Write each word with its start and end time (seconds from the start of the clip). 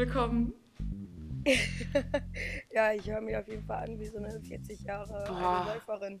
Willkommen. 0.00 0.54
Ja, 2.72 2.92
ich 2.92 3.06
höre 3.06 3.20
mich 3.20 3.36
auf 3.36 3.46
jeden 3.48 3.64
Fall 3.66 3.84
an 3.84 3.98
wie 3.98 4.06
so 4.06 4.18
eine 4.18 4.40
40 4.40 4.80
Jahre 4.80 5.24
Boah. 5.26 5.66
alte 5.66 5.72
Läuferin. 5.74 6.20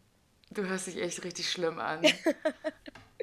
Du 0.50 0.66
hörst 0.66 0.86
dich 0.86 0.98
echt 0.98 1.24
richtig 1.24 1.50
schlimm 1.50 1.78
an. 1.78 2.02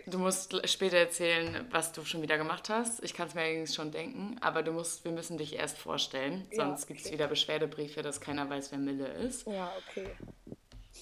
Du 0.08 0.20
musst 0.20 0.56
später 0.70 0.96
erzählen, 0.96 1.68
was 1.70 1.92
du 1.92 2.06
schon 2.06 2.22
wieder 2.22 2.38
gemacht 2.38 2.70
hast. 2.70 3.04
Ich 3.04 3.14
kann 3.14 3.28
es 3.28 3.36
mir 3.36 3.42
allerdings 3.42 3.76
schon 3.76 3.92
denken, 3.92 4.38
aber 4.40 4.64
du 4.64 4.72
musst, 4.72 5.04
wir 5.04 5.12
müssen 5.12 5.38
dich 5.38 5.54
erst 5.54 5.78
vorstellen, 5.78 6.48
Ja, 6.52 6.66
sonst 6.66 6.88
gibt 6.88 7.02
es 7.02 7.12
wieder 7.12 7.28
Beschwerdebriefe, 7.28 8.02
dass 8.04 8.22
keiner 8.22 8.50
weiß, 8.50 8.72
wer 8.72 8.80
Mille 8.80 9.08
ist. 9.08 9.46
Ja, 9.48 9.70
okay. 9.90 10.08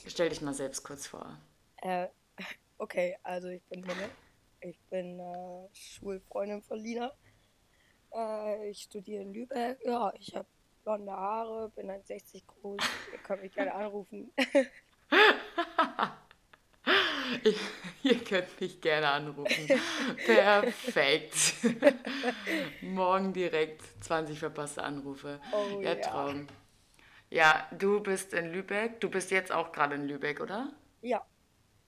Stell 0.08 0.30
dich 0.30 0.42
mal 0.42 0.56
selbst 0.56 0.84
kurz 0.84 1.06
vor. 1.06 1.38
Äh, 1.84 2.08
okay, 2.80 3.16
also 3.22 3.48
ich 3.50 3.64
bin 3.66 3.82
Minne. 3.82 4.10
Ich 4.62 4.80
bin 4.90 5.20
äh, 5.20 5.68
Schulfreundin 5.72 6.64
von 6.64 6.80
Lina. 6.80 7.12
Äh, 8.16 8.70
ich 8.70 8.84
studiere 8.84 9.24
in 9.24 9.34
Lübeck. 9.34 9.80
Ja, 9.84 10.14
ich 10.20 10.36
habe 10.36 10.48
blonde 10.84 11.12
Haare, 11.12 11.70
bin 11.70 11.90
1,60 11.90 12.44
groß. 12.46 12.80
Ihr 13.12 13.20
könnt 13.20 13.42
mich 13.42 13.54
gerne 13.54 13.74
anrufen. 13.74 14.32
Ihr 18.04 18.24
könnt 18.24 18.62
mich 18.62 18.80
gerne 18.82 19.10
anrufen. 19.10 19.68
Perfekt. 20.26 21.56
Morgen 22.82 23.34
direkt 23.34 23.82
20 24.04 24.38
verpasste 24.40 24.84
Anrufe. 24.84 25.42
Oh 25.52 25.82
ja, 25.82 25.94
ja. 25.94 26.02
Traum. 26.02 26.48
Ja, 27.32 27.68
du 27.72 28.00
bist 28.02 28.34
in 28.34 28.52
Lübeck. 28.52 29.00
Du 29.00 29.10
bist 29.10 29.32
jetzt 29.32 29.52
auch 29.52 29.72
gerade 29.72 29.96
in 29.96 30.08
Lübeck, 30.08 30.40
oder? 30.40 30.72
Ja. 31.02 31.26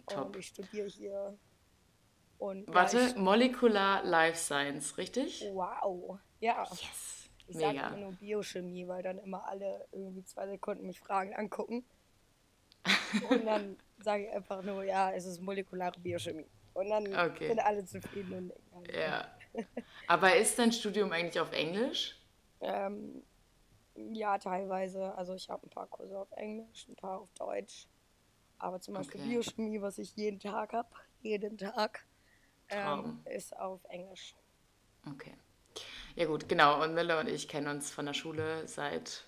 Top. 0.08 0.28
Und 0.28 0.38
ich 0.38 0.47
studiere 0.47 0.88
hier. 0.88 1.38
Und 2.40 2.68
Warte, 2.68 3.14
Ja, 3.14 3.16
Molecular 3.18 4.04
Life 4.04 4.38
Science, 4.38 4.98
richtig? 5.00 5.40
ich, 5.40 5.54
wow. 5.54 6.20
Ja. 6.40 6.78
Yes. 6.82 7.30
Ich 7.48 7.58
sage 7.58 7.82
immer 7.82 7.98
nur 7.98 8.14
Biochemie, 8.14 8.88
weil 8.88 9.04
dann 9.04 9.20
immer 9.20 9.48
alle 9.48 9.88
irgendwie 9.92 10.24
zwei 10.26 10.48
Sekunden 10.48 10.88
mich 10.88 11.00
Fragen 11.00 11.36
angucken. 11.36 11.86
Und 13.20 13.46
dann 13.46 13.78
sage 13.98 14.26
ich 14.28 14.32
einfach 14.34 14.62
nur, 14.64 14.84
ja, 14.84 15.12
es 15.12 15.26
ist 15.26 15.42
molekulare 15.42 16.00
Biochemie. 16.00 16.50
Und 16.74 16.90
dann 16.90 17.24
Okay. 17.26 17.48
sind 17.48 17.60
alle 17.60 17.86
zufrieden 17.86 18.34
und 18.34 18.54
denken, 18.72 18.94
Ja. 18.94 19.32
Aber 20.08 20.36
ist 20.38 20.60
dein 20.60 20.72
Studium 20.74 21.12
eigentlich 21.14 21.40
auf 21.40 21.54
Englisch? 21.54 22.16
ähm, 22.62 23.24
ja, 23.96 24.38
teilweise. 24.38 25.16
Also 25.16 25.36
ich 25.36 25.50
habe 25.50 25.68
ein 25.68 25.70
paar 25.70 25.88
Kurse 25.88 26.20
auf 26.20 26.32
Englisch, 26.34 26.88
ein 26.88 26.96
paar 26.96 27.22
auf 27.22 27.34
Deutsch. 27.36 27.88
Aber 28.60 28.82
zum 28.82 28.96
Beispiel 28.96 29.20
Okay. 29.20 29.22
Biochemie, 29.22 29.82
was 29.82 29.98
ich 30.00 30.16
jeden 30.16 30.40
Tag 30.40 30.74
habe, 30.74 30.90
jeden 31.22 31.58
Tag, 31.58 32.08
ähm, 32.70 33.20
ist 33.26 33.56
auf 33.58 33.84
Englisch. 33.90 34.36
Okay. 35.09 35.34
Ja 36.16 36.25
gut, 36.25 36.50
genau. 36.50 36.81
Und 36.84 36.94
Mille 36.96 37.19
und 37.19 37.28
ich 37.30 37.47
kennen 37.47 37.68
uns 37.68 37.91
von 37.91 38.06
der 38.06 38.14
Schule 38.14 38.68
seit... 38.68 39.25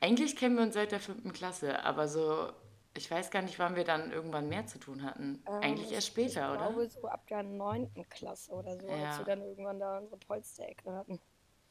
Eigentlich 0.00 0.36
kennen 0.36 0.56
wir 0.56 0.62
uns 0.62 0.74
seit 0.74 0.92
der 0.92 1.00
fünften 1.00 1.32
Klasse, 1.32 1.82
aber 1.84 2.08
so... 2.08 2.52
Ich 2.94 3.08
weiß 3.10 3.30
gar 3.30 3.42
nicht, 3.42 3.58
wann 3.60 3.76
wir 3.76 3.84
dann 3.84 4.10
irgendwann 4.10 4.48
mehr 4.48 4.66
zu 4.66 4.80
tun 4.80 5.04
hatten. 5.04 5.40
Eigentlich 5.46 5.88
Ähm, 5.88 5.94
erst 5.94 6.08
später, 6.08 6.48
ich 6.52 6.58
oder? 6.58 6.68
glaube 6.70 6.88
so 6.88 7.06
ab 7.06 7.26
der 7.28 7.44
neunten 7.44 8.08
Klasse 8.08 8.50
oder 8.50 8.76
so, 8.76 8.88
Ja. 8.88 9.10
als 9.10 9.18
wir 9.18 9.24
dann 9.24 9.42
irgendwann 9.42 9.78
da 9.78 9.98
unsere 9.98 10.16
Polsterecke 10.18 10.90
hatten. 10.92 11.20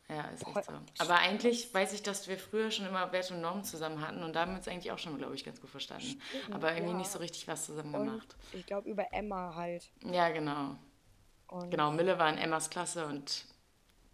Ja, 0.08 0.22
ist 0.30 0.46
Boah, 0.46 0.58
echt 0.60 0.70
so. 0.70 0.74
Aber 1.00 1.18
eigentlich 1.18 1.74
weiß 1.74 1.92
ich, 1.92 2.02
dass 2.02 2.30
wir 2.30 2.38
früher 2.38 2.72
schon 2.72 2.86
immer 2.86 3.12
Wert 3.12 3.30
und 3.32 3.42
Normen 3.42 3.66
zusammen 3.66 4.00
hatten 4.08 4.24
und 4.24 4.38
da 4.38 4.42
haben 4.42 4.52
wir 4.52 4.58
uns 4.58 4.70
eigentlich 4.70 4.92
auch 4.94 5.00
schon, 5.00 5.18
glaube 5.18 5.36
ich, 5.36 5.44
ganz 5.44 5.60
gut 5.60 5.70
verstanden. 5.70 6.22
Aber 6.50 6.72
irgendwie 6.72 6.94
ja. 6.94 6.98
nicht 6.98 7.12
so 7.12 7.20
richtig 7.20 7.46
was 7.50 7.66
zusammen 7.66 7.94
Und 7.94 8.06
gemacht. 8.06 8.38
ich 8.54 8.66
glaube 8.66 8.90
über 8.90 9.12
Emma 9.12 9.54
halt. 9.54 9.92
Ja, 10.06 10.30
genau. 10.30 10.78
Und 11.48 11.72
Genau, 11.72 11.92
Mille 11.92 12.18
war 12.20 12.30
in 12.30 12.38
Emmas 12.38 12.70
Klasse 12.70 13.06
und 13.06 13.46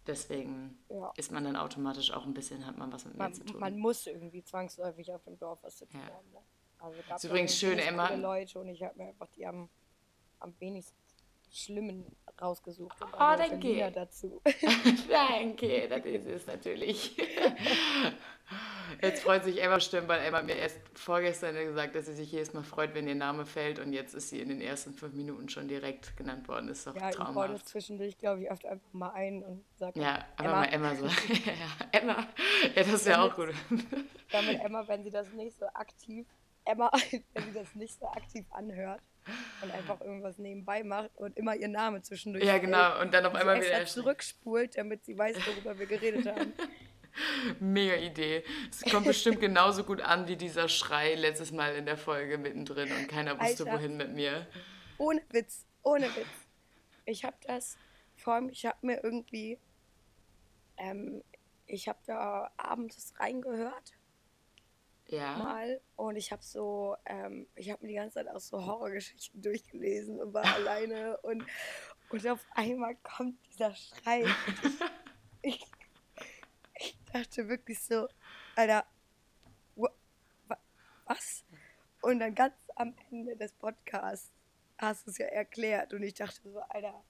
deswegen 0.06 0.78
Ja. 0.88 1.12
ist 1.16 1.32
man 1.32 1.44
dann 1.44 1.56
automatisch 1.56 2.12
auch 2.12 2.24
ein 2.24 2.34
bisschen, 2.34 2.66
hat 2.66 2.76
man 2.78 2.92
was 2.92 3.04
mit 3.04 3.14
mir 3.14 3.22
man, 3.24 3.34
zu 3.34 3.44
tun. 3.44 3.60
man 3.60 3.78
muss 3.78 4.06
irgendwie 4.06 4.44
zwangsläufig 4.44 5.12
auf 5.12 5.22
dem 5.24 5.38
Dorf 5.38 5.58
was 5.62 5.76
zu 5.78 5.86
tun 5.86 6.00
Ja. 6.00 6.14
haben. 6.14 6.30
Ne? 6.32 6.38
Also 6.78 7.02
gab 7.08 7.16
Ist 7.16 7.24
übrigens 7.24 7.56
schön, 7.58 7.78
Emma. 7.78 8.12
Leute 8.14 8.58
und 8.60 8.68
ich 8.68 8.82
habe 8.82 8.96
mir 8.98 9.08
einfach 9.08 9.28
die 9.28 9.46
am, 9.46 9.68
am 10.40 10.54
wenigsten 10.60 11.02
schlimmen 11.54 12.04
rausgesucht. 12.40 13.00
Und 13.00 13.08
Oh, 13.14 13.16
gehört 13.18 13.40
danke. 13.40 13.92
Dazu. 13.92 14.42
Danke, 15.08 15.88
das 15.88 16.04
ist 16.04 16.26
es 16.26 16.46
natürlich. 16.46 17.16
Jetzt 19.00 19.22
freut 19.22 19.44
sich 19.44 19.62
Emma 19.62 19.76
bestimmt, 19.76 20.08
weil 20.08 20.20
Emma 20.20 20.42
mir 20.42 20.56
erst 20.56 20.78
vorgestern 20.94 21.54
gesagt, 21.54 21.94
dass 21.94 22.06
sie 22.06 22.14
sich 22.14 22.30
jedes 22.32 22.52
Mal 22.52 22.62
freut, 22.62 22.94
wenn 22.94 23.08
ihr 23.08 23.14
Name 23.14 23.46
fällt 23.46 23.78
und 23.78 23.92
jetzt 23.92 24.14
ist 24.14 24.30
sie 24.30 24.40
in 24.40 24.48
den 24.48 24.60
ersten 24.60 24.94
fünf 24.94 25.14
Minuten 25.14 25.48
schon 25.48 25.68
direkt 25.68 26.16
genannt 26.16 26.48
worden. 26.48 26.68
Ist 26.68 26.86
doch 26.86 26.94
ja, 26.94 27.10
ich 27.10 27.16
baue 27.16 27.26
das 27.26 27.34
traumhaft. 27.34 27.68
zwischendurch, 27.68 28.18
glaube 28.18 28.42
ich, 28.42 28.50
oft 28.50 28.66
einfach 28.66 28.92
mal 28.92 29.12
ein 29.12 29.42
und 29.42 29.64
sage 29.76 30.00
Ja, 30.00 30.24
aber 30.36 30.48
Emma, 30.48 30.56
mal 30.56 30.64
Emma 30.64 30.94
so. 30.96 31.06
ja, 31.46 31.88
Emma. 31.92 32.26
Ja, 32.74 32.82
das 32.82 33.06
wäre 33.06 33.22
auch 33.22 33.34
gut. 33.34 33.54
damit 34.30 34.60
Emma, 34.60 34.86
wenn 34.86 35.02
sie 35.04 35.10
das 35.10 35.32
nicht 35.32 35.56
so 35.58 35.66
aktiv, 35.66 36.26
Emma, 36.64 36.90
wenn 37.32 37.44
sie 37.44 37.52
das 37.52 37.74
nicht 37.74 37.98
so 37.98 38.06
aktiv 38.06 38.44
anhört 38.50 39.00
und 39.62 39.70
einfach 39.70 40.00
irgendwas 40.00 40.38
nebenbei 40.38 40.82
macht 40.82 41.10
und 41.16 41.36
immer 41.36 41.54
ihr 41.56 41.68
Name 41.68 42.02
zwischendurch 42.02 42.44
Ja, 42.44 42.58
genau. 42.58 43.00
Und 43.00 43.14
dann 43.14 43.24
auf 43.26 43.34
einmal 43.34 43.62
wieder. 43.62 43.84
zurückspult, 43.86 44.76
damit 44.76 45.04
sie 45.04 45.16
weiß, 45.16 45.36
worüber 45.46 45.78
wir 45.78 45.86
geredet 45.86 46.26
haben. 46.26 46.52
Mega 47.60 47.94
Idee. 47.94 48.42
Es 48.70 48.90
kommt 48.90 49.06
bestimmt 49.06 49.40
genauso 49.40 49.84
gut 49.84 50.00
an 50.00 50.26
wie 50.26 50.36
dieser 50.36 50.68
Schrei 50.68 51.14
letztes 51.14 51.52
Mal 51.52 51.76
in 51.76 51.86
der 51.86 51.96
Folge 51.96 52.38
mittendrin 52.38 52.90
und 52.92 53.08
keiner 53.08 53.38
wusste, 53.40 53.64
Alter. 53.64 53.78
wohin 53.78 53.96
mit 53.96 54.12
mir. 54.12 54.46
Ohne 54.98 55.22
Witz, 55.30 55.64
ohne 55.82 56.06
Witz. 56.16 56.26
Ich 57.06 57.24
habe 57.24 57.36
das, 57.46 57.76
vor 58.16 58.34
allem, 58.34 58.48
ich 58.48 58.66
habe 58.66 58.78
mir 58.82 59.02
irgendwie, 59.04 59.58
ähm, 60.76 61.22
ich 61.66 61.88
habe 61.88 61.98
da 62.06 62.50
abends 62.56 63.14
reingehört 63.18 63.92
Ja. 65.08 65.36
mal 65.36 65.80
und 65.96 66.16
ich 66.16 66.32
habe 66.32 66.42
so, 66.42 66.96
ähm, 67.06 67.48
ich 67.54 67.70
habe 67.70 67.82
mir 67.82 67.88
die 67.88 67.94
ganze 67.94 68.14
Zeit 68.14 68.28
auch 68.28 68.40
so 68.40 68.64
Horrorgeschichten 68.64 69.42
durchgelesen 69.42 70.20
und 70.20 70.32
war 70.32 70.44
alleine 70.44 71.18
und, 71.22 71.44
und 72.08 72.26
auf 72.26 72.44
einmal 72.52 72.96
kommt 72.96 73.44
dieser 73.46 73.74
Schrei. 73.74 74.24
Ich, 74.62 74.80
ich, 75.42 75.66
ich 76.78 76.98
dachte 77.12 77.48
wirklich 77.48 77.80
so, 77.82 78.08
Alter, 78.56 78.86
wa- 79.76 79.94
wa- 80.46 80.60
was? 81.04 81.44
Und 82.00 82.20
dann 82.20 82.34
ganz 82.34 82.54
am 82.76 82.94
Ende 83.10 83.36
des 83.36 83.52
Podcasts 83.52 84.32
hast 84.78 85.06
du 85.06 85.10
es 85.10 85.18
ja 85.18 85.26
erklärt 85.26 85.92
und 85.94 86.02
ich 86.02 86.14
dachte 86.14 86.40
so, 86.50 86.58
Alter, 86.60 87.04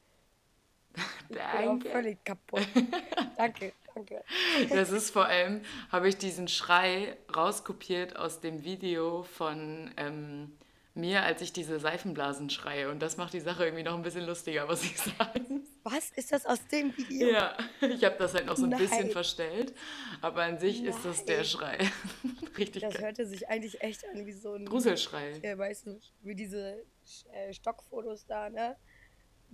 Danke. 1.28 1.90
völlig 1.90 2.24
kaputt. 2.24 2.66
danke, 3.36 3.72
danke. 3.94 4.22
Das 4.70 4.90
ist 4.90 5.10
vor 5.10 5.26
allem, 5.26 5.62
habe 5.90 6.08
ich 6.08 6.16
diesen 6.16 6.48
Schrei 6.48 7.16
rauskopiert 7.34 8.16
aus 8.16 8.40
dem 8.40 8.64
Video 8.64 9.22
von 9.22 9.90
ähm, 9.96 10.52
mir, 10.96 11.22
als 11.24 11.42
ich 11.42 11.52
diese 11.52 11.80
Seifenblasen 11.80 12.50
schreie. 12.50 12.88
Und 12.88 13.00
das 13.00 13.16
macht 13.16 13.32
die 13.32 13.40
Sache 13.40 13.64
irgendwie 13.64 13.82
noch 13.82 13.94
ein 13.94 14.02
bisschen 14.02 14.26
lustiger, 14.26 14.66
muss 14.66 14.84
ich 14.84 14.96
sagen. 14.96 15.66
Was 15.82 16.10
ist 16.10 16.30
das 16.32 16.46
aus 16.46 16.64
dem 16.68 16.96
Video? 16.96 17.30
Ja, 17.32 17.56
ich 17.80 18.04
habe 18.04 18.14
das 18.16 18.32
halt 18.34 18.46
noch 18.46 18.56
so 18.56 18.64
ein 18.64 18.70
bisschen 18.70 19.06
Nein. 19.06 19.10
verstellt. 19.10 19.74
Aber 20.22 20.42
an 20.44 20.58
sich 20.58 20.84
ist 20.84 21.04
das 21.04 21.24
der 21.24 21.38
Nein. 21.38 21.44
Schrei. 21.46 21.78
Richtig 22.58 22.82
Das 22.82 22.94
geil. 22.94 23.02
hörte 23.02 23.26
sich 23.26 23.48
eigentlich 23.48 23.80
echt 23.82 24.04
an 24.08 24.24
wie 24.24 24.32
so 24.32 24.54
ein, 24.54 24.66
Gruselschrei. 24.66 25.32
äh, 25.42 25.58
weißt 25.58 25.86
du, 25.86 26.00
wie 26.22 26.34
diese 26.36 26.84
äh, 27.32 27.52
Stockfotos 27.52 28.24
da, 28.26 28.48
ne? 28.48 28.76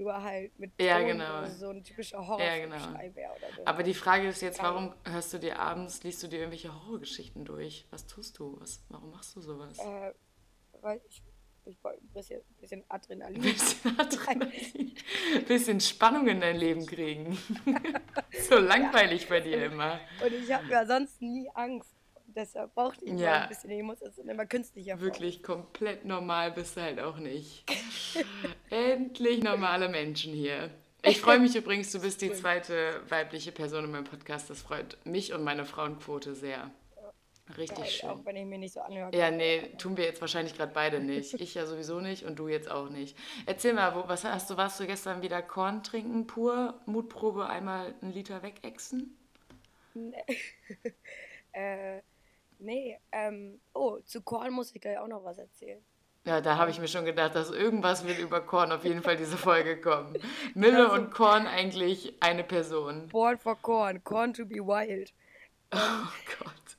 Nur 0.00 0.22
halt 0.22 0.58
mit 0.58 0.72
Ja, 0.80 0.96
Ton, 0.98 1.08
genau. 1.08 1.44
so 1.46 1.68
ein 1.68 1.84
typischer 1.84 2.16
Ja, 2.16 2.26
Horrorschrei 2.26 2.60
genau. 2.60 3.34
oder 3.36 3.54
so. 3.54 3.66
Aber 3.66 3.82
die 3.82 3.92
Frage 3.92 4.28
ist 4.28 4.40
jetzt, 4.40 4.62
warum 4.62 4.94
hörst 5.04 5.34
du 5.34 5.38
dir 5.38 5.58
abends, 5.58 6.02
liest 6.02 6.22
du 6.22 6.26
dir 6.28 6.38
irgendwelche 6.38 6.74
Horrorgeschichten 6.74 7.44
durch? 7.44 7.86
Was 7.90 8.06
tust 8.06 8.38
du? 8.38 8.58
Was, 8.60 8.82
warum 8.88 9.10
machst 9.10 9.36
du 9.36 9.42
sowas? 9.42 9.78
äh, 9.78 10.12
weil 10.80 11.02
ich, 11.06 11.22
ich 11.66 11.84
wollte 11.84 12.02
ein 12.02 12.08
bisschen, 12.14 12.40
bisschen 12.62 12.82
Adrenalin. 12.88 13.42
bisschen 13.42 13.98
Adrenalin, 14.00 14.94
bisschen 15.46 15.80
Spannung 15.80 16.26
in 16.28 16.40
dein 16.40 16.56
Leben 16.56 16.86
kriegen. 16.86 17.36
so 18.48 18.56
langweilig 18.56 19.28
bei 19.28 19.40
dir 19.40 19.66
immer. 19.66 20.00
Und 20.24 20.32
ich 20.32 20.50
habe 20.50 20.66
ja 20.70 20.86
sonst 20.86 21.20
nie 21.20 21.50
Angst. 21.52 21.94
Deshalb 22.34 22.74
brauchte 22.74 23.04
ich 23.04 23.12
Ja. 23.12 23.30
mal 23.30 23.42
ein 23.42 23.48
bisschen. 23.48 23.70
Ich 23.70 23.82
muss 23.82 23.98
das 24.00 24.18
immer 24.18 24.46
künstlicher 24.46 24.92
formen. 24.96 25.04
Wirklich 25.04 25.42
komplett 25.42 26.04
normal 26.04 26.52
bist 26.52 26.76
du 26.76 26.82
halt 26.82 27.00
auch 27.00 27.18
nicht. 27.18 27.64
Endlich 28.70 29.42
normale 29.42 29.88
Menschen 29.88 30.32
hier. 30.32 30.70
Ich 31.02 31.20
freue 31.20 31.38
mich 31.38 31.56
übrigens, 31.56 31.90
du 31.92 32.00
bist 32.00 32.20
die 32.20 32.32
zweite 32.32 33.00
weibliche 33.08 33.52
Person 33.52 33.84
in 33.84 33.90
meinem 33.90 34.04
Podcast. 34.04 34.50
Das 34.50 34.60
freut 34.60 34.98
mich 35.04 35.32
und 35.32 35.42
meine 35.42 35.64
Frauenquote 35.64 36.34
sehr. 36.34 36.70
Richtig 37.56 37.78
Geil, 37.78 37.86
schön. 37.88 38.10
Auch 38.10 38.24
wenn 38.24 38.36
ich 38.36 38.44
mir 38.44 38.58
nicht 38.58 38.74
so 38.74 38.80
anhöre. 38.80 39.10
Ja, 39.16 39.30
nee, 39.30 39.72
tun 39.78 39.96
wir 39.96 40.04
jetzt 40.04 40.20
wahrscheinlich 40.20 40.56
gerade 40.56 40.72
beide 40.72 41.00
nicht. 41.00 41.34
Ich 41.34 41.54
ja 41.54 41.66
sowieso 41.66 42.00
nicht 42.00 42.24
und 42.24 42.38
du 42.38 42.46
jetzt 42.48 42.70
auch 42.70 42.90
nicht. 42.90 43.16
Erzähl 43.46 43.72
mal, 43.72 43.94
wo, 43.94 44.06
was 44.06 44.24
hast 44.24 44.50
du, 44.50 44.56
warst 44.56 44.78
du 44.78 44.86
gestern 44.86 45.22
wieder 45.22 45.42
Korn 45.42 45.82
trinken 45.82 46.26
pur? 46.28 46.78
Mutprobe 46.86 47.48
einmal 47.48 47.94
einen 48.02 48.12
Liter 48.12 48.42
wegexen? 48.42 49.16
Äh, 51.52 52.00
nee, 52.60 52.98
ähm, 53.12 53.60
oh, 53.74 53.98
zu 54.04 54.22
Korn 54.22 54.52
muss 54.52 54.74
ich 54.74 54.80
gleich 54.80 54.98
auch 54.98 55.08
noch 55.08 55.24
was 55.24 55.38
erzählen. 55.38 55.82
Ja, 56.26 56.40
da 56.42 56.58
habe 56.58 56.70
ich 56.70 56.78
mir 56.78 56.88
schon 56.88 57.06
gedacht, 57.06 57.34
dass 57.34 57.50
irgendwas 57.50 58.06
wird 58.06 58.18
über 58.18 58.42
Korn 58.42 58.72
auf 58.72 58.84
jeden 58.84 59.02
Fall 59.02 59.16
diese 59.16 59.38
Folge 59.38 59.80
kommen. 59.80 60.18
Mille 60.54 60.92
und 60.92 61.12
Korn 61.12 61.46
eigentlich 61.46 62.14
eine 62.20 62.44
Person. 62.44 63.08
Born 63.08 63.38
for 63.38 63.56
Corn, 63.56 64.04
Corn 64.04 64.34
to 64.34 64.44
be 64.44 64.56
wild. 64.56 65.14
Oh 65.72 66.08
Gott. 66.38 66.78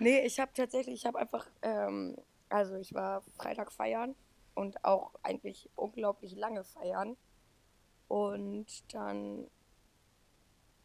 Nee, 0.00 0.26
ich 0.26 0.40
habe 0.40 0.50
tatsächlich, 0.52 0.96
ich 0.96 1.06
habe 1.06 1.20
einfach, 1.20 1.46
ähm, 1.62 2.16
also 2.48 2.74
ich 2.74 2.92
war 2.92 3.22
Freitag 3.36 3.70
feiern 3.70 4.16
und 4.54 4.84
auch 4.84 5.12
eigentlich 5.22 5.70
unglaublich 5.76 6.34
lange 6.34 6.64
feiern. 6.64 7.16
Und 8.08 8.66
dann 8.92 9.46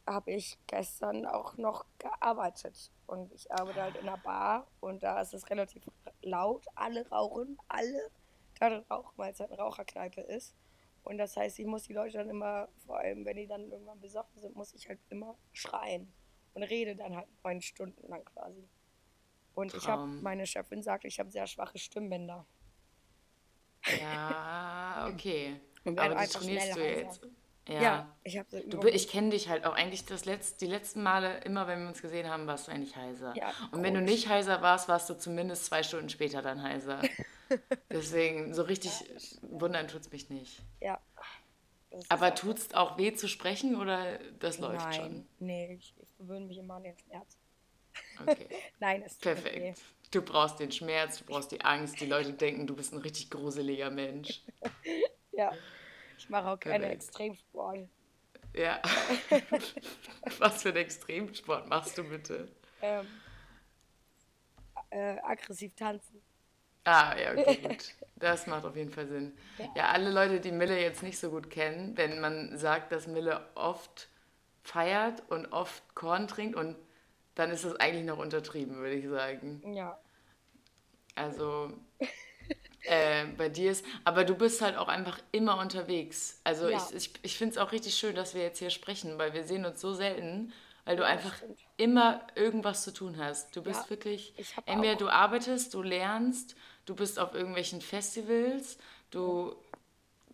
habe 0.08 0.32
ich 0.32 0.58
gestern 0.68 1.26
auch 1.26 1.58
noch 1.58 1.86
gearbeitet. 2.00 2.92
Und 3.06 3.32
ich 3.34 3.52
arbeite 3.52 3.82
halt 3.82 3.96
in 3.98 4.08
einer 4.08 4.18
Bar 4.18 4.68
und 4.80 5.04
da 5.04 5.22
ist 5.22 5.34
es 5.34 5.50
relativ 5.50 5.84
laut. 6.22 6.66
Alle 6.76 7.08
rauchen, 7.10 7.58
alle 7.68 8.10
da 8.60 8.80
rauchen, 8.90 9.14
weil 9.18 9.34
es 9.34 9.40
halt 9.40 9.52
eine 9.52 9.62
Raucherkneipe 9.62 10.22
ist. 10.22 10.56
Und 11.04 11.18
das 11.18 11.38
heißt, 11.38 11.60
ich 11.60 11.66
muss 11.66 11.84
die 11.84 11.94
Leute 11.94 12.18
dann 12.18 12.30
immer, 12.30 12.68
vor 12.86 12.98
allem 12.98 13.24
wenn 13.26 13.38
die 13.38 13.48
dann 13.48 13.72
irgendwann 13.72 14.00
besoffen 14.02 14.40
sind, 14.40 14.56
muss 14.56 14.74
ich 14.74 14.90
halt 14.90 15.00
immer 15.10 15.38
schreien. 15.54 16.12
Und 16.54 16.64
rede 16.64 16.96
dann 16.96 17.16
halt 17.16 17.28
neun 17.44 17.62
Stunden 17.62 18.08
lang 18.08 18.26
quasi. 18.26 18.68
Und 19.54 19.74
ich 19.74 19.88
habe, 19.88 20.04
Traum. 20.04 20.22
meine 20.22 20.46
Chefin 20.46 20.82
sagt, 20.84 21.06
ich 21.06 21.20
habe 21.20 21.32
sehr 21.32 21.48
schwache 21.48 21.78
Stimmbänder. 21.78 22.46
Ja, 24.00 25.10
okay. 25.12 25.62
Und 25.86 26.00
Aber 26.00 26.16
die 26.16 26.28
trainierst 26.28 26.76
du 26.76 26.80
jetzt. 26.82 27.22
heiser. 27.22 27.32
Ja. 27.68 27.82
Ja, 27.82 28.16
ich 28.24 28.38
habe 28.38 28.48
so 28.50 28.60
Du, 28.60 28.88
ich 28.88 29.08
kenne 29.10 29.32
dich 29.32 29.50
halt 29.50 29.66
auch 29.66 29.74
eigentlich 29.74 30.06
das 30.06 30.26
letzt, 30.26 30.62
die 30.62 30.68
letzten 30.68 31.04
Male, 31.04 31.40
immer 31.40 31.68
wenn 31.68 31.82
wir 31.82 31.88
uns 31.90 32.02
gesehen 32.02 32.30
haben, 32.30 32.48
warst 32.48 32.68
du 32.68 32.72
eigentlich 32.72 32.96
heiser. 32.96 33.34
Ja, 33.36 33.52
Und 33.72 33.84
wenn 33.84 33.94
du 33.94 34.02
nicht 34.02 34.30
heiser 34.30 34.62
warst, 34.62 34.88
warst 34.88 35.10
du 35.10 35.18
zumindest 35.18 35.66
zwei 35.66 35.84
Stunden 35.84 36.10
später 36.10 36.42
dann 36.42 36.62
heiser. 36.64 37.02
Deswegen, 37.92 38.54
so 38.54 38.64
richtig 38.64 38.92
wundern 39.42 39.88
tut's 39.88 40.12
mich 40.12 40.30
nicht. 40.30 40.62
Ja. 40.82 41.00
Aber 42.10 42.36
tut's 42.36 42.74
auch 42.74 42.98
weh 42.98 43.14
zu 43.14 43.28
sprechen 43.28 43.76
oder 43.76 44.20
das 44.40 44.60
läuft 44.60 44.86
Nein, 44.86 44.94
schon? 44.94 45.28
nee, 45.40 45.74
ich, 45.76 45.94
ich 46.02 46.18
gewöhne 46.18 46.46
mich 46.46 46.58
immer 46.58 46.76
an 46.76 46.84
den 46.84 46.98
Schmerz. 46.98 47.38
Okay, 48.22 48.48
Nein, 48.80 49.02
es 49.04 49.18
tut 49.18 49.34
nicht 49.36 49.46
weh. 49.46 49.50
perfekt. 49.50 49.82
Du 50.12 50.22
brauchst 50.22 50.60
den 50.60 50.72
Schmerz, 50.72 51.18
du 51.20 51.26
brauchst 51.26 51.52
die 51.52 51.62
Angst. 51.62 52.00
Die 52.00 52.06
Leute 52.06 52.32
denken, 52.34 52.66
du 52.68 52.76
bist 52.76 52.94
ein 52.94 53.00
richtig 53.00 53.30
gruseliger 53.30 53.90
Mensch. 53.90 54.42
Ja. 55.34 55.54
Ich 56.18 56.30
mache 56.30 56.48
auch 56.48 56.60
keine 56.60 56.80
Perfekt. 56.80 57.04
Extremsport. 57.04 57.90
Ja. 58.54 58.82
Was 60.40 60.64
für 60.64 60.70
einen 60.70 60.78
Extremsport 60.78 61.68
machst 61.68 61.98
du 61.98 62.04
bitte? 62.04 62.52
Ähm, 62.82 63.08
äh, 64.90 65.18
aggressiv 65.22 65.76
tanzen. 65.76 66.22
Ah, 66.84 67.16
ja, 67.20 67.32
okay, 67.32 67.58
gut. 67.68 67.94
Das 68.16 68.48
macht 68.48 68.66
auf 68.66 68.76
jeden 68.76 68.92
Fall 68.92 69.08
Sinn. 69.08 69.38
Ja, 69.76 69.90
alle 69.90 70.10
Leute, 70.10 70.40
die 70.40 70.52
Mille 70.52 70.80
jetzt 70.80 71.04
nicht 71.04 71.20
so 71.20 71.30
gut 71.30 71.50
kennen, 71.50 71.98
wenn 71.98 72.20
man 72.20 72.58
sagt, 72.58 72.92
dass 72.92 73.08
Mille 73.08 73.46
oft 73.56 74.10
feiert 74.64 75.22
und 75.30 75.52
oft 75.52 75.84
Korn 75.96 76.28
trinkt 76.28 76.56
und 76.56 76.76
dann 77.36 77.52
ist 77.52 77.64
das 77.66 77.76
eigentlich 77.76 78.06
noch 78.06 78.18
untertrieben, 78.18 78.78
würde 78.78 78.96
ich 78.96 79.08
sagen. 79.08 79.62
Ja. 79.74 80.00
Also 81.16 81.74
äh, 82.88 83.26
bei 83.38 83.50
dir 83.50 83.72
ist, 83.72 83.86
aber 84.04 84.24
du 84.24 84.36
bist 84.36 84.62
halt 84.62 84.78
auch 84.78 84.88
einfach 84.88 85.20
immer 85.32 85.60
unterwegs. 85.60 86.40
Also 86.44 86.68
Ja. 86.68 86.70
ich, 86.70 86.94
ich, 86.94 87.14
ich 87.24 87.38
finde 87.38 87.54
es 87.54 87.58
auch 87.58 87.72
richtig 87.72 87.96
schön, 87.96 88.16
dass 88.16 88.34
wir 88.34 88.42
jetzt 88.44 88.60
hier 88.60 88.70
sprechen, 88.70 89.18
weil 89.18 89.34
wir 89.34 89.44
sehen 89.44 89.66
uns 89.66 89.82
so 89.82 89.94
selten, 89.94 90.54
weil 90.86 90.98
du 90.98 91.06
einfach 91.06 91.34
immer 91.78 92.26
irgendwas 92.36 92.84
zu 92.84 92.94
tun 92.94 93.18
hast. 93.18 93.56
Du 93.56 93.62
bist 93.64 93.90
Ja, 93.90 93.90
wirklich, 93.90 94.34
entweder 94.66 94.96
auch- 94.96 94.98
du 94.98 95.10
arbeitest, 95.10 95.74
du 95.74 95.82
lernst, 95.84 96.56
du 96.86 96.96
bist 96.96 97.20
auf 97.20 97.34
irgendwelchen 97.36 97.82
Festivals, 97.82 98.78
du 99.12 99.56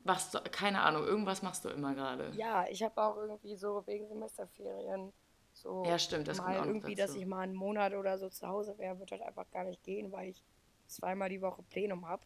machst, 0.03 0.39
keine 0.53 0.81
Ahnung, 0.81 1.05
irgendwas 1.05 1.41
machst 1.43 1.65
du 1.65 1.69
immer 1.69 1.95
gerade. 1.95 2.31
Ja, 2.31 2.67
ich 2.67 2.81
habe 2.83 3.01
auch 3.01 3.17
irgendwie 3.17 3.55
so 3.55 3.85
wegen 3.87 4.07
Semesterferien 4.07 5.13
so 5.53 5.71
Ja, 5.87 5.99
stimmt, 5.99 6.27
das 6.27 6.41
kommt 6.43 6.57
mal 6.57 6.65
irgendwie, 6.65 6.95
dass 6.95 7.13
dazu. 7.13 7.19
ich 7.19 7.25
mal 7.25 7.41
einen 7.41 7.53
Monat 7.55 7.93
oder 7.93 8.17
so 8.17 8.29
zu 8.29 8.47
Hause 8.47 8.77
wäre, 8.77 8.97
wird 8.99 9.11
halt 9.11 9.21
einfach 9.21 9.49
gar 9.51 9.63
nicht 9.65 9.83
gehen, 9.83 10.11
weil 10.11 10.29
ich 10.29 10.43
zweimal 10.87 11.29
die 11.29 11.41
Woche 11.41 11.63
Plenum 11.63 12.07
habe, 12.07 12.23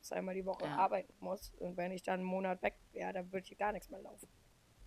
zweimal 0.00 0.34
die 0.34 0.44
Woche 0.46 0.64
Ja. 0.64 0.76
arbeiten 0.76 1.12
muss 1.20 1.52
und 1.58 1.76
wenn 1.76 1.92
ich 1.92 2.02
dann 2.02 2.20
einen 2.20 2.24
Monat 2.24 2.62
weg 2.62 2.74
wäre, 2.92 3.12
dann 3.12 3.32
würde 3.32 3.46
hier 3.46 3.56
gar 3.56 3.72
nichts 3.72 3.88
mehr 3.90 4.00
laufen. 4.00 4.28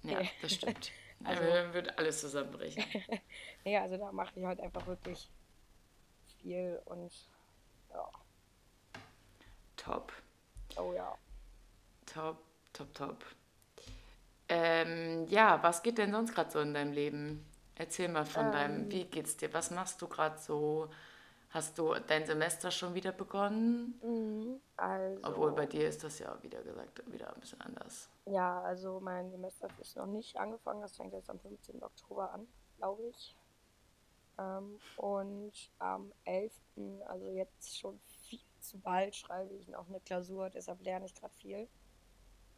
Ja, 0.03 0.21
das 0.41 0.53
stimmt. 0.53 0.91
Also- 1.25 1.41
Dann 1.43 1.73
wird 1.73 1.97
alles 1.97 2.19
zusammenbrechen. 2.19 2.83
Nee, 3.63 3.77
also 3.77 3.95
da 3.95 4.11
mache 4.11 4.37
ich 4.37 4.45
halt 4.45 4.59
einfach 4.59 4.85
wirklich 4.87 5.29
viel 6.41 6.81
und 6.85 7.13
ja, 7.91 8.09
Top. 9.77 10.11
oh 10.75 10.91
ja. 10.93 11.17
Top, 12.05 12.43
top, 12.73 12.93
top. 12.93 13.25
Ähm, 14.49 15.25
ja, 15.29 15.61
was 15.63 15.81
geht 15.81 15.97
denn 15.97 16.11
sonst 16.11 16.33
gerade 16.35 16.51
so 16.51 16.59
in 16.59 16.73
deinem 16.73 16.91
Leben? 16.91 17.45
Erzähl 17.75 18.09
mal 18.09 18.25
von 18.25 18.47
Ähm. 18.47 18.51
deinem, 18.51 18.91
wie 18.91 19.05
geht's 19.05 19.37
dir? 19.37 19.53
Was 19.53 19.71
machst 19.71 20.01
du 20.01 20.07
gerade 20.07 20.37
so? 20.37 20.89
Hast 21.53 21.77
du 21.77 21.93
dein 22.07 22.25
Semester 22.25 22.71
schon 22.71 22.95
wieder 22.95 23.11
begonnen? 23.11 23.99
Mhm, 24.01 24.59
Also, 24.75 25.23
Obwohl 25.23 25.51
bei 25.51 25.67
dir 25.67 25.87
ist 25.87 26.03
das 26.03 26.17
ja, 26.17 26.41
wieder 26.41 26.63
gesagt, 26.63 27.11
wieder 27.11 27.31
ein 27.31 27.39
bisschen 27.39 27.61
anders. 27.61 28.09
ja, 28.25 28.61
also 28.63 28.99
mein 28.99 29.29
Semester 29.29 29.67
ist 29.79 29.95
noch 29.95 30.07
nicht 30.07 30.35
angefangen, 30.37 30.81
das 30.81 30.95
fängt 30.97 31.13
jetzt 31.13 31.29
am 31.29 31.39
15. 31.39 31.83
Oktober 31.83 32.31
an, 32.31 32.47
glaube 32.77 33.03
ich. 33.03 33.35
Ähm, 34.39 34.79
und 34.97 35.51
am 35.77 36.11
11., 36.25 36.51
also 37.05 37.29
jetzt 37.29 37.77
schon 37.79 37.99
viel 37.99 38.39
zu 38.59 38.79
bald, 38.79 39.15
schreibe 39.15 39.53
ich 39.53 39.67
noch 39.67 39.87
eine 39.87 39.99
Klausur, 39.99 40.49
deshalb 40.49 40.81
lerne 40.81 41.05
ich 41.05 41.13
gerade 41.13 41.35
viel. 41.35 41.67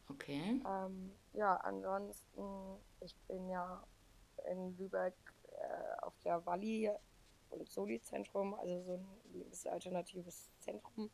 Okay. 0.08 0.62
Ähm, 0.66 1.12
ja, 1.34 1.56
ansonsten, 1.56 2.78
ich 3.00 3.14
bin 3.28 3.50
ja 3.50 3.82
in 4.50 4.74
Lübeck 4.78 5.14
äh, 5.52 6.00
auf 6.02 6.14
der 6.24 6.46
Walli 6.46 6.90
und 7.50 7.68
Soli-Zentrum, 7.68 8.54
also 8.54 8.82
so 8.84 8.92
ein 8.94 9.72
alternatives 9.72 10.50
Zentrum, 10.60 11.10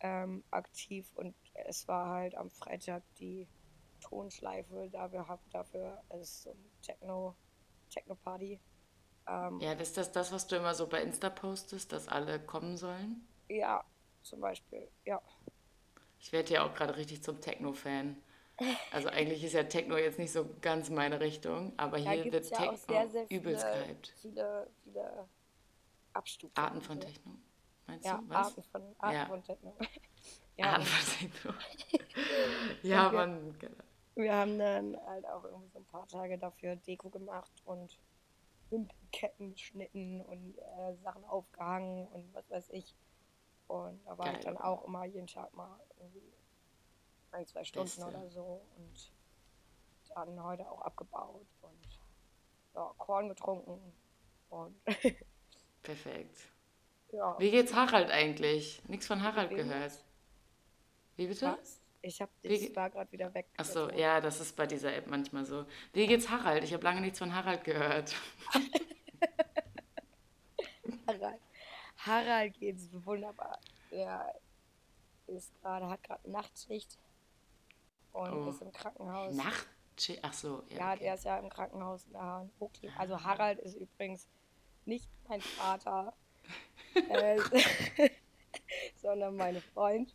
ähm, 0.00 0.44
aktiv 0.50 1.10
und 1.14 1.34
es 1.66 1.88
war 1.88 2.08
halt 2.10 2.34
am 2.34 2.50
Freitag 2.50 3.02
die 3.18 3.48
Tonschleife, 4.00 4.88
da 4.92 5.10
wir 5.10 5.26
haben 5.26 5.42
dafür, 5.50 6.02
ist 6.20 6.42
so 6.42 6.50
ein 6.50 6.70
Techno, 6.82 7.34
Techno-Party. 7.90 8.60
Ähm, 9.28 9.60
Ja, 9.60 9.74
das 9.74 9.88
ist 9.88 9.96
das, 9.96 10.12
das, 10.12 10.32
was 10.32 10.46
du 10.46 10.56
immer 10.56 10.74
so 10.74 10.86
bei 10.86 11.02
Insta 11.02 11.30
postest, 11.30 11.92
dass 11.92 12.08
alle 12.08 12.38
kommen 12.40 12.76
sollen. 12.76 13.26
ja, 13.48 13.84
zum 14.22 14.40
Beispiel, 14.40 14.88
ja. 15.04 15.22
Ich 16.18 16.32
werde 16.32 16.52
ja 16.54 16.64
auch 16.66 16.74
gerade 16.74 16.96
richtig 16.96 17.22
zum 17.22 17.40
Techno-Fan. 17.40 18.16
Also 18.90 19.08
eigentlich 19.08 19.44
ist 19.44 19.52
ja 19.52 19.64
Techno 19.64 19.96
jetzt 19.96 20.18
nicht 20.18 20.32
so 20.32 20.48
ganz 20.62 20.90
meine 20.90 21.20
Richtung, 21.20 21.72
aber 21.76 21.98
Da 21.98 22.10
hier 22.12 22.32
wird 22.32 22.46
ja 22.50 22.72
Techno 22.72 22.76
sehr, 22.76 23.08
sehr 23.08 23.30
übelst 23.30 23.66
viele, 23.66 23.84
gehypt. 23.84 24.14
viele, 24.22 24.70
viele 24.82 25.28
Abstufungen. 26.16 26.64
Arten 26.66 26.80
von 26.82 27.00
so. 27.00 27.06
Techno. 27.06 27.38
Meinst 27.86 28.04
Ja, 28.04 28.18
du? 28.18 28.28
Was? 28.28 28.36
Arten 28.36 28.62
von, 28.64 28.96
Arten 28.98 29.16
Ja. 29.16 29.26
von 29.26 29.42
Techno. 29.42 29.76
ja, 30.56 30.66
Arten 30.72 30.84
von 30.86 31.18
Techno. 31.30 31.52
ja, 32.82 33.10
man. 33.12 33.58
genau. 33.58 33.74
wir 34.14 34.34
haben 34.34 34.58
dann 34.58 34.96
halt 35.06 35.26
auch 35.28 35.44
irgendwie 35.44 35.68
so 35.70 35.78
ein 35.78 35.84
paar 35.86 36.06
Tage 36.08 36.38
dafür 36.38 36.76
Deko 36.76 37.10
gemacht 37.10 37.52
und 37.64 37.98
Wimpelketten 38.70 39.52
geschnitten 39.52 40.20
und 40.22 40.58
äh, 40.58 40.96
Sachen 41.02 41.24
aufgehangen 41.24 42.06
und 42.08 42.34
was 42.34 42.50
weiß 42.50 42.70
ich. 42.70 42.96
Und 43.68 44.04
da 44.06 44.16
war 44.18 44.26
ich 44.26 44.32
Geil. 44.34 44.54
dann 44.54 44.58
auch 44.58 44.84
immer 44.84 45.04
jeden 45.04 45.26
Tag 45.26 45.52
mal 45.54 45.80
irgendwie 45.98 46.32
ein, 47.32 47.46
zwei 47.46 47.64
Stunden 47.64 47.86
Beste. 47.86 48.06
oder 48.06 48.28
so 48.30 48.62
und 48.76 49.12
dann 50.14 50.42
heute 50.42 50.70
auch 50.70 50.80
abgebaut 50.82 51.46
und 51.60 52.00
ja, 52.74 52.92
Korn 52.96 53.28
getrunken 53.28 53.92
und 54.48 54.80
Perfekt. 55.86 56.36
ja. 57.12 57.36
Wie 57.38 57.50
geht's 57.50 57.74
Harald 57.74 58.10
eigentlich? 58.10 58.82
Nichts 58.88 59.06
von 59.06 59.22
Harald 59.22 59.50
wem 59.50 59.58
gehört. 59.58 59.92
Wie 61.16 61.26
bitte? 61.28 61.56
Was? 61.58 61.80
Ich 62.02 62.20
hab, 62.20 62.30
Wie 62.42 62.48
ich 62.48 62.60
ge- 62.68 62.76
war 62.76 62.90
gerade 62.90 63.10
wieder 63.10 63.32
weg. 63.34 63.46
Achso, 63.56 63.86
Also, 63.86 63.98
ja, 63.98 64.20
das 64.20 64.40
ist 64.40 64.54
bei 64.56 64.66
dieser 64.66 64.94
App 64.94 65.06
manchmal 65.08 65.44
so. 65.44 65.66
Wie 65.92 66.06
geht's 66.06 66.28
Harald? 66.28 66.62
Ich 66.64 66.72
habe 66.72 66.84
lange 66.84 67.00
nichts 67.00 67.18
von 67.18 67.34
Harald 67.34 67.64
gehört. 67.64 68.14
Harald. 71.06 71.40
Harald 71.98 72.54
geht's 72.58 72.88
wunderbar. 72.92 73.58
Der 73.90 74.34
ist 75.26 75.52
gerade, 75.60 75.88
hat 75.88 76.02
gerade 76.02 76.30
Nachtschicht 76.30 76.98
und 78.12 78.32
Oh. 78.32 78.50
ist 78.50 78.62
im 78.62 78.72
Krankenhaus. 78.72 79.34
Nacht? 79.34 79.66
Ach 80.22 80.32
so, 80.32 80.62
ja. 80.68 80.76
Ja, 80.78 80.92
okay. 80.92 81.04
der 81.04 81.14
ist 81.14 81.24
ja 81.24 81.38
im 81.38 81.48
Krankenhaus 81.48 82.04
in 82.04 82.12
der 82.12 82.48
Hochklinik. 82.60 82.98
Also 82.98 83.22
Harald 83.24 83.58
ist 83.60 83.74
übrigens 83.76 84.28
nicht 84.86 85.08
mein 85.28 85.40
Vater, 85.40 86.12
äh, 86.94 87.38
sondern 88.96 89.36
mein 89.36 89.60
Freund. 89.60 90.14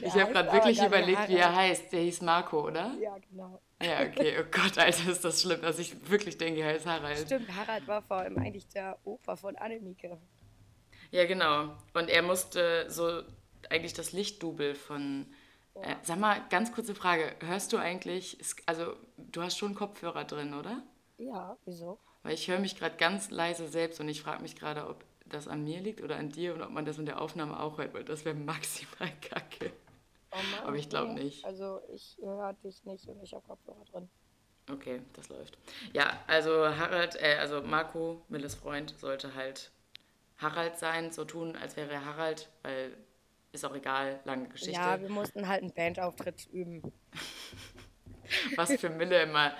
Der 0.00 0.08
Ich 0.08 0.14
habe 0.14 0.32
gerade 0.32 0.52
wirklich 0.52 0.82
überlegt, 0.82 1.28
wie 1.28 1.36
er 1.36 1.54
heißt. 1.54 1.92
Der 1.92 2.00
hieß 2.00 2.22
Marco, 2.22 2.66
oder? 2.66 2.94
Ja, 3.00 3.16
genau. 3.30 3.60
Ja, 3.82 4.02
okay. 4.02 4.36
Oh 4.40 4.44
Gott, 4.50 4.78
Alter, 4.78 5.10
ist 5.10 5.24
das 5.24 5.42
schlimm, 5.42 5.62
dass 5.62 5.78
ich 5.78 6.08
wirklich 6.08 6.38
denke, 6.38 6.60
er 6.60 6.74
heißt 6.74 6.86
Harald. 6.86 7.18
Stimmt, 7.18 7.54
Harald 7.54 7.86
war 7.86 8.02
vor 8.02 8.18
allem 8.18 8.38
eigentlich 8.38 8.68
der 8.68 8.98
Opa 9.04 9.36
von 9.36 9.56
Annemieke. 9.56 10.18
Ja, 11.10 11.26
genau. 11.26 11.76
Und 11.94 12.08
er 12.08 12.22
musste 12.22 12.90
so 12.90 13.22
eigentlich 13.70 13.94
das 13.94 14.12
Lichtdubel 14.12 14.74
von. 14.74 15.26
Äh, 15.74 15.94
sag 16.02 16.18
mal, 16.18 16.40
ganz 16.48 16.72
kurze 16.72 16.94
Frage. 16.94 17.36
Hörst 17.40 17.72
du 17.72 17.76
eigentlich, 17.76 18.38
also 18.64 18.96
du 19.18 19.42
hast 19.42 19.58
schon 19.58 19.74
Kopfhörer 19.74 20.24
drin, 20.24 20.54
oder? 20.54 20.82
Ja, 21.18 21.56
wieso? 21.66 21.98
Weil 22.26 22.34
ich 22.34 22.48
höre 22.48 22.58
mich 22.58 22.76
gerade 22.76 22.96
ganz 22.96 23.30
leise 23.30 23.68
selbst 23.68 24.00
und 24.00 24.08
ich 24.08 24.20
frage 24.20 24.42
mich 24.42 24.56
gerade, 24.56 24.88
ob 24.88 25.04
das 25.26 25.46
an 25.46 25.62
mir 25.62 25.78
liegt 25.78 26.02
oder 26.02 26.16
an 26.16 26.28
dir 26.30 26.54
und 26.54 26.60
ob 26.60 26.70
man 26.70 26.84
das 26.84 26.98
in 26.98 27.06
der 27.06 27.20
Aufnahme 27.20 27.60
auch 27.60 27.78
hört, 27.78 27.94
weil 27.94 28.02
das 28.02 28.24
wäre 28.24 28.34
maximal 28.34 29.12
kacke. 29.20 29.70
Oh 30.32 30.36
Mann, 30.36 30.66
Aber 30.66 30.76
ich 30.76 30.88
glaub 30.88 31.10
nee. 31.10 31.22
nicht. 31.22 31.44
Also 31.44 31.80
ich 31.94 32.18
höre 32.20 32.52
dich 32.64 32.84
nicht 32.84 33.06
und 33.06 33.22
ich 33.22 33.32
habe 33.32 33.46
Kopfhörer 33.46 33.84
drin. 33.92 34.08
Okay, 34.68 35.02
das 35.12 35.28
läuft. 35.28 35.56
Ja, 35.92 36.18
also 36.26 36.50
Harald, 36.76 37.14
äh, 37.22 37.36
also 37.38 37.62
Marco, 37.62 38.20
Milles 38.28 38.56
Freund, 38.56 38.92
sollte 38.98 39.36
halt 39.36 39.70
Harald 40.38 40.76
sein, 40.78 41.12
so 41.12 41.24
tun, 41.24 41.54
als 41.54 41.76
wäre 41.76 41.92
er 41.92 42.04
Harald, 42.04 42.50
weil 42.62 42.96
ist 43.52 43.64
auch 43.64 43.74
egal, 43.76 44.18
lange 44.24 44.48
Geschichte. 44.48 44.72
Ja, 44.72 45.00
wir 45.00 45.10
mussten 45.10 45.46
halt 45.46 45.62
einen 45.62 45.72
Bandauftritt 45.72 46.48
üben. 46.52 46.82
was 48.56 48.72
für 48.72 48.90
Mille 48.90 49.22
immer 49.22 49.52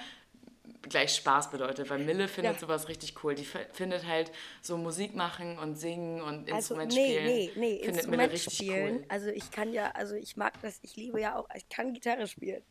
gleich 0.89 1.15
Spaß 1.15 1.51
bedeutet, 1.51 1.91
weil 1.91 1.99
Mille 2.05 2.29
findet 2.29 2.55
Ja. 2.55 2.59
sowas 2.61 2.89
richtig 2.89 3.23
cool. 3.25 3.35
Die 3.35 3.45
findet 3.45 4.07
halt 4.07 4.33
so 4.63 4.77
Musik 4.77 5.15
machen 5.15 5.59
und 5.59 5.75
singen 5.75 6.21
und 6.21 6.51
Also 6.53 6.75
Instrument 6.75 6.93
nee, 6.95 7.17
spielen. 7.17 7.25
nee, 7.27 7.53
nee, 7.57 7.85
findet 7.85 8.09
Mille 8.09 8.23
Instrument 8.25 8.33
richtig 8.33 8.55
spielen. 8.55 8.97
cool. 8.99 9.05
Also 9.09 9.29
ich 9.29 9.51
kann 9.51 9.73
ja, 9.73 9.91
also 9.93 10.15
ich 10.15 10.37
mag 10.37 10.61
das, 10.63 10.79
ich 10.83 10.97
liebe 10.97 11.21
ja 11.21 11.37
auch, 11.37 11.49
ich 11.55 11.69
kann 11.69 11.93
Gitarre 11.93 12.27
spielen. 12.27 12.63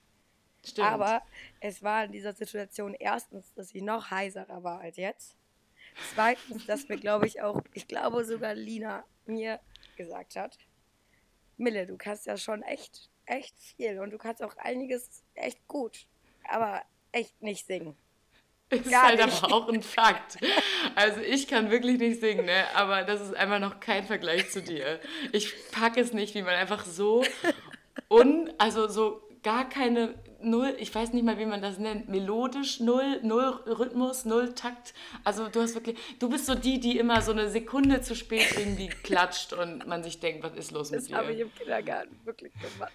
Stimmt. 0.65 0.87
Aber 0.87 1.21
es 1.59 1.83
war 1.83 2.05
in 2.05 2.11
dieser 2.11 2.33
Situation 2.33 2.95
erstens, 2.95 3.53
dass 3.53 3.73
ich 3.73 3.81
noch 3.83 4.09
heiserer 4.11 4.63
war 4.63 4.79
als 4.81 4.97
jetzt. 4.97 5.35
Zweitens, 6.13 6.65
dass 6.65 6.87
mir, 6.89 6.97
glaube 6.97 7.27
ich, 7.27 7.41
auch, 7.41 7.61
ich 7.73 7.87
glaube 7.87 8.25
sogar 8.25 8.53
Lina 8.55 9.05
mir 9.25 9.59
gesagt 9.95 10.35
hat, 10.35 10.57
Mille, 11.57 11.85
du 11.87 11.97
kannst 11.97 12.25
ja 12.25 12.35
schon 12.35 12.63
echt, 12.63 13.09
echt 13.25 13.55
viel 13.57 13.99
und 13.99 14.11
du 14.11 14.17
kannst 14.17 14.43
auch 14.43 14.57
einiges 14.57 15.23
echt 15.35 15.65
gut, 15.67 16.07
aber 16.43 16.83
echt 17.15 17.41
nicht 17.41 17.65
singen. 17.65 17.95
ist 18.69 18.89
gar 18.89 19.07
halt 19.07 19.25
nicht. 19.25 19.43
aber 19.43 19.53
auch 19.53 19.69
ein 19.69 19.81
Fakt. 19.81 20.37
Also 20.95 21.21
ich 21.21 21.47
kann 21.47 21.71
wirklich 21.71 21.97
nicht 21.99 22.19
singen, 22.19 22.45
ne? 22.45 22.65
aber 22.75 23.03
das 23.03 23.21
ist 23.21 23.35
einfach 23.35 23.59
noch 23.59 23.79
kein 23.79 24.05
Vergleich 24.05 24.51
zu 24.51 24.61
dir. 24.61 24.99
Ich 25.31 25.53
packe 25.71 25.99
es 26.01 26.13
nicht, 26.13 26.35
wie 26.35 26.41
man 26.41 26.55
einfach 26.55 26.85
so 26.85 27.23
un, 28.09 28.51
also 28.57 28.87
so 28.87 29.21
gar 29.43 29.69
keine 29.69 30.15
null, 30.41 30.75
ich 30.79 30.93
weiß 30.93 31.13
nicht 31.13 31.23
mal, 31.23 31.37
wie 31.37 31.45
man 31.45 31.61
das 31.61 31.77
nennt, 31.77 32.09
melodisch 32.09 32.79
null, 32.79 33.19
null 33.23 33.61
Rhythmus, 33.65 34.25
null 34.25 34.53
Takt. 34.53 34.93
Also 35.23 35.47
du 35.47 35.61
hast 35.61 35.75
wirklich, 35.75 35.97
du 36.19 36.29
bist 36.29 36.45
so 36.45 36.55
die, 36.55 36.79
die 36.79 36.97
immer 36.97 37.21
so 37.21 37.31
eine 37.31 37.49
Sekunde 37.49 38.01
zu 38.01 38.15
spät 38.15 38.57
irgendwie 38.57 38.87
klatscht 38.87 39.53
und 39.53 39.87
man 39.87 40.03
sich 40.03 40.19
denkt, 40.19 40.43
was 40.43 40.53
ist 40.55 40.71
los 40.71 40.91
mit 40.91 41.01
Das 41.01 41.11
habe 41.13 41.31
ich 41.31 41.37
dir? 41.37 41.43
im 41.43 41.53
Kindergarten 41.55 42.19
wirklich 42.25 42.53
gemacht. 42.53 42.93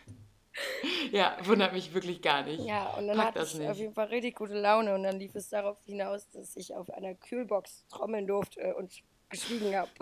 Ja, 1.13 1.37
wundert 1.43 1.73
mich 1.73 1.95
wirklich 1.95 2.23
gar 2.23 2.43
nicht. 2.43 2.65
Ja, 2.65 2.91
und 2.91 3.07
dann 3.09 3.17
Pack 3.17 3.27
hatte 3.29 3.39
das 3.41 3.53
ich 3.55 3.61
nicht. 3.61 3.71
auf 3.71 3.77
jeden 3.77 3.95
Fall 3.95 4.07
richtig 4.09 4.37
gute 4.37 4.55
Laune 4.55 4.95
und 4.95 5.03
dann 5.03 5.19
lief 5.19 5.35
es 5.35 5.49
darauf 5.49 5.79
hinaus, 5.85 6.29
dass 6.31 6.57
ich 6.57 6.75
auf 6.75 6.91
einer 6.91 7.15
Kühlbox 7.15 7.87
trommeln 7.89 8.27
durfte 8.27 8.75
und 8.77 8.93
geschwiegen 9.29 9.75
habe. 9.77 9.91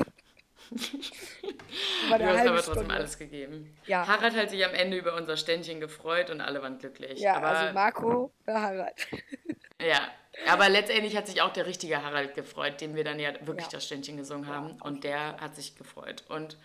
Du 2.09 2.13
hast 2.15 2.23
aber 2.47 2.57
trotzdem 2.57 2.75
Stunde. 2.75 2.95
alles 2.95 3.19
gegeben. 3.19 3.77
Ja. 3.87 4.07
Harald 4.07 4.35
hat 4.37 4.51
sich 4.51 4.65
am 4.65 4.75
Ende 4.75 4.97
über 4.97 5.15
unser 5.15 5.37
Ständchen 5.37 5.81
gefreut 5.81 6.31
und 6.31 6.41
alle 6.41 6.61
waren 6.63 6.79
glücklich. 6.79 7.21
Ja, 7.21 7.37
aber, 7.37 7.47
also 7.49 7.75
Marco 7.75 8.33
für 8.45 8.55
Harald. 8.61 9.07
ja, 9.81 10.01
aber 10.49 10.69
letztendlich 10.69 11.17
hat 11.17 11.27
sich 11.29 11.43
auch 11.43 11.53
der 11.53 11.67
richtige 11.67 12.03
Harald 12.03 12.35
gefreut, 12.35 12.81
dem 12.81 12.95
wir 12.97 13.05
dann 13.05 13.21
ja 13.21 13.33
wirklich 13.47 13.67
Ja. 13.67 13.73
das 13.73 13.87
Ständchen 13.87 14.17
gesungen 14.17 14.47
haben. 14.49 14.81
und 14.83 15.05
der 15.05 15.37
hat 15.41 15.55
sich 15.55 15.77
gefreut. 15.77 16.25
Und 16.29 16.59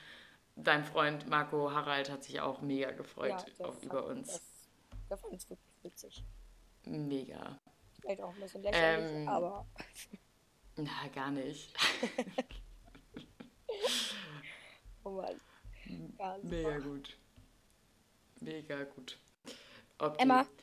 dein 0.55 0.83
Freund 0.83 1.27
Marco 1.27 1.71
Harald 1.71 2.09
hat 2.09 2.23
sich 2.23 2.39
auch 2.39 2.61
mega 2.61 2.91
gefreut 2.91 3.31
Ja, 3.31 3.37
fand- 3.65 3.83
über 3.83 4.05
uns. 4.05 4.27
Das, 4.27 4.41
der 5.09 5.17
fand 5.17 5.33
es 5.33 5.49
wirklich 5.49 5.83
witzig. 5.83 6.23
Mega. 6.85 7.59
Vielleicht 8.01 8.21
auch 8.21 8.33
ein 8.33 8.39
bisschen 8.41 8.63
lächerlich, 8.63 9.15
Ähm, 9.21 9.29
aber 9.29 9.65
Na, 10.75 11.07
gar 11.13 11.31
nicht. 11.31 11.73
oh 15.03 15.11
Mann. 15.11 15.39
Ja. 16.17 16.37
Mega 16.41 16.77
gut. 16.79 17.17
Mega 18.41 18.83
gut. 18.83 19.17
Ob 19.99 20.19
Emma. 20.19 20.45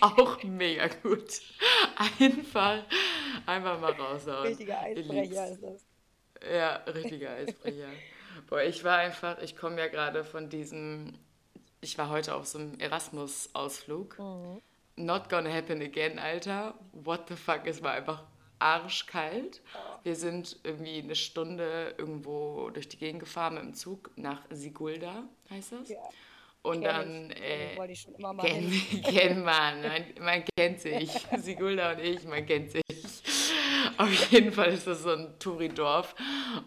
Auch 0.00 0.42
mega 0.44 0.88
gut. 0.88 1.40
Einfach, 2.20 2.84
einfach 3.46 3.80
mal 3.80 3.92
raushauen. 3.92 4.46
Richtiger. 4.46 4.80
Eisbrecher 4.80 5.48
ist 5.48 5.62
das. 5.62 5.84
Ja, 6.50 6.76
richtiger 6.86 7.30
Eisbrecher. 7.30 7.88
Boah, 8.48 8.62
ich 8.62 8.84
war 8.84 8.98
einfach, 8.98 9.38
ich 9.42 9.56
komme 9.56 9.78
ja 9.80 9.88
gerade 9.88 10.24
von 10.24 10.48
diesem, 10.48 11.12
ich 11.80 11.98
war 11.98 12.08
heute 12.08 12.34
auf 12.34 12.46
so 12.46 12.58
einem 12.58 12.78
Erasmus-Ausflug. 12.78 14.18
Mhm. 14.18 14.60
Not 14.96 15.28
gonna 15.28 15.52
happen 15.52 15.80
again, 15.82 16.18
Alter. 16.18 16.74
What 16.92 17.28
the 17.28 17.36
fuck, 17.36 17.66
es 17.66 17.82
war 17.82 17.92
einfach 17.92 18.24
arschkalt. 18.60 19.60
Wir 20.02 20.16
sind 20.16 20.58
irgendwie 20.64 20.98
eine 20.98 21.14
Stunde 21.14 21.94
irgendwo 21.98 22.70
durch 22.70 22.88
die 22.88 22.96
Gegend 22.98 23.20
gefahren 23.20 23.54
mit 23.54 23.62
dem 23.62 23.74
Zug 23.74 24.10
nach 24.16 24.40
Sigulda, 24.50 25.22
heißt 25.50 25.72
das. 25.72 25.88
Ja, 25.88 25.98
Und 26.62 26.80
kenn 26.80 26.84
dann 26.84 27.30
ich. 27.30 27.40
äh, 27.40 27.76
wollte 27.76 27.92
ich 27.92 28.00
schon 28.00 28.14
immer 28.16 28.32
mal 28.32 28.42
Kennt, 28.44 28.72
hin. 28.72 29.02
kennt 29.04 29.44
man, 29.44 29.82
man, 29.82 30.04
man 30.20 30.44
kennt 30.56 30.80
sich. 30.80 31.10
Sigulda 31.36 31.92
und 31.92 32.00
ich, 32.00 32.24
man 32.24 32.44
kennt 32.46 32.72
sich. 32.72 32.82
Auf 33.98 34.30
jeden 34.30 34.52
Fall 34.52 34.68
ist 34.68 34.86
das 34.86 35.02
so 35.02 35.10
ein 35.10 35.38
Touri-Dorf 35.38 36.14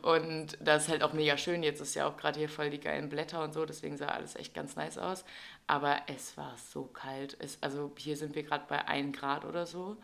und 0.02 0.58
das 0.60 0.84
ist 0.84 0.90
halt 0.90 1.02
auch 1.04 1.14
mega 1.14 1.38
schön. 1.38 1.64
Jetzt 1.64 1.80
ist 1.80 1.96
ja 1.96 2.08
auch 2.08 2.18
gerade 2.18 2.38
hier 2.40 2.50
voll 2.50 2.70
die 2.70 2.80
geilen 2.80 3.08
Blätter 3.10 3.44
und 3.44 3.54
so, 3.54 3.66
deswegen 3.66 3.96
sah 3.98 4.08
alles 4.08 4.36
echt 4.36 4.54
ganz 4.54 4.76
nice 4.76 4.98
aus. 4.98 5.24
Aber 5.68 5.98
es 6.08 6.36
war 6.38 6.54
so 6.58 6.84
kalt. 6.86 7.38
Es, 7.40 7.58
also 7.62 7.92
hier 7.98 8.18
sind 8.18 8.36
wir 8.36 8.44
gerade 8.44 8.66
bei 8.68 8.86
1 8.88 9.18
Grad 9.18 9.46
oder 9.46 9.66
so. 9.66 9.98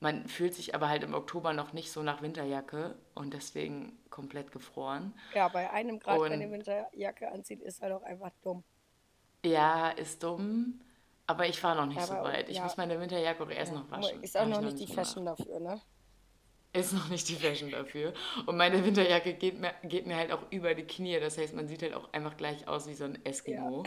Man 0.00 0.28
fühlt 0.28 0.52
sich 0.54 0.74
aber 0.74 0.90
halt 0.90 1.02
im 1.04 1.14
Oktober 1.14 1.54
noch 1.54 1.72
nicht 1.72 1.90
so 1.90 2.02
nach 2.02 2.20
Winterjacke 2.20 2.94
und 3.14 3.32
deswegen 3.32 3.96
komplett 4.10 4.52
gefroren. 4.52 5.14
Ja, 5.34 5.48
bei 5.48 5.70
einem 5.70 5.98
Grad 5.98 6.18
Und- 6.18 6.32
eine 6.32 6.50
Winterjacke 6.50 7.32
anzieht, 7.32 7.62
ist 7.62 7.80
halt 7.80 7.94
auch 7.94 8.02
einfach 8.02 8.30
dumm. 8.42 8.62
Ja, 9.42 9.88
ist 9.90 10.22
dumm, 10.22 10.80
aber 11.26 11.46
ich 11.46 11.62
war 11.64 11.74
noch 11.74 11.86
nicht 11.86 11.96
Ja, 12.00 12.06
so 12.06 12.12
aber- 12.14 12.28
weit. 12.28 12.50
Ich 12.50 12.56
ja. 12.58 12.64
muss 12.64 12.76
meine 12.76 13.00
Winterjacke 13.00 13.42
auch 13.42 13.48
erst 13.50 13.72
noch 13.72 13.90
waschen. 13.90 14.22
Ist 14.22 14.36
auch 14.36 14.42
ich 14.46 14.50
noch 14.50 14.60
nicht 14.60 14.78
die. 14.78 14.86
Fashion 14.86 15.24
dafür, 15.24 15.60
ne? 15.60 15.80
Ist 16.72 16.92
noch 16.92 17.08
nicht 17.08 17.28
die 17.28 17.36
Fashion 17.36 17.70
dafür. 17.70 18.12
Und 18.44 18.56
meine 18.56 18.84
Winterjacke 18.84 19.32
geht 19.34 19.58
mir, 19.58 19.72
geht 19.82 20.06
mir 20.06 20.16
halt 20.16 20.30
auch 20.30 20.42
über 20.50 20.74
die 20.74 20.84
Knie. 20.84 21.18
Das 21.18 21.38
heißt, 21.38 21.54
man 21.54 21.68
sieht 21.68 21.82
halt 21.82 21.94
auch 21.94 22.12
einfach 22.12 22.36
gleich 22.36 22.68
aus 22.68 22.86
wie 22.86 22.94
so 22.94 23.04
ein 23.04 23.24
Eskimo. 23.24 23.84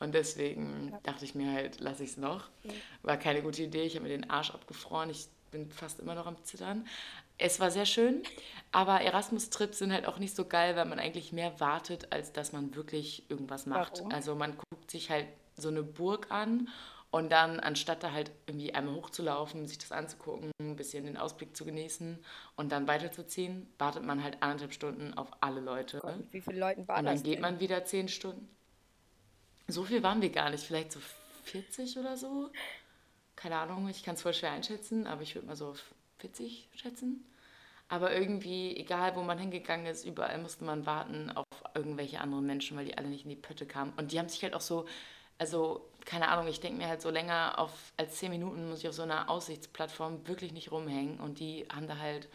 Und 0.00 0.14
deswegen 0.14 0.92
dachte 1.02 1.24
ich 1.24 1.34
mir 1.34 1.52
halt, 1.52 1.80
lasse 1.80 2.04
ich 2.04 2.10
es 2.10 2.16
noch. 2.18 2.50
War 3.02 3.16
keine 3.16 3.42
gute 3.42 3.62
Idee. 3.62 3.84
Ich 3.84 3.96
habe 3.96 4.06
mir 4.06 4.16
den 4.16 4.28
Arsch 4.28 4.50
abgefroren. 4.50 5.08
Ich 5.10 5.28
bin 5.50 5.70
fast 5.70 6.00
immer 6.00 6.14
noch 6.14 6.26
am 6.26 6.42
Zittern. 6.44 6.86
Es 7.38 7.60
war 7.60 7.70
sehr 7.70 7.86
schön, 7.86 8.22
aber 8.72 9.00
Erasmus-Trips 9.00 9.78
sind 9.78 9.92
halt 9.92 10.06
auch 10.06 10.18
nicht 10.18 10.34
so 10.34 10.44
geil, 10.44 10.74
weil 10.74 10.86
man 10.86 10.98
eigentlich 10.98 11.32
mehr 11.32 11.60
wartet, 11.60 12.12
als 12.12 12.32
dass 12.32 12.52
man 12.52 12.74
wirklich 12.74 13.30
irgendwas 13.30 13.64
macht. 13.64 13.98
Warum? 13.98 14.12
Also 14.12 14.34
man 14.34 14.56
guckt 14.56 14.90
sich 14.90 15.08
halt 15.10 15.26
so 15.56 15.68
eine 15.68 15.84
Burg 15.84 16.30
an 16.30 16.68
und 17.10 17.30
dann, 17.32 17.58
anstatt 17.60 18.02
da 18.02 18.12
halt 18.12 18.30
irgendwie 18.46 18.74
einmal 18.74 18.94
hochzulaufen, 18.94 19.66
sich 19.66 19.78
das 19.78 19.92
anzugucken, 19.92 20.52
ein 20.60 20.76
bisschen 20.76 21.06
den 21.06 21.16
Ausblick 21.16 21.56
zu 21.56 21.64
genießen 21.64 22.22
und 22.56 22.70
dann 22.72 22.86
weiterzuziehen, 22.86 23.72
wartet 23.78 24.04
man 24.04 24.22
halt 24.22 24.42
anderthalb 24.42 24.74
Stunden 24.74 25.14
auf 25.14 25.28
alle 25.40 25.60
Leute. 25.60 26.02
Und 26.02 26.32
wie 26.32 26.40
viele 26.42 26.60
Leuten 26.60 26.86
war 26.86 26.98
Und 26.98 27.06
dann 27.06 27.14
das 27.14 27.22
geht 27.22 27.36
denn? 27.36 27.40
man 27.40 27.60
wieder 27.60 27.84
zehn 27.84 28.08
Stunden. 28.08 28.48
So 29.68 29.84
viel 29.84 30.02
waren 30.02 30.20
wir 30.22 30.30
gar 30.30 30.50
nicht, 30.50 30.64
vielleicht 30.64 30.92
so 30.92 31.00
40 31.44 31.98
oder 31.98 32.16
so. 32.16 32.50
Keine 33.36 33.56
Ahnung, 33.56 33.88
ich 33.88 34.02
kann 34.02 34.14
es 34.14 34.22
voll 34.22 34.34
schwer 34.34 34.52
einschätzen, 34.52 35.06
aber 35.06 35.22
ich 35.22 35.34
würde 35.34 35.46
mal 35.46 35.56
so 35.56 35.68
auf 35.68 35.94
40 36.18 36.68
schätzen. 36.74 37.24
Aber 37.88 38.12
irgendwie, 38.14 38.76
egal 38.76 39.16
wo 39.16 39.22
man 39.22 39.38
hingegangen 39.38 39.86
ist, 39.86 40.04
überall 40.04 40.38
musste 40.38 40.64
man 40.64 40.84
warten 40.84 41.30
auf 41.30 41.46
irgendwelche 41.74 42.20
anderen 42.20 42.44
Menschen, 42.44 42.76
weil 42.76 42.84
die 42.84 42.98
alle 42.98 43.08
nicht 43.08 43.24
in 43.24 43.30
die 43.30 43.36
Pötte 43.36 43.66
kamen. 43.66 43.94
Und 43.96 44.12
die 44.12 44.18
haben 44.18 44.28
sich 44.28 44.42
halt 44.42 44.54
auch 44.54 44.60
so 44.60 44.86
also 45.38 45.84
keine 46.04 46.28
Ahnung, 46.28 46.48
ich 46.48 46.60
denke 46.60 46.78
mir 46.78 46.88
halt 46.88 47.02
so 47.02 47.10
länger 47.10 47.58
auf 47.58 47.70
als 47.96 48.16
10 48.16 48.30
Minuten 48.30 48.70
muss 48.70 48.78
ich 48.80 48.88
auf 48.88 48.94
so 48.94 49.02
einer 49.02 49.28
Aussichtsplattform 49.28 50.26
wirklich 50.26 50.52
nicht 50.52 50.72
rumhängen 50.72 51.20
und 51.20 51.38
die 51.38 51.66
haben 51.72 51.86
da 51.86 51.98
halt 51.98 52.28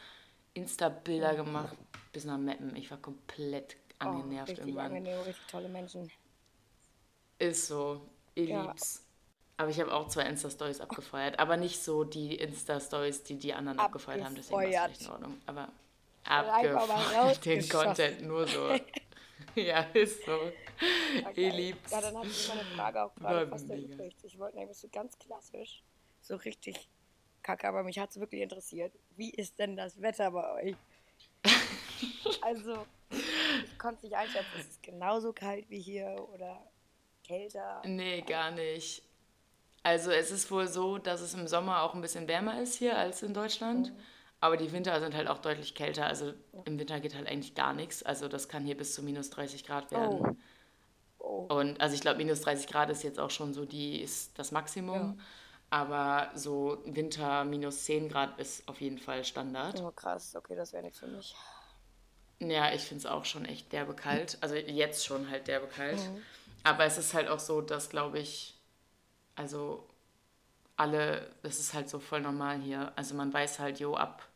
Insta-Bilder 0.53 1.35
gemacht 1.35 1.75
bis 2.11 2.25
nach 2.25 2.37
Meppen. 2.37 2.75
Ich 2.75 2.91
war 2.91 2.97
komplett 2.99 3.77
Oh, 3.99 4.05
angenervt 4.05 4.49
richtig 4.49 4.67
irgendwann. 4.67 4.85
angenehm, 4.87 5.19
richtig 5.21 5.47
tolle 5.47 5.69
Menschen. 5.69 6.11
Ist 7.39 7.67
so. 7.67 8.01
Ihr 8.35 8.45
Ja. 8.45 8.61
lieb's. 8.63 9.03
Aber 9.57 9.69
ich 9.69 9.79
habe 9.79 9.93
auch 9.93 10.07
zwei 10.07 10.23
Insta-Stories 10.23 10.81
abgefeuert. 10.81 11.39
Aber 11.39 11.57
nicht 11.57 11.81
so 11.83 12.03
die 12.03 12.35
Insta-Stories, 12.35 13.23
die 13.23 13.37
die 13.37 13.53
anderen 13.53 13.79
abgefeuert 13.79 14.23
haben. 14.23 14.35
Deswegen 14.35 14.59
war 14.59 14.89
es 14.89 15.01
in 15.01 15.09
Ordnung. 15.09 15.41
Aber 15.45 15.69
abgefeuert. 16.25 17.45
Den. 17.45 17.69
Content 17.69 18.21
nur 18.23 18.47
so. 18.47 18.69
ja, 19.61 19.81
ist 19.93 20.25
so. 20.25 20.51
Ja, 21.21 21.29
Ihr 21.35 21.53
liebt's. 21.53 21.91
Ja, 21.91 22.01
dann 22.01 22.17
hatte 22.17 22.27
ich 22.27 22.47
meine 22.47 22.65
Frage 22.75 23.03
auch 23.03 23.15
gerade 23.15 23.47
fast 23.47 23.69
erübrigt. 23.69 24.23
Ich 24.23 24.37
wollte 24.39 24.57
nämlich 24.57 24.77
so 24.77 24.87
ganz 24.91 25.17
klassisch, 25.19 25.83
so 26.21 26.35
richtig 26.35 26.89
kacke, 27.41 27.67
aber 27.67 27.83
mich 27.83 27.99
hat 27.99 28.11
es 28.11 28.19
wirklich 28.19 28.41
interessiert. 28.41 28.93
Wie 29.15 29.29
ist 29.29 29.59
denn 29.59 29.75
das 29.75 30.01
Wetter 30.01 30.31
bei 30.31 30.53
euch? 30.53 30.75
also, 32.41 32.85
ich 33.11 33.77
konnte 33.77 33.97
es 33.97 34.03
nicht 34.03 34.15
einschätzen. 34.15 34.59
Ist 34.59 34.71
es 34.71 34.81
genauso 34.81 35.33
kalt 35.33 35.69
wie 35.69 35.79
hier 35.79 36.27
oder 36.33 36.59
kälter? 37.23 37.81
Nee, 37.85 38.21
gar 38.21 38.51
nicht. 38.51 39.03
Also 39.83 40.11
es 40.11 40.31
ist 40.31 40.49
wohl 40.49 40.67
so, 40.67 40.97
dass 40.97 41.19
es 41.19 41.33
im 41.33 41.47
Sommer 41.47 41.83
auch 41.83 41.93
ein 41.93 42.01
bisschen 42.01 42.27
wärmer 42.27 42.61
ist 42.61 42.75
hier 42.75 42.97
als 42.97 43.21
in 43.21 43.33
Deutschland. 43.33 43.91
Mhm. 43.91 43.99
Aber 44.43 44.57
die 44.57 44.73
Winter 44.73 44.99
sind 44.99 45.15
halt 45.15 45.29
auch 45.29 45.37
deutlich 45.37 45.73
kälter. 45.73 46.05
Also 46.05 46.33
im 46.65 46.77
Winter 46.77 46.99
geht 46.99 47.15
halt 47.15 47.29
eigentlich 47.29 47.55
gar 47.55 47.71
nichts. 47.71 48.03
Also 48.03 48.27
das 48.27 48.49
kann 48.49 48.65
hier 48.65 48.75
bis 48.75 48.93
zu 48.93 49.01
minus 49.01 49.29
30 49.29 49.65
Grad 49.65 49.89
werden. 49.89 50.37
Oh, 51.17 51.45
Und 51.47 51.79
also 51.79 51.95
ich 51.95 52.01
glaube, 52.01 52.17
minus 52.17 52.41
30 52.41 52.67
Grad 52.67 52.89
ist 52.89 53.03
jetzt 53.03 53.21
auch 53.21 53.29
schon 53.29 53.53
so 53.53 53.63
die, 53.63 54.01
ist 54.01 54.37
das 54.37 54.51
Maximum. 54.51 55.17
Aber 55.69 56.29
so 56.35 56.81
Winter 56.83 57.45
minus 57.45 57.85
10 57.85 58.09
Grad 58.09 58.37
ist 58.37 58.67
auf 58.67 58.81
jeden 58.81 58.97
Fall 58.97 59.23
Standard. 59.23 59.79
oh 59.81 59.91
krass, 59.91 60.35
okay, 60.35 60.57
das 60.57 60.73
wäre 60.73 60.83
nichts 60.83 60.99
für 60.99 61.07
mich. 61.07 61.33
Ja, 62.39 62.73
ich 62.73 62.81
finde 62.81 62.99
es 62.99 63.05
auch 63.05 63.23
schon 63.23 63.45
echt 63.45 63.71
derbe 63.71 63.93
kalt. 63.93 64.37
Also 64.41 64.55
jetzt 64.55 65.05
schon 65.05 65.29
halt 65.29 65.47
derbe 65.47 65.67
kalt. 65.67 66.01
Aber 66.63 66.83
es 66.83 66.97
ist 66.97 67.13
halt 67.13 67.29
auch 67.29 67.39
so, 67.39 67.61
dass, 67.61 67.89
glaube 67.89 68.19
ich, 68.19 68.59
also 69.35 69.87
alle, 70.75 71.31
das 71.43 71.59
ist 71.59 71.73
halt 71.73 71.87
so 71.87 71.99
voll 71.99 72.19
normal 72.19 72.59
hier. 72.59 72.91
Also 72.97 73.15
man 73.15 73.33
weiß 73.33 73.59
halt, 73.59 73.79
jo, 73.79 73.95
ab 73.95 74.27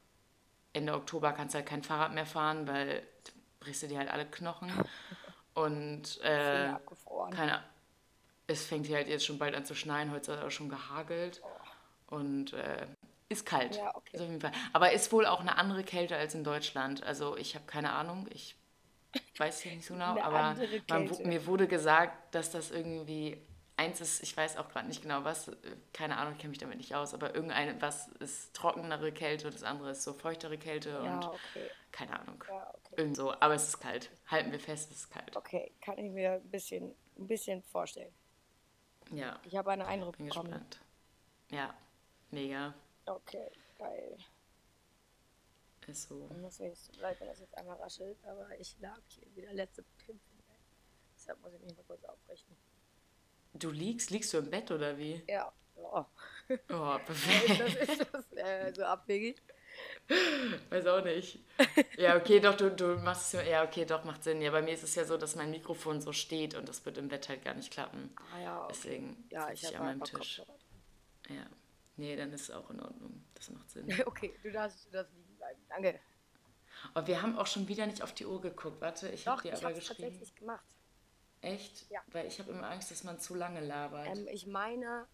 Ende 0.77 0.93
Oktober 0.93 1.33
kannst 1.33 1.53
du 1.53 1.57
halt 1.57 1.67
kein 1.67 1.83
Fahrrad 1.83 2.13
mehr 2.13 2.25
fahren, 2.25 2.67
weil 2.67 3.03
brichst 3.59 3.83
du 3.83 3.87
dir 3.87 3.99
halt 3.99 4.09
alle 4.09 4.25
Knochen. 4.25 4.71
Und 5.53 6.21
äh, 6.23 6.67
abgefroren. 6.67 7.33
keine 7.33 7.63
es 8.47 8.65
fängt 8.65 8.85
hier 8.87 8.95
halt 8.95 9.07
jetzt 9.07 9.25
schon 9.25 9.37
bald 9.37 9.55
an 9.55 9.65
zu 9.65 9.75
schneien. 9.75 10.11
Heute 10.11 10.31
hat 10.31 10.39
es 10.39 10.45
auch 10.45 10.51
schon 10.51 10.69
gehagelt. 10.69 11.41
Und 12.07 12.53
äh, 12.53 12.87
ist 13.29 13.45
kalt. 13.45 13.75
Ja, 13.75 13.93
okay. 13.93 14.39
Fall. 14.39 14.53
Aber 14.71 14.93
ist 14.93 15.11
wohl 15.11 15.25
auch 15.25 15.41
eine 15.41 15.57
andere 15.57 15.83
Kälte 15.83 16.15
als 16.15 16.33
in 16.33 16.45
Deutschland. 16.45 17.03
Also 17.03 17.35
ich 17.35 17.55
habe 17.55 17.65
keine 17.65 17.91
Ahnung. 17.91 18.27
Ich 18.31 18.55
weiß 19.37 19.61
hier 19.61 19.73
nicht 19.73 19.85
so 19.85 19.93
genau. 20.15 20.17
Aber 20.21 20.55
man, 20.87 21.09
mir 21.25 21.45
wurde 21.45 21.67
gesagt, 21.67 22.33
dass 22.33 22.51
das 22.51 22.71
irgendwie 22.71 23.41
eins 23.77 24.01
ist, 24.01 24.21
ich 24.23 24.35
weiß 24.35 24.57
auch 24.57 24.69
gerade 24.69 24.87
nicht 24.87 25.01
genau 25.01 25.23
was, 25.23 25.47
äh, 25.47 25.55
keine 25.93 26.17
Ahnung, 26.17 26.33
ich 26.33 26.39
kenne 26.39 26.49
mich 26.49 26.57
damit 26.57 26.77
nicht 26.77 26.93
aus, 26.95 27.13
aber 27.13 27.33
irgendeine, 27.35 27.79
was 27.81 28.07
ist 28.19 28.53
trockenere 28.55 29.11
Kälte 29.11 29.47
und 29.47 29.53
das 29.53 29.63
andere 29.63 29.91
ist 29.91 30.03
so 30.03 30.13
feuchtere 30.13 30.57
Kälte 30.57 30.89
Ja, 30.89 31.15
und 31.15 31.25
okay. 31.25 31.69
keine 31.91 32.19
Ahnung. 32.19 32.43
Ja, 32.47 32.69
okay. 32.73 32.95
Irgend 32.97 33.15
so. 33.15 33.31
Aber 33.33 33.53
es 33.53 33.67
ist 33.67 33.79
kalt. 33.79 34.09
Halten 34.27 34.51
wir 34.51 34.59
fest, 34.59 34.91
es 34.91 34.97
ist 34.97 35.09
kalt. 35.11 35.35
Okay, 35.35 35.71
kann 35.81 35.97
ich 35.97 36.11
mir 36.11 36.33
ein 36.33 36.49
bisschen, 36.49 36.93
ein 37.17 37.27
bisschen 37.27 37.61
vorstellen. 37.63 38.13
Ja, 39.11 39.39
Ich 39.45 39.55
habe 39.55 39.71
einen 39.71 39.83
Eindruck 39.83 40.17
bin 40.17 40.27
bekommen. 40.27 40.49
gespannt. 40.51 40.79
Ja, 41.49 41.73
mega. 42.31 42.73
Okay, 43.05 43.49
geil. 43.77 44.17
Ist 45.87 46.09
so. 46.09 46.27
Dann 46.27 46.41
muss 46.41 46.57
jetzt 46.57 46.93
leid, 46.97 47.17
wenn 47.21 47.27
das 47.27 47.39
jetzt 47.39 47.57
einmal 47.57 47.77
raschelt, 47.77 48.17
aber 48.25 48.59
ich 48.59 48.75
lag 48.81 48.99
hier 49.07 49.33
wieder 49.35 49.53
letzte 49.53 49.83
Pimpel. 50.05 50.19
Deshalb 51.15 51.39
muss 51.41 51.53
ich 51.53 51.61
mich 51.61 51.73
mal 51.77 51.83
kurz 51.87 52.03
aufrichten. 52.03 52.57
Du 53.53 53.71
liegst, 53.71 54.11
liegst 54.11 54.33
du 54.33 54.37
im 54.37 54.49
Bett 54.49 54.71
oder 54.71 54.97
wie? 54.97 55.21
Ja. 55.27 55.51
Oh. 55.75 56.03
Oh, 56.69 56.97
perfekt. 57.05 57.59
das, 57.59 57.89
ist 57.99 58.13
das 58.13 58.33
äh, 58.33 58.73
so 58.73 58.83
abwegig? 58.83 59.41
Weiß 60.69 60.87
auch 60.87 61.03
nicht. 61.03 61.39
Ja, 61.97 62.15
okay, 62.15 62.39
doch, 62.39 62.55
du, 62.55 62.71
du 62.71 62.95
machst 62.99 63.33
es 63.33 63.47
ja, 63.47 63.63
okay, 63.63 63.85
doch, 63.85 64.03
macht 64.05 64.23
Sinn. 64.23 64.41
Ja, 64.41 64.51
bei 64.51 64.61
mir 64.61 64.73
ist 64.73 64.83
es 64.83 64.95
ja 64.95 65.05
so, 65.05 65.17
dass 65.17 65.35
mein 65.35 65.51
Mikrofon 65.51 66.01
so 66.01 66.13
steht 66.13 66.55
und 66.55 66.67
das 66.67 66.85
wird 66.85 66.97
im 66.97 67.09
Bett 67.09 67.29
halt 67.29 67.43
gar 67.43 67.53
nicht 67.53 67.71
klappen. 67.71 68.15
Ah 68.33 68.39
ja, 68.39 68.63
okay. 68.63 68.73
Deswegen 68.75 69.27
Ja, 69.29 69.47
sitze 69.49 69.53
ich 69.53 69.65
habe 69.75 69.77
an 69.77 69.85
meinem 69.99 70.03
Tisch. 70.03 70.37
Kopfhörer. 70.37 70.59
Ja. 71.29 71.45
Nee, 71.97 72.15
dann 72.15 72.31
ist 72.31 72.41
es 72.43 72.51
auch 72.51 72.69
in 72.69 72.79
Ordnung. 72.79 73.23
Das 73.35 73.49
macht 73.49 73.69
Sinn. 73.69 73.87
Okay, 74.05 74.33
du 74.41 74.51
darfst, 74.51 74.85
du 74.87 74.91
darfst 74.91 75.13
liegen 75.13 75.35
bleiben. 75.35 75.59
Danke. 75.69 75.99
Und 76.93 77.07
wir 77.07 77.21
haben 77.21 77.37
auch 77.37 77.47
schon 77.47 77.67
wieder 77.67 77.85
nicht 77.87 78.01
auf 78.01 78.13
die 78.13 78.25
Uhr 78.25 78.39
geguckt. 78.39 78.79
Warte, 78.81 79.09
ich 79.09 79.27
habe 79.27 79.41
dir 79.41 79.49
ich 79.49 79.57
aber 79.57 79.69
habe 79.69 79.73
es 79.79 79.87
geschrieben. 79.87 80.09
tatsächlich 80.09 80.35
gemacht. 80.35 80.63
Echt? 81.53 81.89
Ja. 81.89 82.01
Weil 82.07 82.25
ich 82.27 82.39
habe 82.39 82.51
immer 82.51 82.69
Angst, 82.69 82.91
dass 82.91 83.03
man 83.03 83.19
zu 83.19 83.35
lange 83.35 83.61
labert. 83.61 84.07
Ähm, 84.07 84.27
ich 84.31 84.47
meine, 84.47 85.07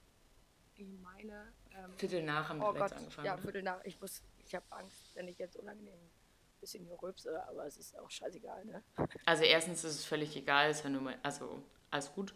ich 0.75 0.87
meine, 1.01 1.53
ähm, 1.71 1.97
Viertel 1.97 2.23
nach 2.23 2.49
haben 2.49 2.59
wir 2.59 2.69
oh 2.69 2.71
jetzt 2.73 2.79
Gott, 2.81 2.93
angefangen. 2.93 3.25
ja, 3.25 3.37
Viertel 3.37 3.63
nach. 3.63 3.83
Ich 3.83 3.99
muss, 4.01 4.21
ich 4.45 4.55
habe 4.55 4.65
Angst, 4.71 5.15
wenn 5.15 5.27
ich 5.27 5.37
jetzt 5.37 5.55
unangenehm 5.55 5.93
ein 5.93 6.59
bisschen 6.59 6.85
hier 6.85 7.01
rülpse, 7.01 7.43
aber 7.47 7.65
es 7.65 7.77
ist 7.77 7.97
auch 7.97 8.09
scheißegal, 8.09 8.65
ne? 8.65 8.83
Also 9.25 9.43
erstens 9.43 9.83
ist 9.83 9.95
es 9.99 10.05
völlig 10.05 10.35
egal, 10.35 10.71
ist 10.71 10.83
ja 10.83 10.89
nur 10.89 11.01
mein, 11.01 11.23
also 11.23 11.63
alles 11.91 12.11
gut. 12.11 12.33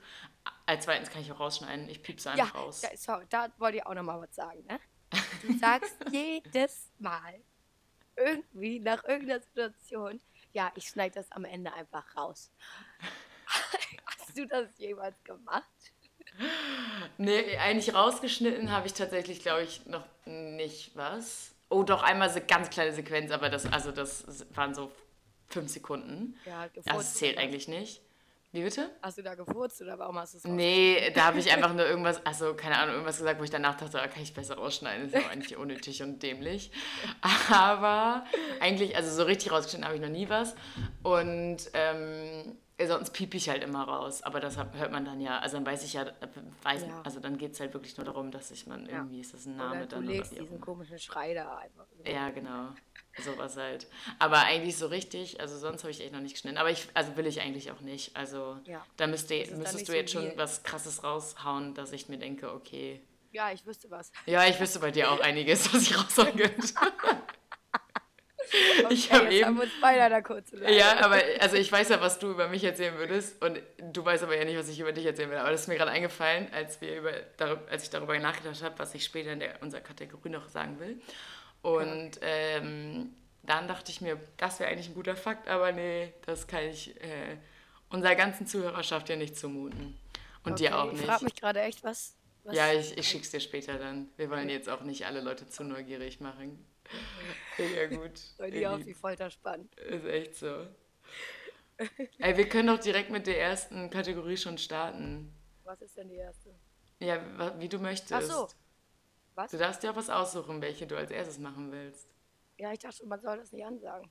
Als 0.66 0.86
zweitens 0.86 1.10
kann 1.10 1.22
ich 1.22 1.32
auch 1.32 1.40
rausschneiden, 1.40 1.90
ich 1.90 2.04
piepse 2.04 2.30
Ja, 2.36 2.44
einfach 2.44 2.56
raus. 2.56 2.82
da, 2.82 2.90
sorry, 2.96 3.26
da 3.30 3.52
wollte 3.58 3.78
ich 3.78 3.86
auch 3.86 3.94
noch 3.96 4.04
mal 4.04 4.20
was 4.22 4.36
sagen, 4.36 4.64
ne? 4.66 4.80
Du 5.42 5.58
sagst 5.58 5.96
jedes 6.12 6.92
Mal 7.00 7.42
irgendwie 8.16 8.80
nach 8.80 9.04
irgendeiner 9.06 9.40
Situation, 9.42 10.20
ja, 10.54 10.72
ich 10.76 10.88
schneide 10.88 11.16
das 11.16 11.32
am 11.32 11.46
Ende 11.46 11.72
einfach 11.74 12.16
raus. 12.16 12.52
Hast 14.06 14.38
du 14.38 14.46
das 14.48 14.68
jemals 14.78 15.24
gemacht? 15.24 15.64
Nee, 17.18 17.58
eigentlich 17.58 17.94
rausgeschnitten 17.94 18.72
habe 18.72 18.88
ich 18.88 18.94
tatsächlich, 18.94 19.42
glaube 19.42 19.64
ich, 19.64 19.86
noch 19.86 20.06
nicht 20.26 20.96
was. 20.96 21.56
Oh, 21.70 21.84
doch 21.84 22.04
einmal 22.04 22.30
so 22.30 22.40
ganz 22.48 22.70
kleine 22.70 22.94
Sequenz, 22.94 23.32
aber 23.32 23.50
das, 23.50 23.72
also 23.72 23.92
das 23.92 24.46
waren 24.54 24.74
so 24.74 24.92
fünf 25.48 25.72
Sekunden. 25.72 26.38
Ja, 26.46 26.68
gefurzt. 26.68 26.90
Das 26.90 27.14
zählt 27.16 27.38
eigentlich 27.38 27.68
nicht. 27.68 28.02
Wie 28.54 28.64
bitte? 28.64 28.90
Hast 29.02 29.18
du 29.18 29.24
da 29.24 29.36
gefurzt 29.36 29.82
oder 29.82 30.00
warum 30.00 30.18
hast 30.18 30.34
du 30.34 30.38
es 30.38 30.44
Nee, 30.46 31.12
da 31.14 31.26
habe 31.26 31.40
ich 31.40 31.52
einfach 31.52 31.74
nur 31.74 31.86
irgendwas, 31.86 32.26
also 32.26 32.54
keine 32.54 32.78
Ahnung, 32.78 32.94
irgendwas 32.94 33.18
gesagt, 33.18 33.40
wo 33.40 33.44
ich 33.44 33.50
danach 33.50 33.76
dachte, 33.76 34.02
ah, 34.02 34.08
kann 34.08 34.24
ich 34.24 34.34
besser 34.34 34.56
rausschneiden. 34.56 35.12
Das 35.12 35.22
ist 35.22 35.30
eigentlich 35.30 35.58
unnötig 35.58 36.02
und 36.02 36.24
dämlich. 36.24 36.72
Aber 37.52 38.26
eigentlich, 38.62 38.96
also 38.96 39.14
so 39.14 39.24
richtig 39.24 39.52
rausgeschnitten 39.52 39.86
habe 39.86 39.96
ich 39.96 40.02
noch 40.02 40.10
nie 40.10 40.30
was. 40.30 40.56
Und 41.04 41.58
ähm, 41.74 42.58
sonst 42.86 43.10
piep 43.12 43.34
ich 43.34 43.50
halt 43.50 43.64
immer 43.64 43.84
raus. 43.86 44.22
Aber 44.22 44.40
das 44.40 44.58
hört 44.58 44.92
man 44.92 45.04
dann 45.04 45.20
ja, 45.20 45.40
also 45.40 45.58
dann 45.58 45.66
weiß 45.66 45.84
ich 45.84 45.94
ja, 45.94 46.06
weiß, 46.62 46.84
Ja. 46.84 47.02
also 47.04 47.20
dann 47.20 47.38
geht 47.38 47.54
es 47.54 47.60
halt 47.60 47.74
wirklich 47.74 47.98
nur 47.98 48.06
darum, 48.06 48.30
dass 48.30 48.52
ich 48.52 48.68
man 48.68 48.86
irgendwie, 48.88 49.20
ist 49.22 49.34
das 49.34 49.46
ein 49.48 49.56
Oder 49.56 49.64
Name 49.70 49.82
du 49.82 49.96
dann 49.96 50.06
legst 50.06 50.32
oder 50.32 50.42
wie 50.42 50.44
auch 50.44 50.46
diesen 50.50 50.62
komischen 50.62 51.00
Schrei 51.00 51.34
da 51.34 51.58
einfach. 51.58 51.86
Ja, 52.06 52.30
genau. 52.30 52.70
Sowas 53.20 53.58
halt. 53.58 53.88
Aber 54.20 54.42
eigentlich 54.44 54.78
so 54.78 54.86
richtig, 54.88 55.42
also 55.42 55.58
sonst 55.58 55.82
habe 55.82 55.90
ich 55.90 56.02
echt 56.02 56.14
noch 56.14 56.20
nicht 56.20 56.34
geschnitten. 56.34 56.60
Aber 56.60 56.70
ich, 56.70 56.88
also 56.94 57.18
will 57.18 57.26
ich 57.26 57.42
eigentlich 57.42 57.72
auch 57.72 57.82
nicht. 57.82 58.16
Also 58.16 58.60
Ja. 58.66 58.86
da 58.98 59.06
ist 59.06 59.30
dann 59.32 59.58
müsstest 59.58 59.82
du 59.88 59.92
so 59.92 59.94
jetzt 59.94 60.12
schon 60.12 60.24
real. 60.26 60.38
was 60.38 60.62
krasses 60.62 61.04
raushauen, 61.04 61.74
dass 61.74 61.92
ich 61.94 62.10
mir 62.10 62.20
denke, 62.20 62.54
okay. 62.54 63.02
Ja, 63.32 63.52
ich 63.52 63.66
wüsste 63.66 63.90
was. 63.90 64.12
Ja, 64.28 64.46
ich 64.46 64.60
wüsste 64.60 64.80
bei 64.80 64.92
dir 64.92 65.12
auch 65.12 65.20
einiges, 65.22 65.74
was 65.74 65.82
ich 65.82 65.98
raushauen 65.98 66.36
könnte. 66.38 66.68
ich 68.90 69.12
Okay, 69.12 69.14
habe 69.14 69.26
jetzt 69.26 69.34
eben. 69.34 69.46
haben 69.46 69.60
uns 69.60 69.72
beide 69.82 70.10
da 70.10 70.22
kurz 70.22 70.52
Ja, 70.68 70.98
aber 71.06 71.22
also 71.40 71.56
ich 71.58 71.72
weiß 71.72 71.90
ja, 71.90 72.02
was 72.02 72.20
du 72.20 72.32
über 72.32 72.48
mich 72.48 72.64
erzählen 72.64 72.98
würdest 72.98 73.42
und 73.44 73.62
du 73.94 74.04
weißt 74.06 74.24
aber 74.24 74.38
ja 74.38 74.46
nicht, 74.46 74.58
was 74.58 74.70
ich 74.70 74.80
über 74.80 74.92
dich 74.92 75.06
erzählen 75.06 75.30
will. 75.30 75.38
Aber 75.38 75.52
das 75.52 75.62
ist 75.62 75.68
mir 75.68 75.76
gerade 75.76 75.92
eingefallen, 75.92 76.48
als 76.54 76.80
wir 76.82 76.98
über, 76.98 77.12
als 77.70 77.84
ich 77.84 77.90
darüber 77.90 78.18
nachgedacht 78.20 78.62
habe, 78.64 78.78
was 78.80 78.94
ich 78.96 79.04
später 79.04 79.32
in 79.34 79.40
der, 79.40 79.62
unserer 79.62 79.82
Kategorie 79.82 80.30
noch 80.30 80.48
sagen 80.50 80.80
will. 80.80 81.02
Und 81.62 82.12
ähm, 82.22 83.14
dann 83.44 83.68
dachte 83.68 83.92
ich 83.92 84.02
mir, 84.02 84.20
das 84.38 84.60
wäre 84.60 84.70
eigentlich 84.70 84.90
ein 84.90 84.96
guter 84.96 85.16
Fakt, 85.16 85.48
aber 85.48 85.72
nee, 85.72 86.14
das 86.26 86.48
kann 86.48 86.64
ich 86.64 86.96
äh, 87.02 87.38
unserer 87.90 88.16
ganzen 88.16 88.46
Zuhörerschaft 88.48 89.10
ja 89.10 89.16
nicht 89.16 89.38
zumuten. 89.38 89.98
Und 90.44 90.60
dir 90.60 90.78
auch 90.78 90.88
Ich 90.88 90.94
nicht. 90.94 91.06
frage 91.06 91.24
mich 91.26 91.36
gerade 91.36 91.62
echt, 91.62 91.84
was. 91.84 92.16
was 92.44 92.56
Ja, 92.56 92.72
ich, 92.72 92.98
ich 92.98 93.08
schick's 93.08 93.32
dir 93.32 93.40
später 93.42 93.78
dann. 93.78 94.10
Wir 94.18 94.30
wollen 94.30 94.50
jetzt 94.50 94.70
auch 94.70 94.82
nicht 94.82 95.06
alle 95.06 95.20
Leute 95.22 95.48
zu 95.50 95.64
neugierig 95.64 96.20
machen. 96.22 96.66
Ja, 97.58 97.88
gut. 97.90 98.20
Bei 98.38 98.50
dir 98.50 98.74
auch 98.74 98.80
die 98.80 98.94
Folter 98.94 99.30
spannend. 99.30 99.74
Ist 99.76 100.06
echt 100.06 100.36
so. 100.36 100.68
Ey, 102.20 102.36
wir 102.38 102.50
können 102.50 102.68
doch 102.68 102.80
direkt 102.80 103.10
mit 103.10 103.28
der 103.28 103.40
ersten 103.40 103.90
Kategorie 103.90 104.38
schon 104.38 104.58
starten. 104.58 105.34
Was 105.64 105.82
ist 105.82 105.98
denn 105.98 106.10
die 106.10 106.16
erste? 106.16 106.56
Ja, 107.00 107.60
wie 107.60 107.70
du 107.70 107.78
möchtest. 107.78 108.14
Ach 108.14 108.22
so. 108.22 108.48
Was? 109.36 109.52
Du 109.52 109.58
darfst 109.58 109.84
dir 109.84 109.92
auch 109.92 109.96
was 109.96 110.10
aussuchen, 110.10 110.62
welche 110.62 110.88
du 110.88 110.98
als 110.98 111.12
erstes 111.12 111.38
machen 111.38 111.72
willst. 111.72 112.16
Ja, 112.58 112.72
ich 112.74 112.80
dachte, 112.80 113.06
man 113.06 113.22
soll 113.22 113.38
das 113.38 113.52
nicht 113.52 113.66
ansagen. 113.66 114.10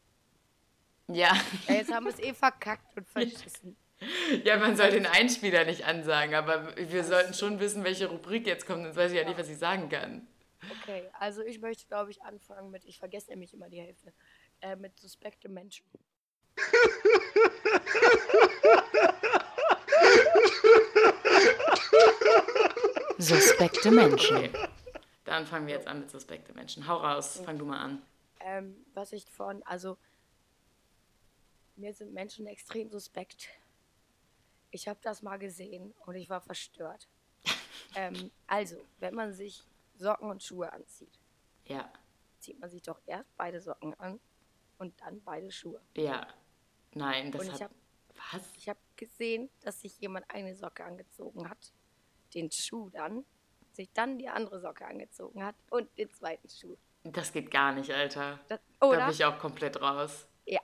Ja. 1.08 1.34
Ja, 1.66 1.74
jetzt 1.74 1.92
haben 1.92 2.06
wir 2.06 2.12
es 2.12 2.20
eh 2.20 2.32
verkackt 2.32 2.96
und 2.96 3.08
verschissen. 3.08 3.76
Ja, 4.44 4.58
man 4.58 4.76
soll 4.76 4.90
den 4.90 5.06
Einspieler 5.06 5.64
nicht 5.64 5.84
ansagen, 5.84 6.34
aber 6.34 6.76
wir 6.76 7.02
sollten 7.02 7.32
schon 7.32 7.58
wissen, 7.60 7.82
welche 7.82 8.08
Rubrik 8.08 8.46
jetzt 8.46 8.66
kommt, 8.66 8.84
sonst 8.84 8.96
weiß 8.96 9.10
ich 9.12 9.18
ja 9.18 9.24
nicht, 9.24 9.38
was 9.38 9.48
ich 9.48 9.58
sagen 9.58 9.88
kann. 9.88 10.26
Okay, 10.70 11.08
also 11.18 11.42
ich 11.42 11.60
möchte, 11.60 11.86
glaube 11.86 12.10
ich, 12.10 12.22
anfangen 12.22 12.70
mit, 12.70 12.84
ich 12.84 12.98
vergesse 12.98 13.30
nämlich 13.30 13.52
immer 13.54 13.68
die 13.68 13.80
Hälfte, 13.80 14.12
äh, 14.60 14.76
mit 14.76 14.98
suspekte 14.98 15.48
Menschen. 15.48 15.86
Suspekte 23.18 23.90
Menschen. 23.90 24.50
Dann 25.24 25.46
fangen 25.46 25.66
wir 25.66 25.74
jetzt 25.74 25.88
an 25.88 26.00
mit 26.00 26.10
suspekte 26.10 26.52
Menschen. 26.52 26.86
Hau 26.86 26.98
raus, 26.98 27.40
fang 27.44 27.58
du 27.58 27.64
mal 27.64 27.78
an. 27.78 28.02
Ähm, 28.40 28.86
was 28.94 29.12
ich 29.12 29.24
von, 29.30 29.62
also 29.64 29.96
mir 31.76 31.92
sind 31.92 32.12
Menschen 32.12 32.46
extrem 32.46 32.90
suspekt. 32.90 33.48
Ich 34.70 34.88
habe 34.88 34.98
das 35.02 35.22
mal 35.22 35.38
gesehen 35.38 35.94
und 36.06 36.14
ich 36.14 36.30
war 36.30 36.40
verstört. 36.40 37.08
ähm, 37.94 38.30
also, 38.46 38.76
wenn 39.00 39.14
man 39.14 39.32
sich 39.32 39.64
Socken 39.98 40.30
und 40.30 40.42
Schuhe 40.42 40.72
anzieht, 40.72 41.18
Ja, 41.66 41.90
zieht 42.38 42.58
man 42.60 42.70
sich 42.70 42.82
doch 42.82 43.00
erst 43.06 43.34
beide 43.36 43.60
Socken 43.60 43.94
an 43.98 44.20
und 44.78 44.98
dann 45.00 45.20
beide 45.22 45.50
Schuhe. 45.50 45.80
ja. 45.96 46.26
Nein, 46.94 47.30
das 47.30 47.42
Und 47.42 47.48
ich 47.48 47.62
hat. 47.62 47.70
hab- 47.70 48.32
Was? 48.32 48.42
Ich 48.56 48.68
habe 48.70 48.78
gesehen, 48.96 49.50
dass 49.60 49.82
sich 49.82 49.98
jemand 50.00 50.24
eine 50.30 50.54
Socke 50.54 50.82
angezogen 50.82 51.50
hat, 51.50 51.72
den 52.32 52.50
Schuh 52.50 52.88
dann, 52.88 53.26
sich 53.72 53.92
dann 53.92 54.16
die 54.18 54.28
andere 54.30 54.60
Socke 54.60 54.86
angezogen 54.86 55.44
hat 55.44 55.54
und 55.68 55.86
den 55.98 56.10
zweiten 56.10 56.48
Schuh. 56.48 56.76
Das 57.04 57.32
geht 57.34 57.50
gar 57.50 57.72
nicht, 57.72 57.90
Alter. 57.92 58.40
Das, 58.48 58.60
Da 58.80 58.86
oder? 58.86 59.04
bin 59.04 59.10
ich 59.10 59.24
auch 59.26 59.38
komplett 59.38 59.80
raus. 59.82 60.26
ja. 60.46 60.60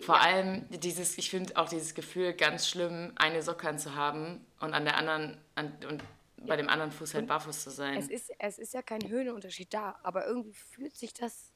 Vor 0.00 0.20
allem 0.20 0.68
dieses, 0.70 1.18
ich 1.18 1.28
finde 1.30 1.56
auch 1.56 1.68
dieses 1.68 1.94
Gefühl 1.94 2.34
ganz 2.34 2.68
schlimm, 2.68 3.12
eine 3.16 3.42
Socke 3.42 3.68
anzuhaben 3.68 4.46
und 4.60 4.74
an 4.74 4.84
der 4.84 4.96
anderen, 4.96 5.40
an, 5.56 5.76
und 5.88 6.02
bei 6.46 6.56
dem 6.56 6.68
anderen 6.68 6.92
Fuß 6.92 7.14
halt 7.14 7.26
barfuß 7.26 7.62
zu 7.64 7.70
sein. 7.70 7.98
Es 7.98 8.08
ist, 8.08 8.30
es 8.38 8.58
ist 8.58 8.74
ja 8.74 8.82
kein 8.82 9.06
Höhenunterschied 9.08 9.72
da, 9.72 9.98
aber 10.02 10.26
irgendwie 10.26 10.54
fühlt 10.54 10.96
sich 10.96 11.14
das 11.14 11.52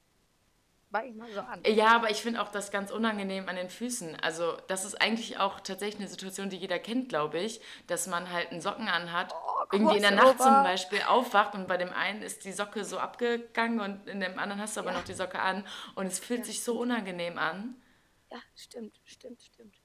manchmal 0.90 1.33
so 1.33 1.40
an. 1.40 1.62
Ja, 1.66 1.96
aber 1.96 2.11
ich 2.11 2.22
finde 2.22 2.40
auch 2.40 2.51
das 2.51 2.70
ganz 2.70 2.90
unangenehm 2.90 3.49
an 3.49 3.57
den 3.57 3.70
Füßen. 3.70 4.16
Also, 4.20 4.57
das 4.68 4.85
ist 4.85 5.01
eigentlich 5.01 5.38
auch 5.38 5.61
tatsächlich 5.61 6.01
eine 6.01 6.09
Situation, 6.09 6.51
die 6.51 6.57
jeder 6.57 6.79
kennt, 6.79 7.09
glaube 7.09 7.38
ich, 7.38 7.61
dass 7.87 8.07
man 8.07 8.31
halt 8.31 8.51
einen 8.53 8.61
Socken 8.61 8.88
anhat, 8.88 9.35
irgendwie 9.72 9.96
in 9.96 10.03
der 10.03 10.12
Nacht 10.12 10.40
zum. 10.40 10.62
Beispiel 10.62 11.03
aufwacht 11.03 11.55
und 11.55 11.66
bei 11.66 11.77
dem 11.77 11.92
einen 11.92 12.22
ist 12.22 12.44
die 12.44 12.53
Socke 12.53 12.85
so 12.85 12.99
abgegangen 12.99 13.81
und 13.81 14.09
in 14.09 14.20
dem 14.20 14.38
anderen 14.38 14.61
hast 14.61 14.77
du 14.77 14.81
aber 14.81 14.92
Ja. 14.92 14.99
noch 14.99 15.05
die 15.05 15.14
Socke 15.14 15.40
an 15.40 15.66
und 15.96 16.07
es 16.07 16.18
fühlt 16.18 16.46
sich 16.46 16.62
so 16.62 16.79
unangenehm 16.79 17.38
an. 17.38 17.83
Ja, 18.31 18.38
stimmt, 18.55 19.01
stimmt, 19.05 19.42
stimmt. 19.42 19.77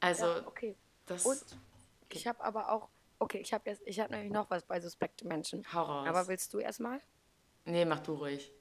Also, 0.00 0.26
Ja, 0.26 0.46
okay. 0.46 0.76
das. 1.06 1.24
Und 1.24 1.42
ich 2.08 2.26
habe 2.26 2.42
aber 2.42 2.70
auch, 2.70 2.88
okay, 3.18 3.38
ich 3.38 3.52
habe 3.52 3.70
habe 3.70 4.12
nämlich 4.14 4.32
noch 4.32 4.48
was 4.50 4.64
bei 4.64 4.80
suspekte 4.80 5.26
Menschen. 5.26 5.64
Hau 5.72 5.82
raus. 5.82 6.08
Aber 6.08 6.28
willst 6.28 6.52
du 6.54 6.58
erstmal? 6.58 7.00
nee, 7.64 7.84
mach 7.84 8.00
du 8.00 8.14
ruhig. 8.14 8.52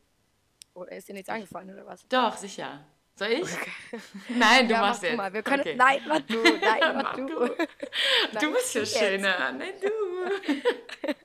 Oder 0.74 0.92
ist 0.94 1.08
dir 1.08 1.14
nichts 1.14 1.30
eingefallen 1.30 1.70
oder 1.72 1.86
was? 1.86 2.06
Doch, 2.08 2.36
sicher. 2.36 2.84
Soll 3.18 3.30
ich? 3.30 3.48
Nein, 4.30 4.68
du 4.68 4.74
ja, 4.74 4.82
machst 4.82 5.02
mach 5.02 5.04
jetzt. 5.04 5.12
du 5.14 5.18
mal. 5.18 5.34
Wir 5.34 5.42
können, 5.44 5.62
Okay. 5.62 5.76
Nein, 5.76 6.02
mach 6.06 6.20
du, 6.22 6.44
nein, 6.44 6.80
mach, 6.82 7.04
Mach 7.04 7.16
du. 7.16 7.28
du. 7.28 7.40
Nein, 7.46 8.42
Du 8.42 8.52
bist 8.54 8.76
ja 8.76 8.86
schöner. 8.86 9.52
Nein, 9.54 9.74
du. 9.82 9.88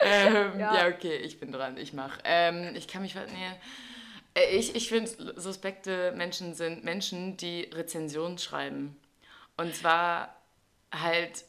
ähm, 0.00 0.58
ja. 0.58 0.74
Ja. 0.74 0.88
okay, 0.88 1.16
ich 1.16 1.38
bin 1.38 1.52
dran. 1.52 1.76
Ich 1.76 1.92
mach. 1.92 2.18
Ähm, 2.24 2.74
ich 2.74 2.88
kann 2.88 3.02
mich. 3.02 3.14
Nee. 3.14 3.20
Äh, 4.34 4.56
Ich, 4.56 4.74
ich 4.74 4.88
finde, 4.88 5.10
suspekte 5.40 6.12
Menschen 6.12 6.54
sind 6.54 6.82
Menschen, 6.84 7.36
die 7.36 7.70
Rezensionen 7.72 8.38
schreiben. 8.38 8.98
Und 9.56 9.74
zwar 9.76 10.34
halt, 10.92 11.44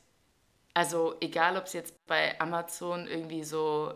also 0.73 1.15
egal, 1.21 1.57
ob 1.57 1.65
es 1.65 1.73
jetzt 1.73 2.05
bei 2.07 2.39
Amazon 2.39 3.07
irgendwie 3.07 3.43
so, 3.43 3.93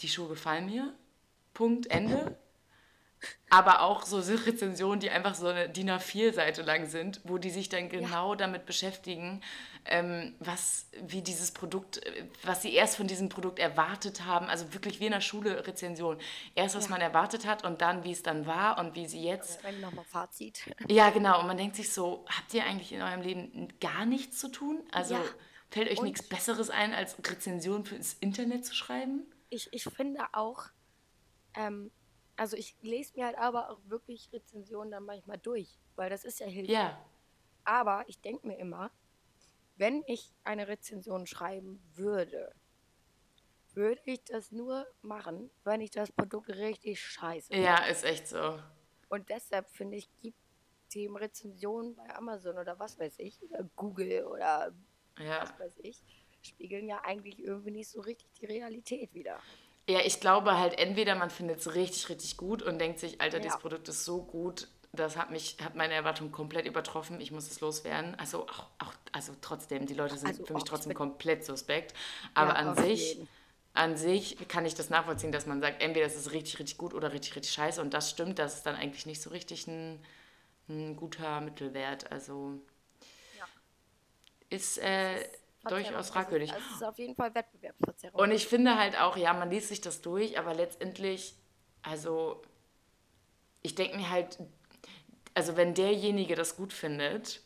die 0.00 0.08
Schuhe 0.08 0.28
gefallen 0.28 0.66
mir, 0.66 0.92
Punkt, 1.54 1.86
Ende. 1.90 2.36
Aber 3.50 3.82
auch 3.82 4.04
so 4.04 4.18
Rezensionen, 4.46 4.98
die 4.98 5.10
einfach 5.10 5.34
so 5.34 5.46
eine 5.46 5.68
DIN 5.68 5.90
A4-Seite 5.90 6.62
lang 6.62 6.86
sind, 6.86 7.20
wo 7.24 7.38
die 7.38 7.50
sich 7.50 7.68
dann 7.68 7.88
genau 7.88 8.34
damit 8.34 8.66
beschäftigen, 8.66 9.42
ähm, 9.84 10.34
was, 10.40 10.86
wie 11.00 11.22
dieses 11.22 11.52
Produkt, 11.52 12.04
äh, 12.04 12.24
was 12.42 12.62
sie 12.62 12.74
erst 12.74 12.96
von 12.96 13.06
diesem 13.06 13.28
Produkt 13.28 13.58
erwartet 13.58 14.24
haben. 14.24 14.46
Also 14.46 14.74
wirklich 14.74 15.00
wie 15.00 15.06
in 15.06 15.12
der 15.12 15.20
Schule 15.20 15.66
Rezension. 15.66 16.18
Erst, 16.54 16.74
was 16.74 16.88
man 16.88 17.00
erwartet 17.00 17.46
hat 17.46 17.64
und 17.64 17.80
dann, 17.80 18.02
wie 18.02 18.12
es 18.12 18.22
dann 18.22 18.46
war 18.46 18.78
und 18.78 18.96
wie 18.96 19.06
sie 19.06 19.22
jetzt 19.22 19.62
Wenn 19.62 19.80
nochmal 19.80 20.04
Fazit. 20.04 20.62
ja, 20.88 21.10
genau. 21.10 21.40
Und 21.40 21.46
man 21.46 21.56
denkt 21.56 21.76
sich 21.76 21.92
so, 21.92 22.24
habt 22.28 22.52
ihr 22.54 22.64
eigentlich 22.64 22.92
in 22.92 23.02
eurem 23.02 23.22
Leben 23.22 23.68
gar 23.80 24.04
nichts 24.04 24.38
zu 24.38 24.48
tun? 24.48 24.82
Also 24.90 25.14
Ja. 25.14 25.22
Fällt 25.72 25.90
euch 25.90 26.02
nichts 26.02 26.22
Besseres 26.28 26.70
ein, 26.70 26.92
als 26.92 27.16
Rezensionen 27.18 27.84
fürs 27.84 28.14
Internet 28.14 28.64
zu 28.64 28.74
schreiben? 28.74 29.26
Ich, 29.48 29.68
ich 29.72 29.84
finde 29.84 30.22
auch, 30.32 30.66
ähm, 31.54 31.90
also 32.36 32.56
ich 32.56 32.76
lese 32.82 33.14
mir 33.16 33.26
halt 33.26 33.38
aber 33.38 33.70
auch 33.70 33.80
wirklich 33.86 34.30
Rezensionen 34.32 34.90
dann 34.90 35.04
manchmal 35.04 35.38
durch, 35.38 35.78
weil 35.96 36.10
das 36.10 36.24
ist 36.24 36.40
ja 36.40 36.46
hilfreich. 36.46 36.74
Ja. 36.74 37.04
Aber 37.64 38.04
ich 38.06 38.20
denke 38.20 38.46
mir 38.46 38.58
immer, 38.58 38.90
wenn 39.76 40.02
ich 40.06 40.32
eine 40.44 40.68
Rezension 40.68 41.26
schreiben 41.26 41.82
würde, 41.94 42.54
würde 43.74 44.02
ich 44.04 44.22
das 44.24 44.52
nur 44.52 44.86
machen, 45.00 45.50
wenn 45.64 45.80
ich 45.80 45.90
das 45.90 46.12
Produkt 46.12 46.50
richtig 46.50 47.00
scheiße. 47.00 47.54
Ja, 47.54 47.84
ist 47.84 48.04
echt 48.04 48.28
so. 48.28 48.58
Und 49.08 49.30
deshalb 49.30 49.70
finde 49.70 49.96
ich, 49.96 50.10
gibt 50.20 50.38
dem 50.94 51.16
Rezensionen 51.16 51.94
bei 51.94 52.14
Amazon 52.14 52.58
oder 52.58 52.78
was 52.78 52.98
weiß 52.98 53.14
ich, 53.18 53.40
oder 53.42 53.64
Google 53.76 54.26
oder 54.26 54.74
Ja. 55.18 55.40
was 55.40 55.58
weiß 55.58 55.78
ich, 55.82 56.02
spiegeln 56.42 56.86
ja 56.88 57.02
eigentlich 57.04 57.38
irgendwie 57.38 57.70
nicht 57.70 57.90
so 57.90 58.00
richtig 58.00 58.28
die 58.40 58.46
Realität 58.46 59.14
wieder. 59.14 59.44
Ja, 59.88 60.00
ich 60.00 60.20
glaube 60.20 60.58
halt, 60.58 60.78
entweder 60.78 61.14
man 61.16 61.30
findet 61.30 61.58
es 61.60 61.74
richtig, 61.74 62.08
richtig 62.08 62.36
gut 62.36 62.62
und 62.62 62.78
denkt 62.78 63.00
sich, 63.00 63.20
Alter, 63.20 63.38
Ja. 63.38 63.42
dieses 63.42 63.58
Produkt 63.58 63.88
ist 63.88 64.04
so 64.04 64.22
gut, 64.22 64.68
das 64.92 65.16
hat 65.16 65.30
mich, 65.30 65.56
hat 65.62 65.74
meine 65.74 65.94
Erwartung 65.94 66.30
komplett 66.30 66.66
übertroffen, 66.66 67.20
ich 67.20 67.32
muss 67.32 67.50
es 67.50 67.60
loswerden. 67.60 68.14
Also 68.18 68.42
auch, 68.46 68.66
auch 68.78 68.94
also 69.12 69.34
trotzdem, 69.40 69.86
die 69.86 69.94
Leute 69.94 70.16
sind 70.18 70.28
Also 70.28 70.44
für 70.44 70.54
mich 70.54 70.64
trotzdem 70.64 70.94
komplett 70.94 71.44
suspekt. 71.44 71.94
Aber 72.34 72.52
Ja, 72.52 72.56
an 72.56 72.76
sich, 72.76 73.14
jeden. 73.14 73.28
an 73.74 73.96
sich 73.96 74.36
kann 74.48 74.66
ich 74.66 74.74
das 74.74 74.90
nachvollziehen, 74.90 75.32
dass 75.32 75.46
man 75.46 75.60
sagt, 75.60 75.82
entweder 75.82 76.06
es 76.06 76.14
ist 76.16 76.32
richtig, 76.32 76.58
richtig 76.60 76.78
gut 76.78 76.94
oder 76.94 77.12
richtig, 77.12 77.34
richtig 77.36 77.52
scheiße. 77.52 77.80
Und 77.80 77.92
das 77.94 78.10
stimmt, 78.10 78.38
das 78.38 78.56
ist 78.56 78.66
dann 78.66 78.76
eigentlich 78.76 79.06
nicht 79.06 79.22
so 79.22 79.30
richtig 79.30 79.66
ein, 79.66 80.04
ein 80.68 80.96
guter 80.96 81.40
Mittelwert. 81.40 82.12
Also. 82.12 82.60
Ist 84.52 84.78
äh, 84.78 85.24
durchaus 85.64 85.92
Verzerrung. 85.92 86.04
fragwürdig. 86.04 86.52
Also, 86.52 86.64
es 86.68 86.76
ist 86.76 86.84
auf 86.84 86.98
jeden 86.98 87.14
Fall 87.14 87.34
Wettbewerbsverzerrung. 87.34 88.20
Und 88.20 88.30
ich 88.30 88.46
finde 88.46 88.78
halt 88.78 88.98
auch, 89.00 89.16
ja, 89.16 89.32
man 89.32 89.50
liest 89.50 89.68
sich 89.68 89.80
das 89.80 90.02
durch, 90.02 90.38
aber 90.38 90.54
letztendlich, 90.54 91.34
also 91.82 92.42
ich 93.62 93.74
denke 93.74 93.96
mir 93.96 94.10
halt, 94.10 94.38
also 95.34 95.56
wenn 95.56 95.74
derjenige 95.74 96.34
das 96.34 96.56
gut 96.56 96.72
findet, 96.72 97.42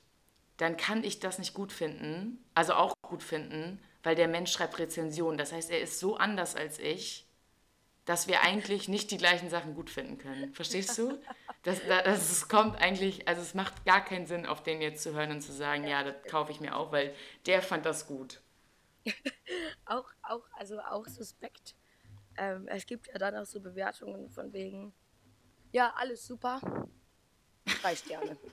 dann 0.57 0.77
kann 0.77 1.05
ich 1.05 1.21
das 1.21 1.39
nicht 1.39 1.55
gut 1.55 1.73
finden, 1.73 2.45
also 2.55 2.75
auch 2.75 2.95
gut 3.03 3.23
finden, 3.23 3.81
weil 4.03 4.15
der 4.15 4.29
Mensch 4.29 4.53
schreibt 4.53 4.79
Rezensionen. 4.79 5.37
Das 5.37 5.53
heißt, 5.53 5.71
er 5.71 5.81
ist 5.81 5.99
so 5.99 6.17
anders 6.17 6.57
als 6.57 6.79
ich, 6.79 7.26
dass 8.07 8.29
wir 8.29 8.41
eigentlich 8.41 8.89
nicht 8.89 9.11
die 9.11 9.19
gleichen 9.19 9.51
Sachen 9.51 9.75
gut 9.75 9.91
finden 9.91 10.17
können. 10.17 10.55
Verstehst 10.55 10.97
du? 10.97 11.21
Das, 11.65 11.81
das, 11.87 12.05
das 12.05 12.31
es 12.31 12.49
kommt 12.49 12.81
eigentlich, 12.81 13.27
also 13.29 13.43
es 13.43 13.53
macht 13.53 13.85
gar 13.85 14.05
keinen 14.05 14.27
Sinn, 14.27 14.47
auf 14.47 14.63
den 14.63 14.81
jetzt 14.81 15.03
zu 15.03 15.13
hören 15.13 15.33
und 15.33 15.43
zu 15.43 15.53
sagen, 15.53 15.87
ja, 15.87 16.05
das 16.05 16.15
kaufe 16.31 16.53
ich 16.53 16.61
mir 16.61 16.77
auch, 16.77 16.93
weil 16.93 17.15
der 17.47 17.61
fand 17.61 17.85
das 17.85 18.07
gut. 18.07 18.41
auch, 19.85 20.09
auch, 20.23 20.45
also 20.53 20.81
auch 20.81 21.07
suspekt. 21.07 21.75
Ähm, 22.37 22.69
es 22.69 22.87
gibt 22.87 23.09
ja 23.09 23.19
dann 23.19 23.37
auch 23.37 23.47
so 23.47 23.61
Bewertungen 23.61 24.31
von 24.31 24.53
wegen, 24.53 24.95
ja, 25.73 25.93
alles 25.97 26.25
super. 26.25 26.61
Drei 27.83 27.95
Sterne. 27.95 28.39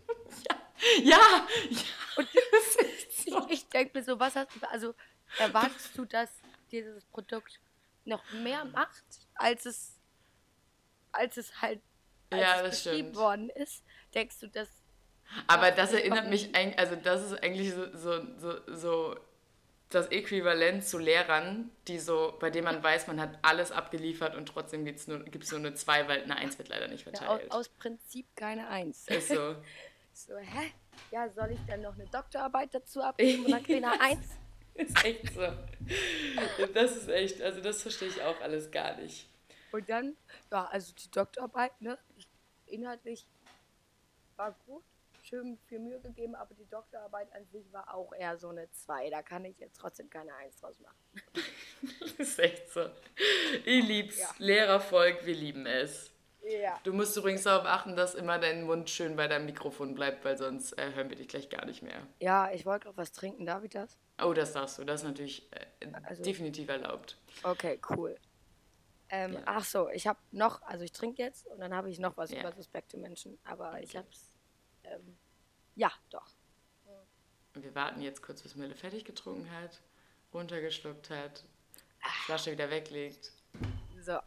Ja, 1.02 1.48
ja. 1.70 1.88
Und 2.18 2.28
ich, 3.26 3.34
ich 3.50 3.70
denke 3.70 3.98
mir 3.98 4.04
so, 4.04 4.20
was 4.20 4.36
hast 4.36 4.50
du, 4.54 4.68
also 4.70 4.94
erwartest 5.38 5.98
du, 5.98 6.04
dass 6.04 6.30
dieses 6.72 7.06
Produkt 7.06 7.62
noch 8.04 8.24
mehr 8.34 8.66
macht, 8.66 9.23
als 9.36 9.66
es, 9.66 10.00
als 11.12 11.38
es 11.38 11.62
halt 11.62 11.82
als 12.30 12.42
Ja, 12.42 12.56
es 12.56 12.62
das 12.62 12.84
beschrieben 12.84 13.10
stimmt. 13.10 13.16
worden 13.16 13.50
ist? 13.52 13.84
Denkst 14.14 14.40
du, 14.40 14.48
dass 14.48 14.70
Aber 15.48 15.72
das 15.72 15.94
ich 15.94 16.00
erinnert 16.00 16.30
mich 16.30 16.56
eigentlich, 16.56 16.80
also 16.80 16.96
das 16.96 17.24
ist 17.24 17.44
eigentlich 17.44 17.74
so, 17.74 17.96
so, 17.96 18.22
so, 18.38 18.62
so 18.68 19.16
das 19.90 20.08
Äquivalent 20.12 20.84
zu 20.86 20.98
Lehrern, 20.98 21.70
die 21.88 22.00
so, 22.00 22.36
bei 22.40 22.50
denen 22.50 22.66
man 22.66 22.82
weiß, 22.84 23.08
man 23.08 23.20
hat 23.22 23.38
alles 23.44 23.72
abgeliefert 23.72 24.36
und 24.36 24.48
trotzdem 24.48 24.86
gibt 24.86 25.00
es 25.00 25.08
nur, 25.08 25.20
gibt's 25.26 25.52
nur 25.52 25.60
eine 25.60 25.76
2, 25.76 26.08
weil 26.08 26.24
eine 26.24 26.36
1 26.38 26.58
wird 26.58 26.70
leider 26.70 26.88
nicht 26.88 27.06
ja, 27.12 27.28
aus, 27.28 27.42
verteilt. 27.42 27.52
aus 27.52 27.70
Prinzip 27.70 28.28
keine 28.36 28.68
Eins? 28.68 29.08
ist 29.08 29.32
so. 29.32 29.56
So, 30.16 30.38
hä? 30.38 30.72
Ja, 31.10 31.28
soll 31.30 31.52
ich 31.52 31.60
dann 31.66 31.82
noch 31.82 31.96
eine 31.96 32.06
Doktorarbeit 32.06 32.74
dazu 32.76 33.02
abgeben 33.02 33.46
und 33.46 33.52
dann 33.52 33.64
kriege 33.64 33.80
ich 33.80 33.86
eine 33.86 34.00
Eins? 34.00 34.28
Ist 34.76 35.06
echt 35.06 35.34
so. 35.34 35.42
Das 36.74 36.96
ist 36.96 37.08
echt, 37.10 37.42
also 37.42 37.62
das 37.62 37.82
verstehe 37.82 38.08
ich 38.08 38.22
auch 38.22 38.40
alles 38.42 38.72
gar 38.72 38.96
nicht. 38.98 39.30
Und 39.72 39.88
dann, 39.90 40.16
ja, 40.52 40.66
also 40.66 40.94
die 40.94 41.12
Doktorarbeit, 41.12 41.80
ne? 41.82 41.98
Inhaltlich 42.66 43.26
war 44.36 44.56
gut, 44.66 44.84
schön 45.24 45.58
viel 45.68 45.80
Mühe 45.80 46.00
gegeben, 46.00 46.36
aber 46.36 46.54
die 46.56 46.68
Doktorarbeit 46.70 47.32
an 47.34 47.46
sich 47.52 47.72
war 47.72 47.94
auch 47.94 48.14
eher 48.14 48.38
so 48.38 48.50
eine 48.50 48.70
2. 48.72 49.10
Da 49.10 49.22
kann 49.22 49.46
ich 49.46 49.60
jetzt 49.60 49.80
trotzdem 49.80 50.10
keine 50.10 50.34
1 50.36 50.60
draus 50.60 50.80
machen. 50.80 50.98
Das 52.00 52.12
ist 52.18 52.40
echt 52.40 52.72
so. 52.72 52.90
Ich 53.66 53.86
lieb's. 53.86 54.20
Ja. 54.20 54.30
Lehrervolk, 54.38 55.26
wir 55.26 55.36
lieben 55.36 55.66
es. 55.66 56.12
Ja. 56.44 56.80
Du 56.84 56.94
musst 56.94 57.16
übrigens 57.16 57.44
darauf 57.44 57.66
achten, 57.66 57.96
dass 57.96 58.16
immer 58.16 58.38
dein 58.38 58.64
Mund 58.64 58.90
schön 58.90 59.16
bei 59.16 59.28
deinem 59.28 59.46
Mikrofon 59.46 59.96
bleibt, 59.96 60.26
weil 60.26 60.38
sonst 60.38 60.74
äh, 60.74 60.94
hören 60.94 61.10
wir 61.10 61.16
dich 61.16 61.30
gleich 61.30 61.50
gar 61.50 61.66
nicht 61.66 61.82
mehr. 61.84 62.06
Ja, 62.20 62.52
ich 62.52 62.66
wollte 62.66 62.86
gerade 62.86 62.98
was 62.98 63.12
trinken. 63.12 63.46
Darf 63.46 63.64
ich 63.64 63.72
das? 63.72 63.98
Oh, 64.24 64.34
das 64.34 64.54
darfst 64.54 64.78
du. 64.80 64.84
Das 64.84 65.02
ist 65.02 65.08
natürlich 65.08 65.52
äh, 65.52 65.88
Also- 66.04 66.24
definitiv 66.24 66.70
erlaubt. 66.70 67.18
Okay, 67.44 67.80
cool. 67.90 68.18
Ähm, 69.10 69.34
Ja. 69.34 69.42
Ach 69.46 69.64
so, 69.64 69.90
ich 69.90 70.08
habe 70.08 70.20
noch, 70.32 70.62
also 70.64 70.84
ich 70.84 70.92
trinke 70.92 71.22
jetzt 71.22 71.46
und 71.48 71.60
dann 71.60 71.74
habe 71.74 71.90
ich 71.90 72.00
noch 72.00 72.16
was 72.18 72.32
Ja. 72.32 72.40
über 72.40 72.52
suspekte 72.54 72.98
Menschen, 72.98 73.38
aber 73.44 73.82
ich 73.82 73.96
habe 73.96 74.08
es, 74.12 74.32
ähm, 74.86 75.18
ja, 75.76 75.92
doch. 76.10 76.28
Wir 77.56 77.76
warten 77.76 78.02
jetzt 78.02 78.24
kurz, 78.24 78.42
bis 78.42 78.56
Mille 78.56 78.74
fertig 78.76 79.06
getrunken 79.06 79.52
hat, 79.52 79.80
runtergeschluckt 80.34 81.12
hat, 81.12 81.44
die 82.04 82.26
Flasche 82.26 82.52
wieder 82.52 82.70
weglegt. 82.72 83.32
So. 84.02 84.18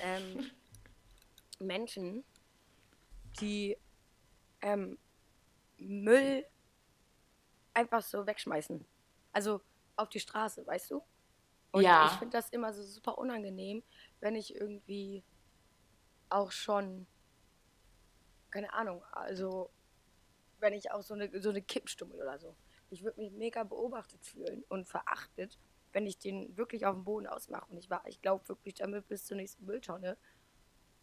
Ähm, 0.00 0.50
Menschen, 1.60 2.24
die 3.40 3.76
ähm, 4.62 4.98
Müll 5.78 6.44
einfach 7.74 8.02
so 8.02 8.26
wegschmeißen. 8.26 8.84
Also 9.36 9.60
auf 9.96 10.08
die 10.08 10.20
Straße, 10.20 10.66
weißt 10.66 10.92
du? 10.92 11.02
Und 11.70 11.82
Ja. 11.82 12.06
ich 12.06 12.18
finde 12.18 12.38
das 12.38 12.48
immer 12.48 12.72
so 12.72 12.82
super 12.82 13.18
unangenehm, 13.18 13.84
wenn 14.20 14.34
ich 14.34 14.54
irgendwie 14.54 15.26
auch 16.30 16.52
schon, 16.52 17.06
keine 18.50 18.72
Ahnung, 18.72 19.04
also 19.12 19.70
wenn 20.60 20.72
ich 20.72 20.90
auch 20.90 21.02
so 21.02 21.14
eine, 21.14 21.30
so 21.42 21.50
eine 21.50 21.62
Kippstummel 21.62 22.16
oder 22.20 22.38
so. 22.38 22.56
Ich 22.90 23.04
würde 23.04 23.20
mich 23.20 23.32
mega 23.32 23.64
beobachtet 23.64 24.24
fühlen 24.24 24.64
und 24.68 24.88
verachtet, 24.88 25.58
wenn 25.92 26.06
ich 26.06 26.18
den 26.18 26.56
wirklich 26.56 26.86
auf 26.86 26.94
dem 26.94 27.04
Boden 27.04 27.26
ausmache. 27.26 27.70
Und 27.70 27.76
ich 27.78 27.90
war, 27.90 28.06
ich 28.06 28.22
glaube 28.22 28.48
wirklich 28.48 28.74
damit 28.76 29.06
bis 29.08 29.26
zur 29.26 29.36
nächsten 29.36 29.66
Mülltonne, 29.66 30.16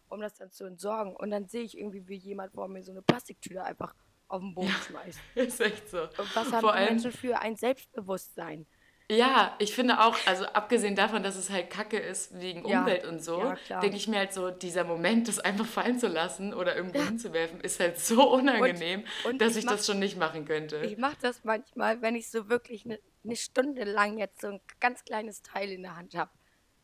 um 0.08 0.20
das 0.20 0.34
dann 0.34 0.50
zu 0.52 0.64
entsorgen. 0.64 1.16
Und 1.16 1.30
dann 1.30 1.48
sehe 1.48 1.62
ich 1.62 1.78
irgendwie, 1.78 2.08
wie 2.08 2.16
jemand 2.16 2.54
vor 2.54 2.68
mir 2.68 2.82
so 2.82 2.92
eine 2.92 3.02
Plastiktüte 3.02 3.62
einfach 3.64 3.94
auf 4.34 4.40
den 4.42 4.54
Boden 4.54 4.74
schmeißt. 4.86 5.20
Ist 5.34 5.60
echt 5.60 5.88
so. 5.88 5.98
Und 6.16 6.34
was 6.34 6.52
haben 6.52 6.60
Vor 6.60 6.72
die 6.72 6.78
allem, 6.78 6.94
Menschen 6.94 7.12
für 7.12 7.38
ein 7.40 7.56
Selbstbewusstsein? 7.56 8.66
Ja, 9.10 9.54
ich 9.58 9.74
finde 9.74 10.00
auch, 10.00 10.26
also 10.26 10.46
abgesehen 10.46 10.96
davon, 10.96 11.22
dass 11.22 11.36
es 11.36 11.50
halt 11.50 11.68
Kacke 11.68 11.98
ist 11.98 12.40
wegen 12.40 12.64
Ja, 12.64 12.86
Umwelt 12.86 13.04
und 13.06 13.22
so, 13.22 13.38
ja, 13.38 13.54
denke 13.82 13.96
ich 13.98 14.08
mir 14.08 14.18
halt 14.18 14.32
so, 14.32 14.50
dieser 14.50 14.84
Moment, 14.84 15.28
das 15.28 15.38
einfach 15.38 15.66
fallen 15.66 15.98
zu 15.98 16.08
lassen 16.08 16.54
oder 16.54 16.74
irgendwo 16.74 17.02
hinzuwerfen, 17.02 17.60
ist 17.60 17.80
halt 17.80 17.98
so 18.00 18.30
unangenehm, 18.32 19.04
und 19.24 19.40
dass 19.42 19.52
ich 19.52 19.58
ich, 19.58 19.64
mach- 19.66 19.76
das 19.76 19.86
schon 19.86 19.98
nicht 19.98 20.16
machen 20.16 20.46
könnte. 20.46 20.76
Ich 20.86 20.96
mache 20.96 21.16
das 21.20 21.44
manchmal, 21.44 22.00
wenn 22.00 22.16
ich 22.16 22.30
so 22.30 22.48
wirklich 22.48 22.86
eine 22.86 22.98
ne 23.22 23.36
Stunde 23.36 23.84
lang 23.84 24.18
jetzt 24.18 24.40
so 24.40 24.48
ein 24.48 24.60
ganz 24.80 25.04
kleines 25.04 25.42
Teil 25.42 25.70
in 25.70 25.82
der 25.82 25.96
Hand 25.96 26.14
habe, 26.14 26.30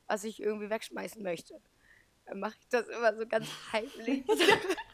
was 0.07 0.25
ich 0.25 0.43
irgendwie 0.43 0.69
wegschmeißen 0.71 1.23
möchte. 1.23 1.55
Dann 2.27 2.41
mache 2.41 2.57
ich 2.61 2.69
das 2.69 2.89
immer 2.89 3.17
so 3.17 3.27
ganz 3.27 3.49
heimlich. 3.73 4.25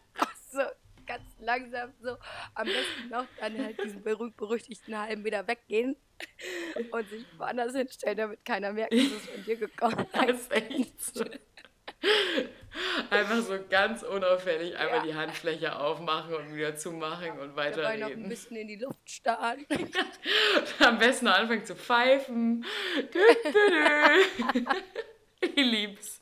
ganz 1.19 1.37
langsam 1.41 1.93
so. 2.03 2.17
Am 2.55 2.67
besten 2.67 3.09
noch 3.11 3.27
dann 3.41 3.59
halt 3.65 3.83
diesen 3.83 4.03
berühmt-berüchtigten 4.03 4.99
halben 4.99 5.23
Meter 5.23 5.47
weggehen 5.47 5.97
und 6.91 7.09
sich 7.11 7.25
woanders 7.39 7.75
hinstellen, 7.75 8.17
damit 8.17 8.45
keiner 8.45 8.73
merkt, 8.73 8.93
dass 8.93 9.01
es 9.01 9.27
von 9.27 9.45
dir 9.45 9.57
gekommen 9.57 10.07
Das 10.13 10.41
ist. 10.43 10.53
echt 10.53 11.15
so. 11.15 11.25
Einfach 13.11 13.41
so 13.41 13.59
ganz 13.71 14.03
unauffällig 14.03 14.77
einmal 14.77 14.99
Ja. 14.99 15.03
die 15.05 15.15
Handfläche 15.15 15.79
aufmachen 15.79 16.35
und 16.35 16.55
wieder 16.55 16.77
zumachen 16.77 17.39
und 17.39 17.57
Dabei 17.57 17.71
noch 17.71 17.79
ein 17.79 17.87
weiterreden. 17.87 18.29
bisschen 18.29 18.57
in 18.57 18.69
die 18.69 18.77
Luft 18.77 18.99
starren. 19.11 19.65
Am 20.81 20.99
besten 20.99 21.27
anfangen 21.29 21.65
zu 21.65 21.75
pfeifen. 21.75 22.65
Dü, 22.97 23.19
dü, 23.45 24.51
dü. 24.53 24.65
Ich 25.41 25.65
lieb's. 25.65 26.21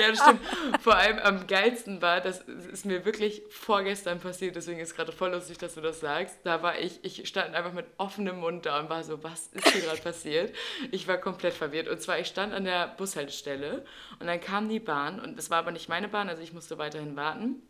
Ja, 0.00 0.08
das 0.10 0.20
stimmt. 0.20 0.40
Vor 0.80 0.96
allem 0.96 1.18
am 1.18 1.46
geilsten 1.46 2.00
war, 2.02 2.20
das 2.20 2.40
ist 2.40 2.84
mir 2.84 3.04
wirklich 3.04 3.42
vorgestern 3.50 4.20
passiert, 4.20 4.56
deswegen 4.56 4.80
ist 4.80 4.96
gerade 4.96 5.12
voll 5.12 5.30
lustig, 5.32 5.58
dass 5.58 5.74
du 5.74 5.80
das 5.80 6.00
sagst. 6.00 6.38
Da 6.44 6.62
war 6.62 6.78
ich, 6.78 7.04
ich 7.04 7.28
stand 7.28 7.54
einfach 7.54 7.72
mit 7.72 7.86
offenem 7.98 8.40
Mund 8.40 8.66
da 8.66 8.80
und 8.80 8.88
war 8.88 9.04
so, 9.04 9.22
was 9.22 9.48
ist 9.48 9.68
hier 9.68 9.82
gerade 9.82 10.00
passiert? 10.00 10.54
Ich 10.90 11.08
war 11.08 11.18
komplett 11.18 11.54
verwirrt. 11.54 11.88
Und 11.88 12.00
zwar, 12.00 12.18
ich 12.18 12.26
stand 12.26 12.52
an 12.52 12.64
der 12.64 12.88
Bushaltestelle 12.88 13.84
und 14.18 14.26
dann 14.26 14.40
kam 14.40 14.68
die 14.68 14.80
Bahn 14.80 15.20
und 15.20 15.38
es 15.38 15.50
war 15.50 15.58
aber 15.58 15.72
nicht 15.72 15.88
meine 15.88 16.08
Bahn, 16.08 16.28
also 16.28 16.42
ich 16.42 16.52
musste 16.52 16.78
weiterhin 16.78 17.16
warten. 17.16 17.62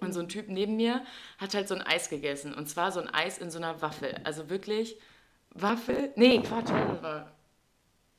Und 0.00 0.12
so 0.12 0.20
ein 0.20 0.28
Typ 0.28 0.48
neben 0.48 0.76
mir 0.76 1.04
hat 1.38 1.54
halt 1.54 1.68
so 1.68 1.76
ein 1.76 1.82
Eis 1.82 2.08
gegessen. 2.10 2.54
Und 2.54 2.68
zwar 2.68 2.90
so 2.90 3.00
ein 3.00 3.08
Eis 3.08 3.38
in 3.38 3.50
so 3.50 3.58
einer 3.58 3.82
Waffel. 3.82 4.20
Also 4.24 4.50
wirklich 4.50 4.98
Waffel. 5.50 6.12
Nee, 6.16 6.40
Quatsch. 6.40 6.70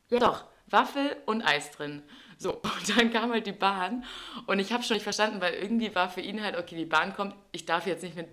Ja, 0.09 0.19
doch. 0.19 0.45
Waffel 0.73 1.15
und 1.25 1.41
Eis 1.43 1.71
drin. 1.71 2.03
So, 2.37 2.55
und 2.61 2.97
dann 2.97 3.11
kam 3.13 3.31
halt 3.31 3.47
die 3.47 3.51
Bahn. 3.53 4.03
Und 4.47 4.59
ich 4.59 4.73
habe 4.73 4.83
schon 4.83 4.95
nicht 4.95 5.03
verstanden, 5.03 5.39
weil 5.39 5.53
irgendwie 5.53 5.93
war 5.95 6.09
für 6.09 6.19
ihn 6.21 6.43
halt, 6.43 6.57
okay, 6.57 6.75
die 6.75 6.85
Bahn 6.85 7.13
kommt. 7.13 7.35
Ich 7.53 7.65
darf 7.65 7.87
jetzt 7.87 8.03
nicht 8.03 8.15
mit. 8.17 8.27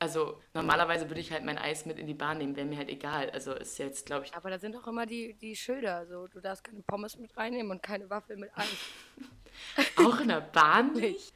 Also 0.00 0.38
normalerweise 0.52 1.08
würde 1.08 1.20
ich 1.20 1.32
halt 1.32 1.44
mein 1.44 1.56
Eis 1.56 1.86
mit 1.86 1.98
in 1.98 2.06
die 2.06 2.12
Bahn 2.14 2.36
nehmen, 2.36 2.56
wäre 2.56 2.66
mir 2.66 2.76
halt 2.76 2.90
egal. 2.90 3.30
Also 3.30 3.54
ist 3.54 3.78
jetzt, 3.78 4.04
glaube 4.04 4.26
ich, 4.26 4.34
Aber 4.34 4.50
da 4.50 4.58
sind 4.58 4.74
doch 4.74 4.86
immer 4.86 5.06
die, 5.06 5.32
die 5.34 5.56
Schilder. 5.56 6.04
So, 6.06 6.26
du 6.26 6.40
darfst 6.40 6.62
keine 6.64 6.82
Pommes 6.82 7.16
mit 7.16 7.34
reinnehmen 7.36 7.70
und 7.70 7.82
keine 7.82 8.10
Waffel 8.10 8.36
mit 8.36 8.50
Eis. 8.54 8.66
auch 9.96 10.20
in 10.20 10.28
der 10.28 10.40
Bahn 10.42 10.92
nicht. 10.94 11.32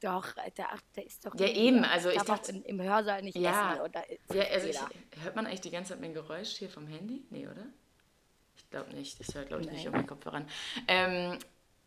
Doch, 0.00 0.32
der, 0.56 0.66
der 0.94 1.06
ist 1.06 1.24
doch. 1.26 1.34
Ja, 1.38 1.46
eben, 1.48 1.84
also 1.84 2.10
ich 2.10 2.20
auch 2.20 2.24
dachte- 2.24 2.52
in, 2.52 2.62
im 2.64 2.82
Hörsaal 2.82 3.22
nicht 3.22 3.36
Ja. 3.36 3.74
essen. 3.76 3.92
Da 3.92 4.00
ist 4.00 4.34
Ja, 4.34 4.42
also 4.52 4.68
ich, 4.68 5.22
hört 5.22 5.34
man 5.36 5.46
eigentlich 5.46 5.60
die 5.62 5.70
ganze 5.70 5.92
Zeit 5.92 6.00
mein 6.00 6.14
Geräusch 6.14 6.50
hier 6.50 6.68
vom 6.68 6.86
Handy? 6.86 7.24
Nee, 7.30 7.46
oder? 7.48 7.66
Ich 8.58 8.70
glaube 8.70 8.94
nicht. 8.94 9.20
Ich 9.20 9.34
höre, 9.34 9.44
glaube 9.44 9.62
ich, 9.62 9.70
nicht 9.70 9.84
Nein. 9.84 9.88
auf 9.88 9.94
meinen 9.94 10.06
Kopfhörern. 10.06 10.48
Ähm, 10.86 11.38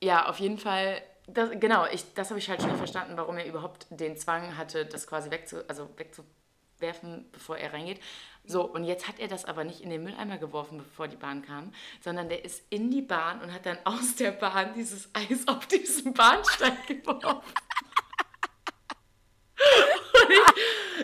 ja, 0.02 0.28
auf 0.28 0.40
jeden 0.40 0.58
Fall. 0.58 1.02
Das, 1.28 1.52
genau, 1.52 1.86
ich, 1.86 2.14
das 2.16 2.30
habe 2.30 2.40
ich 2.40 2.50
halt 2.50 2.62
schon 2.62 2.72
nicht 2.72 2.80
verstanden, 2.80 3.16
warum 3.16 3.38
er 3.38 3.46
überhaupt 3.46 3.86
den 3.92 4.18
Zwang 4.18 4.58
hatte, 4.58 4.86
das 4.86 5.06
quasi 5.06 5.30
wegzu, 5.30 5.58
also 5.68 5.88
wegzuwerfen, 5.96 7.30
bevor 7.32 7.58
er 7.58 7.74
reingeht. 7.74 8.02
So, 8.44 8.64
und 8.64 8.84
jetzt 8.84 9.08
hat 9.08 9.20
er 9.20 9.28
das 9.28 9.46
aber 9.46 9.64
nicht 9.64 9.82
in 9.82 9.92
den 9.92 10.04
Mülleimer 10.04 10.40
geworfen, 10.40 10.80
bevor 10.80 11.08
die 11.08 11.16
Bahn 11.16 11.44
kam, 11.44 11.72
sondern 12.04 12.28
der 12.28 12.44
ist 12.44 12.64
in 12.72 12.90
die 12.90 13.04
Bahn 13.04 13.40
und 13.42 13.54
hat 13.54 13.68
dann 13.68 13.78
aus 13.84 14.16
der 14.16 14.32
Bahn 14.32 14.74
dieses 14.74 15.10
Eis 15.14 15.48
auf 15.48 15.68
diesen 15.68 16.14
Bahnsteig 16.14 16.88
geworfen. 16.88 17.54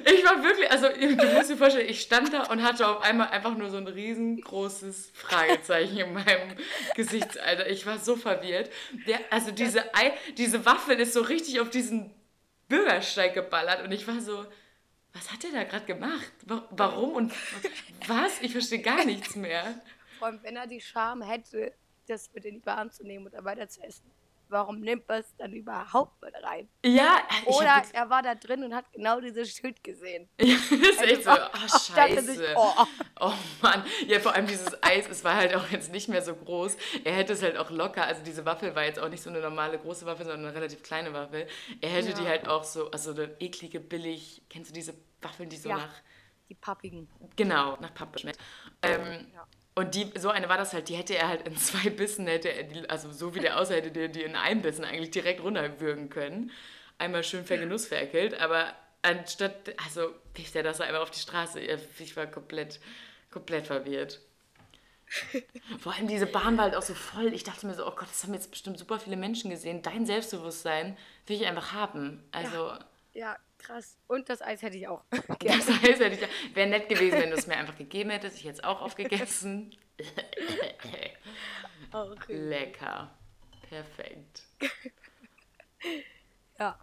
Ich 0.10 0.24
war 0.26 0.42
wirklich, 0.44 0.70
also 0.72 0.88
du 0.90 1.34
musst 1.34 1.50
dir 1.50 1.58
vorstellen, 1.58 1.90
ich 1.90 2.02
stand 2.02 2.32
da 2.34 2.44
und 2.44 2.64
hatte 2.64 2.88
auf 2.88 3.02
einmal 3.04 3.28
einfach 3.30 3.56
nur 3.58 3.70
so 3.70 3.78
ein 3.78 3.88
riesengroßes 3.88 5.12
Fragezeichen 5.14 5.98
in 5.98 6.14
meinem 6.14 6.56
Gesichtsalter. 6.96 7.70
Ich 7.70 7.86
war 7.86 8.00
so 8.00 8.16
verwirrt. 8.16 8.70
Der, 9.06 9.20
also 9.32 9.52
diese, 9.52 9.94
Ei, 9.96 10.14
diese 10.38 10.66
Waffel 10.66 11.00
ist 11.00 11.14
so 11.14 11.22
richtig 11.22 11.60
auf 11.60 11.70
diesen 11.70 12.14
Bürgersteig 12.70 13.34
geballert 13.34 13.84
und 13.84 13.92
ich 13.92 14.08
war 14.08 14.20
so, 14.22 14.46
was 15.14 15.32
hat 15.32 15.44
der 15.44 15.52
da 15.52 15.64
gerade 15.64 15.86
gemacht? 15.86 16.32
Wa- 16.46 16.68
Warum 16.72 17.12
und 17.14 17.34
was? 18.08 18.42
Ich 18.42 18.52
verstehe 18.52 18.80
gar 18.82 19.04
nichts 19.04 19.36
mehr. 19.36 19.82
Vor 20.20 20.28
allem, 20.28 20.40
wenn 20.44 20.56
er 20.56 20.68
die 20.68 20.82
Scham 20.82 21.22
hätte, 21.22 21.74
das 22.08 22.32
mit 22.34 22.46
in 22.46 22.56
die 22.56 22.60
Bahn 22.62 22.92
zu 22.92 23.04
nehmen 23.04 23.26
und 23.26 23.34
dann 23.34 23.44
weiter 23.46 23.68
zu 23.68 23.82
essen. 23.82 24.10
Warum 24.50 24.80
nimmt 24.80 25.04
er 25.10 25.20
es 25.20 25.36
dann 25.38 25.52
überhaupt 25.54 26.22
mit 26.22 26.34
rein? 26.44 26.70
Ja, 26.86 27.20
Oder 27.46 27.84
er 27.94 28.10
war 28.10 28.22
da 28.22 28.36
drin 28.36 28.64
und 28.64 28.74
hat 28.74 28.86
genau 28.94 29.20
dieses 29.20 29.50
Schild 29.52 29.84
gesehen. 29.84 30.30
ja, 30.42 30.56
das 30.70 30.72
ist 30.72 31.02
echt 31.02 31.24
so, 31.24 31.30
Also, 31.32 31.46
oh, 31.54 31.68
sich, 31.68 31.96
scheiße. 31.96 32.54
oh. 32.56 32.86
Oh 33.20 33.34
Mann, 33.62 33.84
ja, 34.08 34.20
vor 34.20 34.34
allem 34.34 34.48
dieses 34.48 34.82
Eis, 34.84 35.10
es 35.10 35.24
war 35.24 35.36
halt 35.36 35.56
auch 35.56 35.68
jetzt 35.70 35.92
nicht 35.92 36.08
mehr 36.08 36.22
so 36.22 36.36
groß. 36.36 36.78
Er 37.04 37.14
hätte 37.14 37.34
es 37.34 37.42
halt 37.44 37.58
auch 37.58 37.70
locker, 37.72 38.06
also 38.06 38.24
diese 38.24 38.46
Waffel 38.46 38.76
war 38.76 38.84
jetzt 38.84 39.00
auch 39.00 39.10
nicht 39.10 39.22
so 39.24 39.30
eine 39.30 39.40
normale 39.42 39.78
große 39.80 40.06
Waffel, 40.06 40.26
sondern 40.26 40.46
eine 40.46 40.56
relativ 40.56 40.84
kleine 40.84 41.14
Waffel. 41.14 41.48
Er 41.82 41.90
hätte 41.90 42.14
die 42.14 42.24
Ja. 42.24 42.30
halt 42.30 42.48
auch 42.48 42.64
so, 42.64 42.90
also 42.92 43.12
eine 43.12 43.36
eklige, 43.40 43.80
billig, 43.80 44.44
kennst 44.50 44.70
du 44.70 44.74
diese 44.74 44.94
Waffeln, 45.22 45.50
die 45.50 45.58
so 45.58 45.70
Ja. 45.70 45.78
nach, 45.78 45.94
Die 46.50 46.56
pappigen. 46.56 47.10
genau, 47.36 47.76
nach 47.82 47.94
Pappe 47.94 48.20
schmeckt. 48.20 48.40
Ähm, 48.82 49.28
Ja. 49.34 49.46
Und 49.78 49.94
die, 49.94 50.12
so 50.18 50.32
eine 50.32 50.50
war 50.50 50.58
das 50.58 50.74
halt, 50.74 50.90
die 50.90 50.96
hätte 50.96 51.16
er 51.16 51.28
halt 51.28 51.48
in 51.48 51.56
zwei 51.58 51.92
Bissen, 51.92 52.26
hätte 52.26 52.52
er 52.52 52.64
die, 52.64 52.90
also 52.90 53.12
so 53.12 53.36
wie 53.36 53.42
der 53.42 53.60
aussah, 53.60 53.76
hätte 53.76 53.92
der 53.92 54.08
die 54.08 54.24
in 54.24 54.36
einem 54.36 54.64
Bissen 54.64 54.84
eigentlich 54.84 55.12
direkt 55.12 55.44
runterwürgen 55.44 56.10
können. 56.10 56.50
Einmal 56.98 57.24
schön 57.24 57.46
vergenussferkelt, 57.46 58.42
aber 58.42 58.74
anstatt, 59.04 59.76
also 59.86 60.16
wirft 60.34 60.56
er 60.56 60.64
das 60.64 60.82
einfach 60.82 61.02
auf 61.02 61.12
die 61.12 61.20
Straße. 61.20 61.60
Ich 61.60 62.18
war 62.18 62.26
komplett, 62.26 62.80
komplett 63.30 63.68
verwirrt. 63.68 64.20
Vor 65.80 65.94
allem 65.94 66.08
diese 66.08 66.26
Bahn 66.26 66.58
war 66.58 66.64
halt 66.66 66.76
auch 66.76 66.82
so 66.82 66.96
voll. 66.96 67.32
Ich 67.32 67.44
dachte 67.44 67.68
mir 67.68 67.76
so, 67.76 67.86
oh 67.86 67.96
Gott, 67.96 68.10
das 68.10 68.24
haben 68.24 68.34
jetzt 68.34 68.50
bestimmt 68.50 68.80
super 68.80 69.00
viele 69.00 69.16
Menschen 69.16 69.52
gesehen. 69.52 69.84
Dein 69.84 70.08
Selbstbewusstsein 70.08 70.98
will 71.28 71.36
ich 71.36 71.46
einfach 71.46 71.74
haben. 71.74 72.24
Also, 72.32 72.74
Ja, 73.14 73.38
krass. 73.68 73.98
Und 74.08 74.30
das 74.30 74.42
Eis 74.42 74.62
hätte 74.62 74.78
ich 74.78 74.88
auch. 74.88 75.04
das 75.12 75.70
heißt, 75.70 76.00
hätte 76.00 76.16
ich, 76.16 76.56
wäre 76.56 76.70
nett 76.70 76.90
gewesen, 76.90 77.20
wenn 77.20 77.30
du 77.30 77.36
es 77.36 77.48
mir 77.48 77.58
einfach 77.58 77.78
gegeben 77.78 78.10
hättest. 78.10 78.38
Ich 78.38 78.46
hätte 78.46 78.56
es 78.56 78.64
auch 78.64 78.82
aufgegessen. 78.82 79.76
Okay. 81.90 82.34
Lecker. 82.34 83.10
Perfekt. 83.70 84.44
Ja. 86.60 86.78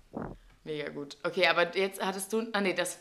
Mega 0.63 0.89
gut. 0.89 1.19
Okay, 1.25 1.49
aber 1.49 1.77
jetzt 1.77 2.01
hattest 2.01 2.33
du. 2.33 2.49
Ah, 2.53 2.61
nee, 2.61 2.75
das 2.75 3.01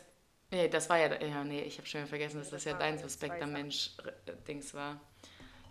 Nee, 0.54 0.68
das 0.68 0.88
war 0.88 0.98
ja, 0.98 1.20
ja 1.20 1.44
nee, 1.44 1.62
ich 1.62 1.80
habe 1.80 1.88
schon 1.88 2.06
vergessen, 2.06 2.38
dass 2.38 2.52
das, 2.52 2.64
das 2.64 2.72
ja 2.72 2.78
dein 2.78 3.00
suspekter. 3.00 3.48
Mensch-Dings 3.48 4.74
war. 4.76 5.00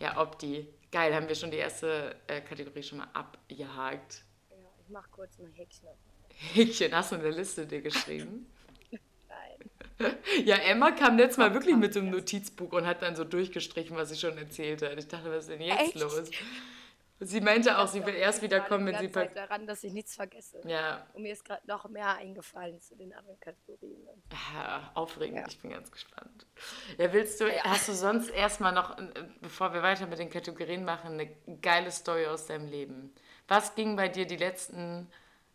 Ja, 0.01 0.21
Opti. 0.21 0.67
Geil, 0.91 1.15
haben 1.15 1.29
wir 1.29 1.37
schon 1.37 1.53
die 1.53 1.59
erste 1.59 2.17
äh, 2.27 2.41
Kategorie 2.41 2.83
schon 2.83 2.99
mal 2.99 3.09
abgehakt. 3.13 4.25
Ja, 4.51 4.57
ich 4.81 4.89
mach 4.89 5.09
kurz 5.13 5.39
ein 5.39 5.53
Häkchen. 5.53 5.89
Häkchen, 6.37 6.95
hast 6.95 7.13
du 7.13 7.17
eine 7.17 7.31
Liste 7.31 7.67
dir 7.67 7.81
geschrieben? 7.83 8.47
Nein. 9.29 10.17
Ja, 10.45 10.57
Emma 10.57 10.91
kam 10.91 11.17
letztes 11.17 11.39
Mal 11.39 11.55
wirklich 11.55 11.77
mit 11.77 11.95
so 11.95 12.01
einem 12.01 12.11
Notizbuch 12.11 12.73
und 12.73 12.87
hat 12.87 13.03
dann 13.03 13.15
so 13.17 13.25
durchgestrichen, 13.25 13.97
was 13.97 14.09
sie 14.11 14.17
schon 14.17 14.37
erzählt 14.39 14.83
hat. 14.83 14.99
Ich 14.99 15.09
dachte, 15.09 15.31
was 15.31 15.45
ist 15.45 15.51
denn 15.51 15.61
jetzt 15.63 15.81
Echt? 15.81 15.95
los? 16.01 16.31
Sie 17.25 17.41
meinte 17.41 17.79
auch, 17.79 17.87
sie 17.87 18.05
will 18.05 18.17
erst 18.17 18.43
wieder 18.43 18.59
kommen, 18.59 18.85
wenn 18.87 18.99
sie... 18.99 19.09
ver- 19.09 19.29
Zeit 19.29 19.37
daran, 19.37 19.65
dass 19.65 19.85
ich 19.85 19.93
nichts 19.93 20.17
vergesse. 20.17 20.61
Ja, 20.67 21.07
Und 21.13 21.23
mir 21.23 21.33
ist 21.33 21.45
gerade 21.45 21.65
noch 21.69 21.89
mehr 21.89 22.17
eingefallen 22.17 22.81
zu 22.81 22.97
den 22.97 23.13
anderen 23.15 23.39
Kategorien. 23.39 24.09
Ja, 24.55 24.91
aufregend, 24.95 25.39
Ja. 25.39 25.45
ich 25.49 25.57
bin 25.61 25.71
ganz 25.71 25.93
gespannt. 25.93 26.47
Ja, 26.99 27.13
willst 27.13 27.41
du, 27.41 27.49
hast 27.63 27.87
du 27.87 27.93
sonst 27.93 28.29
erstmal 28.31 28.73
noch, 28.73 28.99
äh, 28.99 29.05
bevor 29.41 29.73
wir 29.73 29.85
weiter 29.85 30.09
mit 30.09 30.19
den 30.19 30.31
Kategorien 30.31 30.85
machen, 30.85 31.13
eine 31.13 31.29
geile 31.61 31.93
Story 31.93 32.27
aus 32.27 32.47
deinem 32.47 32.67
Leben? 32.67 33.15
Was 33.47 33.77
ging 33.77 33.95
bei 33.95 34.09
dir 34.09 34.27
die 34.27 34.37
letzten, 34.37 35.07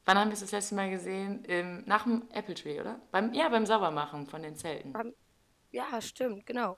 wann 0.08 0.18
haben 0.18 0.30
wir 0.30 0.34
es 0.34 0.40
das 0.40 0.52
letzte 0.52 0.74
Mal 0.76 0.90
gesehen? 0.90 1.44
Im, 1.46 1.84
nach 1.86 2.04
dem 2.04 2.28
Apple 2.32 2.56
Tree, 2.56 2.80
oder? 2.80 3.00
Beim, 3.12 3.34
ja, 3.34 3.50
beim 3.50 3.66
Saubermachen 3.66 4.26
von 4.26 4.42
den 4.42 4.56
Zelten. 4.56 4.94
Ja, 5.72 6.02
stimmt, 6.02 6.46
genau. 6.46 6.78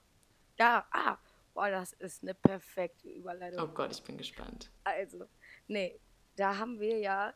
Da, 0.56 0.84
ah, 0.90 1.16
boah, 1.54 1.70
das 1.70 1.92
ist 1.94 2.22
eine 2.22 2.34
perfekte 2.34 3.08
Überleitung. 3.08 3.60
Oh 3.62 3.68
Gott, 3.72 3.92
ich 3.92 4.02
bin 4.02 4.18
gespannt. 4.18 4.70
Also, 4.82 5.26
nee, 5.68 5.98
da 6.36 6.58
haben 6.58 6.80
wir 6.80 6.98
ja, 6.98 7.32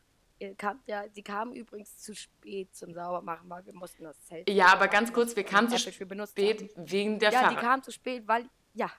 kamt 0.59 0.87
ja, 0.88 1.04
sie 1.11 1.22
kamen 1.22 1.54
übrigens 1.54 1.96
zu 1.98 2.14
spät 2.14 2.74
zum 2.74 2.92
Saubermachen, 2.92 3.48
weil 3.48 3.64
wir 3.64 3.72
mussten 3.72 4.02
das 4.02 4.20
Zelt. 4.24 4.50
Ja, 4.50 4.72
aber 4.72 4.88
ganz 4.88 5.12
kurz, 5.12 5.37
wir 5.37 5.44
kamen 5.44 5.68
zu 5.68 5.78
spät 5.78 6.11
haben. 6.11 6.90
wegen 6.90 7.18
der 7.20 7.30
Ja, 7.30 7.38
die 7.38 7.54
Fahrrad. 7.54 7.61
kamen 7.61 7.83
zu 7.85 7.92
spät, 7.92 8.26
weil, 8.26 8.50
ja, 8.74 8.90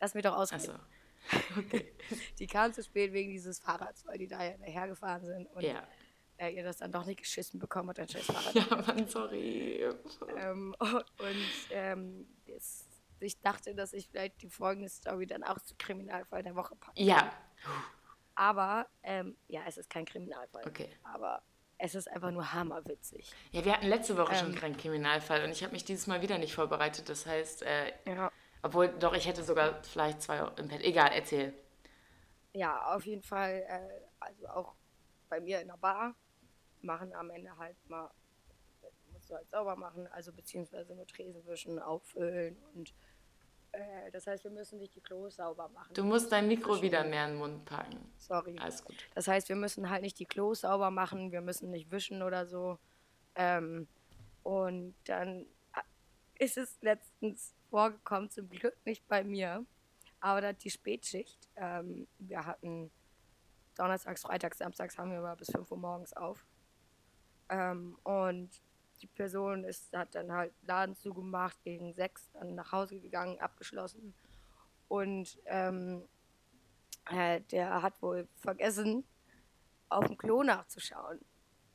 lass 0.00 0.14
mich 0.14 0.24
doch 0.24 0.34
ausreden. 0.34 0.70
Achso, 0.70 0.80
Die 2.38 2.46
kamen 2.46 2.72
zu 2.72 2.82
spät 2.82 3.12
wegen 3.12 3.30
dieses 3.32 3.58
Fahrrads, 3.58 4.06
weil 4.06 4.18
die 4.18 4.28
da 4.28 4.42
ja 4.42 4.54
hergefahren 4.62 5.24
sind 5.24 5.46
und 5.52 5.62
ja. 5.62 5.86
Äh, 6.38 6.50
ihr 6.50 6.62
das 6.64 6.78
dann 6.78 6.92
doch 6.92 7.04
nicht 7.06 7.20
geschissen 7.20 7.58
bekommen 7.60 7.88
hat, 7.90 7.98
ein 8.00 8.08
scheiß 8.08 8.26
Fahrrad. 8.26 8.54
Ja, 8.54 8.76
Mann, 8.76 9.08
sorry. 9.08 9.88
Ähm, 10.36 10.74
und 10.80 11.46
ähm, 11.70 12.26
es, 12.46 12.86
ich 13.20 13.40
dachte, 13.40 13.74
dass 13.74 13.92
ich 13.92 14.08
vielleicht 14.08 14.42
die 14.42 14.48
folgende 14.50 14.88
Story 14.88 15.26
dann 15.26 15.42
auch 15.44 15.58
zu 15.60 15.74
Kriminalfall 15.78 16.42
der 16.42 16.54
Woche 16.54 16.76
packe. 16.76 17.00
Ja, 17.02 17.32
Aber, 18.34 18.86
ähm, 19.02 19.36
ja, 19.48 19.62
es 19.66 19.78
ist 19.78 19.88
kein 19.90 20.04
Kriminalfall. 20.04 20.66
okay. 20.66 20.90
Aber 21.04 21.42
es 21.78 21.94
ist 21.94 22.10
einfach 22.10 22.30
nur 22.30 22.52
hammerwitzig. 22.52 23.30
Ja, 23.52 23.64
wir 23.64 23.72
hatten 23.74 23.86
letzte 23.86 24.16
Woche 24.16 24.34
schon 24.34 24.50
Ähm. 24.52 24.54
keinen 24.54 24.76
Kriminalfall 24.76 25.44
und 25.44 25.50
ich 25.50 25.62
habe 25.62 25.72
mich 25.72 25.84
dieses 25.84 26.06
Mal 26.06 26.22
wieder 26.22 26.38
nicht 26.38 26.54
vorbereitet. 26.54 27.08
Das 27.08 27.26
heißt, 27.26 27.62
äh, 27.62 27.92
Ja. 28.06 28.30
Obwohl, 28.62 28.88
doch, 28.88 29.14
ich 29.14 29.26
hätte 29.28 29.44
sogar 29.44 29.82
vielleicht 29.84 30.22
zwei 30.22 30.38
im 30.56 30.68
Bett. 30.68 30.82
Egal, 30.82 31.12
erzähl. 31.12 31.52
Ja, 32.52 32.94
auf 32.94 33.04
jeden 33.06 33.22
Fall, 33.22 33.64
äh, 33.68 34.00
also 34.18 34.48
auch 34.48 34.74
bei 35.28 35.40
mir 35.40 35.60
in 35.60 35.68
der 35.68 35.76
Bar 35.76 36.14
machen 36.86 37.12
am 37.12 37.30
Ende 37.30 37.56
halt 37.56 37.76
mal, 37.88 38.10
musst 39.12 39.30
du 39.30 39.34
halt 39.34 39.50
sauber 39.50 39.76
machen, 39.76 40.06
also 40.08 40.32
beziehungsweise 40.32 40.94
nur 40.94 41.06
Tresen 41.06 41.44
wischen, 41.46 41.78
auffüllen 41.78 42.56
und 42.74 42.94
äh, 43.72 44.10
das 44.10 44.26
heißt, 44.26 44.44
wir 44.44 44.50
müssen 44.50 44.78
nicht 44.78 44.94
die 44.94 45.00
Klos 45.00 45.36
sauber 45.36 45.68
machen. 45.68 45.92
Du 45.94 46.04
musst 46.04 46.32
dein 46.32 46.48
Mikro 46.48 46.80
wieder 46.80 47.04
mehr 47.04 47.26
in 47.26 47.32
den 47.32 47.38
Mund 47.38 47.64
packen. 47.64 48.10
Sorry. 48.16 48.56
Alles 48.58 48.82
gut. 48.82 48.96
Das 49.14 49.28
heißt, 49.28 49.48
wir 49.48 49.56
müssen 49.56 49.90
halt 49.90 50.02
nicht 50.02 50.18
die 50.18 50.26
Klos 50.26 50.62
sauber 50.62 50.90
machen, 50.90 51.32
wir 51.32 51.40
müssen 51.40 51.70
nicht 51.70 51.90
wischen 51.90 52.22
oder 52.22 52.46
so. 52.46 52.78
Ähm, 53.34 53.86
und 54.42 54.94
dann 55.04 55.46
ist 56.38 56.56
es 56.56 56.80
letztens 56.80 57.54
vorgekommen, 57.70 58.30
zum 58.30 58.48
Glück 58.48 58.76
nicht 58.84 59.06
bei 59.08 59.24
mir, 59.24 59.64
aber 60.20 60.52
die 60.52 60.70
Spätschicht. 60.70 61.48
Ähm, 61.56 62.06
wir 62.18 62.46
hatten 62.46 62.90
Donnerstags, 63.76 64.22
Freitags, 64.22 64.58
Samstags 64.58 64.96
haben 64.98 65.10
wir 65.10 65.20
mal 65.20 65.36
bis 65.36 65.50
5 65.50 65.70
Uhr 65.70 65.76
morgens 65.76 66.12
auf. 66.14 66.46
Ähm, 67.48 67.98
und 68.02 68.50
die 69.00 69.06
Person 69.06 69.64
ist, 69.64 69.92
hat 69.92 70.14
dann 70.14 70.32
halt 70.32 70.52
Laden 70.66 70.96
zugemacht, 70.96 71.62
gegen 71.62 71.92
6 71.92 72.30
dann 72.32 72.54
nach 72.54 72.72
Hause 72.72 72.98
gegangen, 72.98 73.38
abgeschlossen. 73.40 74.14
Und 74.88 75.38
ähm, 75.46 76.02
äh, 77.10 77.40
der 77.42 77.82
hat 77.82 78.00
wohl 78.02 78.26
vergessen, 78.36 79.04
auf 79.88 80.06
dem 80.06 80.16
Klo 80.16 80.42
nachzuschauen, 80.42 81.20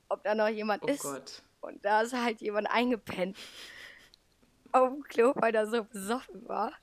ob 0.09 0.23
da 0.23 0.35
noch 0.35 0.47
jemand 0.49 0.83
Oh 0.83 0.87
ist. 0.87 1.03
Gott. 1.03 1.43
Und 1.61 1.83
da 1.85 2.01
ist 2.01 2.13
halt 2.13 2.41
jemand 2.41 2.69
eingepennt 2.69 3.37
auf 4.71 4.89
dem 4.89 5.03
Klo, 5.03 5.33
weil 5.35 5.53
er 5.55 5.67
so 5.67 5.83
besoffen 5.83 6.47
war. 6.47 6.73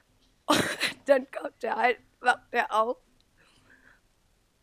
Und 0.46 1.06
dann 1.06 1.30
kommt 1.30 1.62
er 1.62 1.76
halt, 1.76 1.98
wacht 2.20 2.48
er 2.50 2.72
auf. 2.72 2.96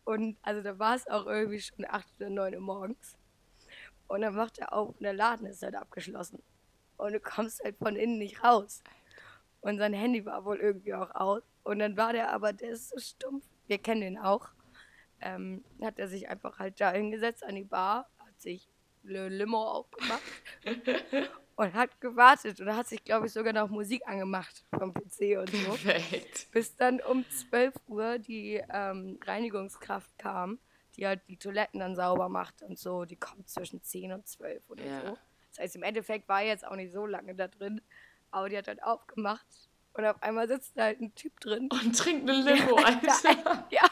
Und 0.04 0.36
also 0.42 0.62
da 0.62 0.78
war 0.78 0.96
es 0.96 1.06
auch 1.08 1.26
irgendwie 1.26 1.60
schon 1.60 1.84
8 1.84 2.06
oder 2.18 2.30
9 2.30 2.54
Uhr 2.54 2.60
morgens. 2.60 3.16
Und 4.08 4.20
dann 4.20 4.34
macht 4.34 4.58
er 4.58 4.72
auf 4.72 4.90
und 4.90 5.02
der 5.02 5.12
Laden 5.12 5.46
ist 5.46 5.62
halt 5.62 5.74
abgeschlossen. 5.74 6.42
Und 6.96 7.12
du 7.12 7.20
kommst 7.20 7.62
halt 7.62 7.76
von 7.78 7.96
innen 7.96 8.18
nicht 8.18 8.42
raus. 8.42 8.82
Und 9.60 9.78
sein 9.78 9.92
Handy 9.92 10.24
war 10.24 10.44
wohl 10.44 10.58
irgendwie 10.58 10.94
auch 10.94 11.14
aus. 11.14 11.42
Und 11.64 11.80
dann 11.80 11.96
war 11.96 12.12
der 12.12 12.32
aber, 12.32 12.52
der 12.52 12.70
ist 12.70 12.90
so 12.90 12.98
stumpf. 12.98 13.44
Wir 13.66 13.78
kennen 13.78 14.00
den 14.00 14.18
auch. 14.18 14.48
Ähm, 15.20 15.64
hat 15.82 15.98
er 15.98 16.08
sich 16.08 16.28
einfach 16.28 16.58
halt 16.58 16.80
da 16.80 16.92
hingesetzt 16.92 17.42
an 17.42 17.54
die 17.54 17.64
Bar, 17.64 18.08
hat 18.18 18.40
sich 18.40 18.68
eine 19.04 19.28
Limo 19.28 19.62
aufgemacht 19.62 20.22
und 21.56 21.74
hat 21.74 22.00
gewartet 22.00 22.60
und 22.60 22.74
hat 22.74 22.86
sich, 22.86 23.02
glaube 23.02 23.26
ich, 23.26 23.32
sogar 23.32 23.52
noch 23.52 23.68
Musik 23.68 24.06
angemacht 24.06 24.64
vom 24.76 24.92
PC 24.92 25.38
und 25.38 25.50
so. 25.50 25.72
Perfekt. 25.82 26.48
Bis 26.52 26.76
dann 26.76 27.00
um 27.00 27.24
12 27.28 27.74
Uhr 27.88 28.18
die 28.18 28.62
ähm, 28.70 29.18
Reinigungskraft 29.24 30.10
kam, 30.18 30.58
die 30.96 31.06
halt 31.06 31.20
die 31.28 31.36
Toiletten 31.36 31.80
dann 31.80 31.94
sauber 31.96 32.28
macht 32.28 32.62
und 32.62 32.78
so. 32.78 33.04
Die 33.04 33.16
kommt 33.16 33.48
zwischen 33.48 33.82
10 33.82 34.12
und 34.12 34.26
12 34.26 34.62
oder 34.70 34.84
Ja. 34.84 35.00
so. 35.02 35.18
Das 35.50 35.58
heißt, 35.60 35.76
im 35.76 35.82
Endeffekt 35.82 36.28
war 36.28 36.42
jetzt 36.42 36.66
auch 36.66 36.76
nicht 36.76 36.92
so 36.92 37.06
lange 37.06 37.34
da 37.34 37.48
drin, 37.48 37.80
aber 38.30 38.48
die 38.48 38.58
hat 38.58 38.68
dann 38.68 38.80
aufgemacht 38.80 39.46
und 39.94 40.04
auf 40.04 40.22
einmal 40.22 40.48
sitzt 40.48 40.76
da 40.76 40.82
halt 40.84 41.00
ein 41.00 41.14
Typ 41.14 41.38
drin. 41.40 41.68
Und 41.70 41.96
trink 41.98 42.28
eine 42.28 42.42
Limo, 42.42 42.76
Alter. 42.84 43.66
ja. 43.70 43.82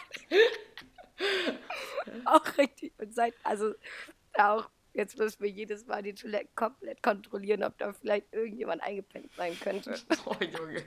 auch 2.26 2.58
richtig. 2.58 2.92
Und 2.98 3.14
seit, 3.14 3.34
also 3.42 3.74
da 4.32 4.54
auch, 4.56 4.70
jetzt 4.92 5.16
müssen 5.18 5.42
wir 5.42 5.48
jedes 5.50 5.86
Mal 5.86 6.02
die 6.02 6.14
Toiletten 6.14 6.54
komplett 6.54 7.02
kontrollieren, 7.02 7.62
ob 7.64 7.78
da 7.78 7.92
vielleicht 7.92 8.32
irgendjemand 8.32 8.82
eingepennt 8.82 9.30
sein 9.36 9.58
könnte. 9.60 9.94
Oh, 10.26 10.34
Junge. 10.42 10.84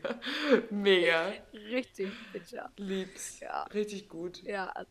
Mega. 0.69 1.34
richtig 1.53 2.12
bitter. 2.34 2.71
Lieb's. 2.77 3.39
Ja. 3.39 3.63
Richtig 3.73 4.10
gut. 4.10 4.41
Ja, 4.43 4.67
also 4.69 4.89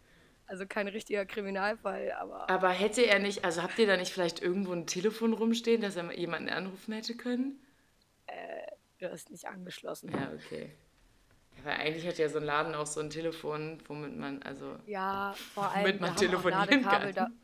kein 0.67 0.89
richtiger 0.89 1.27
Kriminalfall, 1.27 2.13
aber 2.13 2.49
Aber 2.51 2.71
hätte 2.71 3.03
er 3.07 3.19
nicht, 3.19 3.45
also 3.45 3.63
habt 3.63 3.79
ihr 3.79 3.87
da 3.87 3.97
nicht 3.97 4.13
vielleicht 4.13 4.41
irgendwo 4.41 4.73
ein 4.73 4.87
Telefon 4.87 5.33
rumstehen, 5.33 5.81
dass 5.81 5.97
er 5.97 6.13
jemanden 6.17 6.49
anrufen 6.49 6.93
hätte 6.95 7.17
können? 7.17 7.61
der 9.01 9.13
ist 9.13 9.31
nicht 9.31 9.47
angeschlossen. 9.47 10.11
Ja, 10.11 10.33
okay. 10.35 10.73
Ja, 11.59 11.65
weil 11.65 11.77
eigentlich 11.77 12.07
hat 12.07 12.19
ja 12.19 12.29
so 12.29 12.39
ein 12.39 12.45
Laden 12.45 12.75
auch 12.75 12.87
so 12.87 13.01
ein 13.01 13.11
Telefon, 13.11 13.79
womit 13.87 14.17
man, 14.17 14.43
also. 14.43 14.77
Ja, 14.87 15.35
vor 15.55 15.71
allem, 15.71 15.85
Womit 15.85 16.01
man 16.01 16.17
telefonieren 16.17 16.69
Ladekabel 16.69 17.13
da, 17.13 17.25
kann. 17.25 17.41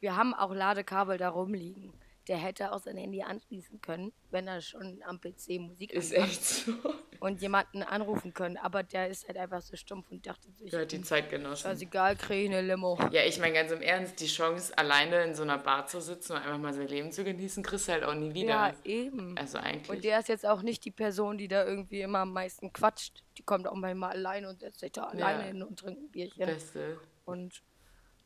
wir 0.00 0.16
haben 0.16 0.34
auch 0.34 0.54
Ladekabel 0.54 1.18
da 1.18 1.28
rumliegen. 1.28 1.92
Der 2.28 2.38
hätte 2.38 2.72
auch 2.72 2.80
sein 2.80 2.96
Handy 2.96 3.22
anschließen 3.22 3.80
können, 3.80 4.12
wenn 4.30 4.48
er 4.48 4.60
schon 4.60 5.00
am 5.04 5.20
PC 5.20 5.60
Musik 5.60 5.92
Ist 5.92 6.12
echt 6.12 6.42
so. 6.44 6.72
und 7.20 7.40
jemanden 7.40 7.84
anrufen 7.84 8.34
können. 8.34 8.56
Aber 8.56 8.82
der 8.82 9.08
ist 9.08 9.28
halt 9.28 9.36
einfach 9.38 9.62
so 9.62 9.76
stumpf 9.76 10.10
und 10.10 10.26
dachte 10.26 10.50
sich, 10.50 10.70
Gehört 10.72 10.90
die 10.90 11.02
Zeitgenossen. 11.02 11.70
scheißegal, 11.70 12.16
kriege 12.16 12.42
ich 12.42 12.50
eine 12.50 12.62
Limo. 12.62 12.98
Ja, 13.12 13.24
ich 13.24 13.38
meine 13.38 13.54
ganz 13.54 13.70
im 13.70 13.80
Ernst, 13.80 14.18
die 14.20 14.26
Chance, 14.26 14.76
alleine 14.76 15.22
in 15.22 15.34
so 15.36 15.44
einer 15.44 15.58
Bar 15.58 15.86
zu 15.86 16.00
sitzen 16.00 16.32
und 16.32 16.38
einfach 16.38 16.58
mal 16.58 16.74
sein 16.74 16.88
Leben 16.88 17.12
zu 17.12 17.22
genießen, 17.22 17.62
kriegst 17.62 17.86
du 17.86 17.92
halt 17.92 18.02
auch 18.02 18.14
nie 18.14 18.34
wieder. 18.34 18.48
Ja, 18.48 18.74
eben. 18.82 19.38
Also 19.38 19.58
eigentlich. 19.58 19.88
Und 19.88 20.02
der 20.02 20.18
ist 20.18 20.28
jetzt 20.28 20.44
auch 20.46 20.62
nicht 20.62 20.84
die 20.84 20.90
Person, 20.90 21.38
die 21.38 21.46
da 21.46 21.64
irgendwie 21.64 22.00
immer 22.00 22.18
am 22.20 22.32
meisten 22.32 22.72
quatscht. 22.72 23.22
Die 23.38 23.42
kommt 23.44 23.68
auch 23.68 23.74
manchmal 23.74 24.12
alleine 24.12 24.48
und 24.48 24.58
setzt 24.58 24.80
sich 24.80 24.90
da 24.90 25.04
alleine 25.04 25.44
hin 25.44 25.62
und 25.62 25.78
trinkt 25.78 26.02
ein 26.02 26.10
Bierchen. 26.10 26.44
Beste. 26.44 26.98
Und 27.24 27.62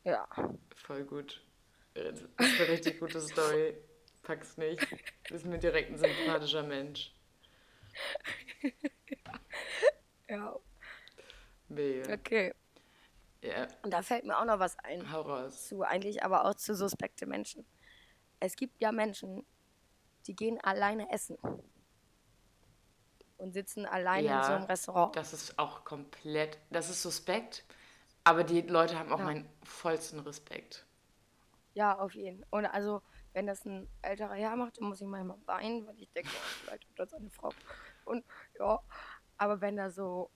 ja, 0.03 0.27
Voll 0.75 1.03
gut. 1.03 1.43
Das 1.93 2.21
ist 2.21 2.27
eine 2.39 2.69
richtig 2.69 2.99
gute 2.99 3.19
Story. 3.21 3.75
Pack's 4.31 4.55
nicht. 4.57 4.81
Du 5.27 5.33
bist 5.33 5.45
mir 5.45 5.59
direkt 5.59 5.91
ein 5.91 5.97
sympathischer 5.97 6.63
Mensch. 6.63 7.13
ja, 10.29 10.55
Mega. 11.67 12.13
okay. 12.13 12.53
Ja, 13.41 13.67
Und 13.83 13.91
da 13.91 14.01
fällt 14.03 14.23
mir 14.23 14.37
auch 14.39 14.45
noch 14.45 14.59
was 14.59 14.77
ein. 14.79 15.05
Zu 15.51 15.83
eigentlich 15.83 16.23
aber 16.23 16.45
auch 16.45 16.55
zu 16.55 16.75
suspekte 16.75 17.25
Menschen. 17.25 17.65
Es 18.39 18.55
gibt 18.55 18.79
ja 18.79 18.91
Menschen, 18.93 19.45
die 20.27 20.35
gehen 20.35 20.59
alleine 20.61 21.11
essen. 21.11 21.37
Und 23.37 23.53
sitzen 23.53 23.85
alleine 23.85 24.27
in 24.27 24.33
Ja, 24.35 24.43
so 24.43 24.53
einem 24.53 24.65
Restaurant. 24.65 25.15
Das 25.15 25.33
ist 25.33 25.59
auch 25.59 25.83
komplett, 25.83 26.57
das 26.69 26.89
ist 26.89 27.01
suspekt, 27.01 27.65
aber 28.23 28.43
die 28.43 28.61
Leute 28.61 28.97
haben 28.97 29.11
auch 29.11 29.19
Ja. 29.19 29.25
meinen 29.25 29.49
vollsten 29.63 30.19
Respekt. 30.19 30.85
Ja, 31.73 31.97
auf 31.97 32.13
jeden. 32.13 32.45
Und 32.49 32.65
also, 32.65 33.01
wenn 33.33 33.47
das 33.47 33.65
ein 33.65 33.87
älterer 34.01 34.33
Herr 34.35 34.55
macht, 34.55 34.77
dann 34.79 34.87
muss 34.89 35.01
ich 35.01 35.07
manchmal 35.07 35.37
weinen, 35.45 35.87
weil 35.87 35.99
ich 35.99 36.11
denke, 36.11 36.29
oh, 36.33 36.39
vielleicht 36.63 36.83
hat 36.89 36.99
das 36.99 37.13
eine 37.13 37.29
Frau. 37.29 37.51
Und 38.05 38.25
ja, 38.59 38.79
aber 39.37 39.61
wenn 39.61 39.77
da 39.77 39.89
so 39.89 40.29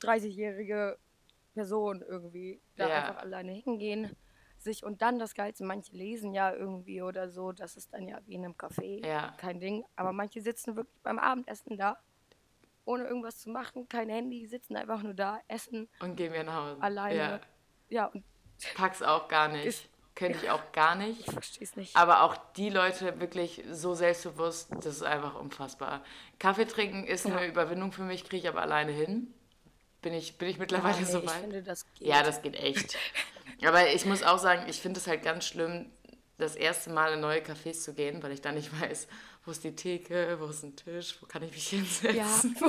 30-jährige 0.00 0.98
Personen 1.54 2.02
irgendwie 2.02 2.60
da 2.76 2.88
Ja. 2.88 2.98
einfach 3.00 3.16
alleine 3.22 3.52
hingehen, 3.52 4.16
sich 4.58 4.84
und 4.84 5.00
dann 5.02 5.18
das 5.18 5.34
Geilste, 5.34 5.64
manche 5.64 5.92
lesen 5.96 6.32
ja 6.34 6.52
irgendwie 6.54 7.00
oder 7.02 7.30
so, 7.30 7.50
das 7.52 7.76
ist 7.76 7.92
dann 7.94 8.06
ja 8.08 8.18
wie 8.26 8.34
in 8.34 8.44
einem 8.44 8.54
Café, 8.54 9.04
Ja. 9.06 9.32
kein 9.38 9.58
Ding. 9.58 9.84
Aber 9.96 10.12
manche 10.12 10.40
sitzen 10.42 10.76
wirklich 10.76 11.00
beim 11.02 11.18
Abendessen 11.18 11.76
da, 11.78 11.96
ohne 12.84 13.04
irgendwas 13.04 13.38
zu 13.38 13.50
machen, 13.50 13.88
kein 13.88 14.08
Handy, 14.10 14.46
sitzen 14.46 14.76
einfach 14.76 15.02
nur 15.02 15.14
da, 15.14 15.40
essen 15.48 15.88
Und 16.00 16.16
gehen 16.16 16.32
wir 16.32 16.44
nach 16.44 16.54
Hause. 16.72 16.82
alleine. 16.82 17.16
Ja. 17.16 17.40
Ja, 17.88 18.06
und 18.06 18.24
Pack's 18.74 19.02
auch 19.02 19.28
gar 19.28 19.48
nicht. 19.48 19.64
Ist- 19.66 19.88
Könnte 20.20 20.38
ich 20.44 20.50
auch 20.50 20.70
gar 20.72 20.94
nicht. 20.94 21.20
ich 21.26 21.32
verstehe 21.32 21.64
es 21.64 21.74
nicht. 21.76 21.96
Aber 21.96 22.22
auch 22.22 22.36
die 22.56 22.70
Leute 22.70 23.18
wirklich 23.20 23.64
so 23.72 23.94
selbstbewusst, 23.94 24.68
das 24.70 24.86
ist 24.96 25.02
einfach 25.02 25.34
unfassbar. 25.34 26.04
Kaffee 26.38 26.66
trinken 26.66 27.04
ist 27.04 27.26
eine 27.26 27.46
Überwindung 27.46 27.90
für 27.90 28.02
mich, 28.02 28.22
kriege 28.24 28.42
ich 28.42 28.48
aber 28.48 28.62
alleine 28.62 28.92
hin. 28.92 29.34
Bin 30.02 30.14
ich, 30.14 30.38
bin 30.38 30.48
ich 30.48 30.58
mittlerweile 30.58 30.94
Ah, 30.94 31.00
nee, 31.00 31.04
so 31.06 31.18
Ich 31.18 31.26
weit? 31.26 31.40
finde, 31.40 31.62
das 31.62 31.84
geht. 31.94 32.06
Ja, 32.06 32.22
das 32.22 32.40
geht 32.42 32.54
echt. 32.56 32.96
Aber 33.66 33.88
ich 33.92 34.06
muss 34.06 34.22
auch 34.22 34.38
sagen, 34.38 34.64
ich 34.68 34.80
finde 34.80 34.98
es 35.00 35.06
halt 35.06 35.22
ganz 35.22 35.44
schlimm, 35.46 35.90
das 36.38 36.56
erste 36.56 36.88
Mal 36.88 37.12
in 37.12 37.20
neue 37.20 37.40
Cafés 37.40 37.82
zu 37.82 37.92
gehen, 37.92 38.22
weil 38.22 38.32
ich 38.32 38.40
dann 38.40 38.54
nicht 38.54 38.70
weiß, 38.80 39.06
wo 39.44 39.50
ist 39.50 39.62
die 39.64 39.74
Theke, 39.76 40.38
wo 40.40 40.46
ist 40.46 40.62
ein 40.62 40.74
Tisch, 40.76 41.18
wo 41.20 41.26
kann 41.26 41.42
ich 41.42 41.50
mich 41.52 41.68
hinsetzen. 41.68 42.16
Ja, 42.16 42.66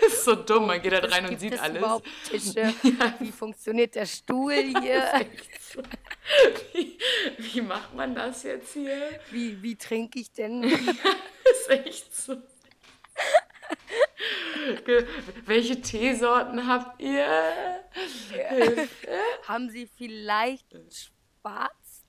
Das 0.00 0.12
ist 0.12 0.24
so 0.24 0.34
dumm, 0.34 0.66
man 0.66 0.80
geht 0.80 0.92
halt 0.92 1.10
rein 1.12 1.26
und 1.26 1.38
sieht 1.40 1.54
es 1.54 1.60
alles. 1.60 1.78
überhaupt 1.78 2.06
Tische? 2.28 2.72
Wie 3.18 3.32
funktioniert 3.32 3.94
der 3.94 4.06
Stuhl 4.06 4.54
hier? 4.80 5.26
Wie, 6.72 6.98
wie 7.38 7.60
macht 7.60 7.94
man 7.94 8.14
das 8.14 8.42
jetzt 8.42 8.72
hier? 8.72 9.20
Wie, 9.30 9.62
wie 9.62 9.76
trinke 9.76 10.18
ich 10.18 10.32
denn? 10.32 10.62
Das 11.46 11.60
ist 11.60 11.70
echt 11.86 12.16
so. 12.16 12.36
Welche 15.44 15.78
Teesorten 15.82 16.66
habt 16.66 17.02
ihr? 17.02 17.26
Haben 19.46 19.68
Sie 19.68 19.86
vielleicht 19.86 20.66
schwarz? 20.72 22.02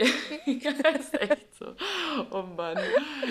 ja, 0.46 0.72
ist 0.90 1.22
echt 1.22 1.56
so. 1.56 1.76
Oh 2.32 2.44
Mann. 2.44 2.78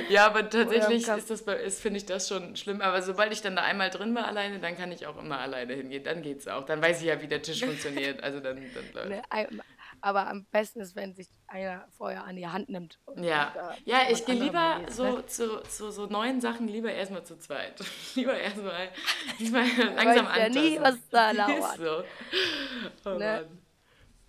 Ja, 0.09 0.27
aber 0.27 0.49
tatsächlich 0.49 1.09
ist 1.09 1.31
das 1.31 1.41
ist, 1.43 1.81
finde 1.81 1.99
ich 1.99 2.07
das 2.07 2.29
schon 2.29 2.57
schlimm. 2.57 2.81
Aber 2.81 3.03
sobald 3.03 3.33
ich 3.33 3.43
dann 3.43 3.57
da 3.57 3.63
einmal 3.63 3.91
drin 3.91 4.15
war 4.15 4.27
alleine, 4.27 4.61
dann 4.61 4.77
kann 4.77 4.93
ich 4.93 5.07
auch 5.07 5.17
immer 5.19 5.39
alleine 5.39 5.75
hingehen. 5.75 6.05
Dann 6.05 6.23
geht's 6.23 6.49
auch. 6.49 6.65
Dann 6.65 6.83
weiß 6.83 7.01
ich 7.01 7.07
ja, 7.07 7.21
wie 7.21 7.29
der 7.29 7.43
Tisch 7.43 7.65
funktioniert. 7.65 8.23
Also 8.23 8.41
dann, 8.41 8.57
dann 8.75 9.09
läuft. 9.09 9.25
Aber 10.05 10.27
am 10.29 10.45
besten 10.51 10.81
ist, 10.81 10.95
wenn 10.97 11.15
sich 11.15 11.31
einer 11.47 11.89
vorher 11.97 12.25
an 12.25 12.37
die 12.37 12.47
Hand 12.47 12.69
nimmt. 12.69 13.01
Ja, 13.17 13.53
da 13.55 13.75
ja, 13.87 14.03
ich 14.11 14.27
gehe 14.27 14.35
lieber 14.35 14.81
geht, 14.81 14.93
so 14.93 15.17
ne? 15.17 15.27
zu, 15.27 15.63
zu 15.63 15.91
so 15.91 16.05
neuen 16.05 16.43
Sachen 16.43 16.69
lieber 16.69 16.93
erstmal 16.93 17.25
zu 17.25 17.39
zweit. 17.39 17.83
lieber 18.15 18.39
erstmal 18.39 18.91
diesmal 19.39 19.65
langsam 19.97 20.27
weiß 20.27 20.37
ja 20.37 20.49
nie, 20.51 20.79
was 20.79 21.09
da 21.09 21.31
lauert. 21.31 21.79
so. 21.79 22.05
Oh 23.07 23.15
Ne? 23.15 23.47
Mann. 23.49 23.59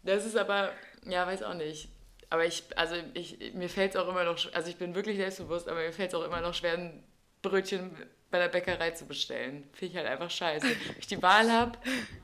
Das 0.03 0.25
ist 0.25 0.37
aber, 0.37 0.71
ja, 1.03 1.27
weiß 1.27 1.43
auch 1.43 1.55
nicht. 1.55 1.89
Aber 2.29 2.45
ich, 2.45 2.63
also 2.77 2.95
ich, 3.13 3.53
mir 3.53 3.67
fällt 3.67 3.95
es 3.95 3.97
auch 3.97 4.07
immer 4.07 4.23
noch, 4.23 4.37
also 4.53 4.69
ich 4.69 4.77
bin 4.77 4.95
wirklich 4.95 5.17
selbstbewusst, 5.17 5.67
aber 5.67 5.81
mir 5.81 5.91
fällt 5.91 6.13
es 6.13 6.15
auch 6.15 6.23
immer 6.23 6.39
noch 6.39 6.53
schwer, 6.53 6.77
ein 6.77 7.03
Brötchen 7.41 7.97
bei 8.31 8.39
der 8.39 8.47
Bäckerei 8.47 8.91
zu 8.91 9.05
bestellen. 9.07 9.67
Finde 9.73 9.91
ich 9.91 9.97
halt 9.97 10.07
einfach 10.07 10.31
scheiße. 10.31 10.67
Wenn 10.67 10.95
ich 10.99 11.07
die 11.07 11.21
Wahl 11.21 11.51
habe, 11.51 11.77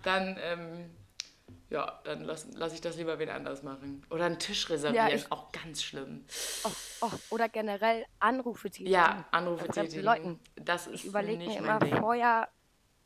dann, 0.04 0.40
ähm, 0.42 0.90
ja, 1.72 2.00
dann 2.04 2.24
lasse 2.26 2.50
lass 2.54 2.74
ich 2.74 2.82
das 2.82 2.98
lieber 2.98 3.18
wen 3.18 3.30
anders 3.30 3.64
machen. 3.64 4.06
Oder 4.12 4.26
einen 4.26 4.38
Tisch 4.40 4.70
reservieren, 4.70 5.08
ich- 5.10 5.32
auch 5.32 5.52
ganz 5.52 5.82
schlimm. 5.82 6.26
Oh, 6.66 6.70
oh, 7.02 7.12
oder 7.32 7.50
generell 7.50 8.06
Anrufe 8.20 8.70
tätigen. 8.70 8.92
Ja, 8.92 9.26
Anrufe 9.32 9.68
tätigen. 9.70 10.04
Leuten. 10.04 10.40
Das 10.56 10.86
ist 10.88 10.94
Ich 10.96 11.06
überlege 11.06 11.44
mir 11.46 11.58
immer 11.58 11.80
Ding. 11.80 11.98
vorher, 11.98 12.50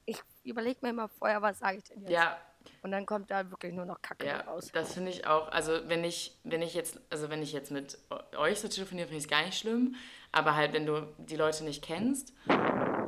ich 0.05 0.19
überlege 0.43 0.79
mir 0.81 0.89
immer 0.89 1.07
vorher, 1.07 1.41
was 1.41 1.59
sage 1.59 1.77
ich 1.77 1.83
denn 1.85 2.01
jetzt? 2.01 2.11
Ja, 2.11 2.37
Und 2.81 2.91
dann 2.91 3.05
kommt 3.05 3.29
da 3.29 3.49
wirklich 3.51 3.71
nur 3.73 3.85
noch 3.85 4.01
Kacke 4.01 4.25
ja, 4.25 4.41
raus. 4.41 4.69
das 4.73 4.93
finde 4.95 5.11
ich 5.11 5.27
auch. 5.27 5.47
Also 5.49 5.87
wenn 5.87 6.03
ich, 6.03 6.35
wenn 6.43 6.63
ich 6.63 6.73
jetzt, 6.73 6.99
also 7.11 7.29
wenn 7.29 7.43
ich 7.43 7.53
jetzt 7.53 7.69
mit 7.71 7.99
euch 8.35 8.59
so 8.59 8.67
telefoniere, 8.67 9.07
finde 9.07 9.19
ich 9.19 9.23
es 9.25 9.29
gar 9.29 9.43
nicht 9.45 9.57
schlimm. 9.59 9.95
Aber 10.31 10.55
halt, 10.55 10.73
wenn 10.73 10.85
du 10.87 11.07
die 11.19 11.35
Leute 11.37 11.63
nicht 11.63 11.83
kennst 11.83 12.33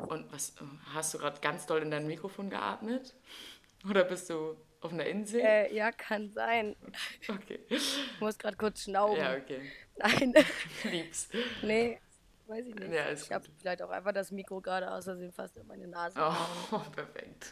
und 0.07 0.31
was, 0.31 0.53
hast 0.93 1.13
du 1.13 1.17
gerade 1.17 1.41
ganz 1.41 1.65
doll 1.65 1.81
in 1.81 1.89
dein 1.91 2.05
Mikrofon 2.07 2.49
geatmet? 2.51 3.15
Oder 3.89 4.03
bist 4.03 4.29
du 4.29 4.55
auf 4.81 4.91
einer 4.93 5.05
Insel? 5.05 5.41
Äh, 5.41 5.73
ja, 5.75 5.91
kann 5.91 6.31
sein. 6.31 6.75
Okay. 7.29 7.59
Ich 7.69 7.97
muss 8.19 8.37
gerade 8.37 8.57
kurz 8.57 8.83
schnauben. 8.83 9.17
Ja, 9.17 9.35
okay. 9.35 9.61
Nein, 9.97 10.33
Lieb's. 10.83 11.29
nee, 11.61 11.99
weiß 12.47 12.65
ich 12.65 12.75
nicht. 12.75 12.93
Ja, 12.93 13.11
ich 13.11 13.31
habe 13.31 13.45
vielleicht 13.59 13.81
auch 13.81 13.89
einfach 13.89 14.13
das 14.13 14.31
Mikro 14.31 14.61
gerade 14.61 14.91
aus 14.91 15.05
Versehen 15.05 15.31
fast 15.31 15.57
in 15.57 15.67
meine 15.67 15.87
Nase. 15.87 16.19
Oh, 16.71 16.79
perfekt. 16.95 17.51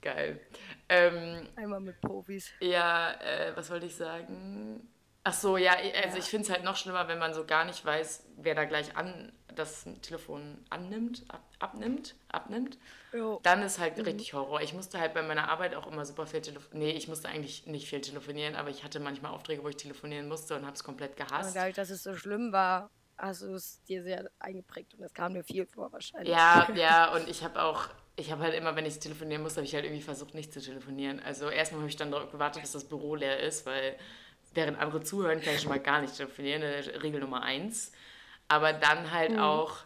Geil. 0.00 0.40
Ähm, 0.88 1.48
Einmal 1.56 1.80
mit 1.80 2.00
Profis. 2.00 2.52
Ja, 2.60 3.12
äh, 3.20 3.56
was 3.56 3.70
wollte 3.70 3.86
ich 3.86 3.96
sagen? 3.96 4.88
Ach 5.28 5.34
so, 5.34 5.58
ja, 5.58 5.74
also 6.02 6.16
ich 6.16 6.24
finde 6.24 6.44
es 6.46 6.50
halt 6.50 6.64
noch 6.64 6.74
schlimmer, 6.76 7.06
wenn 7.06 7.18
man 7.18 7.34
so 7.34 7.44
gar 7.44 7.66
nicht 7.66 7.84
weiß, 7.84 8.24
wer 8.38 8.54
da 8.54 8.64
gleich 8.64 8.96
an 8.96 9.30
das 9.54 9.84
Telefon 10.00 10.64
annimmt, 10.70 11.26
ab, 11.28 11.42
abnimmt, 11.58 12.14
abnimmt. 12.28 12.78
Jo. 13.12 13.38
Dann 13.42 13.60
ist 13.62 13.78
halt 13.78 13.98
richtig 14.06 14.32
Horror. 14.32 14.62
Ich 14.62 14.72
musste 14.72 14.98
halt 14.98 15.12
bei 15.12 15.22
meiner 15.22 15.50
Arbeit 15.50 15.74
auch 15.74 15.86
immer 15.86 16.06
super 16.06 16.26
viel 16.26 16.40
telefonieren. 16.40 16.78
Nee, 16.78 16.96
ich 16.96 17.08
musste 17.08 17.28
eigentlich 17.28 17.66
nicht 17.66 17.90
viel 17.90 18.00
telefonieren, 18.00 18.56
aber 18.56 18.70
ich 18.70 18.84
hatte 18.84 19.00
manchmal 19.00 19.32
Aufträge, 19.32 19.62
wo 19.62 19.68
ich 19.68 19.76
telefonieren 19.76 20.28
musste 20.28 20.56
und 20.56 20.64
habe 20.64 20.74
es 20.74 20.82
komplett 20.82 21.18
Und 21.20 21.28
gehasst. 21.28 21.54
dadurch, 21.54 21.74
dass 21.74 21.90
es 21.90 22.02
so 22.02 22.14
schlimm 22.16 22.50
war, 22.50 22.90
hast 23.18 23.42
du 23.42 23.52
es 23.52 23.82
dir 23.82 24.02
sehr 24.02 24.30
eingeprägt 24.38 24.94
und 24.94 25.02
es 25.02 25.12
kam 25.12 25.34
mir 25.34 25.44
viel 25.44 25.66
vor 25.66 25.92
wahrscheinlich. 25.92 26.30
Ja, 26.30 26.66
ja, 26.74 27.12
und 27.12 27.28
ich 27.28 27.44
habe 27.44 27.60
auch, 27.60 27.88
ich 28.16 28.30
habe 28.32 28.42
halt 28.44 28.54
immer, 28.54 28.76
wenn 28.76 28.86
ich 28.86 28.98
telefonieren 28.98 29.42
musste, 29.42 29.58
habe 29.58 29.66
ich 29.66 29.74
halt 29.74 29.84
irgendwie 29.84 30.02
versucht, 30.02 30.34
nicht 30.34 30.54
zu 30.54 30.62
telefonieren. 30.62 31.20
Also 31.20 31.50
erstmal 31.50 31.80
habe 31.80 31.90
ich 31.90 31.96
dann 31.96 32.10
darauf 32.12 32.30
gewartet, 32.30 32.62
bis 32.62 32.72
das 32.72 32.84
Büro 32.84 33.14
leer 33.14 33.40
ist, 33.40 33.66
weil 33.66 33.96
während 34.54 34.78
andere 34.78 35.02
zuhören, 35.02 35.40
kann 35.40 35.54
ich 35.54 35.62
schon 35.62 35.70
mal 35.70 35.80
gar 35.80 36.00
nicht 36.00 36.16
telefonieren, 36.16 36.62
äh, 36.62 36.78
Regel 36.98 37.20
Nummer 37.20 37.42
eins. 37.42 37.92
Aber 38.48 38.72
dann 38.72 39.12
halt 39.12 39.32
Mhm. 39.32 39.38
auch, 39.38 39.76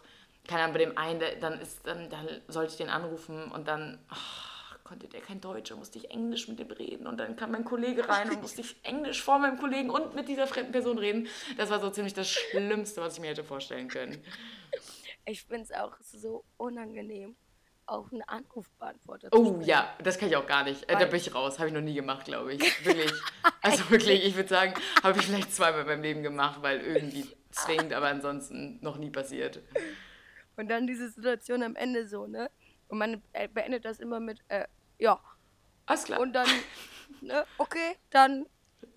keine 0.47 0.63
Ahnung, 0.63 0.73
bei 0.73 0.79
dem 0.79 0.97
einen, 0.97 1.21
dann 1.41 1.59
ist, 1.59 1.85
dann, 1.85 2.09
dann 2.09 2.27
sollte 2.47 2.71
ich 2.71 2.77
den 2.77 2.89
anrufen 2.89 3.51
und 3.51 3.67
dann 3.67 3.99
ach, 4.09 4.77
konnte 4.83 5.07
der 5.07 5.21
kein 5.21 5.41
Deutsch 5.41 5.71
und 5.71 5.79
musste 5.79 5.97
ich 5.97 6.11
Englisch 6.11 6.47
mit 6.47 6.59
dem 6.59 6.71
reden 6.71 7.07
und 7.07 7.17
dann 7.17 7.35
kam 7.35 7.51
mein 7.51 7.63
Kollege 7.65 8.07
rein 8.09 8.29
und 8.29 8.41
musste 8.41 8.61
ich 8.61 8.75
Englisch 8.83 9.21
vor 9.21 9.39
meinem 9.39 9.57
Kollegen 9.57 9.89
und 9.89 10.15
mit 10.15 10.27
dieser 10.27 10.47
fremden 10.47 10.71
Person 10.71 10.97
reden. 10.97 11.27
Das 11.57 11.69
war 11.69 11.79
so 11.79 11.89
ziemlich 11.89 12.13
das 12.13 12.29
Schlimmste, 12.29 13.01
was 13.01 13.15
ich 13.15 13.21
mir 13.21 13.27
hätte 13.29 13.43
vorstellen 13.43 13.89
können. 13.89 14.23
Ich 15.25 15.43
finde 15.43 15.63
es 15.63 15.71
auch 15.71 15.95
so 16.01 16.45
unangenehm, 16.57 17.35
auf 17.85 18.11
einen 18.11 18.21
Anrufbeantworter 18.23 19.31
zu 19.31 19.37
Oh 19.37 19.61
ja, 19.63 19.93
das 20.03 20.17
kann 20.17 20.29
ich 20.29 20.35
auch 20.35 20.45
gar 20.47 20.63
nicht. 20.63 20.83
Äh, 20.89 20.97
da 20.97 21.05
bin 21.05 21.15
ich 21.15 21.33
raus. 21.33 21.59
Habe 21.59 21.67
ich 21.67 21.73
noch 21.73 21.81
nie 21.81 21.93
gemacht, 21.93 22.25
glaube 22.25 22.53
ich. 22.53 22.61
Wirklich. 22.85 23.11
Also 23.61 23.89
wirklich, 23.89 24.25
ich 24.25 24.35
würde 24.35 24.49
sagen, 24.49 24.73
habe 25.01 25.17
ich 25.19 25.25
vielleicht 25.25 25.53
zweimal 25.53 25.81
in 25.81 25.87
meinem 25.87 26.01
Leben 26.01 26.23
gemacht, 26.23 26.61
weil 26.61 26.81
irgendwie 26.81 27.25
zwingend, 27.51 27.93
aber 27.93 28.07
ansonsten 28.07 28.79
noch 28.81 28.97
nie 28.97 29.09
passiert. 29.09 29.61
Und 30.55 30.69
dann 30.69 30.85
diese 30.87 31.09
Situation 31.09 31.63
am 31.63 31.75
Ende 31.75 32.07
so, 32.07 32.27
ne? 32.27 32.49
Und 32.89 32.97
man 32.97 33.21
äh, 33.31 33.47
beendet 33.47 33.85
das 33.85 33.99
immer 33.99 34.19
mit, 34.19 34.39
äh, 34.49 34.65
ja. 34.99 35.19
Alles 35.85 36.03
klar. 36.03 36.19
Und 36.19 36.33
dann, 36.33 36.47
ne, 37.21 37.45
okay, 37.57 37.95
dann, 38.09 38.45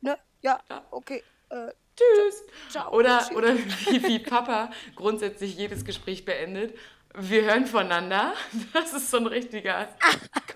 ne, 0.00 0.18
ja, 0.42 0.60
Ja. 0.68 0.84
okay, 0.90 1.22
äh, 1.48 1.72
Tschüss. 1.96 2.44
ciao. 2.68 2.92
Oder, 2.92 3.26
oder 3.34 3.56
wie, 3.56 4.02
wie 4.04 4.18
Papa 4.18 4.70
grundsätzlich 4.94 5.56
jedes 5.56 5.84
Gespräch 5.84 6.24
beendet. 6.24 6.76
Wir 7.18 7.44
hören 7.44 7.66
voneinander. 7.66 8.34
Das 8.72 8.92
ist 8.92 9.10
so 9.10 9.16
ein 9.18 9.26
richtiger 9.26 9.88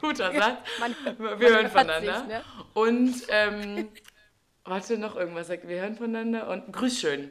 guter 0.00 0.32
Satz. 0.38 0.58
man- 0.78 0.94
wir 1.18 1.30
man 1.30 1.38
hören 1.40 1.70
voneinander. 1.70 2.18
sich, 2.18 2.26
ne? 2.28 2.44
Und, 2.74 3.14
ähm, 3.28 3.88
warte, 4.64 4.98
noch 4.98 5.16
irgendwas 5.16 5.46
sagt, 5.48 5.66
wir 5.68 5.80
hören 5.80 5.96
voneinander 5.96 6.48
und 6.48 6.72
grüß 6.72 7.00
schön. 7.00 7.30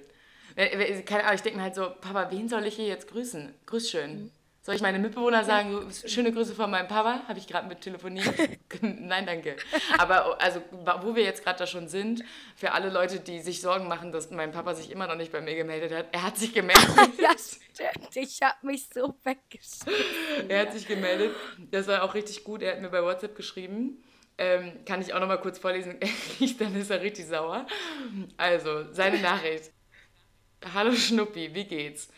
Äh, 0.56 0.66
äh, 0.66 1.02
Keine 1.04 1.24
Ahnung, 1.24 1.36
ich 1.36 1.42
denke 1.42 1.58
mir 1.58 1.64
halt 1.64 1.76
so, 1.76 1.90
Papa, 2.02 2.30
wen 2.32 2.50
soll 2.50 2.66
ich 2.66 2.76
hier 2.76 2.88
jetzt 2.88 3.08
grüßen? 3.12 3.54
Grüß 3.66 3.90
schön. 3.90 4.32
Soll 4.70 4.76
ich 4.76 4.84
meine 4.84 5.00
Mitbewohner 5.00 5.44
sagen, 5.44 5.90
so, 5.90 6.08
schöne 6.08 6.32
Grüße 6.32 6.54
von 6.54 6.70
meinem 6.70 6.88
Papa? 6.88 7.24
Habe 7.28 7.40
ich 7.40 7.48
gerade 7.48 7.68
mit 7.68 7.82
telefoniert? 7.82 8.32
Nein, 8.84 9.26
danke. 9.26 9.56
Aber 9.98 10.40
also, 10.40 10.62
wo 11.02 11.16
wir 11.16 11.24
jetzt 11.24 11.44
gerade 11.44 11.58
da 11.58 11.66
schon 11.66 11.88
sind, 11.88 12.24
für 12.56 12.72
alle 12.74 12.92
Leute, 12.92 13.20
die 13.20 13.40
sich 13.40 13.62
Sorgen 13.62 13.88
machen, 13.88 14.12
dass 14.12 14.30
mein 14.30 14.52
Papa 14.52 14.76
sich 14.76 14.92
immer 14.92 15.08
noch 15.08 15.16
nicht 15.16 15.32
bei 15.32 15.42
mir 15.42 15.56
gemeldet 15.56 15.92
hat, 15.92 16.06
er 16.12 16.22
hat 16.22 16.38
sich 16.38 16.54
gemeldet. 16.54 16.86
Ja, 17.20 17.32
stimmt. 17.32 18.16
Ich 18.16 18.44
habe 18.44 18.58
mich 18.62 18.88
so 18.94 19.16
weggeschrieben. 19.24 20.50
Er 20.52 20.62
hat 20.62 20.74
sich 20.74 20.88
gemeldet. 20.88 21.32
Das 21.72 21.88
war 21.88 22.04
auch 22.04 22.14
richtig 22.14 22.44
gut. 22.44 22.62
Er 22.62 22.74
hat 22.74 22.82
mir 22.82 22.90
bei 22.90 23.02
WhatsApp 23.02 23.36
geschrieben. 23.36 24.04
Ähm, 24.38 24.86
kann 24.86 25.02
ich 25.02 25.16
auch 25.16 25.20
noch 25.20 25.28
mal 25.28 25.38
kurz 25.38 25.58
vorlesen? 25.58 25.98
Dann 26.60 26.76
ist 26.76 26.92
er 26.92 27.02
richtig 27.02 27.26
sauer. 27.26 27.66
Also, 28.38 28.94
seine 28.94 29.18
Nachricht. 29.20 29.72
Hallo 30.76 30.92
Schnuppi, 30.92 31.56
wie 31.56 31.66
geht's? 31.66 32.10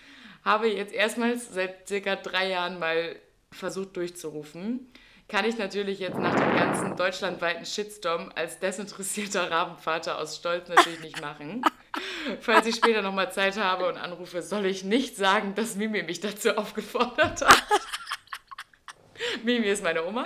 Habe 0.43 0.67
jetzt 0.67 0.93
erstmals 0.93 1.53
seit 1.53 1.87
circa 1.87 2.15
drei 2.15 2.49
Jahren 2.49 2.79
mal 2.79 3.15
versucht 3.51 3.95
durchzurufen. 3.97 4.91
kann 5.27 5.45
ich 5.45 5.57
natürlich 5.57 5.99
jetzt 5.99 6.17
nach 6.17 6.35
dem 6.35 6.55
ganzen 6.55 6.97
deutschlandweiten 6.97 7.65
Shitstorm 7.65 8.31
als 8.35 8.59
desinteressierter 8.59 9.49
Rabenvater 9.49 10.17
aus 10.17 10.35
Stolz 10.35 10.67
natürlich 10.67 10.99
nicht 10.99 11.21
machen. 11.21 11.63
Falls 12.41 12.65
ich 12.67 12.75
später 12.75 13.01
nochmal 13.01 13.31
Zeit 13.31 13.57
habe 13.57 13.87
und 13.87 13.97
anrufe, 13.97 14.41
soll 14.41 14.65
ich 14.65 14.83
nicht 14.83 15.15
sagen, 15.15 15.55
dass 15.55 15.75
Mimi 15.75 16.03
mich 16.03 16.19
dazu 16.19 16.57
aufgefordert 16.57 17.41
hat. 17.41 17.63
Mimi 19.43 19.67
ist 19.67 19.83
meine 19.83 20.05
Oma. 20.05 20.25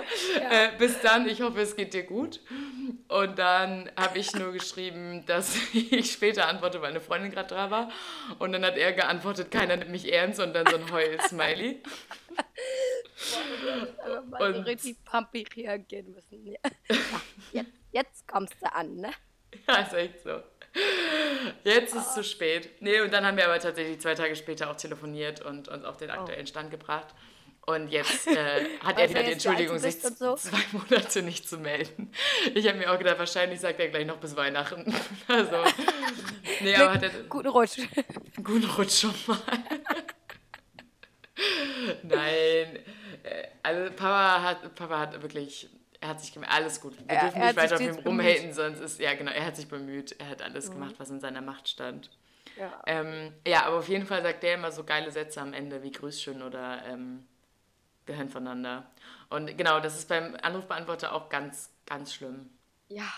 Äh, 0.50 0.70
bis 0.78 1.00
dann, 1.00 1.28
ich 1.28 1.40
hoffe, 1.42 1.60
es 1.60 1.76
geht 1.76 1.94
dir 1.94 2.04
gut. 2.04 2.40
Und 3.08 3.38
dann 3.38 3.90
habe 3.96 4.18
ich 4.18 4.34
nur 4.34 4.52
geschrieben, 4.52 5.24
dass 5.26 5.56
ich 5.74 6.12
später 6.12 6.48
antworte, 6.48 6.80
weil 6.82 6.90
eine 6.90 7.00
Freundin 7.00 7.30
gerade 7.30 7.48
da 7.54 7.70
war. 7.70 7.90
Und 8.38 8.52
dann 8.52 8.64
hat 8.64 8.76
er 8.76 8.92
geantwortet, 8.92 9.50
keiner 9.50 9.76
nimmt 9.76 9.90
mich 9.90 10.12
ernst 10.12 10.40
und 10.40 10.52
dann 10.54 10.66
so 10.66 10.76
ein 10.76 10.90
Heul-Smiley. 10.92 11.82
Aber 14.04 14.52
so 14.52 14.58
Und- 14.58 14.66
richtig 14.66 15.02
pumpig 15.04 15.56
reagieren 15.56 16.12
müssen. 16.12 16.46
Ja. 16.46 16.58
Ja, 16.90 16.96
jetzt, 17.52 17.70
jetzt 17.92 18.28
kommst 18.28 18.54
du 18.60 18.72
an, 18.72 18.96
ne? 18.96 19.10
Ja, 19.66 19.76
ist 19.78 19.94
echt 19.94 20.22
so. 20.22 20.42
Jetzt 21.64 21.94
ist 21.94 22.08
es 22.08 22.14
zu 22.14 22.22
spät. 22.24 22.82
Nee, 22.82 23.00
und 23.00 23.12
dann 23.12 23.24
haben 23.24 23.36
wir 23.38 23.46
aber 23.46 23.58
tatsächlich 23.58 23.98
zwei 24.00 24.14
Tage 24.14 24.36
später 24.36 24.70
auch 24.70 24.76
telefoniert 24.76 25.40
und 25.40 25.68
uns 25.68 25.84
auf 25.84 25.96
den 25.96 26.10
aktuellen 26.10 26.46
Stand 26.46 26.70
gebracht. 26.70 27.14
Und 27.68 27.88
jetzt 27.88 28.28
äh, 28.28 28.64
hat 28.84 28.98
er 28.98 29.10
wieder 29.10 29.22
die 29.24 29.32
Entschuldigung, 29.32 29.78
sich 29.78 30.00
so. 30.00 30.34
zwei 30.36 30.62
Monate 30.72 31.22
nicht 31.22 31.48
zu 31.48 31.58
melden. 31.58 32.12
Ich 32.54 32.66
habe 32.68 32.78
mir 32.78 32.92
auch 32.92 32.98
gedacht, 32.98 33.18
wahrscheinlich 33.18 33.58
sagt 33.60 33.80
er 33.80 33.88
gleich 33.88 34.06
noch 34.06 34.18
bis 34.18 34.36
Weihnachten. 34.36 34.94
Also, 35.28 35.64
nee, 36.60 36.76
aber 36.76 36.92
hat 36.94 37.02
er, 37.02 37.10
Guten 37.28 37.48
Rutsch. 37.48 37.78
Guten 38.42 38.70
Rutsch 38.70 39.00
schon 39.00 39.14
mal. 39.26 39.38
Nein. 42.02 42.78
äh, 43.24 43.48
Also 43.62 43.90
Papa 43.94 44.42
hat, 44.42 44.74
Papa 44.74 44.98
hat 45.00 45.20
wirklich, 45.22 45.68
er 46.00 46.08
hat 46.10 46.20
sich 46.20 46.32
gemerkt, 46.32 46.54
alles 46.54 46.80
gut. 46.80 46.96
Wir 46.98 47.06
Er- 47.08 47.20
dürfen 47.24 47.40
er 47.40 47.46
nicht 47.48 47.56
weiter 47.56 47.74
auf 47.74 47.80
ihm 47.80 47.94
rumhaten, 47.96 48.52
sonst 48.52 48.80
ist, 48.80 49.00
ja 49.00 49.14
genau, 49.14 49.32
er 49.32 49.44
hat 49.44 49.56
sich 49.56 49.66
bemüht. 49.68 50.14
Er 50.20 50.28
hat 50.28 50.38
Mhm. 50.38 50.44
alles 50.44 50.70
gemacht, 50.70 50.94
was 50.98 51.10
in 51.10 51.20
seiner 51.20 51.42
Macht 51.42 51.68
stand. 51.68 52.10
Ja. 52.56 52.80
Ähm, 52.86 53.32
ja, 53.46 53.64
aber 53.66 53.78
auf 53.78 53.88
jeden 53.88 54.06
Fall 54.06 54.22
sagt 54.22 54.42
der 54.42 54.54
immer 54.54 54.72
so 54.72 54.84
geile 54.84 55.10
Sätze 55.10 55.40
am 55.40 55.52
Ende 55.52 55.82
wie 55.82 55.90
Grüß 55.90 56.22
schön 56.22 56.42
oder 56.42 56.82
ähm, 56.88 57.26
wir 58.06 58.16
hören 58.16 58.30
voneinander. 58.30 58.86
Und 59.28 59.56
genau, 59.58 59.80
das 59.80 59.96
ist 59.96 60.08
beim 60.08 60.36
Anrufbeantworter 60.40 61.12
auch 61.12 61.28
ganz, 61.28 61.70
ganz 61.84 62.14
schlimm. 62.14 62.50
Ja. 62.88 63.12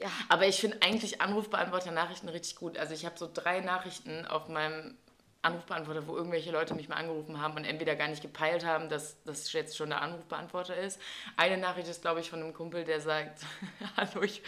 Ja. 0.00 0.10
Aber 0.28 0.46
ich 0.46 0.60
finde 0.60 0.78
eigentlich 0.82 1.20
Anrufbeantworter-Nachrichten 1.20 2.28
richtig 2.28 2.56
gut. 2.56 2.76
Also 2.78 2.94
ich 2.94 3.04
habe 3.04 3.18
so 3.18 3.30
drei 3.32 3.60
Nachrichten 3.60 4.26
auf 4.26 4.48
meinem 4.48 4.96
Anrufbeantworter, 5.42 6.06
wo 6.06 6.16
irgendwelche 6.16 6.52
Leute 6.52 6.74
mich 6.74 6.88
mal 6.88 6.96
angerufen 6.96 7.40
haben 7.40 7.56
und 7.56 7.64
entweder 7.64 7.96
gar 7.96 8.08
nicht 8.08 8.22
gepeilt 8.22 8.64
haben, 8.64 8.88
dass 8.88 9.22
das 9.24 9.52
jetzt 9.52 9.76
schon 9.76 9.90
der 9.90 10.00
Anrufbeantworter 10.00 10.76
ist. 10.76 11.00
Eine 11.36 11.58
Nachricht 11.58 11.88
ist, 11.88 12.02
glaube 12.02 12.20
ich, 12.20 12.30
von 12.30 12.40
einem 12.40 12.54
Kumpel, 12.54 12.84
der 12.84 13.00
sagt, 13.00 13.44
hallo, 13.96 14.22
ich, 14.22 14.42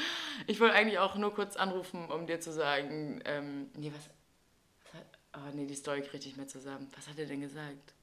ich 0.46 0.60
wollte 0.60 0.74
eigentlich 0.74 0.98
auch 0.98 1.16
nur 1.16 1.34
kurz 1.34 1.56
anrufen, 1.56 2.10
um 2.10 2.26
dir 2.26 2.40
zu 2.40 2.52
sagen, 2.52 3.20
ähm, 3.24 3.70
nee, 3.74 3.92
was, 3.94 4.08
was 4.84 4.94
hat, 4.94 5.06
oh 5.36 5.54
nee, 5.54 5.66
die 5.66 5.74
Story 5.74 6.02
kriege 6.02 6.28
ich 6.28 6.36
mehr 6.36 6.46
zusammen. 6.46 6.88
Was 6.96 7.08
hat 7.08 7.18
er 7.18 7.26
denn 7.26 7.40
gesagt? 7.40 7.93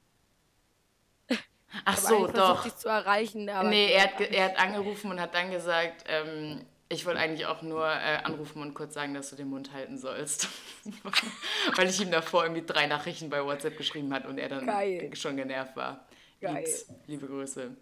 Ach 1.84 1.92
Aber 1.92 1.96
so, 1.96 2.06
eigentlich 2.16 2.30
versucht, 2.32 2.36
doch. 2.58 2.62
dich 2.64 2.76
zu 2.76 2.88
erreichen. 2.88 3.48
Aber 3.48 3.68
Nee, 3.68 3.92
er 3.92 4.02
hat, 4.04 4.20
er 4.20 4.44
hat 4.46 4.58
angerufen 4.58 5.10
und 5.10 5.20
hat 5.20 5.34
dann 5.34 5.50
gesagt, 5.50 6.04
ähm, 6.06 6.64
ich 6.88 7.06
wollte 7.06 7.20
eigentlich 7.20 7.46
auch 7.46 7.62
nur 7.62 7.86
äh, 7.86 8.18
anrufen 8.24 8.60
und 8.60 8.74
kurz 8.74 8.92
sagen, 8.94 9.14
dass 9.14 9.30
du 9.30 9.36
den 9.36 9.48
Mund 9.48 9.72
halten 9.72 9.96
sollst. 9.98 10.48
Weil 11.76 11.88
ich 11.88 12.00
ihm 12.00 12.10
davor 12.10 12.44
irgendwie 12.44 12.66
drei 12.66 12.86
Nachrichten 12.86 13.30
bei 13.30 13.42
WhatsApp 13.44 13.78
geschrieben 13.78 14.12
hat 14.12 14.26
und 14.26 14.36
er 14.38 14.48
dann 14.50 14.66
Geil. 14.66 15.10
schon 15.16 15.36
genervt 15.36 15.74
war. 15.76 16.06
Geil. 16.40 16.56
Liebs, 16.56 16.86
liebe 17.06 17.26
Grüße. 17.26 17.74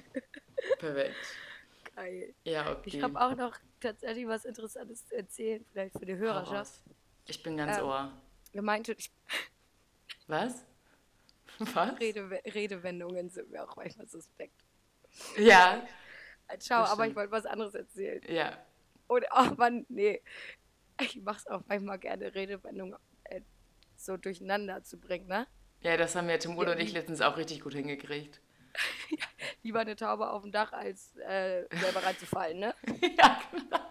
Perfekt. 0.78 1.16
Geil. 1.96 2.34
Ja, 2.44 2.70
okay. 2.72 2.80
Ich 2.84 3.02
habe 3.02 3.20
auch 3.20 3.34
noch 3.34 3.56
tatsächlich 3.80 4.26
was 4.28 4.44
Interessantes 4.44 5.06
zu 5.06 5.16
erzählen, 5.16 5.64
vielleicht 5.72 5.98
für 5.98 6.06
die 6.06 6.16
Hörerschaft. 6.16 6.74
Ich 7.26 7.42
bin 7.42 7.56
ganz 7.56 7.78
Ähm, 7.78 7.84
Ohr. 7.84 8.12
Ihr 8.52 8.62
meintet, 8.62 9.00
ich, 9.00 9.10
Was? 10.28 10.64
Was? 11.74 11.98
Rede, 12.00 12.30
Redewendungen 12.46 13.30
sind 13.30 13.50
mir 13.50 13.64
auch 13.64 13.76
manchmal 13.76 14.06
suspekt. 14.08 14.64
Ja, 15.36 15.82
Ciao, 16.58 16.84
aber 16.84 17.06
ich 17.06 17.14
wollte 17.14 17.30
was 17.30 17.44
anderes 17.46 17.74
erzählen. 17.74 18.22
ja. 18.28 18.56
Und 19.06 19.24
oh 19.34 19.54
Mann, 19.56 19.86
nee. 19.88 20.22
Ich 21.00 21.20
mach's 21.22 21.46
auch 21.46 21.62
manchmal 21.66 21.98
gerne, 21.98 22.34
Redewendungen 22.34 22.98
äh, 23.24 23.40
so 23.96 24.16
durcheinander 24.16 24.82
zu 24.82 24.98
bringen, 24.98 25.26
ne? 25.26 25.46
Ja, 25.80 25.96
das 25.96 26.14
haben 26.14 26.28
ja 26.28 26.38
Tim 26.38 26.58
Udo 26.58 26.72
und 26.72 26.80
ich 26.80 26.92
letztens 26.92 27.20
auch 27.20 27.36
richtig 27.36 27.60
gut 27.60 27.72
hingekriegt. 27.74 28.40
Lieber 29.62 29.80
eine 29.80 29.96
Taube 29.96 30.28
auf 30.28 30.42
dem 30.42 30.52
Dach, 30.52 30.72
als 30.72 31.16
äh, 31.16 31.64
selber 31.70 32.02
reinzufallen, 32.02 32.58
ne? 32.58 32.74
ja, 33.18 33.40
genau. 33.50 33.88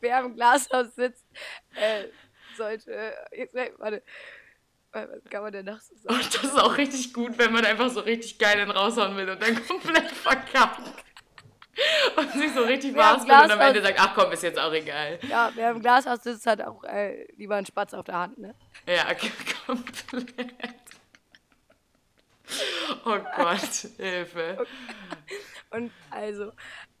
Wer 0.00 0.20
im 0.20 0.34
Glashaus 0.34 0.94
sitzt, 0.94 1.26
äh, 1.76 2.08
sollte. 2.56 3.14
Jetzt, 3.32 3.54
warte. 3.78 4.02
Was 4.92 5.24
kann 5.30 5.42
man 5.42 5.52
denn 5.52 5.66
noch 5.66 5.80
so 5.80 5.94
sagen? 5.96 6.16
Und 6.16 6.34
das 6.34 6.44
ist 6.44 6.58
auch 6.58 6.76
richtig 6.76 7.12
gut, 7.12 7.38
wenn 7.38 7.52
man 7.52 7.64
einfach 7.64 7.90
so 7.90 8.00
richtig 8.00 8.38
geil 8.38 8.56
den 8.56 8.70
raushauen 8.70 9.16
will 9.16 9.30
und 9.30 9.40
dann 9.40 9.66
komplett 9.68 10.10
verkackt. 10.10 11.04
Und 12.16 12.32
sich 12.32 12.52
so 12.52 12.62
richtig 12.62 12.90
am 12.90 13.16
maßvoll 13.16 13.44
und 13.44 13.50
am 13.52 13.60
Ende 13.60 13.82
sagt, 13.82 13.98
ach 14.00 14.14
komm, 14.14 14.32
ist 14.32 14.42
jetzt 14.42 14.58
auch 14.58 14.72
egal. 14.72 15.18
Ja, 15.28 15.50
wer 15.54 15.70
im 15.70 15.80
Glashaus 15.80 16.22
sitzt, 16.22 16.46
hat 16.46 16.60
auch 16.60 16.82
äh, 16.84 17.24
lieber 17.36 17.56
einen 17.56 17.66
Spatz 17.66 17.94
auf 17.94 18.04
der 18.04 18.18
Hand, 18.18 18.38
ne? 18.38 18.54
Ja, 18.86 19.06
komplett. 19.66 20.74
Oh 23.04 23.18
Gott, 23.36 23.86
Hilfe. 23.96 24.66
Und 25.70 25.92
also, 26.10 26.52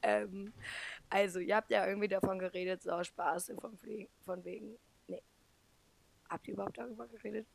ähm, 0.02 0.52
also, 1.08 1.40
ihr 1.40 1.56
habt 1.56 1.70
ja 1.70 1.86
irgendwie 1.86 2.08
davon 2.08 2.38
geredet, 2.38 2.82
so 2.82 3.02
Spaß, 3.02 3.52
von, 3.60 3.76
von 4.24 4.44
wegen. 4.44 4.78
Habt 6.30 6.46
ihr 6.46 6.54
überhaupt 6.54 6.78
darüber 6.78 7.08
geredet? 7.08 7.48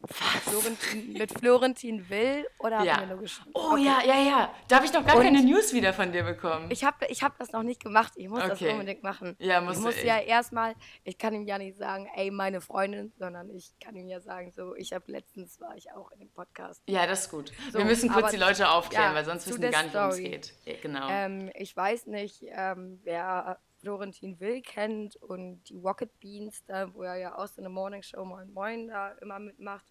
Florentin, 0.43 1.13
mit 1.13 1.31
Florentin 1.31 2.09
Will 2.09 2.45
oder 2.59 2.77
habt 2.79 2.85
Ja. 2.87 2.99
ihr 3.01 3.07
nur? 3.07 3.23
Oh 3.53 3.71
Okay. 3.71 3.83
ja, 3.85 3.99
ja, 4.05 4.21
ja. 4.21 4.53
Da 4.67 4.75
habe 4.75 4.85
ich 4.85 4.91
noch 4.91 5.05
gar 5.05 5.15
Und- 5.15 5.23
keine 5.23 5.41
News 5.43 5.73
wieder 5.73 5.93
von 5.93 6.11
dir 6.11 6.23
bekommen. 6.23 6.69
Ich 6.71 6.83
habe 6.83 7.05
ich 7.07 7.23
hab 7.23 7.37
das 7.37 7.53
noch 7.53 7.63
nicht 7.63 7.81
gemacht. 7.81 8.11
Ich 8.17 8.27
muss 8.27 8.41
das 8.41 8.61
Okay. 8.61 8.73
unbedingt 8.73 9.01
machen. 9.01 9.37
Ja, 9.39 9.59
ich 9.59 9.65
musst 9.65 9.79
du 9.79 9.83
muss 9.85 10.03
ja 10.03 10.19
erstmal, 10.19 10.75
ich 11.05 11.17
kann 11.17 11.33
ihm 11.33 11.43
ja 11.43 11.57
nicht 11.57 11.77
sagen, 11.77 12.09
ey, 12.15 12.31
meine 12.31 12.59
Freundin, 12.59 13.13
sondern 13.17 13.49
ich 13.49 13.71
kann 13.79 13.95
ihm 13.95 14.09
ja 14.09 14.19
sagen, 14.19 14.51
so, 14.51 14.75
ich 14.75 14.91
habe 14.91 15.09
letztens 15.09 15.59
war 15.61 15.73
ich 15.77 15.91
auch 15.93 16.11
in 16.11 16.19
dem 16.19 16.29
Podcast. 16.31 16.83
ja, 16.87 17.07
das 17.07 17.21
ist 17.21 17.31
gut. 17.31 17.53
So, 17.71 17.77
Wir 17.79 17.85
müssen 17.85 18.09
kurz 18.11 18.31
die 18.31 18.37
Leute 18.37 18.69
aufklären, 18.69 19.11
ja, 19.11 19.15
weil 19.15 19.23
sonst 19.25 19.47
wissen 19.47 19.61
die 19.61 19.69
gar 19.69 19.83
nicht, 19.83 19.95
worum 19.95 20.09
es 20.09 20.17
geht. 20.17 20.53
Genau. 20.81 21.07
Ähm, 21.09 21.49
ich 21.55 21.75
weiß 21.75 22.07
nicht, 22.07 22.43
ähm, 22.49 22.99
wer 23.05 23.57
Florentin 23.85 24.39
Will 24.39 24.63
kennt 24.63 25.15
und 25.17 25.61
die 25.69 25.77
Rocket 25.77 26.19
Beans, 26.19 26.63
da, 26.65 26.91
wo 26.91 27.03
er 27.03 27.17
ja 27.17 27.37
auch 27.37 27.45
so 27.47 27.61
eine 27.61 27.69
Morning 27.69 28.01
Show 28.01 28.25
Moin 28.25 28.51
Moin 28.51 28.87
da 28.87 29.11
immer 29.21 29.37
mitmacht. 29.37 29.85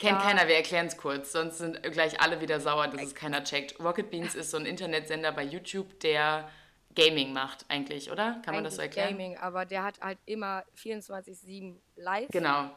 Kennt 0.00 0.18
ja. 0.18 0.22
keiner, 0.22 0.48
wir 0.48 0.56
erklären 0.56 0.86
es 0.86 0.96
kurz, 0.96 1.30
sonst 1.30 1.58
sind 1.58 1.80
gleich 1.84 2.20
alle 2.20 2.40
wieder 2.40 2.58
sauer, 2.58 2.88
dass 2.88 3.00
es 3.00 3.14
keiner 3.14 3.44
checkt. 3.44 3.78
Rocket 3.78 4.10
Beans 4.10 4.34
ist 4.34 4.50
so 4.50 4.56
ein 4.56 4.66
Internetsender 4.66 5.30
bei 5.30 5.44
YouTube, 5.44 6.00
der 6.00 6.50
Gaming 6.96 7.32
macht, 7.32 7.64
eigentlich, 7.68 8.10
oder? 8.10 8.42
Kann 8.44 8.56
man 8.56 8.64
das 8.64 8.74
so 8.74 8.82
Eigentlich 8.82 8.96
erklären? 8.98 9.18
Gaming, 9.18 9.38
aber 9.38 9.66
der 9.66 9.84
hat 9.84 10.00
halt 10.00 10.18
immer 10.26 10.64
24-7 10.76 11.76
live. 11.94 12.28
Genau. 12.32 12.70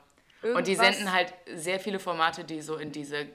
Und 0.44 0.68
die 0.68 0.74
Irgendwas- 0.74 0.98
senden 0.98 1.12
halt 1.12 1.34
sehr 1.56 1.80
viele 1.80 1.98
Formate, 1.98 2.44
die 2.44 2.62
so 2.62 2.76
in 2.76 2.92
diese 2.92 3.28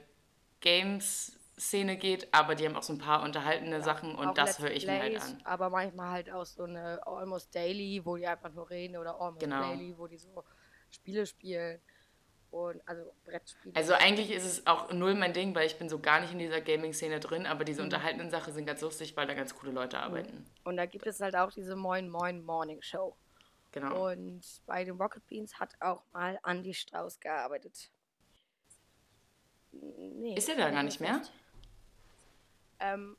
Games-Szene 1.55 1.97
geht, 1.97 2.33
aber 2.33 2.55
die 2.55 2.65
haben 2.65 2.75
auch 2.75 2.83
so 2.83 2.93
ein 2.93 2.99
paar 2.99 3.23
unterhaltende 3.23 3.81
Sachen 3.81 4.15
und 4.15 4.37
das 4.37 4.59
höre 4.59 4.71
ich 4.71 4.85
mir 4.85 4.99
halt 4.99 5.11
Plays, 5.11 5.23
an. 5.23 5.41
Aber 5.43 5.69
manchmal 5.69 6.11
halt 6.11 6.31
auch 6.31 6.45
so 6.45 6.63
eine 6.63 7.05
Almost 7.05 7.53
Daily, 7.53 8.01
wo 8.03 8.15
die 8.17 8.27
einfach 8.27 8.51
nur 8.53 8.69
reden 8.69 8.97
oder 8.97 9.19
Almost 9.19 9.41
Genau. 9.41 9.61
Daily, 9.61 9.97
wo 9.97 10.07
die 10.07 10.17
so 10.17 10.43
Spiele 10.89 11.25
spielen. 11.25 11.79
Und 12.51 12.85
also 12.85 13.13
Brettspiele. 13.23 13.73
Also 13.77 13.93
eigentlich 13.93 14.29
ist 14.29 14.43
es 14.43 14.67
auch 14.67 14.91
null 14.91 15.15
mein 15.15 15.31
Ding, 15.31 15.55
weil 15.55 15.67
ich 15.67 15.77
bin 15.77 15.87
so 15.87 15.99
gar 15.99 16.19
nicht 16.19 16.33
in 16.33 16.39
dieser 16.39 16.59
Gaming-Szene 16.59 17.21
drin, 17.21 17.45
aber 17.45 17.61
Mhm. 17.61 17.65
diese 17.65 17.81
unterhaltenden 17.83 18.29
Sachen 18.29 18.53
sind 18.53 18.65
ganz 18.65 18.81
lustig, 18.81 19.15
weil 19.15 19.25
da 19.25 19.33
ganz 19.35 19.55
coole 19.55 19.71
Leute 19.71 19.99
arbeiten. 19.99 20.45
und 20.65 20.75
da 20.75 20.85
gibt 20.85 21.07
es 21.07 21.21
halt 21.21 21.35
auch 21.35 21.51
diese 21.51 21.75
Moin 21.77 22.09
Moin 22.09 22.43
Morning 22.43 22.81
Show. 22.81 23.15
Genau. 23.71 24.11
Und 24.11 24.41
bei 24.65 24.83
den 24.83 24.97
Rocket 24.97 25.25
Beans 25.27 25.57
hat 25.61 25.75
auch 25.79 26.03
mal 26.11 26.37
Andy 26.45 26.73
Strauß 26.73 27.21
gearbeitet. 27.21 27.89
Nee, 29.71 30.35
Ist 30.35 30.49
er 30.49 30.57
da 30.57 30.69
gar 30.71 30.83
nicht 30.83 30.99
mehr? 30.99 31.19
nicht. 31.19 31.31
Ähm, 32.81 33.15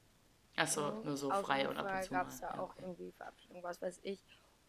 Achso, 0.56 1.02
nur 1.02 1.16
so 1.16 1.30
frei 1.30 1.68
und 1.68 1.78
ab 1.78 1.96
und 1.96 2.04
zu 2.04 2.10
gab 2.10 2.28
es 2.28 2.40
da 2.40 2.48
Ja, 2.48 2.60
auch 2.60 2.76
irgendwie 2.76 3.12
Verabschiedung, 3.12 3.62
was 3.62 3.80
weiß 3.80 4.00
ich. 4.02 4.22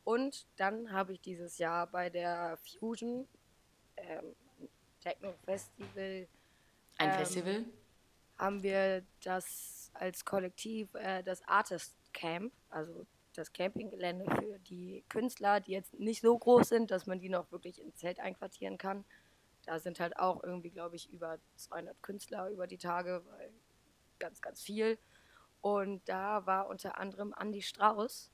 Und 0.05 0.45
dann 0.57 0.91
habe 0.91 1.13
ich 1.13 1.21
dieses 1.21 1.57
Jahr 1.57 1.87
bei 1.87 2.09
der 2.09 2.57
Fusion 2.57 3.27
ähm, 3.97 4.35
Techno 5.01 5.33
Festival 5.45 6.27
Ein 6.97 7.09
ähm, 7.09 7.15
Festival? 7.15 7.65
haben 8.37 8.63
wir 8.63 9.03
das 9.23 9.91
als 9.93 10.25
Kollektiv 10.25 10.93
äh, 10.95 11.23
das 11.23 11.45
Artist 11.47 11.95
Camp, 12.13 12.53
also 12.69 13.05
das 13.35 13.51
Campinggelände 13.51 14.25
für 14.35 14.59
die 14.59 15.03
Künstler, 15.09 15.59
die 15.59 15.71
jetzt 15.71 15.93
nicht 15.99 16.21
so 16.21 16.37
groß 16.37 16.69
sind, 16.69 16.91
dass 16.91 17.07
man 17.07 17.19
die 17.19 17.29
noch 17.29 17.51
wirklich 17.51 17.81
ins 17.81 17.97
Zelt 17.97 18.19
einquartieren 18.19 18.77
kann. 18.77 19.05
Da 19.65 19.79
sind 19.79 19.99
halt 19.99 20.17
auch 20.17 20.43
irgendwie, 20.43 20.69
glaube 20.69 20.95
ich, 20.95 21.11
über 21.11 21.39
200 21.55 22.01
Künstler 22.03 22.49
über 22.49 22.67
die 22.67 22.77
Tage, 22.77 23.23
weil 23.25 23.51
ganz, 24.23 24.41
ganz 24.41 24.61
viel. 24.61 24.99
Und 25.61 26.07
da 26.09 26.45
war 26.47 26.67
unter 26.69 26.97
anderem 26.99 27.33
Andy 27.39 27.61
Strauß, 27.61 28.31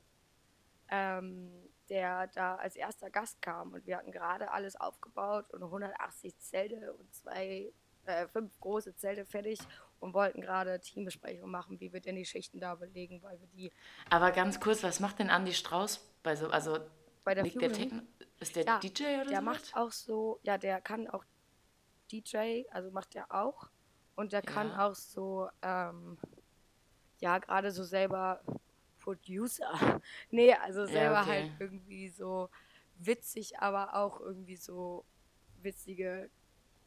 ähm, 0.90 1.52
der 1.90 2.28
da 2.28 2.56
als 2.58 2.76
erster 2.76 3.10
Gast 3.12 3.42
kam. 3.42 3.74
Und 3.74 3.86
wir 3.88 3.98
hatten 3.98 4.12
gerade 4.12 4.52
alles 4.52 4.76
aufgebaut 4.76 5.50
und 5.52 5.64
180 5.64 6.38
Zelte 6.40 6.94
und 6.94 7.14
zwei, 7.14 7.74
äh, 8.06 8.28
fünf 8.30 8.60
große 8.60 8.96
Zelte 8.96 9.26
fertig 9.26 9.68
und 10.00 10.14
wollten 10.14 10.42
gerade 10.42 10.80
Teambesprechungen 10.82 11.52
machen, 11.52 11.80
wie 11.80 11.94
wir 11.94 12.02
denn 12.02 12.16
die 12.16 12.26
Schichten 12.26 12.60
da 12.60 12.76
belegen, 12.76 13.22
weil 13.24 13.40
wir 13.40 13.48
die 13.48 13.74
Aber 14.10 14.32
ganz 14.32 14.60
kurz, 14.60 14.84
was 14.84 15.00
macht 15.00 15.20
denn 15.20 15.30
Andy 15.30 15.54
Strauß 15.54 16.00
bei 16.24 16.36
so, 16.36 16.50
also 16.50 16.80
bei 17.24 17.36
der 17.36 17.44
der 17.44 17.72
ist 18.40 18.56
der 18.56 18.66
Ja, 18.66 18.80
DJ 18.80 19.22
oder 19.22 19.26
Der 19.26 19.38
so? 19.38 19.46
macht 19.46 19.76
auch 19.76 19.92
so, 19.92 20.40
ja, 20.44 20.58
der 20.58 20.82
kann 20.82 21.08
auch 21.10 21.26
DJ, 22.12 22.66
also 22.72 22.92
macht 22.92 23.16
er 23.16 23.32
auch. 23.34 23.70
Und 24.20 24.34
der 24.34 24.42
kann 24.42 24.72
Ja. 24.72 24.90
auch 24.90 24.96
so, 24.96 25.50
ähm, 25.62 26.18
ja, 27.20 27.38
gerade 27.38 27.72
so 27.72 27.86
selber 27.86 28.42
Producer. 29.00 29.72
nee, 30.30 30.54
also 30.54 30.86
selber 30.86 31.22
okay. 31.22 31.30
halt 31.30 31.52
irgendwie 31.62 32.10
so 32.10 32.50
witzig, 32.96 33.60
aber 33.60 33.96
auch 33.96 34.20
irgendwie 34.20 34.58
so 34.58 35.06
witzige, 35.62 36.30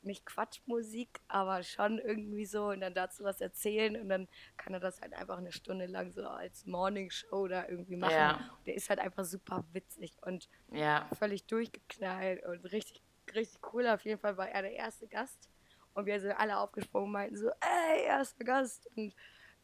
nicht 0.02 0.26
Quatschmusik, 0.26 1.20
aber 1.26 1.62
schon 1.62 1.98
irgendwie 1.98 2.44
so 2.44 2.66
und 2.66 2.80
dann 2.82 2.92
dazu 2.92 3.24
was 3.24 3.40
erzählen 3.40 3.98
und 3.98 4.10
dann 4.10 4.28
kann 4.58 4.74
er 4.74 4.80
das 4.80 5.00
halt 5.00 5.14
einfach 5.14 5.38
eine 5.38 5.52
Stunde 5.52 5.86
lang 5.86 6.12
so 6.12 6.28
als 6.28 6.66
Morning 6.66 7.10
Show 7.10 7.48
da 7.48 7.66
irgendwie 7.66 7.96
machen. 7.96 8.12
Ja. 8.12 8.58
Der 8.66 8.74
ist 8.74 8.90
halt 8.90 8.98
einfach 8.98 9.24
super 9.24 9.64
witzig 9.72 10.18
und 10.20 10.50
Ja, 10.70 11.08
völlig 11.18 11.46
durchgeknallt 11.46 12.44
und 12.44 12.62
richtig, 12.66 13.02
richtig 13.34 13.58
cool. 13.72 13.86
Auf 13.86 14.04
jeden 14.04 14.20
Fall 14.20 14.36
war 14.36 14.50
er 14.50 14.60
der 14.60 14.72
erste 14.72 15.08
Gast. 15.08 15.48
Und 15.94 16.06
wir 16.06 16.20
sind 16.20 16.32
alle 16.32 16.58
aufgesprungen 16.58 17.06
und 17.06 17.12
meinten 17.12 17.36
so, 17.36 17.48
ey, 17.48 18.04
erster 18.04 18.44
Gast. 18.44 18.88
Und 18.96 19.14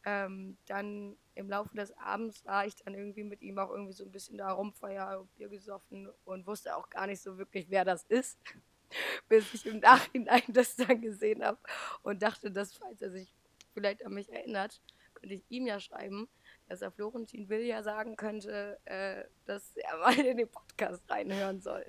ähm, 0.05 0.57
dann 0.67 1.17
im 1.35 1.49
Laufe 1.49 1.75
des 1.75 1.95
Abends 1.97 2.45
war 2.45 2.65
ich 2.65 2.75
dann 2.75 2.93
irgendwie 2.93 3.23
mit 3.23 3.41
ihm 3.41 3.57
auch 3.59 3.69
irgendwie 3.69 3.93
so 3.93 4.03
ein 4.05 4.11
bisschen 4.11 4.37
da 4.37 4.51
rumfeiern 4.51 5.19
und 5.19 5.35
Bier 5.35 5.49
gesoffen 5.49 6.09
und 6.25 6.47
wusste 6.47 6.75
auch 6.75 6.89
gar 6.89 7.07
nicht 7.07 7.21
so 7.21 7.37
wirklich, 7.37 7.69
wer 7.69 7.85
das 7.85 8.03
ist. 8.03 8.37
Bis 9.29 9.53
ich 9.53 9.65
im 9.65 9.79
Nachhinein 9.79 10.41
das 10.47 10.75
dann 10.75 11.01
gesehen 11.01 11.43
habe 11.43 11.59
und 12.01 12.21
dachte, 12.21 12.51
dass, 12.51 12.73
falls 12.73 13.01
er 13.01 13.11
sich 13.11 13.33
vielleicht 13.73 14.05
an 14.05 14.13
mich 14.13 14.31
erinnert, 14.31 14.81
könnte 15.13 15.35
ich 15.35 15.43
ihm 15.49 15.67
ja 15.67 15.79
schreiben, 15.79 16.27
dass 16.67 16.81
er 16.81 16.91
Florentin 16.91 17.49
Will 17.49 17.61
ja 17.61 17.83
sagen 17.83 18.15
könnte, 18.15 18.79
äh, 18.85 19.23
dass 19.45 19.75
er 19.75 19.97
mal 19.99 20.17
in 20.17 20.37
den 20.37 20.49
Podcast 20.49 21.03
reinhören 21.09 21.59
soll. 21.59 21.85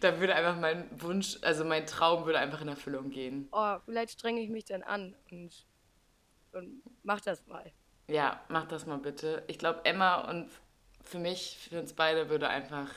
Da 0.00 0.20
würde 0.20 0.34
einfach 0.34 0.58
mein 0.58 0.88
Wunsch, 1.00 1.38
also 1.42 1.64
mein 1.64 1.86
Traum 1.86 2.26
würde 2.26 2.38
einfach 2.38 2.60
in 2.60 2.68
Erfüllung 2.68 3.10
gehen. 3.10 3.48
Oh, 3.52 3.76
vielleicht 3.84 4.12
strenge 4.12 4.40
ich 4.40 4.50
mich 4.50 4.64
dann 4.64 4.82
an 4.82 5.14
und, 5.30 5.66
und 6.52 6.82
mach 7.02 7.20
das 7.20 7.46
mal. 7.46 7.72
Ja, 8.08 8.40
mach 8.48 8.66
das 8.66 8.86
mal 8.86 8.98
bitte. 8.98 9.44
Ich 9.46 9.58
glaube, 9.58 9.84
Emma 9.84 10.28
und 10.28 10.50
für 11.04 11.18
mich, 11.18 11.68
für 11.70 11.80
uns 11.80 11.92
beide 11.92 12.28
würde 12.28 12.48
einfach 12.48 12.88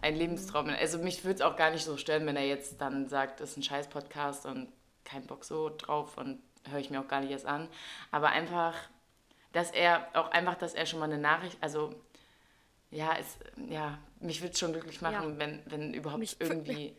ein 0.00 0.16
Lebenstraum. 0.16 0.68
Also 0.68 0.98
mich 0.98 1.24
würde 1.24 1.36
es 1.36 1.40
auch 1.42 1.56
gar 1.56 1.70
nicht 1.70 1.84
so 1.84 1.96
stören, 1.96 2.26
wenn 2.26 2.36
er 2.36 2.46
jetzt 2.46 2.80
dann 2.80 3.08
sagt, 3.08 3.40
es 3.40 3.50
ist 3.52 3.56
ein 3.58 3.62
scheiß 3.62 3.88
Podcast 3.88 4.46
und 4.46 4.68
kein 5.04 5.26
Bock 5.26 5.44
so 5.44 5.70
drauf 5.76 6.16
und 6.18 6.42
höre 6.68 6.78
ich 6.78 6.90
mir 6.90 7.00
auch 7.00 7.08
gar 7.08 7.20
nicht 7.20 7.30
erst 7.30 7.46
an. 7.46 7.68
Aber 8.10 8.28
einfach, 8.30 8.74
dass 9.52 9.70
er 9.70 10.08
auch 10.14 10.30
einfach, 10.30 10.56
dass 10.56 10.74
er 10.74 10.86
schon 10.86 11.00
mal 11.00 11.06
eine 11.06 11.18
Nachricht, 11.18 11.56
also 11.60 11.94
ja, 12.92 13.16
es, 13.18 13.38
ja, 13.68 13.98
mich 14.20 14.40
würde 14.40 14.52
es 14.52 14.58
schon 14.60 14.72
glücklich 14.72 15.00
machen, 15.00 15.32
Ja. 15.32 15.38
wenn, 15.38 15.62
wenn 15.66 15.94
überhaupt 15.94 16.20
Mich- 16.20 16.36
irgendwie 16.38 16.94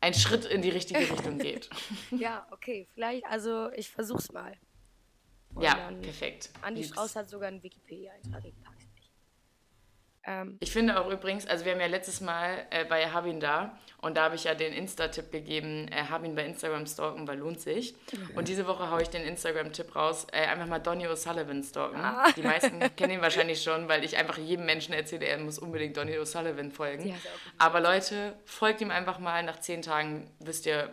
ein 0.00 0.14
Schritt 0.14 0.44
in 0.44 0.62
die 0.62 0.68
richtige 0.70 1.00
Richtung 1.00 1.38
geht. 1.38 1.68
Ja, 2.12 2.46
okay, 2.52 2.86
vielleicht, 2.94 3.24
also 3.26 3.70
ich 3.72 3.90
versuch's 3.90 4.30
mal. 4.32 4.56
Und 5.54 5.62
ja, 5.64 5.90
perfekt. 6.00 6.50
Andi 6.62 6.80
Lieb's. 6.82 6.92
Strauß 6.94 7.16
hat 7.16 7.28
sogar 7.28 7.48
einen 7.48 7.62
Wikipedia-Eintrag, 7.62 8.44
nicht. 8.44 8.56
Ähm, 10.24 10.56
Ich 10.60 10.72
finde 10.72 11.00
auch 11.00 11.10
übrigens, 11.10 11.46
also 11.46 11.64
wir 11.64 11.72
haben 11.72 11.80
ja 11.80 11.86
letztes 11.86 12.20
Mal 12.20 12.66
äh, 12.70 12.84
bei 12.84 13.08
Habin 13.10 13.40
da 13.40 13.76
und 14.00 14.16
da 14.16 14.24
habe 14.24 14.34
ich 14.34 14.44
ja 14.44 14.54
den 14.54 14.72
Insta-Tipp 14.72 15.30
gegeben, 15.32 15.88
äh, 15.88 16.04
Habin 16.04 16.34
bei 16.34 16.44
Instagram 16.44 16.86
stalken, 16.86 17.26
weil 17.26 17.38
lohnt 17.38 17.60
sich. 17.60 17.94
Und 18.34 18.48
diese 18.48 18.66
Woche 18.66 18.90
haue 18.90 19.02
ich 19.02 19.08
den 19.08 19.22
Instagram-Tipp 19.22 19.94
raus, 19.94 20.26
äh, 20.32 20.46
einfach 20.46 20.66
mal 20.66 20.78
Donny 20.78 21.06
O'Sullivan 21.06 21.62
stalken. 21.62 22.00
Ah. 22.00 22.26
Die 22.36 22.42
meisten 22.42 22.80
kennen 22.96 23.14
ihn 23.14 23.20
wahrscheinlich 23.22 23.62
schon, 23.62 23.88
weil 23.88 24.04
ich 24.04 24.16
einfach 24.16 24.38
jedem 24.38 24.66
Menschen 24.66 24.94
erzähle, 24.94 25.26
er 25.26 25.38
muss 25.38 25.58
unbedingt 25.58 25.96
Donny 25.96 26.18
O'Sullivan 26.18 26.70
folgen. 26.70 27.08
Ja. 27.08 27.14
Aber 27.58 27.80
Leute, 27.80 28.34
folgt 28.44 28.80
ihm 28.80 28.90
einfach 28.90 29.18
mal, 29.18 29.42
nach 29.42 29.60
zehn 29.60 29.82
Tagen 29.82 30.30
wisst 30.40 30.66
ihr, 30.66 30.90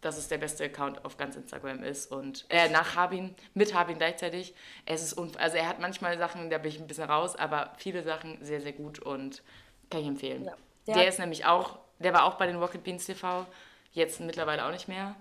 dass 0.00 0.16
es 0.16 0.28
der 0.28 0.38
beste 0.38 0.64
Account 0.64 1.04
auf 1.04 1.16
ganz 1.16 1.34
Instagram 1.36 1.82
ist 1.82 2.10
und 2.12 2.46
äh, 2.50 2.68
nach 2.68 2.94
Habin, 2.94 3.34
mit 3.54 3.74
Habin 3.74 3.98
gleichzeitig. 3.98 4.54
Es 4.86 5.02
ist 5.02 5.18
also 5.18 5.56
er 5.56 5.66
hat 5.68 5.80
manchmal 5.80 6.16
Sachen, 6.18 6.50
da 6.50 6.58
bin 6.58 6.70
ich 6.70 6.78
ein 6.80 6.86
bisschen 6.86 7.10
raus, 7.10 7.34
aber 7.36 7.72
viele 7.78 8.02
Sachen 8.04 8.38
sehr, 8.44 8.60
sehr 8.60 8.72
gut 8.72 9.00
und 9.00 9.42
kann 9.90 10.00
ich 10.02 10.06
empfehlen. 10.06 10.44
Ja. 10.44 10.54
Der, 10.86 10.94
Der 10.96 11.08
ist 11.08 11.18
nämlich 11.18 11.44
auch, 11.46 11.78
der 11.98 12.12
war 12.14 12.24
auch 12.24 12.34
bei 12.36 12.46
den 12.46 12.56
Rocket 12.56 12.84
Beans 12.84 13.06
TV, 13.06 13.44
jetzt 13.92 14.20
mittlerweile 14.20 14.64
auch 14.66 14.70
nicht 14.70 14.86
mehr, 14.88 15.16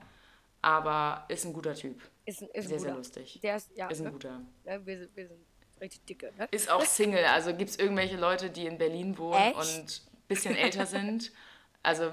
aber 0.62 1.26
ist 1.28 1.46
ein 1.46 1.54
guter 1.54 1.74
Typ. 1.74 2.02
ist, 2.26 2.42
ein- 2.42 2.50
ist 2.54 2.66
ein 2.66 2.70
Sehr, 2.70 2.80
sehr 2.80 2.80
guter. 2.90 2.98
lustig. 2.98 3.40
Der 3.42 3.56
ist, 3.56 3.70
ja, 3.76 3.88
Ist 3.88 4.00
ein 4.00 4.06
ne? 4.06 4.12
guter. 4.12 4.42
Ja, 4.66 4.86
wir, 4.86 4.98
sind, 5.00 5.16
wir 5.16 5.28
sind 5.28 5.40
richtig 5.82 6.06
dicke, 6.06 6.34
ne? 6.38 6.48
Ist 6.52 6.70
auch 6.70 6.82
Single, 6.86 7.26
also 7.26 7.54
gibt 7.56 7.70
es 7.72 7.78
irgendwelche 7.80 8.18
Leute, 8.18 8.50
die 8.50 8.66
in 8.66 8.78
Berlin 8.78 9.18
wohnen 9.18 9.40
Echt? 9.42 9.56
und 9.56 10.02
ein 10.14 10.28
bisschen 10.28 10.56
älter 10.56 10.86
sind. 10.86 11.32
Also, 11.84 12.12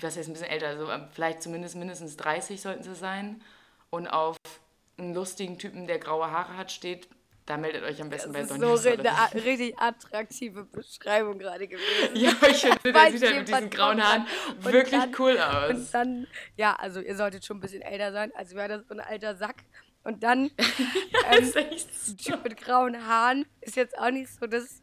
was 0.00 0.16
heißt 0.16 0.28
ein 0.28 0.32
bisschen 0.34 0.48
älter? 0.48 0.68
Also, 0.68 0.86
vielleicht 1.12 1.42
zumindest 1.42 1.74
mindestens 1.76 2.16
30 2.16 2.60
sollten 2.60 2.82
sie 2.82 2.94
sein. 2.94 3.42
Und 3.90 4.06
auf 4.06 4.36
einen 4.98 5.14
lustigen 5.14 5.58
Typen, 5.58 5.86
der 5.86 5.98
graue 5.98 6.30
Haare 6.30 6.56
hat, 6.56 6.70
steht, 6.70 7.08
da 7.46 7.56
meldet 7.56 7.82
euch 7.82 8.00
am 8.02 8.10
besten 8.10 8.32
Das 8.34 8.48
bei 8.48 8.54
ist 8.54 8.62
Donny 8.62 8.76
so 8.76 8.88
eine 8.90 9.44
richtig 9.44 9.78
attraktive 9.78 10.64
Beschreibung 10.64 11.38
gerade 11.38 11.66
gewesen. 11.66 11.86
Ja, 12.14 12.32
ich 12.46 12.60
finde, 12.60 12.92
der 12.92 13.10
sieht 13.10 13.22
halt 13.24 13.36
mit 13.38 13.48
diesen 13.48 13.70
grauen 13.70 14.02
Haaren. 14.04 14.26
Und 14.56 14.64
wirklich 14.66 15.00
dann- 15.00 15.14
cool 15.18 15.32
Und 15.32 15.40
aus. 15.40 15.90
dann, 15.92 16.26
ja, 16.56 16.74
also 16.76 17.00
ihr 17.00 17.16
solltet 17.16 17.44
schon 17.46 17.56
ein 17.56 17.60
bisschen 17.60 17.80
älter 17.82 18.12
sein, 18.12 18.30
als 18.36 18.54
wäre 18.54 18.68
das 18.68 18.86
so 18.86 18.92
ein 18.94 19.00
alter 19.00 19.34
Sack. 19.36 19.64
Und 20.04 20.22
dann 20.22 20.50
ähm, 21.30 21.52
echt 21.54 21.94
so. 21.94 22.12
ein 22.12 22.18
Typ 22.18 22.44
mit 22.44 22.56
grauen 22.58 23.06
Haaren 23.06 23.46
ist 23.62 23.76
jetzt 23.76 23.98
auch 23.98 24.10
nicht 24.10 24.30
so 24.30 24.46
das, 24.46 24.82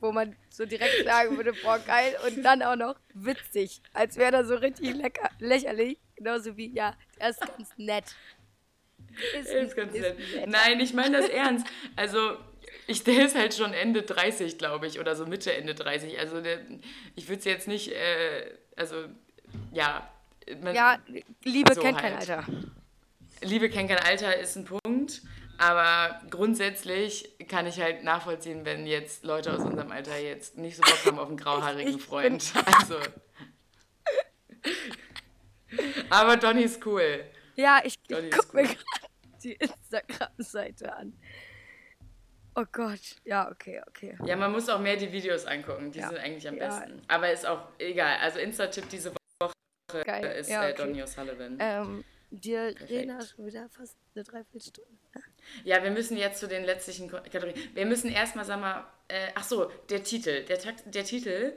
wo 0.00 0.12
man 0.12 0.36
so 0.50 0.64
direkt 0.66 1.04
sagen 1.04 1.36
würde, 1.36 1.52
boah, 1.62 1.78
geil. 1.78 2.16
Und 2.26 2.42
dann 2.42 2.62
auch 2.62 2.76
noch 2.76 2.96
witzig, 3.14 3.80
als 3.92 4.16
wäre 4.16 4.36
er 4.36 4.44
so 4.44 4.54
richtig 4.56 4.94
lecker, 4.94 5.30
lächerlich. 5.38 5.98
Genauso 6.16 6.56
wie, 6.56 6.72
ja, 6.74 6.94
der 7.20 7.30
ist 7.30 7.40
ganz 7.40 7.70
nett. 7.76 8.04
Ist, 9.38 9.48
Er 9.48 9.60
ist 9.62 9.76
ganz 9.76 9.94
ist 9.94 10.00
nett. 10.00 10.18
nett. 10.18 10.48
Nein, 10.48 10.80
ich 10.80 10.92
meine 10.94 11.18
das 11.18 11.28
ernst. 11.28 11.66
Also, 11.96 12.36
ich, 12.86 13.04
der 13.04 13.26
ist 13.26 13.34
halt 13.36 13.54
schon 13.54 13.72
Ende 13.72 14.02
30, 14.02 14.58
glaube 14.58 14.86
ich, 14.86 14.98
oder 15.00 15.16
so 15.16 15.26
Mitte, 15.26 15.52
Ende 15.54 15.74
30. 15.74 16.18
Also, 16.18 16.40
der, 16.40 16.60
ich 17.14 17.28
würde 17.28 17.38
es 17.40 17.44
jetzt 17.44 17.68
nicht, 17.68 17.92
äh, 17.92 18.50
also, 18.76 19.04
ja. 19.72 20.08
Man, 20.62 20.74
Ja, 20.74 20.98
Liebe 21.44 21.74
So 21.74 21.80
kennt 21.80 21.98
kein 21.98 22.16
halt. 22.16 22.30
Alter. 22.30 22.46
Liebe 23.42 23.68
kennt 23.68 23.90
kein 23.90 23.98
Alter 23.98 24.36
ist 24.38 24.56
ein 24.56 24.64
Punkt, 24.64 25.22
aber 25.58 26.20
grundsätzlich 26.30 27.30
kann 27.48 27.66
ich 27.66 27.80
halt 27.80 28.04
nachvollziehen, 28.04 28.64
wenn 28.64 28.86
jetzt 28.86 29.24
Leute 29.24 29.52
aus 29.54 29.60
unserem 29.60 29.90
Alter 29.92 30.16
jetzt 30.18 30.56
nicht 30.58 30.76
so 30.76 30.82
Bock 30.82 31.04
haben 31.06 31.18
auf 31.18 31.28
einen 31.28 31.36
grauhaarigen 31.36 31.98
Freund. 31.98 32.52
Also. 32.64 32.98
Aber 36.10 36.36
Donny 36.36 36.62
ist 36.62 36.84
cool. 36.86 37.24
Ja, 37.56 37.80
ich, 37.84 37.94
ich 38.08 38.16
ist 38.16 38.38
guck 38.38 38.54
mir 38.54 38.62
cool. 38.62 38.68
gerade 38.68 39.12
die 39.42 39.52
Instagram-Seite 39.54 40.94
an. 40.94 41.12
Oh 42.54 42.64
Gott, 42.72 43.16
ja, 43.24 43.50
okay, 43.50 43.82
okay. 43.86 44.16
Ja, 44.24 44.34
man 44.36 44.50
muss 44.52 44.68
auch 44.68 44.80
mehr 44.80 44.96
die 44.96 45.12
Videos 45.12 45.44
angucken, 45.44 45.90
die 45.92 45.98
Ja. 45.98 46.08
sind 46.08 46.18
eigentlich 46.18 46.48
am 46.48 46.56
Ja. 46.56 46.68
besten. 46.68 47.02
Aber 47.08 47.30
ist 47.30 47.46
auch 47.46 47.68
egal. 47.78 48.16
Also 48.20 48.38
Insta-Tipp 48.38 48.88
diese 48.88 49.12
Woche 49.40 49.52
Geil. 50.04 50.24
ist 50.38 50.48
ja, 50.48 50.66
äh, 50.66 50.72
okay. 50.72 50.82
Donny 50.82 51.02
O'Sullivan. 51.02 51.56
Ähm, 51.60 52.04
dir 52.30 52.72
Perfekt. 52.72 52.90
reden 52.90 53.20
schon 53.20 53.46
wieder 53.46 53.68
fast 53.68 53.96
eine 54.14 54.24
Dreiviertelstunde. 54.24 54.90
Ja, 55.64 55.82
wir 55.82 55.90
müssen 55.90 56.16
jetzt 56.16 56.40
zu 56.40 56.48
den 56.48 56.64
letztlichen 56.64 57.10
Kategorien. 57.10 57.56
Wir 57.74 57.86
müssen 57.86 58.10
erstmal, 58.10 58.44
sag 58.44 58.60
mal, 58.60 58.86
äh, 59.08 59.28
ach 59.34 59.44
so, 59.44 59.70
der 59.90 60.02
Titel. 60.02 60.44
Der, 60.44 60.58
Tax 60.58 60.82
der 60.86 61.04
Titel 61.04 61.52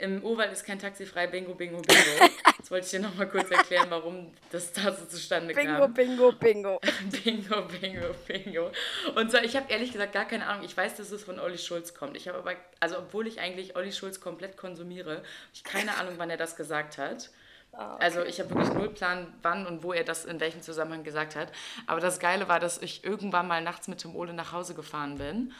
im 0.00 0.24
Urwald 0.24 0.50
ist 0.52 0.64
kein 0.64 0.78
Taxi 0.78 1.04
frei, 1.04 1.26
Bingo, 1.26 1.54
Bingo, 1.54 1.80
Bingo. 1.82 2.30
Jetzt 2.58 2.70
wollte 2.70 2.86
ich 2.86 2.90
dir 2.90 3.00
nochmal 3.00 3.28
kurz 3.28 3.50
erklären, 3.50 3.86
warum 3.90 4.32
das 4.50 4.72
da 4.72 4.94
so 4.94 5.04
zustande 5.04 5.54
Bingo, 5.54 5.78
kam. 5.78 5.94
bingo, 5.94 6.32
bingo. 6.32 6.80
Bingo, 7.24 7.62
Bingo, 7.62 8.14
Bingo. 8.26 8.70
Und 9.14 9.30
zwar, 9.30 9.44
ich 9.44 9.56
habe 9.56 9.70
ehrlich 9.70 9.92
gesagt 9.92 10.12
gar 10.12 10.26
keine 10.26 10.46
Ahnung. 10.46 10.64
Ich 10.64 10.76
weiß, 10.76 10.96
dass 10.96 11.10
es 11.10 11.22
von 11.22 11.38
Olli 11.38 11.58
Schulz 11.58 11.94
kommt. 11.94 12.16
Ich 12.16 12.28
habe 12.28 12.38
aber, 12.38 12.54
also 12.80 12.98
obwohl 12.98 13.26
ich 13.26 13.40
eigentlich 13.40 13.76
Olli 13.76 13.92
Schulz 13.92 14.20
komplett 14.20 14.56
konsumiere, 14.56 15.16
habe 15.16 15.26
ich 15.52 15.64
keine 15.64 15.96
Ahnung, 15.96 16.14
wann 16.16 16.30
er 16.30 16.38
das 16.38 16.56
gesagt 16.56 16.96
hat. 16.98 17.30
Ah, 17.72 17.96
Also 17.96 18.22
ich 18.24 18.40
habe 18.40 18.50
wirklich 18.50 18.72
null 18.74 18.88
Plan, 18.90 19.32
wann 19.42 19.66
und 19.66 19.82
wo 19.82 19.92
er 19.92 20.04
das 20.04 20.24
in 20.24 20.40
welchem 20.40 20.60
Zusammenhang 20.62 21.04
gesagt 21.04 21.36
hat. 21.36 21.52
Aber 21.86 22.00
das 22.00 22.18
Geile 22.18 22.48
war, 22.48 22.60
dass 22.60 22.78
ich 22.82 23.04
irgendwann 23.04 23.46
mal 23.48 23.62
nachts 23.62 23.88
mit 23.88 23.98
Tim 23.98 24.16
Ole 24.16 24.32
nach 24.32 24.52
Hause 24.52 24.74
gefahren 24.74 25.18
bin 25.18 25.52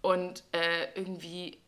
und 0.00 0.44
äh, 0.52 0.88
irgendwie 0.94 1.60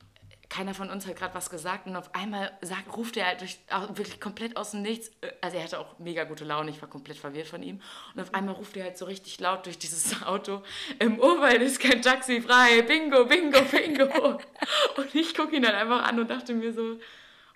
keiner 0.51 0.72
von 0.72 0.88
uns 0.88 1.07
hat 1.07 1.16
gerade 1.16 1.34
was 1.34 1.51
gesagt 1.51 1.86
und 1.86 1.94
auf 1.94 2.14
einmal 2.14 2.51
sagt, 2.62 2.96
ruft 2.96 3.18
er 3.18 3.26
halt 3.26 3.42
durch, 3.42 3.59
wirklich 3.90 4.18
komplett 4.18 4.57
aus 4.57 4.70
dem 4.70 4.80
Nichts. 4.80 5.09
äh, 5.20 5.30
Also 5.42 5.59
er 5.59 5.64
hatte 5.64 5.78
auch 5.78 5.99
mega 5.99 6.24
gute 6.24 6.44
Laune, 6.46 6.70
ich 6.70 6.80
war 6.80 6.88
komplett 6.88 7.18
verwirrt 7.18 7.49
von 7.49 7.62
ihm. 7.62 7.82
Und 8.14 8.22
auf 8.22 8.32
einmal 8.32 8.55
ruft 8.55 8.74
er 8.78 8.84
halt 8.84 8.96
so 8.96 9.05
richtig 9.05 9.38
laut 9.40 9.66
durch 9.66 9.78
dieses 9.78 10.22
Auto, 10.26 10.62
im 11.01 11.18
Urwald 11.18 11.61
ist 11.61 11.80
kein 11.80 12.01
Taxi 12.01 12.40
frei, 12.40 12.80
bingo, 12.82 13.26
bingo, 13.26 13.61
bingo. 13.70 14.38
und 14.96 15.14
ich 15.14 15.34
gucke 15.34 15.55
ihn 15.57 15.62
dann 15.62 15.74
einfach 15.74 16.09
an 16.09 16.18
und 16.18 16.30
dachte 16.30 16.55
mir 16.55 16.72
so, 16.72 16.99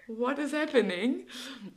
what 0.09 0.39
is 0.39 0.53
happening? 0.53 1.27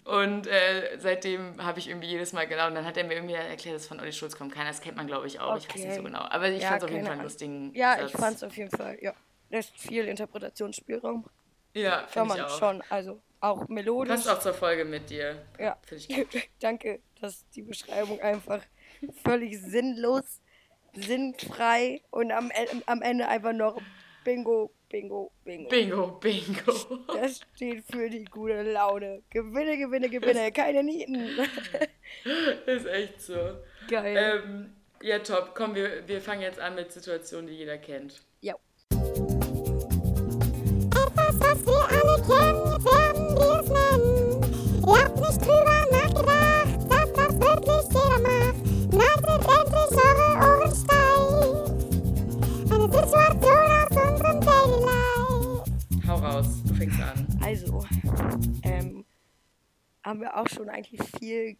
Und 0.04 0.48
äh, 0.48 0.98
seitdem 1.00 1.64
habe 1.64 1.80
ich 1.80 1.90
irgendwie 1.90 2.08
jedes 2.08 2.34
Mal 2.34 2.48
genau, 2.48 2.68
und 2.68 2.76
dann 2.76 2.86
hat 2.86 2.98
er 2.98 3.04
mir 3.04 3.14
irgendwie 3.16 3.34
erklärt, 3.36 3.76
dass 3.76 3.88
von 3.88 4.00
Olli 4.00 4.12
Schulz 4.14 4.36
kommt 4.38 4.54
keiner, 4.54 4.70
das 4.70 4.82
kennt 4.82 4.98
man 4.98 5.08
glaube 5.08 5.28
ich 5.28 5.40
auch, 5.40 5.56
ich 5.58 5.68
weiß 5.70 5.76
nicht 5.76 5.94
so 5.94 6.02
Okay. 6.02 6.04
genau. 6.04 6.20
Aber 6.30 6.50
ich 6.50 6.62
Ja, 6.62 6.70
fand 6.70 6.84
es 6.84 6.86
auf 6.86 6.92
jeden 6.92 7.06
Fall 7.06 7.14
einen 7.14 7.24
lustigen 7.24 7.74
Ja, 7.76 7.98
Satz. 7.98 8.10
ich 8.12 8.18
fand 8.18 8.36
es 8.38 8.44
auf 8.44 8.58
jeden 8.58 8.72
Fall, 8.72 8.98
ja. 9.02 9.14
Da 9.50 9.60
ist 9.60 9.78
viel 9.78 10.06
Interpretationsspielraum. 10.08 11.26
Ja, 11.74 12.08
Kann 12.14 12.28
man 12.28 12.42
auch. 12.42 12.58
schon, 12.58 12.82
also 12.90 13.22
auch 13.42 13.68
melodisch. 13.68 14.10
Passt 14.16 14.30
auch 14.30 14.40
zur 14.40 14.54
Folge 14.54 14.86
mit 14.86 15.10
dir. 15.10 15.46
Ja. 15.60 15.78
Finde 15.86 16.04
ich 16.08 16.16
gut. 16.32 16.44
Danke, 16.60 17.02
dass 17.22 17.48
die 17.50 17.62
Beschreibung 17.62 18.20
einfach 18.22 18.64
völlig 19.24 19.60
sinnlos, 19.60 20.42
sinnfrei 20.94 22.02
und 22.12 22.32
am, 22.32 22.52
am 22.86 23.02
Ende 23.02 23.28
einfach 23.28 23.54
noch 23.54 23.80
Bingo, 24.24 24.72
Bingo, 24.96 25.30
Bingo. 25.44 25.70
Bingo, 25.70 26.08
bingo. 26.22 27.00
Das 27.14 27.42
steht 27.54 27.84
für 27.92 28.10
die 28.10 28.24
gute 28.24 28.64
Laune. 28.64 29.24
Gewinne, 29.30 29.78
gewinne, 29.78 30.08
gewinne, 30.10 30.54
keine 30.54 30.84
Nieten. 30.84 31.16
ist 32.66 32.86
echt 32.86 33.22
so. 33.22 33.36
Geil. 33.90 34.42
Ähm, 34.46 34.74
ja, 35.02 35.20
top. 35.20 35.54
Komm, 35.54 35.76
wir, 35.76 36.08
wir 36.08 36.22
fangen 36.22 36.44
jetzt 36.44 36.62
an 36.62 36.76
mit 36.76 36.94
Situationen, 36.94 37.48
die 37.48 37.56
jeder 37.56 37.78
kennt. 37.78 38.22
ja. 38.40 38.56
Etwas, 40.92 41.40
was 41.42 41.66
wir 41.66 41.84
alle 41.90 42.16
kennen, 42.22 42.86
werden 42.86 43.36
wir 43.36 43.60
es 43.60 43.68
nennen. 43.68 44.42
Ihr 44.88 45.04
habt 45.04 45.18
nicht 45.20 45.42
drüber 45.42 45.75
du 56.86 56.92
fängst 56.92 57.02
an. 57.02 57.40
Also, 57.44 57.86
ähm, 58.64 59.06
haben 60.04 60.22
wir 60.22 60.36
auch 60.38 60.48
schon 60.48 60.70
eigentlich 60.70 61.02
viel 61.20 61.54
Du 61.54 61.60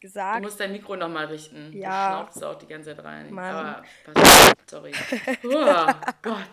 gesagt. 0.00 0.42
musst 0.42 0.60
dein 0.60 0.72
Mikro 0.72 0.96
nochmal 0.96 1.26
richten. 1.26 1.72
Ja. 1.72 2.10
Du 2.10 2.16
schnaufst 2.32 2.44
auch 2.44 2.58
die 2.58 2.66
ganze 2.66 2.94
Zeit 2.94 3.04
rein. 3.04 3.32
Mann. 3.32 3.54
Aber, 3.54 3.82
pass, 4.12 4.52
sorry. 4.66 4.92
Oh 5.44 5.92
Gott. 6.22 6.48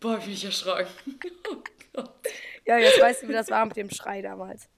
Boah, 0.00 0.18
bin 0.18 0.30
ich 0.30 0.44
erschrocken. 0.44 0.86
Oh 1.50 2.02
Gott. 2.02 2.26
Ja, 2.64 2.78
jetzt 2.78 3.00
weißt 3.00 3.22
du, 3.24 3.28
wie 3.28 3.32
das 3.32 3.50
war 3.50 3.66
mit 3.66 3.76
dem 3.76 3.90
Schrei 3.90 4.22
damals. 4.22 4.68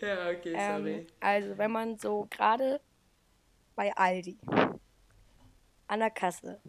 Ja, 0.00 0.30
okay, 0.30 0.52
sorry. 0.52 0.92
Ähm, 0.94 1.06
also, 1.18 1.58
wenn 1.58 1.72
man 1.72 1.98
so 1.98 2.28
gerade 2.30 2.80
bei 3.74 3.92
Aldi 3.96 4.38
an 5.88 5.98
der 5.98 6.10
Kasse 6.10 6.60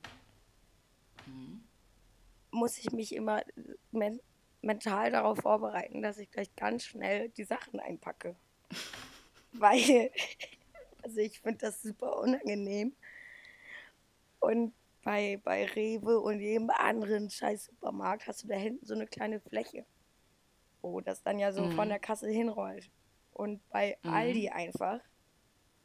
muss 2.53 2.77
ich 2.77 2.91
mich 2.91 3.15
immer 3.15 3.41
mental 4.63 5.11
darauf 5.11 5.39
vorbereiten, 5.39 6.01
dass 6.01 6.17
ich 6.17 6.31
gleich 6.31 6.55
ganz 6.55 6.85
schnell 6.85 7.29
die 7.29 7.43
Sachen 7.43 7.79
einpacke. 7.79 8.35
Weil, 9.53 10.11
also 11.03 11.19
ich 11.19 11.39
finde 11.41 11.59
das 11.59 11.81
super 11.81 12.17
unangenehm. 12.19 12.95
Und 14.39 14.73
bei, 15.03 15.39
bei 15.43 15.65
Rewe 15.65 16.19
und 16.19 16.39
jedem 16.39 16.69
anderen 16.69 17.29
scheiß 17.29 17.65
Supermarkt 17.65 18.27
hast 18.27 18.43
du 18.43 18.47
da 18.47 18.55
hinten 18.55 18.85
so 18.85 18.93
eine 18.93 19.05
kleine 19.05 19.39
Fläche, 19.39 19.85
wo 20.81 21.01
das 21.01 21.21
dann 21.21 21.39
ja 21.39 21.51
so 21.51 21.69
von 21.71 21.89
der 21.89 21.99
Kasse 21.99 22.29
hinrollt. 22.29 22.89
Und 23.33 23.67
bei 23.69 23.97
Aldi 24.03 24.49
einfach 24.49 24.99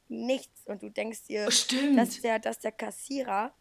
nichts. 0.09 0.67
Und 0.67 0.83
du 0.83 0.91
denkst 0.91 1.25
dir, 1.25 1.51
Stimmt. 1.51 1.99
dass 1.99 2.21
der, 2.21 2.39
dass 2.39 2.59
der 2.59 2.73
Kassierer 2.73 3.53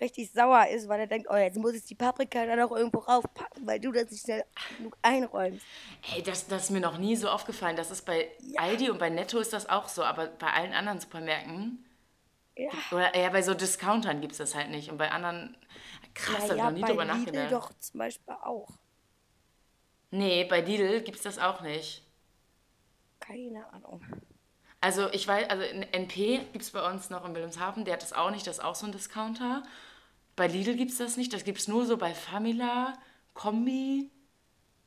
richtig 0.00 0.30
sauer 0.32 0.66
ist, 0.68 0.88
weil 0.88 1.00
er 1.00 1.06
denkt, 1.06 1.28
oh, 1.30 1.36
jetzt 1.36 1.56
muss 1.58 1.74
ich 1.74 1.84
die 1.84 1.94
Paprika 1.94 2.46
da 2.46 2.56
noch 2.56 2.72
irgendwo 2.72 2.98
raufpacken, 3.00 3.66
weil 3.66 3.80
du 3.80 3.92
das 3.92 4.10
nicht 4.10 4.24
schnell 4.24 4.44
genug 4.78 4.96
einräumst. 5.02 5.66
Hey, 6.00 6.22
das, 6.22 6.46
das 6.48 6.64
ist 6.64 6.70
mir 6.70 6.80
noch 6.80 6.98
nie 6.98 7.16
so 7.16 7.28
aufgefallen. 7.28 7.76
Das 7.76 7.90
ist 7.90 8.02
bei 8.04 8.30
Aldi 8.56 8.90
und 8.90 8.98
bei 8.98 9.10
Netto 9.10 9.38
ist 9.38 9.52
das 9.52 9.68
auch 9.68 9.88
so, 9.88 10.02
aber 10.04 10.26
bei 10.28 10.48
allen 10.52 10.72
anderen 10.74 11.00
Supermärkten 11.00 11.84
Ja, 12.56 12.70
oder 12.90 13.14
eher 13.14 13.30
bei 13.30 13.42
so 13.42 13.54
Discountern 13.54 14.20
gibt 14.20 14.32
es 14.32 14.38
das 14.38 14.54
halt 14.54 14.70
nicht. 14.70 14.90
Und 14.90 14.98
bei 14.98 15.10
anderen, 15.10 15.56
krass, 16.14 16.46
da 16.46 16.54
ja, 16.54 16.56
habe 16.56 16.58
ich 16.58 16.64
noch 16.64 16.70
nie 16.72 16.84
bei 16.84 16.86
drüber 16.86 17.04
Lidl 17.04 17.06
nachgedacht. 17.06 17.52
doch 17.52 17.72
zum 17.78 17.98
Beispiel 17.98 18.34
auch. 18.42 18.68
Nee, 20.10 20.44
bei 20.44 20.60
Lidl 20.60 21.00
gibt 21.02 21.16
es 21.18 21.22
das 21.24 21.38
auch 21.38 21.60
nicht. 21.62 22.02
Keine 23.20 23.66
Ahnung. 23.72 24.02
Also 24.82 25.10
ich 25.12 25.26
weiß, 25.28 25.48
also 25.50 25.62
in 25.64 25.82
NP 25.84 26.38
gibt 26.52 26.62
es 26.64 26.72
bei 26.72 26.86
uns 26.90 27.08
noch 27.10 27.24
in 27.24 27.34
Wilhelmshaven, 27.34 27.84
der 27.86 27.94
hat 27.94 28.02
das 28.02 28.12
auch 28.12 28.30
nicht, 28.30 28.46
das 28.46 28.58
ist 28.58 28.64
auch 28.64 28.74
so 28.74 28.86
ein 28.86 28.92
Discounter. 28.92 29.64
Bei 30.36 30.46
Lidl 30.48 30.76
gibt 30.76 30.92
es 30.92 30.98
das 30.98 31.16
nicht, 31.18 31.32
das 31.34 31.44
gibt 31.44 31.58
es 31.60 31.68
nur 31.68 31.86
so 31.86 31.96
bei 31.98 32.14
Famila, 32.14 32.94
Kombi, 33.34 34.10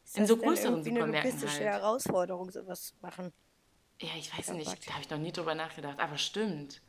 Ist 0.05 0.17
in 0.17 0.25
das 0.25 0.27
so 0.27 0.37
größeren 0.37 0.83
irgendwie 0.83 0.89
eine 0.91 1.01
Supermärkten 1.01 1.41
logistische 1.41 1.63
halt. 1.63 1.65
Herausforderung, 1.65 2.51
sowas 2.51 2.85
zu 2.87 2.95
machen? 3.01 3.33
Ja, 4.01 4.09
ich 4.17 4.37
weiß 4.37 4.51
Oh 4.51 4.53
nicht, 4.53 4.65
Gott. 4.65 4.87
da 4.87 4.93
habe 4.93 5.01
ich 5.03 5.09
noch 5.09 5.17
nie 5.17 5.31
drüber 5.33 5.53
nachgedacht, 5.55 5.99
aber 5.99 6.17
stimmt. 6.17 6.81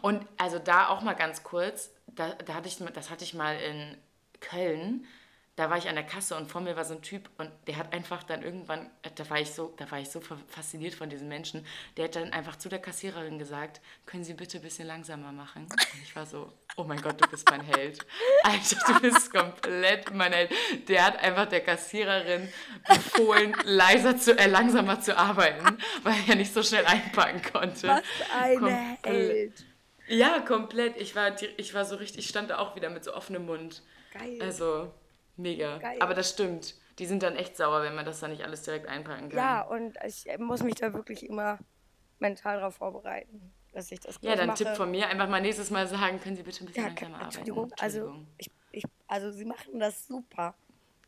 Und 0.00 0.26
also 0.38 0.58
da 0.58 0.88
auch 0.88 1.02
mal 1.02 1.14
ganz 1.14 1.42
kurz, 1.42 1.90
da, 2.06 2.34
da 2.34 2.54
hatte 2.54 2.68
ich, 2.68 2.76
das 2.78 3.10
hatte 3.10 3.24
ich 3.24 3.34
mal 3.34 3.56
in 3.56 3.96
Köln, 4.40 5.06
da 5.56 5.68
war 5.68 5.76
ich 5.76 5.86
an 5.86 5.94
der 5.96 6.04
Kasse 6.06 6.34
und 6.34 6.50
vor 6.50 6.62
mir 6.62 6.76
war 6.76 6.84
so 6.86 6.94
ein 6.94 7.02
Typ 7.02 7.28
und 7.36 7.50
der 7.66 7.76
hat 7.76 7.92
einfach 7.92 8.22
dann 8.22 8.42
irgendwann, 8.42 8.90
da 9.16 9.28
war 9.28 9.38
ich 9.38 9.50
so, 9.50 9.74
da 9.76 9.90
war 9.90 10.00
ich 10.00 10.08
so 10.08 10.20
fa- 10.22 10.38
fasziniert 10.48 10.94
von 10.94 11.10
diesen 11.10 11.28
Menschen, 11.28 11.66
der 11.98 12.04
hat 12.06 12.16
dann 12.16 12.32
einfach 12.32 12.56
zu 12.56 12.70
der 12.70 12.78
Kassiererin 12.78 13.38
gesagt, 13.38 13.82
können 14.06 14.24
Sie 14.24 14.32
bitte 14.32 14.56
ein 14.58 14.62
bisschen 14.62 14.86
langsamer 14.86 15.30
machen? 15.30 15.64
Und 15.70 16.02
ich 16.02 16.16
war 16.16 16.24
so, 16.24 16.50
oh 16.76 16.84
mein 16.84 17.02
Gott, 17.02 17.20
du 17.20 17.28
bist 17.28 17.50
mein 17.50 17.60
Held. 17.60 17.98
Alter, 18.44 18.76
du 18.94 19.00
bist 19.00 19.30
komplett 19.30 20.14
mein 20.14 20.32
Held. 20.32 20.52
Der 20.88 21.04
hat 21.04 21.22
einfach 21.22 21.46
der 21.46 21.60
Kassiererin 21.60 22.50
befohlen, 22.88 23.54
leiser 23.64 24.16
zu, 24.16 24.38
äh, 24.38 24.46
langsamer 24.46 25.00
zu 25.02 25.16
arbeiten, 25.18 25.76
weil 26.02 26.14
er 26.28 26.34
nicht 26.36 26.54
so 26.54 26.62
schnell 26.62 26.86
einpacken 26.86 27.42
konnte. 27.52 27.88
Was 27.88 28.02
ein. 28.40 28.96
Held. 29.04 29.64
Ja, 30.08 30.40
komplett. 30.40 30.96
Ich 30.96 31.14
war, 31.14 31.36
ich 31.58 31.74
war 31.74 31.84
so 31.84 31.96
richtig, 31.96 32.20
ich 32.24 32.28
stand 32.30 32.48
da 32.48 32.58
auch 32.58 32.74
wieder 32.74 32.88
mit 32.88 33.04
so 33.04 33.14
offenem 33.14 33.44
Mund. 33.44 33.82
Geil. 34.12 34.38
Also, 34.40 34.92
mega. 35.42 35.78
Geil. 35.78 35.98
Aber 36.00 36.14
das 36.14 36.30
stimmt. 36.30 36.74
Die 36.98 37.06
sind 37.06 37.22
dann 37.22 37.36
echt 37.36 37.56
sauer, 37.56 37.82
wenn 37.82 37.94
man 37.94 38.04
das 38.04 38.20
dann 38.20 38.30
nicht 38.30 38.44
alles 38.44 38.62
direkt 38.62 38.86
einpacken 38.86 39.28
kann. 39.28 39.38
Ja, 39.38 39.62
und 39.62 39.96
ich 40.06 40.26
muss 40.38 40.62
mich 40.62 40.74
da 40.74 40.92
wirklich 40.92 41.26
immer 41.26 41.58
mental 42.18 42.58
darauf 42.58 42.76
vorbereiten, 42.76 43.54
dass 43.72 43.90
ich 43.90 44.00
das 44.00 44.18
Ja, 44.22 44.36
dann 44.36 44.48
mache. 44.48 44.58
Tipp 44.64 44.68
von 44.76 44.90
mir, 44.90 45.08
einfach 45.08 45.28
mal 45.28 45.40
nächstes 45.40 45.70
Mal 45.70 45.86
sagen, 45.86 46.20
können 46.20 46.36
Sie 46.36 46.42
bitte 46.42 46.64
ein 46.64 46.66
bisschen 46.66 46.82
Ja, 46.84 46.88
langsamer 46.88 47.14
arbeiten. 47.16 47.26
Entschuldigung, 47.38 47.72
also, 47.78 47.98
Entschuldigung. 47.98 48.26
ich, 48.38 48.50
ich, 48.70 48.84
also 49.08 49.30
sie 49.30 49.44
machen 49.44 49.78
das 49.78 50.06
super. 50.06 50.54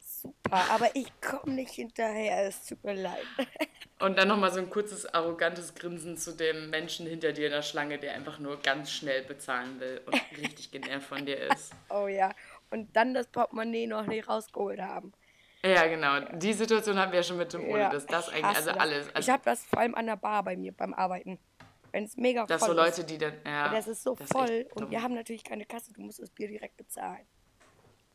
Super, 0.00 0.70
aber 0.70 0.94
ich 0.94 1.08
komme 1.20 1.54
nicht 1.54 1.72
hinterher, 1.72 2.46
es 2.46 2.66
tut 2.66 2.82
mir 2.84 2.94
leid. 2.94 3.24
Und 4.00 4.18
dann 4.18 4.28
nochmal 4.28 4.52
so 4.52 4.58
ein 4.58 4.68
kurzes, 4.70 5.06
arrogantes 5.06 5.74
Grinsen 5.74 6.16
zu 6.18 6.32
dem 6.32 6.68
Menschen 6.68 7.06
hinter 7.06 7.32
dir 7.32 7.46
in 7.46 7.52
der 7.52 7.62
Schlange, 7.62 7.98
der 7.98 8.14
einfach 8.14 8.38
nur 8.38 8.60
ganz 8.60 8.90
schnell 8.90 9.22
bezahlen 9.22 9.78
will 9.80 10.02
und 10.04 10.14
richtig 10.38 10.72
genervt 10.72 11.06
von 11.06 11.24
dir 11.24 11.38
ist. 11.38 11.72
Oh 11.90 12.06
ja, 12.08 12.30
und 12.74 12.94
dann 12.96 13.14
das 13.14 13.28
Portemonnaie 13.28 13.86
noch 13.86 14.06
nicht 14.06 14.28
rausgeholt 14.28 14.80
haben. 14.80 15.12
Ja, 15.64 15.86
genau. 15.86 16.20
Die 16.36 16.52
Situation 16.52 16.98
hatten 16.98 17.12
wir 17.12 17.20
ja 17.20 17.22
schon 17.22 17.38
mit 17.38 17.52
dem 17.52 17.62
ohne 17.68 17.78
Ja, 17.78 17.88
das. 17.90 18.04
Das 18.04 18.28
ich 18.28 18.34
eigentlich, 18.34 18.56
also 18.56 18.70
das. 18.70 18.78
alles. 18.80 19.06
ich 19.08 19.16
Also, 19.16 19.32
habe 19.32 19.42
das 19.46 19.64
vor 19.64 19.78
allem 19.78 19.94
an 19.94 20.06
der 20.06 20.16
Bar 20.16 20.42
bei 20.42 20.56
mir 20.56 20.72
beim 20.72 20.92
Arbeiten. 20.92 21.38
Wenn 21.92 22.04
es 22.04 22.16
mega 22.16 22.44
dass 22.44 22.60
voll 22.60 22.70
so 22.70 22.74
Leute, 22.74 23.00
ist. 23.00 23.08
die 23.10 23.16
dann. 23.18 23.34
Ja, 23.46 23.70
Das 23.72 23.86
ist 23.88 24.02
so 24.02 24.14
das 24.16 24.28
voll 24.28 24.50
echt 24.50 24.72
und 24.72 24.82
dumm. 24.82 24.90
wir 24.90 25.00
haben 25.02 25.14
natürlich 25.14 25.44
keine 25.44 25.64
Kasse, 25.64 25.92
du 25.92 26.02
musst 26.02 26.18
das 26.18 26.30
Bier 26.30 26.48
direkt 26.48 26.76
bezahlen. 26.76 27.24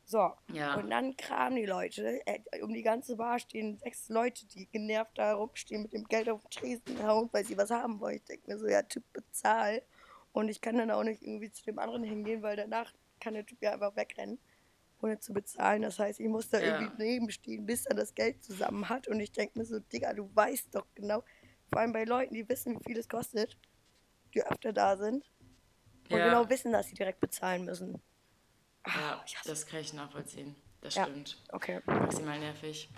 So, 0.06 0.32
Ja. 0.52 0.74
und 0.76 0.90
dann 0.90 1.16
kramen 1.18 1.56
die 1.56 1.66
Leute, 1.66 2.20
äh, 2.26 2.40
um 2.62 2.74
die 2.74 2.82
ganze 2.82 3.16
Bar 3.16 3.40
stehen 3.40 3.78
sechs 3.78 4.10
Leute, 4.10 4.46
die 4.48 4.66
genervt 4.68 5.18
da 5.18 5.34
rumstehen 5.34 5.84
mit 5.84 5.94
dem 5.94 6.04
Geld 6.06 6.30
auf 6.30 6.42
den 6.42 6.50
Tresen 6.50 7.08
hauen, 7.08 7.30
weil 7.32 7.46
sie 7.46 7.58
was 7.58 7.70
haben 7.72 8.00
wollen. 8.00 8.16
Ich 8.18 8.26
denke 8.26 8.52
mir 8.52 8.58
so, 8.58 8.68
ja, 8.68 8.82
Typ, 8.82 9.04
bezahl. 9.14 9.82
Und 10.34 10.50
ich 10.50 10.62
kann 10.62 10.78
dann 10.78 10.90
auch 10.92 11.04
nicht 11.04 11.22
irgendwie 11.22 11.52
zu 11.52 11.64
dem 11.64 11.78
anderen 11.80 12.04
hingehen, 12.04 12.42
weil 12.42 12.56
danach 12.58 12.92
kann 13.20 13.34
der 13.36 13.46
Typ 13.46 13.60
ja 13.62 13.72
einfach 13.74 13.96
wegrennen, 13.96 14.40
ohne 15.02 15.20
zu 15.20 15.34
bezahlen. 15.34 15.82
Das 15.82 16.00
heißt, 16.00 16.20
ich 16.20 16.28
muss 16.28 16.50
da 16.50 16.60
Ja. 16.60 16.80
irgendwie 16.80 17.04
nebenstehen, 17.04 17.66
bis 17.66 17.86
er 17.86 17.96
das 17.96 18.14
Geld 18.14 18.44
zusammen 18.44 18.90
hat. 18.90 19.08
Und 19.08 19.20
ich 19.20 19.32
denke 19.32 19.58
mir 19.58 19.66
so, 19.66 19.80
Digga, 19.80 20.14
du 20.14 20.30
weißt 20.36 20.74
doch 20.76 20.86
genau, 20.96 21.24
vor 21.70 21.80
allem 21.82 21.94
bei 21.94 22.04
Leuten, 22.04 22.34
die 22.34 22.48
wissen, 22.48 22.80
wie 22.80 22.84
viel 22.84 22.98
es 22.98 23.08
kostet, 23.08 23.58
die 24.34 24.44
öfter 24.44 24.74
da 24.74 24.98
sind 24.98 25.32
und 26.10 26.18
Ja. 26.18 26.26
genau 26.26 26.50
wissen, 26.50 26.72
dass 26.72 26.88
sie 26.88 26.96
direkt 26.96 27.20
bezahlen 27.20 27.66
müssen. 27.66 28.02
Ja, 28.88 29.22
ich 29.26 29.38
hasse 29.38 29.50
das 29.50 29.66
kann 29.68 29.80
ich 29.82 29.94
nachvollziehen. 29.94 30.56
Das 30.82 30.96
Ja. 30.96 31.04
stimmt. 31.06 31.38
Okay, 31.52 31.82
Maximal 31.86 32.40
nervig. 32.40 32.90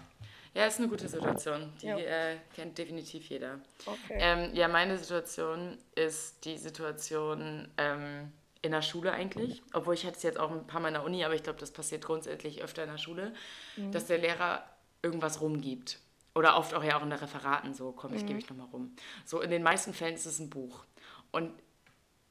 Ja, 0.54 0.66
ist 0.66 0.80
eine 0.80 0.90
gute 0.90 1.08
Situation. 1.08 1.74
Die 1.82 1.88
Ja. 1.88 1.98
äh, 1.98 2.38
kennt 2.56 2.78
definitiv 2.78 3.30
jeder. 3.30 3.60
okay. 3.86 4.18
Ähm, 4.20 4.54
ja, 4.54 4.68
meine 4.68 4.98
Situation 4.98 5.78
ist 5.96 6.44
die 6.46 6.58
Situation, 6.58 7.70
ähm, 7.78 8.32
in 8.62 8.72
der 8.72 8.82
Schule 8.82 9.12
eigentlich, 9.12 9.64
obwohl 9.74 9.96
ich 9.96 10.06
hatte 10.06 10.18
es 10.18 10.24
jetzt 10.24 10.40
auch 10.40 10.52
ein 10.52 10.68
paar 10.68 10.82
Mal 10.82 10.90
in 10.90 10.94
der 10.96 11.04
Uni, 11.04 11.24
aber 11.24 11.34
ich 11.34 11.44
glaube, 11.44 11.60
das 11.60 11.72
passiert 11.72 12.06
grundsätzlich 12.06 12.62
öfter 12.62 12.84
in 12.84 12.90
der 12.90 12.98
Schule, 12.98 13.34
dass 13.92 14.06
der 14.06 14.20
Lehrer 14.20 14.64
irgendwas 15.02 15.42
rumgibt. 15.42 16.00
Oder 16.34 16.58
oft 16.58 16.74
auch 16.74 16.84
ja 16.84 16.98
auch 16.98 17.04
in 17.04 17.10
der 17.10 17.22
Referaten 17.22 17.74
so, 17.74 17.92
komm, 17.92 18.14
ich 18.14 18.26
gebe 18.26 18.40
ich 18.40 18.50
nochmal 18.50 18.68
rum. 18.68 18.96
So 19.26 19.42
in 19.42 19.50
den 19.50 19.64
meisten 19.64 19.94
Fällen 19.94 20.16
ist 20.16 20.26
es 20.26 20.40
ein 20.40 20.50
Buch. 20.50 20.86
Und 21.32 21.52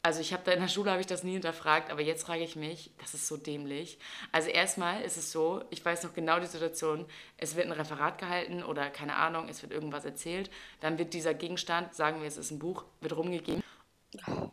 also 0.03 0.21
ich 0.21 0.33
habe 0.33 0.43
da 0.45 0.53
in 0.53 0.61
der 0.61 0.69
Schule 0.69 0.91
habe 0.91 1.03
ich 1.03 1.07
das 1.07 1.25
nie 1.25 1.33
hinterfragt, 1.33 1.91
aber 1.91 2.01
jetzt 2.01 2.25
frage 2.25 2.43
ich 2.43 2.57
mich, 2.57 2.91
das 2.99 3.13
ist 3.13 3.27
so 3.27 3.37
dämlich. 3.37 3.99
Also 4.33 4.49
erstmal 4.49 5.03
ist 5.03 5.19
es 5.19 5.31
so, 5.31 5.63
ich 5.69 5.85
weiß 5.85 6.05
noch 6.05 6.15
genau 6.15 6.41
die 6.41 6.47
Situation, 6.47 7.05
es 7.37 7.55
wird 7.55 7.67
ein 7.67 7.73
Referat 7.73 8.17
gehalten 8.17 8.63
oder 8.63 8.89
keine 8.89 9.17
Ahnung, 9.17 9.49
es 9.51 9.61
wird 9.61 9.73
irgendwas 9.73 10.07
erzählt, 10.07 10.51
dann 10.81 10.99
wird 10.99 11.13
dieser 11.13 11.35
Gegenstand, 11.35 11.95
sagen 11.95 12.23
wir 12.23 12.29
es 12.29 12.39
ist 12.39 12.51
ein 12.51 12.59
Buch, 12.59 12.85
wird 13.03 13.15
rumgegeben 13.15 13.63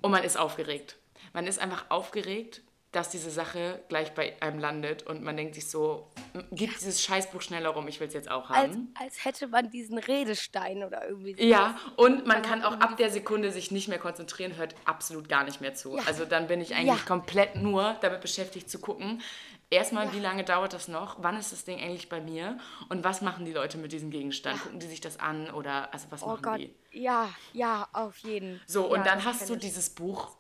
und 0.02 0.12
man 0.12 0.24
ist 0.24 0.38
aufgeregt. 0.38 0.98
Man 1.38 1.46
ist 1.46 1.60
einfach 1.60 1.86
aufgeregt, 1.90 2.64
dass 2.92 3.12
diese 3.12 3.30
Sache 3.30 3.84
gleich 3.90 4.16
bei 4.16 4.42
einem 4.42 4.58
landet 4.58 5.04
und 5.04 5.22
man 5.22 5.38
denkt 5.38 5.54
sich 5.54 5.70
so, 5.70 6.08
gib 6.52 6.74
dieses 6.74 7.04
Scheißbuch 7.04 7.44
schneller 7.44 7.70
rum, 7.70 7.88
ich 7.88 8.00
will 8.00 8.08
es 8.08 8.16
jetzt 8.16 8.32
auch 8.32 8.50
Als, 8.50 8.72
haben. 8.74 8.92
als 9.00 9.24
hätte 9.24 9.48
man 9.48 9.70
diesen 9.70 10.00
Redestein 10.00 10.84
oder 10.84 11.08
irgendwie 11.08 11.36
so. 11.36 11.44
Ja, 11.44 11.78
und 11.96 12.26
man 12.26 12.42
kann 12.42 12.64
auch 12.64 12.80
ab 12.80 12.98
der 12.98 13.12
Sekunde 13.12 13.52
sich 13.52 13.70
nicht 13.70 13.88
mehr 13.88 14.00
konzentrieren, 14.00 14.58
hört 14.58 14.74
absolut 14.86 15.30
gar 15.30 15.44
nicht 15.44 15.62
mehr 15.62 15.76
zu. 15.76 15.98
Ja. 15.98 16.04
Also 16.08 16.26
dann 16.26 16.48
bin 16.48 16.60
ich 16.60 16.74
eigentlich 16.74 16.88
Ja. 17.02 17.06
komplett 17.06 17.56
nur 17.56 17.96
damit 18.02 18.22
beschäftigt 18.22 18.68
zu 18.68 18.80
gucken, 18.80 19.22
erstmal, 19.70 20.12
wie 20.14 20.20
lange 20.20 20.44
dauert 20.44 20.74
das 20.74 20.88
noch, 20.88 21.18
wann 21.22 21.38
ist 21.38 21.52
das 21.52 21.66
Ding 21.66 21.80
eigentlich 21.80 22.10
bei 22.10 22.20
mir 22.20 22.58
und 22.90 23.04
was 23.04 23.22
machen 23.22 23.46
die 23.46 23.54
Leute 23.54 23.78
mit 23.78 23.92
diesem 23.92 24.10
Gegenstand? 24.10 24.60
Gucken 24.64 24.80
die 24.80 24.88
sich 24.88 25.02
das 25.02 25.20
an 25.20 25.52
oder, 25.52 25.94
also 25.94 26.08
was 26.10 26.24
Oh 26.24 26.30
machen 26.30 26.42
Gott. 26.42 26.60
die? 26.62 26.74
Ja, 26.94 27.30
ja, 27.54 27.88
auf 27.94 28.18
jeden. 28.20 28.60
So, 28.66 28.88
und 28.88 29.00
ja, 29.00 29.04
dann 29.04 29.24
hast 29.24 29.48
du 29.48 29.56
dieses 29.56 29.92
Buch 29.92 30.37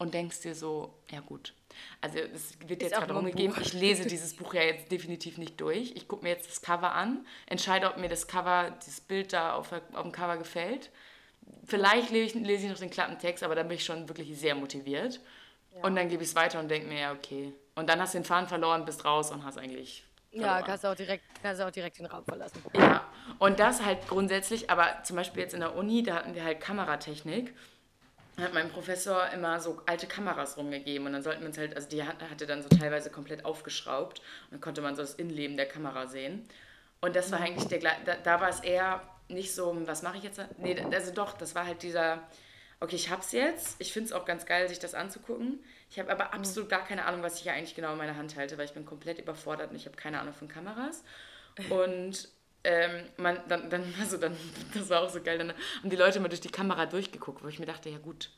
und 0.00 0.14
denkst 0.14 0.40
dir 0.40 0.54
so, 0.54 0.94
ja 1.10 1.20
gut. 1.20 1.52
Also 2.00 2.18
es 2.18 2.58
wird 2.66 2.82
jetzt 2.82 2.94
gerade 2.94 3.12
rumgegeben, 3.12 3.54
ich 3.60 3.74
lese 3.74 4.06
dieses 4.08 4.34
Buch 4.34 4.54
ja 4.54 4.62
jetzt 4.62 4.90
definitiv 4.90 5.36
nicht 5.36 5.60
durch. 5.60 5.92
Ich 5.94 6.08
gucke 6.08 6.24
mir 6.24 6.30
jetzt 6.30 6.48
das 6.48 6.62
Cover 6.62 6.92
an, 6.92 7.26
entscheide, 7.46 7.86
ob 7.86 7.98
mir 7.98 8.08
das 8.08 8.26
Cover, 8.26 8.74
dieses 8.80 9.02
Bild 9.02 9.34
da 9.34 9.54
auf, 9.54 9.72
auf 9.72 10.02
dem 10.02 10.10
Cover 10.10 10.38
gefällt. 10.38 10.90
Vielleicht 11.66 12.10
lese 12.10 12.38
ich, 12.38 12.46
lese 12.46 12.64
ich 12.64 12.72
noch 12.72 12.78
den 12.78 12.88
Klappentext, 12.88 13.44
aber 13.44 13.54
dann 13.54 13.68
bin 13.68 13.76
ich 13.76 13.84
schon 13.84 14.08
wirklich 14.08 14.36
sehr 14.38 14.54
motiviert. 14.54 15.20
Und 15.82 15.94
dann 15.94 16.08
gebe 16.08 16.22
ich 16.22 16.30
es 16.30 16.34
weiter 16.34 16.58
und 16.60 16.68
denke 16.68 16.88
mir, 16.88 17.00
ja, 17.00 17.12
okay. 17.12 17.52
Und 17.74 17.88
dann 17.88 18.00
hast 18.00 18.14
du 18.14 18.18
den 18.18 18.24
Faden 18.24 18.48
verloren, 18.48 18.86
bist 18.86 19.04
raus 19.04 19.30
und 19.30 19.44
hast 19.44 19.58
eigentlich. 19.58 20.04
Ja, 20.32 20.62
kannst 20.62 20.84
du 20.84 20.88
auch 20.88 20.94
direkt, 20.94 21.24
kannst 21.42 21.60
du 21.60 21.66
auch 21.66 21.70
direkt 21.70 21.98
den 21.98 22.06
Raum 22.06 22.24
verlassen. 22.24 22.62
Ja, 22.74 23.06
und 23.38 23.60
das 23.60 23.84
halt 23.84 24.08
grundsätzlich, 24.08 24.70
aber 24.70 25.02
zum 25.04 25.16
Beispiel 25.16 25.42
jetzt 25.42 25.54
in 25.54 25.60
der 25.60 25.76
Uni, 25.76 26.02
da 26.02 26.14
hatten 26.14 26.34
wir 26.34 26.42
halt 26.42 26.60
Kameratechnik. 26.60 27.54
Hat 28.38 28.54
mein 28.54 28.70
Professor 28.70 29.28
immer 29.30 29.60
so 29.60 29.82
alte 29.86 30.06
Kameras 30.06 30.56
rumgegeben 30.56 31.06
und 31.06 31.12
dann 31.12 31.22
sollten 31.22 31.40
wir 31.40 31.48
uns 31.48 31.58
halt, 31.58 31.74
also 31.76 31.88
die 31.88 32.04
hat, 32.04 32.16
hatte 32.22 32.46
dann 32.46 32.62
so 32.62 32.68
teilweise 32.68 33.10
komplett 33.10 33.44
aufgeschraubt 33.44 34.20
und 34.20 34.52
dann 34.52 34.60
konnte 34.60 34.80
man 34.80 34.96
so 34.96 35.02
das 35.02 35.14
Innenleben 35.14 35.56
der 35.56 35.66
Kamera 35.66 36.06
sehen. 36.06 36.48
Und 37.00 37.16
das 37.16 37.32
war 37.32 37.40
eigentlich 37.40 37.66
der, 37.68 37.80
da, 38.04 38.14
da 38.22 38.40
war 38.40 38.48
es 38.48 38.60
eher 38.60 39.02
nicht 39.28 39.54
so, 39.54 39.76
was 39.86 40.02
mache 40.02 40.18
ich 40.18 40.24
jetzt? 40.24 40.40
Nee, 40.58 40.80
also 40.92 41.12
doch, 41.12 41.36
das 41.36 41.54
war 41.54 41.66
halt 41.66 41.82
dieser, 41.82 42.22
okay, 42.80 42.96
ich 42.96 43.10
hab's 43.10 43.32
jetzt, 43.32 43.76
ich 43.78 43.92
finde 43.92 44.08
es 44.08 44.12
auch 44.12 44.24
ganz 44.24 44.46
geil, 44.46 44.68
sich 44.68 44.78
das 44.78 44.94
anzugucken. 44.94 45.62
Ich 45.90 45.98
habe 45.98 46.10
aber 46.10 46.34
absolut 46.34 46.68
gar 46.68 46.84
keine 46.84 47.04
Ahnung, 47.06 47.22
was 47.22 47.36
ich 47.36 47.42
hier 47.42 47.52
eigentlich 47.52 47.74
genau 47.74 47.92
in 47.92 47.98
meiner 47.98 48.16
Hand 48.16 48.36
halte, 48.36 48.58
weil 48.58 48.64
ich 48.64 48.72
bin 48.72 48.84
komplett 48.84 49.18
überfordert 49.18 49.70
und 49.70 49.76
ich 49.76 49.86
habe 49.86 49.96
keine 49.96 50.20
Ahnung 50.20 50.34
von 50.34 50.48
Kameras. 50.48 51.02
Und 51.68 52.28
ähm, 52.64 53.04
man, 53.16 53.38
dann, 53.48 53.70
dann, 53.70 53.94
also 54.00 54.16
dann, 54.16 54.36
das 54.74 54.88
war 54.90 55.02
auch 55.02 55.10
so 55.10 55.20
geil, 55.22 55.38
dann 55.38 55.52
haben 55.52 55.90
die 55.90 55.96
Leute 55.96 56.20
mal 56.20 56.28
durch 56.28 56.40
die 56.40 56.50
Kamera 56.50 56.86
durchgeguckt, 56.86 57.42
wo 57.42 57.48
ich 57.48 57.58
mir 57.58 57.66
dachte, 57.66 57.88
ja 57.88 57.98
gut, 57.98 58.30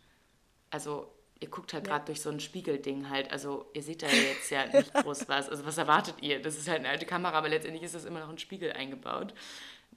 also 0.70 1.12
ihr 1.41 1.49
guckt 1.49 1.75
halt 1.75 1.85
gerade 1.85 2.05
durch 2.05 2.20
so 2.20 2.31
ein 2.31 2.41
Spiegelding 2.41 3.11
halt, 3.11 3.33
also 3.33 3.66
ihr 3.75 3.83
seht 3.83 4.03
da 4.03 4.07
ja 4.07 4.12
jetzt 4.12 4.51
ja 4.51 4.66
nicht 4.66 4.95
groß 5.03 5.29
was, 5.29 5.49
also 5.49 5.66
was 5.66 5.77
erwartet 5.77 6.16
ihr? 6.20 6.41
Das 6.41 6.57
ist 6.57 6.68
halt 6.68 6.81
eine 6.81 6.89
alte 6.89 7.07
Kamera, 7.07 7.37
aber 7.37 7.49
letztendlich 7.49 7.83
ist 7.83 7.95
das 7.95 8.05
immer 8.05 8.20
noch 8.20 8.29
ein 8.29 8.39
Spiegel 8.39 8.73
eingebaut. 8.73 9.35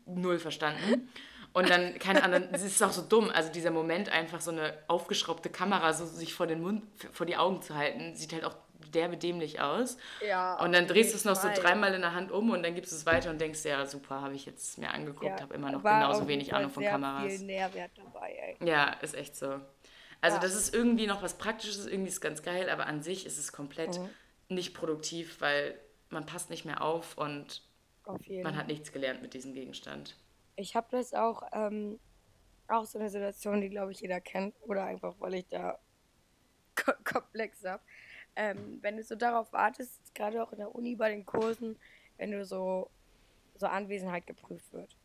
Null 0.05 0.39
verstanden. 0.39 1.09
Und 1.53 1.69
dann, 1.69 1.97
keine 1.99 2.21
Ahnung, 2.21 2.49
es 2.51 2.63
ist 2.63 2.83
auch 2.83 2.91
so 2.91 3.01
dumm, 3.01 3.29
also 3.29 3.49
dieser 3.49 3.71
Moment, 3.71 4.09
einfach 4.09 4.41
so 4.41 4.51
eine 4.51 4.77
aufgeschraubte 4.87 5.49
Kamera 5.49 5.93
so 5.93 6.05
sich 6.05 6.33
vor 6.33 6.47
den 6.47 6.61
Mund, 6.61 6.83
vor 7.13 7.25
die 7.25 7.37
Augen 7.37 7.61
zu 7.61 7.75
halten, 7.75 8.13
sieht 8.15 8.33
halt 8.33 8.43
auch 8.43 8.55
derbe 8.91 9.17
dämlich 9.17 9.61
aus. 9.61 9.97
Ja, 10.19 10.63
Und 10.63 10.71
dann 10.73 10.87
drehst 10.87 11.11
du 11.11 11.17
es 11.17 11.25
noch 11.25 11.35
so 11.35 11.49
dreimal 11.53 11.93
in 11.93 12.01
der 12.01 12.13
Hand 12.13 12.31
um 12.31 12.49
und 12.49 12.63
dann 12.63 12.75
gibst 12.75 12.91
du 12.91 12.95
es 12.95 13.05
weiter 13.05 13.29
und 13.29 13.39
denkst, 13.41 13.63
ja 13.65 13.85
super, 13.85 14.21
habe 14.21 14.35
ich 14.35 14.45
jetzt 14.45 14.77
mir 14.77 14.89
angeguckt, 14.91 15.41
habe 15.41 15.53
immer 15.53 15.71
noch 15.71 15.83
genauso 15.83 16.27
wenig 16.27 16.53
Ahnung 16.53 16.69
von 16.69 16.83
Kameras. 16.85 17.37
viel 17.37 17.45
Nährwert 17.45 17.91
dabei, 17.97 18.57
ey. 18.59 18.67
Ja, 18.67 18.89
ist 19.01 19.15
echt 19.15 19.35
so. 19.35 19.59
Also 20.21 20.37
Ja. 20.37 20.41
das 20.41 20.55
ist 20.55 20.73
irgendwie 20.73 21.07
noch 21.07 21.21
was 21.21 21.37
Praktisches, 21.37 21.85
irgendwie 21.85 22.07
ist 22.09 22.15
es 22.15 22.21
ganz 22.21 22.41
geil, 22.41 22.69
aber 22.69 22.87
an 22.87 23.01
sich 23.01 23.25
ist 23.25 23.37
es 23.37 23.51
komplett 23.51 23.99
Mhm. 23.99 24.09
nicht 24.55 24.73
produktiv, 24.73 25.41
weil 25.41 25.77
man 26.09 26.25
passt 26.25 26.49
nicht 26.49 26.65
mehr 26.65 26.81
auf 26.81 27.17
und 27.17 27.61
Auf 28.05 28.21
man 28.43 28.55
hat 28.55 28.67
nichts 28.67 28.91
gelernt 28.91 29.21
mit 29.21 29.33
diesem 29.33 29.53
Gegenstand. 29.53 30.15
Ich 30.55 30.75
habe 30.75 30.87
das 30.91 31.13
auch, 31.13 31.43
ähm, 31.51 31.99
auch 32.67 32.85
so 32.85 32.97
eine 32.99 33.09
Situation, 33.09 33.61
die 33.61 33.69
glaube 33.69 33.91
ich 33.91 33.99
jeder 34.01 34.21
kennt, 34.21 34.55
oder 34.61 34.85
einfach 34.85 35.15
weil 35.19 35.35
ich 35.35 35.47
da 35.49 35.77
ko 36.75 36.91
komplex 37.03 37.63
habe. 37.65 37.83
Ähm, 38.35 38.79
wenn 38.81 38.97
du 38.97 39.03
so 39.03 39.15
darauf 39.15 39.51
wartest, 39.53 40.13
gerade 40.13 40.43
auch 40.43 40.51
in 40.51 40.57
der 40.59 40.73
Uni 40.75 40.95
bei 40.95 41.09
den 41.09 41.25
Kursen, 41.25 41.77
wenn 42.17 42.31
du 42.31 42.43
so, 42.45 42.89
so 43.57 43.67
Anwesenheit 43.67 44.27
geprüft 44.27 44.71
wird. 44.73 44.95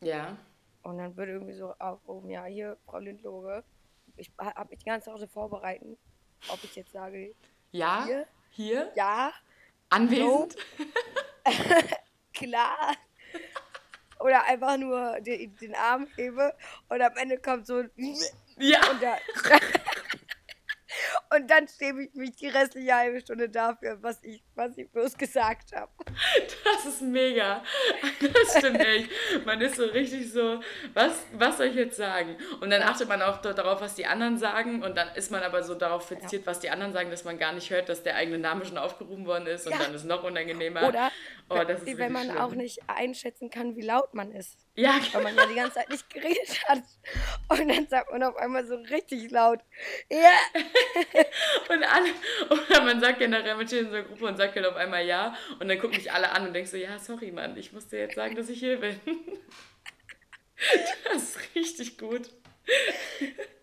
Ja. 0.00 0.36
Und 0.82 0.98
dann 0.98 1.16
wird 1.16 1.28
irgendwie 1.28 1.52
so 1.52 1.74
aufgehoben, 1.78 2.30
ja, 2.30 2.44
hier, 2.46 2.76
Frau 2.86 2.98
Lindloge, 2.98 3.62
ich 4.16 4.30
habe 4.38 4.70
mich 4.70 4.78
die 4.80 4.86
ganze 4.86 5.14
Zeit 5.14 5.30
vorbereiten, 5.30 5.96
ob 6.48 6.62
ich 6.64 6.74
jetzt 6.74 6.92
sage, 6.92 7.34
Ja? 7.70 8.04
Hier? 8.06 8.26
Hier? 8.50 8.92
ja, 8.96 9.32
Anwesend? 9.90 10.56
klar. 12.32 12.94
Oder 14.20 14.44
einfach 14.46 14.76
nur 14.76 15.20
den, 15.20 15.56
den 15.56 15.74
Arm 15.74 16.06
hebe 16.16 16.54
und 16.88 17.00
am 17.02 17.16
Ende 17.16 17.38
kommt 17.38 17.66
so 17.66 17.78
ein 17.78 17.90
Ja. 18.58 18.80
und, 18.90 19.02
da, 19.02 19.16
und 21.34 21.50
dann 21.50 21.68
schäme 21.68 22.04
ich 22.04 22.14
mich 22.14 22.36
die 22.36 22.48
restliche 22.48 22.94
halbe 22.94 23.20
Stunde 23.20 23.48
dafür, 23.48 24.02
was 24.02 24.22
ich, 24.22 24.42
was 24.60 24.76
ich 24.76 24.88
bloß 24.90 25.16
gesagt 25.16 25.72
habe. 25.74 25.90
Das 26.64 26.84
ist 26.86 27.02
mega. 27.02 27.62
Das 28.20 28.58
stimmt 28.58 28.80
echt. 28.80 29.10
Man 29.46 29.60
ist 29.60 29.76
so 29.76 29.84
richtig 29.86 30.30
so, 30.30 30.60
was, 30.94 31.12
was 31.32 31.56
soll 31.56 31.66
ich 31.66 31.74
jetzt 31.74 31.96
sagen? 31.96 32.36
Und 32.60 32.70
dann 32.70 32.82
achtet 32.82 33.08
man 33.08 33.22
auch 33.22 33.38
darauf, 33.40 33.80
was 33.80 33.94
die 33.94 34.06
anderen 34.06 34.38
sagen. 34.38 34.82
Und 34.82 34.96
dann 34.96 35.08
ist 35.14 35.30
man 35.30 35.42
aber 35.42 35.62
so 35.62 35.74
darauf 35.74 36.06
fixiert, 36.08 36.46
was 36.46 36.60
die 36.60 36.70
anderen 36.70 36.92
sagen, 36.92 37.10
dass 37.10 37.24
man 37.24 37.38
gar 37.38 37.52
nicht 37.52 37.70
hört, 37.70 37.88
dass 37.88 38.02
der 38.02 38.16
eigene 38.16 38.38
Name 38.38 38.64
schon 38.64 38.78
aufgerufen 38.78 39.26
worden 39.26 39.46
ist. 39.46 39.66
Und 39.66 39.72
Ja. 39.72 39.78
dann 39.78 39.94
ist 39.94 40.02
es 40.02 40.06
noch 40.06 40.22
unangenehmer. 40.22 40.86
Oder 40.88 41.10
oh, 41.48 41.54
wenn 41.56 41.66
richtig 41.66 41.98
man 42.10 42.24
schlimm. 42.24 42.38
auch 42.38 42.52
nicht 42.52 42.78
einschätzen 42.86 43.50
kann, 43.50 43.74
wie 43.76 43.82
laut 43.82 44.12
man 44.14 44.30
ist. 44.32 44.58
Ja, 44.76 44.94
Weil 45.12 45.22
man 45.22 45.36
ja 45.36 45.46
die 45.46 45.54
ganze 45.54 45.74
Zeit 45.74 45.90
nicht 45.90 46.08
geredet 46.10 46.62
hat. 46.68 46.82
Und 47.48 47.68
dann 47.68 47.88
sagt 47.88 48.12
man 48.12 48.22
auf 48.22 48.36
einmal 48.36 48.64
so 48.66 48.76
richtig 48.76 49.30
laut, 49.30 49.60
ja, 50.10 50.30
Und 51.68 51.82
alle, 51.84 52.10
oder 52.50 52.82
man 52.82 53.00
sagt 53.00 53.18
generell, 53.18 53.56
steht 53.66 53.82
in 53.82 53.90
so 53.90 53.96
einer 53.96 54.04
Gruppe 54.04 54.26
und 54.26 54.36
sagt 54.36 54.49
halt 54.54 54.66
auf 54.66 54.76
einmal 54.76 55.04
ja. 55.04 55.34
Und 55.58 55.68
dann 55.68 55.78
gucken 55.78 55.96
mich 55.96 56.12
alle 56.12 56.30
an 56.32 56.46
und 56.46 56.52
denkst 56.52 56.70
so, 56.70 56.76
ja, 56.76 56.98
sorry, 56.98 57.30
Mann, 57.30 57.56
ich 57.56 57.72
musste 57.72 57.96
jetzt 57.96 58.14
sagen, 58.14 58.34
dass 58.34 58.48
ich 58.48 58.58
hier 58.58 58.78
bin. 58.78 59.00
Das 61.04 61.22
ist 61.22 61.54
richtig 61.54 61.96
gut. 61.96 62.28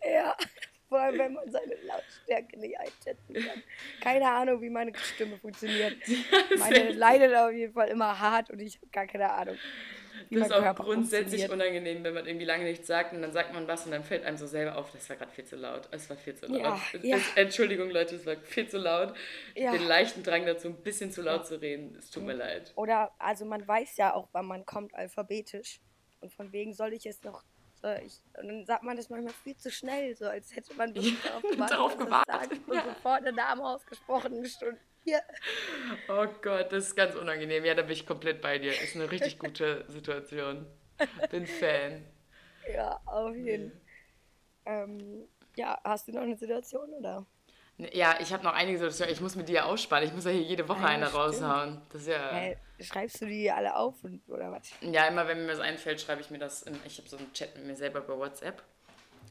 ja. 0.04 0.36
Vor 0.90 1.00
allem, 1.00 1.20
wenn 1.20 1.34
man 1.34 1.50
seine 1.52 1.76
Lautstärke 1.84 2.60
nicht 2.60 2.80
einschätzen 2.80 3.34
kann. 3.34 3.64
Keine 4.02 4.30
Ahnung, 4.30 4.62
wie 4.62 4.70
meine 4.70 4.94
Stimme 4.98 5.38
funktioniert. 5.38 5.98
Meine 6.58 6.92
leidet 6.94 7.36
auf 7.36 7.52
jeden 7.52 7.74
Fall 7.74 7.90
immer 7.90 8.18
hart 8.18 8.50
und 8.50 8.60
ich 8.62 8.78
habe 8.78 8.88
gar 8.88 9.06
keine 9.06 9.30
Ahnung. 9.30 9.58
Das 10.30 10.48
ist 10.48 10.54
auch 10.54 10.62
Körper 10.62 10.84
grundsätzlich 10.84 11.50
unangenehm, 11.50 12.04
wenn 12.04 12.14
man 12.14 12.26
irgendwie 12.26 12.46
lange 12.46 12.64
nichts 12.64 12.88
sagt 12.88 13.14
und 13.14 13.22
dann 13.22 13.32
sagt 13.34 13.54
man 13.54 13.68
was 13.68 13.86
und 13.86 13.92
dann 13.92 14.04
fällt 14.04 14.24
einem 14.26 14.38
so 14.38 14.46
selber 14.48 14.78
auf, 14.78 14.92
das 14.92 15.10
war 15.10 15.16
gerade 15.16 15.32
viel 15.32 15.46
zu 15.46 15.56
laut. 15.56 15.88
Es 15.92 16.10
war 16.10 16.18
viel 16.18 16.36
zu 16.36 16.46
laut. 16.48 16.62
Ja, 16.62 16.80
Es- 16.94 17.04
ja. 17.04 17.18
Entschuldigung, 17.36 17.90
Leute, 17.90 18.16
es 18.16 18.26
war 18.26 18.36
viel 18.38 18.68
zu 18.68 18.78
laut. 18.78 19.14
Ja. 19.56 19.72
Den 19.72 19.88
leichten 19.88 20.24
Drang 20.24 20.46
dazu, 20.46 20.68
ein 20.70 20.82
bisschen 20.84 21.12
zu 21.12 21.22
laut 21.22 21.46
zu 21.48 21.60
reden. 21.62 21.96
Es 21.98 22.10
tut 22.12 22.24
mir 22.24 22.34
leid. 22.34 22.74
Oder, 22.76 23.12
also 23.20 23.46
man 23.46 23.68
weiß 23.68 23.98
ja 23.98 24.14
auch, 24.14 24.30
wann 24.32 24.46
man 24.46 24.66
kommt, 24.66 24.94
alphabetisch. 24.96 25.80
Und 26.20 26.32
von 26.34 26.52
wegen 26.52 26.74
soll 26.74 26.94
ich 26.94 27.04
jetzt 27.04 27.24
noch. 27.24 27.44
Ich, 28.04 28.22
und 28.40 28.48
dann 28.48 28.66
sagt 28.66 28.82
man 28.84 28.98
das 28.98 29.08
manchmal 29.10 29.34
viel 29.44 29.56
zu 29.56 29.70
schnell, 29.70 30.16
so 30.16 30.26
als 30.26 30.54
hätte 30.56 30.74
man 30.74 30.94
wirklich 30.96 31.16
darauf 31.24 31.44
gewartet, 31.44 31.72
darauf 31.72 31.98
gewartet, 31.98 32.60
und 32.68 32.74
sofort 32.84 33.24
der 33.24 33.32
Name 33.34 33.64
ausgesprochen 33.64 34.34
eine 34.38 34.46
Stunde. 34.48 34.80
Hier. 35.08 35.22
Oh 36.10 36.28
Gott, 36.42 36.70
das 36.74 36.88
ist 36.88 36.96
ganz 36.96 37.16
unangenehm. 37.16 37.64
Ja, 37.64 37.76
da 37.76 37.82
bin 37.84 37.92
ich 37.94 38.06
komplett 38.06 38.42
bei 38.42 38.60
dir. 38.60 38.72
Ist 38.74 38.94
eine 38.96 39.10
richtig 39.10 39.40
gute 39.40 39.86
Situation. 39.88 40.66
Bin 41.32 41.48
Fan. 41.48 42.04
Ja, 42.74 43.00
auf 43.06 43.34
jeden 43.34 43.72
ähm, 44.66 45.26
Ja, 45.56 45.80
hast 45.86 46.10
du 46.10 46.12
noch 46.12 46.24
eine 46.24 46.36
Situation, 46.36 46.90
oder? 46.94 47.26
Ja, 47.78 48.18
ich 48.20 48.34
habe 48.34 48.44
noch 48.44 48.54
einige 48.54 48.78
Situationen. 48.80 49.14
Ich 49.14 49.22
muss 49.22 49.36
mit 49.38 49.48
dir 49.48 49.66
ausspannen. 49.66 50.10
Ich 50.10 50.14
muss 50.14 50.26
ja 50.26 50.32
hier 50.32 50.42
jede 50.42 50.68
Woche 50.68 50.80
Ah, 50.80 50.90
ja, 50.90 50.96
eine 50.96 51.06
stimmt. 51.06 51.24
raushauen. 51.24 51.82
Das 51.90 52.02
ist 52.02 52.08
ja. 52.10 52.32
Hä, 52.34 52.58
schreibst 52.82 53.22
du 53.22 53.28
die 53.28 53.50
alle 53.50 53.78
auf 53.78 54.04
und, 54.04 54.28
oder 54.28 54.52
was? 54.52 54.72
Ja, 54.82 55.08
immer 55.08 55.26
wenn 55.30 55.46
mir 55.46 55.54
was 55.54 55.60
einfällt, 55.62 56.02
schreibe 56.02 56.20
ich 56.20 56.30
mir 56.32 56.40
das. 56.40 56.64
In, 56.64 56.78
ich 56.86 56.98
habe 56.98 57.08
so 57.08 57.16
einen 57.16 57.32
Chat 57.32 57.56
mit 57.56 57.66
mir 57.68 57.76
selber 57.78 58.02
bei 58.02 58.18
WhatsApp. 58.18 58.62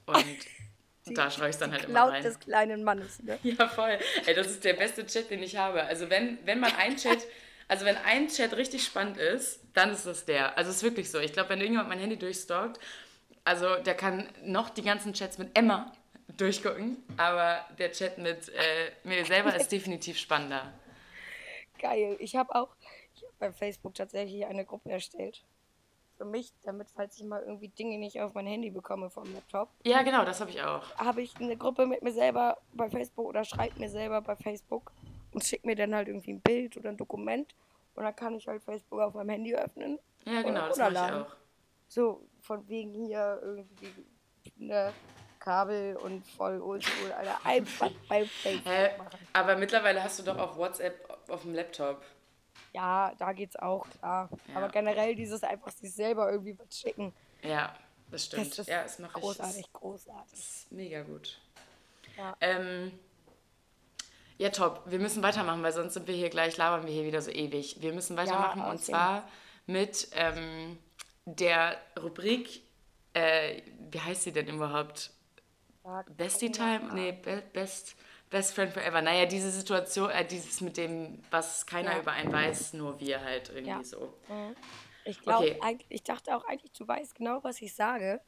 Und 0.07 0.17
Und 1.07 1.19
da 1.19 1.31
schreie 1.31 1.51
ich 1.51 1.57
dann 1.57 1.73
halt 1.73 1.85
immer 1.85 2.01
Laut 2.01 2.13
rein. 2.13 2.23
des 2.23 2.39
kleinen 2.39 2.85
Mannes, 2.85 3.23
ne? 3.23 3.39
Ja, 3.43 3.69
voll. 3.69 3.99
Ey, 4.27 4.35
das 4.35 4.49
ist 4.49 4.65
der 4.65 4.75
beste 4.75 5.07
Chat, 5.07 5.31
den 5.31 5.43
ich 5.43 5.57
habe. 5.57 5.83
Also 5.85 6.11
wenn, 6.11 6.39
wenn 6.45 6.61
man 6.61 6.73
ein 6.77 6.97
Chat, 6.97 7.19
also 7.69 7.85
wenn 7.85 7.97
ein 7.97 8.29
Chat 8.29 8.57
richtig 8.57 8.85
spannend 8.85 9.17
ist, 9.19 9.61
dann 9.75 9.91
ist 9.93 10.07
das 10.07 10.25
der. 10.25 10.57
Also 10.59 10.71
es 10.71 10.79
ist 10.79 10.83
wirklich 10.83 11.11
so. 11.11 11.19
Ich 11.19 11.33
glaube, 11.33 11.51
wenn 11.51 11.61
irgendjemand 11.61 11.89
mein 11.89 11.99
Handy 11.99 12.17
durchstalkt, 12.17 12.81
also 13.45 13.77
der 13.77 13.95
kann 13.95 14.29
noch 14.43 14.71
die 14.71 14.83
ganzen 14.83 15.13
Chats 15.13 15.39
mit 15.39 15.57
Emma 15.57 15.93
durchgucken, 16.37 16.97
aber 17.17 17.65
der 17.79 17.93
Chat 17.93 18.19
mit 18.19 18.49
äh, 18.49 18.91
mir 19.05 19.25
selber 19.25 19.55
ist 19.55 19.69
definitiv 19.73 20.19
spannender. 20.19 20.73
Geil. 21.79 22.17
Ich 22.19 22.35
habe 22.35 22.55
auch 22.55 22.75
ich 23.15 23.23
hab 23.23 23.39
bei 23.39 23.53
Facebook 23.53 23.95
tatsächlich 23.95 24.45
eine 24.47 24.65
Gruppe 24.65 24.91
erstellt. 24.91 25.45
Für 26.17 26.25
mich, 26.25 26.53
damit, 26.63 26.89
falls 26.91 27.19
ich 27.19 27.25
mal 27.25 27.43
irgendwie 27.43 27.69
Dinge 27.69 27.99
nicht 27.99 28.21
auf 28.21 28.33
mein 28.35 28.47
Handy 28.47 28.71
bekomme 28.71 29.11
vom 29.11 29.25
Laptop, 29.35 29.69
Ja, 29.85 30.03
genau, 30.03 30.25
das 30.25 30.41
habe 30.41 30.51
ich 30.51 30.63
auch. 30.63 30.83
habe 30.97 31.21
ich 31.21 31.37
eine 31.39 31.57
Gruppe 31.57 31.87
mit 31.87 32.03
mir 32.03 32.13
selber 32.13 32.57
bei 32.73 32.89
Facebook 32.89 33.27
oder 33.27 33.45
schreibe 33.45 33.79
mir 33.79 33.91
selber 33.91 34.23
bei 34.23 34.35
Facebook 34.35 34.93
und 35.33 35.45
schicke 35.45 35.67
mir 35.67 35.77
dann 35.77 35.95
halt 35.95 36.09
irgendwie 36.09 36.33
ein 36.33 36.41
Bild 36.41 36.77
oder 36.79 36.89
ein 36.89 36.97
Dokument 36.97 37.55
und 37.95 38.05
dann 38.05 38.17
kann 38.17 38.35
ich 38.35 38.47
halt 38.49 38.63
Facebook 38.63 39.01
auf 39.01 39.13
meinem 39.13 39.29
Handy 39.29 39.55
öffnen. 39.55 39.99
Ja, 40.25 40.41
genau, 40.43 40.69
das 40.69 40.79
mache 40.79 40.93
ich 40.93 40.99
auch. 40.99 41.37
So, 41.89 42.27
von 42.41 42.67
wegen 42.67 42.95
hier 42.95 43.39
irgendwie 43.43 43.93
ne, 44.57 44.93
Kabel 45.39 45.97
und 45.97 46.27
voll 46.27 46.61
oldschool, 46.61 47.13
Alter. 47.13 47.39
Einfach 47.45 47.91
bei 48.09 48.25
Facebook 48.25 48.99
machen. 48.99 49.19
Aber 49.35 49.57
mittlerweile 49.57 50.03
hast 50.03 50.19
du 50.19 50.23
doch 50.25 50.39
auch 50.39 50.57
WhatsApp 50.57 51.09
auf 51.29 51.43
dem 51.43 51.55
Laptop. 51.55 52.03
Ja, 52.77 53.15
da 53.17 53.33
geht's 53.33 53.57
auch, 53.57 53.89
klar. 53.89 54.29
Ja. 54.49 54.57
Aber 54.57 54.69
generell 54.69 55.15
dieses 55.15 55.43
einfach 55.43 55.73
sich 55.73 55.95
selber 55.95 56.31
irgendwie 56.31 56.59
was 56.59 56.79
schicken. 56.79 57.15
Ja, 57.43 57.75
das 58.11 58.27
stimmt. 58.27 58.51
Das 58.51 58.59
ist 58.59 58.69
ja, 58.69 58.83
das 58.83 58.99
mache 58.99 59.13
ich. 59.17 59.23
großartig, 59.23 59.73
großartig. 59.73 60.31
Das 60.31 60.41
ist 60.41 60.73
mega 60.73 61.03
gut. 61.03 61.41
Ja. 62.19 62.37
Ähm, 62.43 62.93
ja, 64.37 64.51
top. 64.51 64.83
Wir 64.85 64.99
müssen 64.99 65.23
weitermachen, 65.23 65.63
weil 65.63 65.73
sonst 65.73 65.95
sind 65.95 66.07
wir 66.07 66.15
hier 66.15 66.29
gleich, 66.29 66.59
labern 66.59 66.85
wir 66.87 66.93
hier 66.93 67.07
wieder 67.07 67.23
so 67.23 67.31
ewig. 67.31 67.81
Wir 67.81 67.95
müssen 67.95 68.15
weitermachen 68.15 68.61
und 68.61 68.67
auf 68.67 68.73
jeden 68.73 68.85
zwar 68.85 69.27
mit 69.65 70.09
ähm, 70.13 70.79
der 71.25 71.79
Rubrik, 71.99 72.61
äh, 73.15 73.63
wie 73.91 74.01
heißt 74.01 74.25
sie 74.25 74.33
denn 74.33 74.49
überhaupt? 74.49 75.13
Bestie. 76.15 76.53
Time? 76.53 76.93
Nee, 76.93 77.13
be 77.13 77.43
best, 77.55 77.97
best 78.31 78.55
Friend 78.55 78.73
Forever. 78.73 79.03
Naja, 79.03 79.27
diese 79.27 79.51
Situation, 79.51 80.11
äh, 80.11 80.25
dieses 80.27 80.61
mit 80.61 80.77
dem, 80.77 81.23
was 81.31 81.67
keiner 81.67 81.93
Ja. 81.93 81.99
über 82.01 82.13
einen 82.13 82.33
weiß, 82.33 82.73
nur 82.75 82.99
wir 83.01 83.21
halt 83.23 83.49
irgendwie 83.51 83.69
Ja. 83.71 83.83
so. 83.85 84.13
Ich 85.05 85.21
glaube, 85.21 85.57
Okay. 85.61 85.79
ich 85.89 86.03
dachte 86.03 86.37
auch 86.37 86.45
eigentlich, 86.47 86.73
du 86.73 86.87
weißt 86.87 87.15
genau, 87.15 87.43
was 87.45 87.61
ich 87.63 87.75
sage. 87.75 88.21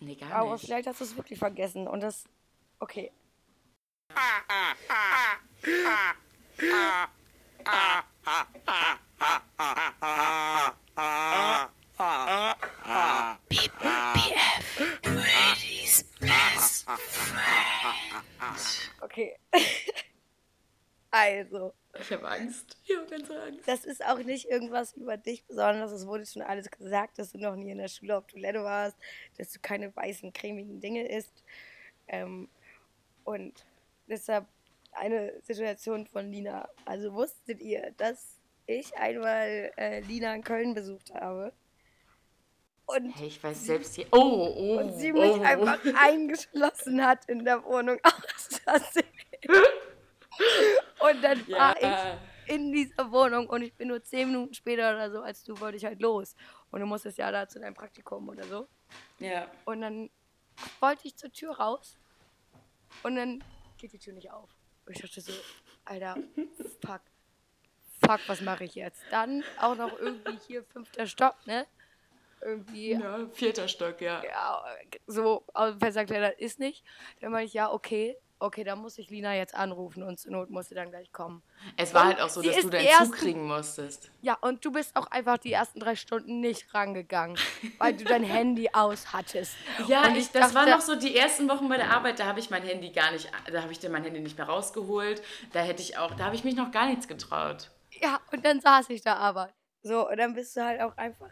Nee, 0.00 0.16
gar 0.16 0.32
Aber 0.32 0.52
nicht. 0.54 0.64
vielleicht 0.64 0.88
hast 0.88 1.00
du 1.00 1.04
es 1.04 1.16
wirklich 1.16 1.38
vergessen. 1.38 1.86
Und 1.86 2.00
das. 2.00 2.24
Okay. 2.80 3.12
Okay. 19.00 19.36
also, 21.10 21.72
Ich 21.98 22.12
habe 22.12 22.28
Angst. 22.28 22.76
Ich 22.84 22.96
habe 22.96 23.06
ganz 23.06 23.30
Angst. 23.30 23.66
das 23.66 23.84
ist 23.84 24.04
auch 24.04 24.18
nicht 24.18 24.46
irgendwas 24.46 24.92
über 24.94 25.16
dich 25.16 25.44
Besonderes. 25.44 25.92
Es 25.92 26.06
wurde 26.06 26.26
schon 26.26 26.42
alles 26.42 26.70
gesagt, 26.70 27.18
dass 27.18 27.32
du 27.32 27.38
noch 27.38 27.56
nie 27.56 27.70
in 27.70 27.78
der 27.78 27.88
Schule 27.88 28.18
auf 28.18 28.26
Toilette 28.26 28.62
warst, 28.62 28.96
dass 29.38 29.50
du 29.52 29.58
keine 29.60 29.94
weißen, 29.94 30.32
cremigen 30.32 30.80
Dinge 30.80 31.08
isst. 31.08 31.42
Ähm, 32.08 32.48
und 33.24 33.64
deshalb 34.06 34.46
eine 34.92 35.40
Situation 35.42 36.06
von 36.06 36.30
Lina. 36.30 36.68
Also 36.84 37.12
wusstet 37.14 37.60
ihr, 37.60 37.92
dass 37.96 38.40
ich 38.66 38.96
einmal 38.96 39.72
äh, 39.76 40.00
Lina 40.00 40.34
in 40.34 40.42
Köln 40.42 40.74
besucht 40.74 41.12
habe? 41.14 41.52
Und, 42.96 43.12
Hey, 43.16 43.28
ich 43.28 43.42
weiß 43.42 43.66
selbst 43.66 43.94
hier. 43.94 44.06
Oh, 44.12 44.54
oh. 44.56 44.78
und 44.78 44.92
sie 44.94 45.12
mich 45.12 45.32
oh. 45.32 45.42
einfach 45.42 45.78
eingeschlossen 45.96 47.04
hat 47.04 47.24
in 47.26 47.44
der 47.44 47.62
Wohnung 47.64 47.98
aus 48.02 48.60
Versehen. 48.64 49.04
Und 51.00 51.22
dann 51.22 51.48
war 51.48 51.80
Ja. 51.80 52.14
ich 52.46 52.54
in 52.54 52.72
dieser 52.72 53.10
Wohnung 53.12 53.48
und 53.48 53.62
ich 53.62 53.74
bin 53.74 53.88
nur 53.88 54.02
zehn 54.02 54.28
Minuten 54.28 54.54
später 54.54 54.90
oder 54.90 55.10
so 55.10 55.20
als 55.20 55.44
du 55.44 55.58
wollte 55.60 55.76
ich 55.76 55.84
halt 55.84 56.00
los. 56.00 56.34
Und 56.70 56.80
du 56.80 56.86
musstest 56.86 57.18
ja 57.18 57.30
da 57.30 57.48
zu 57.48 57.60
deinem 57.60 57.74
Praktikum 57.74 58.28
oder 58.28 58.44
so. 58.44 58.66
Ja. 59.18 59.46
Und 59.64 59.82
dann 59.82 60.10
wollte 60.80 61.06
ich 61.06 61.16
zur 61.16 61.30
Tür 61.30 61.52
raus 61.58 61.96
und 63.04 63.16
dann 63.16 63.44
geht 63.78 63.92
die 63.92 63.98
Tür 63.98 64.14
nicht 64.14 64.30
auf. 64.32 64.50
Und 64.86 64.96
ich 64.96 65.02
dachte 65.02 65.20
so, 65.20 65.32
Alter, 65.84 66.16
fuck. 66.84 67.02
Fuck, 68.04 68.20
was 68.26 68.40
mache 68.40 68.64
ich 68.64 68.74
jetzt? 68.74 69.02
Dann 69.10 69.44
auch 69.60 69.76
noch 69.76 69.96
irgendwie 69.98 70.38
hier 70.46 70.64
fünfter 70.64 71.06
Stock, 71.06 71.36
ne? 71.46 71.66
Irgendwie 72.42 72.92
ja. 72.92 73.26
Vierter 73.32 73.68
Stock, 73.68 74.00
ja. 74.00 74.22
ja, 74.24 74.64
so 75.06 75.44
aus 75.52 75.72
dem 75.72 75.80
Fenster 75.80 76.04
klettert 76.04 76.38
ist 76.40 76.58
nicht. 76.58 76.84
Dann 77.20 77.32
meine 77.32 77.44
ich, 77.44 77.52
ja, 77.52 77.70
okay, 77.70 78.16
okay, 78.42 78.64
dann 78.64 78.78
muss 78.78 78.96
ich 78.96 79.10
Lina 79.10 79.34
jetzt 79.36 79.54
anrufen 79.54 80.02
und 80.02 80.18
zur 80.18 80.32
Not 80.32 80.48
muss 80.48 80.68
sie 80.70 80.74
dann 80.74 80.88
gleich 80.88 81.12
kommen. 81.12 81.42
Es 81.76 81.92
war 81.92 82.02
Und 82.04 82.08
halt 82.08 82.20
auch 82.22 82.30
so, 82.30 82.40
dass 82.40 82.56
du 82.56 82.70
deinen 82.70 82.86
ersten- 82.86 83.04
Zug 83.08 83.16
kriegen 83.16 83.46
musstest. 83.46 84.10
Ja, 84.22 84.38
und 84.40 84.64
du 84.64 84.72
bist 84.72 84.96
auch 84.96 85.08
einfach 85.08 85.36
die 85.36 85.52
ersten 85.52 85.78
drei 85.80 85.94
Stunden 85.94 86.40
nicht 86.40 86.72
rangegangen, 86.72 87.36
weil 87.78 87.92
du 87.94 88.04
dein 88.04 88.24
Handy 88.24 88.70
aus 88.72 89.12
hattest. 89.12 89.54
Ja, 89.86 90.06
Und 90.06 90.16
ich, 90.16 90.30
das 90.30 90.54
war 90.54 90.64
dachte- 90.64 90.70
noch 90.78 90.80
so 90.80 90.94
die 90.96 91.14
ersten 91.14 91.46
Wochen 91.50 91.68
bei 91.68 91.76
der 91.76 91.90
Arbeit, 91.90 92.18
da 92.18 92.24
habe 92.24 92.40
ich 92.40 92.48
mein 92.48 92.62
Handy 92.62 92.88
gar 92.90 93.12
nicht, 93.12 93.30
da 93.52 93.60
habe 93.62 93.72
ich 93.72 93.78
dir 93.78 93.90
mein 93.90 94.04
Handy 94.04 94.20
nicht 94.20 94.38
mehr 94.38 94.46
rausgeholt. 94.48 95.22
Da 95.52 95.60
hätte 95.60 95.82
ich 95.82 95.98
auch, 95.98 96.14
da 96.14 96.24
habe 96.24 96.34
ich 96.34 96.44
mich 96.44 96.56
noch 96.56 96.70
gar 96.70 96.86
nichts 96.86 97.06
getraut. 97.06 97.70
Ja, 98.00 98.18
und 98.32 98.42
dann 98.46 98.60
saß 98.60 98.88
ich 98.88 99.02
da 99.02 99.16
aber. 99.16 99.50
So, 99.82 100.08
und 100.08 100.16
dann 100.16 100.32
bist 100.32 100.56
du 100.56 100.64
halt 100.64 100.80
auch 100.80 100.96
einfach 100.96 101.28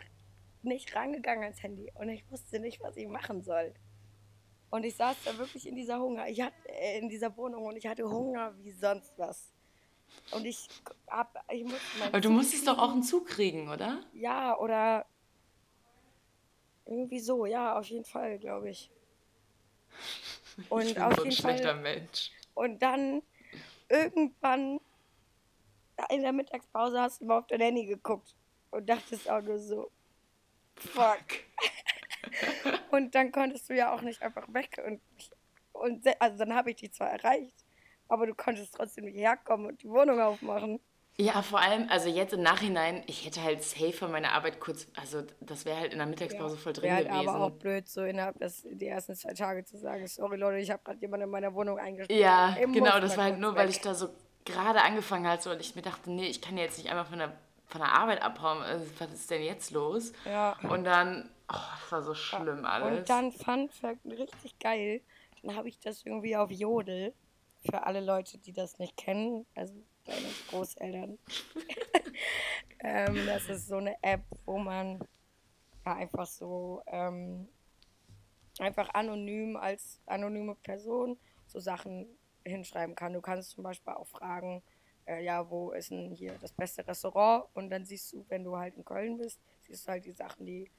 nicht 0.63 0.95
rangegangen 0.95 1.45
ans 1.45 1.63
Handy. 1.63 1.91
Und 1.95 2.09
ich 2.09 2.29
wusste 2.31 2.61
nicht, 2.61 2.81
was 2.81 2.97
ich 2.97 3.09
machen 3.09 3.43
soll. 3.43 3.75
Und 4.71 4.85
ich 4.85 4.97
saß 4.97 5.17
da 5.25 5.39
wirklich 5.39 5.67
in 5.67 5.77
dieser 5.77 5.99
Hunger, 5.99 6.29
ich 6.29 6.41
hatte, 6.41 6.69
äh, 6.69 6.99
in 6.99 7.09
dieser 7.09 7.35
Wohnung 7.37 7.65
und 7.65 7.77
ich 7.77 7.87
hatte 7.87 8.09
Hunger 8.09 8.55
wie 8.63 8.73
sonst 8.73 9.13
was. 9.17 9.51
Und 10.31 10.45
ich 10.45 10.69
hab, 11.07 11.43
ich 11.51 11.65
musste 11.65 12.05
Aber 12.07 12.21
du 12.21 12.29
Zug 12.29 12.37
musstest 12.37 12.67
doch 12.67 12.79
auch 12.79 12.93
einen 12.93 13.03
Zug 13.03 13.27
kriegen, 13.27 13.71
oder? 13.71 14.03
Ja, 14.13 14.59
oder 14.59 15.07
irgendwie 16.85 17.21
so, 17.21 17.47
ja, 17.47 17.79
auf 17.79 17.87
jeden 17.87 18.05
Fall, 18.05 18.39
glaube 18.39 18.71
ich. 18.71 18.91
Und 20.69 20.83
ich 20.83 20.95
bin 20.95 21.03
auf 21.03 21.15
so 21.15 21.23
ein 21.23 21.31
jeden 21.31 21.41
schlechter 21.41 21.75
Fall. 21.75 21.83
Mensch. 21.83 22.31
Und 22.55 22.83
dann 22.83 23.23
irgendwann 23.89 24.81
in 26.11 26.23
der 26.23 26.33
Mittagspause 26.33 27.01
hast 27.01 27.21
du 27.21 27.27
mal 27.27 27.39
auf 27.39 27.47
dein 27.47 27.61
Handy 27.61 27.87
geguckt 27.87 28.35
und 28.71 28.89
dachtest 28.89 29.29
auch 29.31 29.43
nur 29.43 29.59
so, 29.59 29.91
fuck. 30.81 31.25
und 32.91 33.15
dann 33.15 33.33
konntest 33.33 33.69
du 33.69 33.75
ja 33.75 33.93
auch 33.93 34.03
nicht 34.03 34.23
einfach 34.23 34.53
weg 34.53 34.81
und, 34.85 35.01
und 35.73 36.07
also 36.21 36.39
dann 36.39 36.55
habe 36.55 36.71
ich 36.71 36.77
dich 36.77 36.93
zwar 36.93 37.11
erreicht, 37.11 37.65
aber 38.09 38.27
du 38.27 38.35
konntest 38.35 38.75
trotzdem 38.75 39.05
nicht 39.05 39.17
herkommen 39.17 39.67
und 39.67 39.83
die 39.83 39.89
Wohnung 39.89 40.21
aufmachen. 40.21 40.81
Ja, 41.21 41.43
vor 41.43 41.59
allem, 41.61 41.89
also 41.89 42.09
jetzt 42.09 42.33
im 42.33 42.43
Nachhinein, 42.43 43.03
ich 43.07 43.27
hätte 43.27 43.43
halt 43.43 43.65
safe 43.65 43.93
von 43.93 44.13
meiner 44.13 44.33
Arbeit 44.33 44.61
kurz, 44.61 44.87
also 44.97 45.23
das 45.41 45.65
wäre 45.65 45.77
halt 45.77 45.93
in 45.93 45.99
der 45.99 46.07
Mittagspause 46.07 46.57
voll 46.57 46.73
drin 46.73 46.93
halt 46.93 47.09
gewesen. 47.09 47.29
aber 47.29 47.41
auch 47.47 47.51
blöd, 47.51 47.89
so 47.89 48.05
innerhalb 48.05 48.39
des, 48.39 48.65
die 48.71 48.87
ersten 48.87 49.17
zwei 49.17 49.35
Tage 49.35 49.65
zu 49.65 49.79
sagen, 49.79 50.07
sorry 50.07 50.37
Leute, 50.37 50.59
ich 50.59 50.71
habe 50.71 50.81
gerade 50.85 51.01
jemanden 51.01 51.25
in 51.25 51.31
meiner 51.31 51.53
Wohnung 51.55 51.77
eingesperrt. 51.77 52.21
Ja, 52.21 52.57
genau, 52.61 53.01
das 53.01 53.17
war 53.17 53.25
halt 53.25 53.41
nur, 53.41 53.57
weil 53.57 53.67
weg. 53.67 53.75
ich 53.75 53.81
da 53.81 53.95
so 53.95 54.11
gerade 54.45 54.81
angefangen 54.81 55.27
hatte 55.27 55.51
und 55.51 55.61
ich 55.61 55.75
mir 55.75 55.83
dachte, 55.83 56.09
nee, 56.09 56.29
ich 56.29 56.41
kann 56.41 56.57
jetzt 56.57 56.79
nicht 56.79 56.89
einmal 56.89 57.05
von 57.05 57.19
der, 57.19 57.37
von 57.69 57.81
der 57.81 57.93
Arbeit 57.93 58.23
abhauen. 58.23 58.63
Also, 58.63 58.87
was 58.99 59.13
ist 59.13 59.31
denn 59.31 59.43
jetzt 59.43 59.71
los? 59.71 60.13
Ja. 60.25 60.57
Und 60.63 60.85
dann, 60.85 61.31
oh, 61.53 61.57
das 61.81 61.93
war 61.93 62.03
so 62.03 62.15
schlimm 62.15 62.65
alles. 62.65 62.99
Und 62.99 63.09
dann 63.09 63.33
Fun 63.33 63.69
Fact, 63.69 64.05
richtig 64.05 64.59
geil, 64.59 65.01
dann 65.43 65.55
habe 65.55 65.69
ich 65.69 65.79
das 65.79 66.05
irgendwie 66.05 66.37
auf 66.37 66.51
Jodel, 66.51 67.15
für 67.69 67.85
alle 67.85 68.01
Leute, 68.01 68.39
die 68.39 68.53
das 68.53 68.79
nicht 68.79 68.97
kennen, 68.97 69.47
also 69.55 69.75
deine 70.05 70.29
Großeltern. 70.51 71.19
ähm, 72.81 73.27
das 73.27 73.49
ist 73.49 73.69
so 73.69 73.77
eine 73.77 73.97
App, 74.03 74.23
wo 74.47 74.59
man 74.59 75.01
ja, 75.85 75.95
einfach 75.95 76.27
so 76.27 76.83
ähm, 76.87 77.49
einfach 78.59 78.89
anonym 78.95 79.57
als 79.57 80.01
anonyme 80.07 80.55
Person 80.57 81.19
so 81.47 81.59
Sachen 81.61 82.07
hinschreiben 82.45 82.95
kann. 82.95 83.13
Du 83.13 83.21
kannst 83.21 83.51
zum 83.51 83.65
Beispiel 83.65 83.93
auch 83.95 84.07
fragen, 84.07 84.63
äh, 85.09 85.25
ja, 85.25 85.49
wo 85.51 85.73
ist 85.73 85.91
denn 85.91 86.13
hier 86.13 86.35
das 86.41 86.53
beste 86.53 86.87
Restaurant? 86.87 87.47
Und 87.55 87.71
dann 87.71 87.85
siehst 87.85 88.13
du, 88.13 88.25
wenn 88.29 88.45
du 88.45 88.57
halt 88.57 88.77
in 88.77 88.85
Köln 88.85 89.17
bist, 89.19 89.41
siehst 89.67 89.87
du 89.87 89.93
halt 89.93 90.05
die 90.05 90.13
Sachen, 90.13 90.47
die 90.47 90.71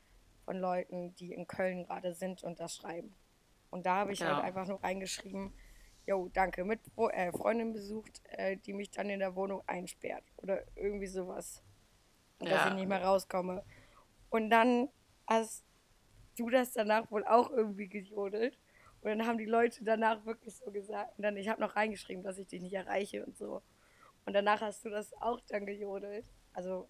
von 0.46 0.58
Leuten, 0.60 1.16
die 1.16 1.34
in 1.34 1.48
Köln 1.48 1.84
gerade 1.84 2.14
sind 2.14 2.44
und 2.44 2.60
das 2.60 2.76
schreiben. 2.76 3.16
Und 3.70 3.86
da 3.86 3.98
habe 3.98 4.14
ich 4.14 4.20
Genau. 4.20 4.36
halt 4.36 4.44
einfach 4.44 4.68
nur 4.68 4.82
reingeschrieben, 4.84 5.54
jo, 6.08 6.30
danke, 6.34 6.64
mit 6.64 6.80
äh, 7.12 7.32
Freundin 7.32 7.74
besucht, 7.74 8.22
äh, 8.30 8.58
die 8.58 8.74
mich 8.74 8.90
dann 8.92 9.10
in 9.10 9.20
der 9.20 9.36
Wohnung 9.36 9.62
einsperrt. 9.68 10.24
Oder 10.38 10.64
irgendwie 10.76 11.08
sowas. 11.08 11.62
Und 12.40 12.50
dass 12.50 12.62
Ja. 12.64 12.68
ich 12.70 12.74
nicht 12.74 12.88
mehr 12.88 13.04
rauskomme. 13.04 13.64
Und 14.30 14.50
dann 14.50 14.90
hast 15.28 15.64
du 16.38 16.50
das 16.50 16.72
danach 16.72 17.12
wohl 17.12 17.26
auch 17.26 17.52
irgendwie 17.52 17.88
gejodelt. 17.88 18.58
Und 19.02 19.10
dann 19.10 19.26
haben 19.28 19.38
die 19.38 19.46
Leute 19.46 19.84
danach 19.84 20.26
wirklich 20.26 20.56
so 20.56 20.72
gesagt. 20.72 21.18
Und 21.18 21.24
dann, 21.24 21.38
ich 21.38 21.48
habe 21.48 21.62
noch 21.62 21.76
reingeschrieben, 21.76 22.24
dass 22.24 22.38
ich 22.38 22.48
dich 22.48 22.62
nicht 22.62 22.74
erreiche 22.74 23.26
und 23.26 23.38
so. 23.38 23.62
Und 24.26 24.34
danach 24.34 24.62
hast 24.62 24.86
du 24.86 24.90
das 24.90 25.14
auch 25.22 25.40
dann 25.50 25.66
gejodelt. 25.66 26.26
Also, 26.54 26.88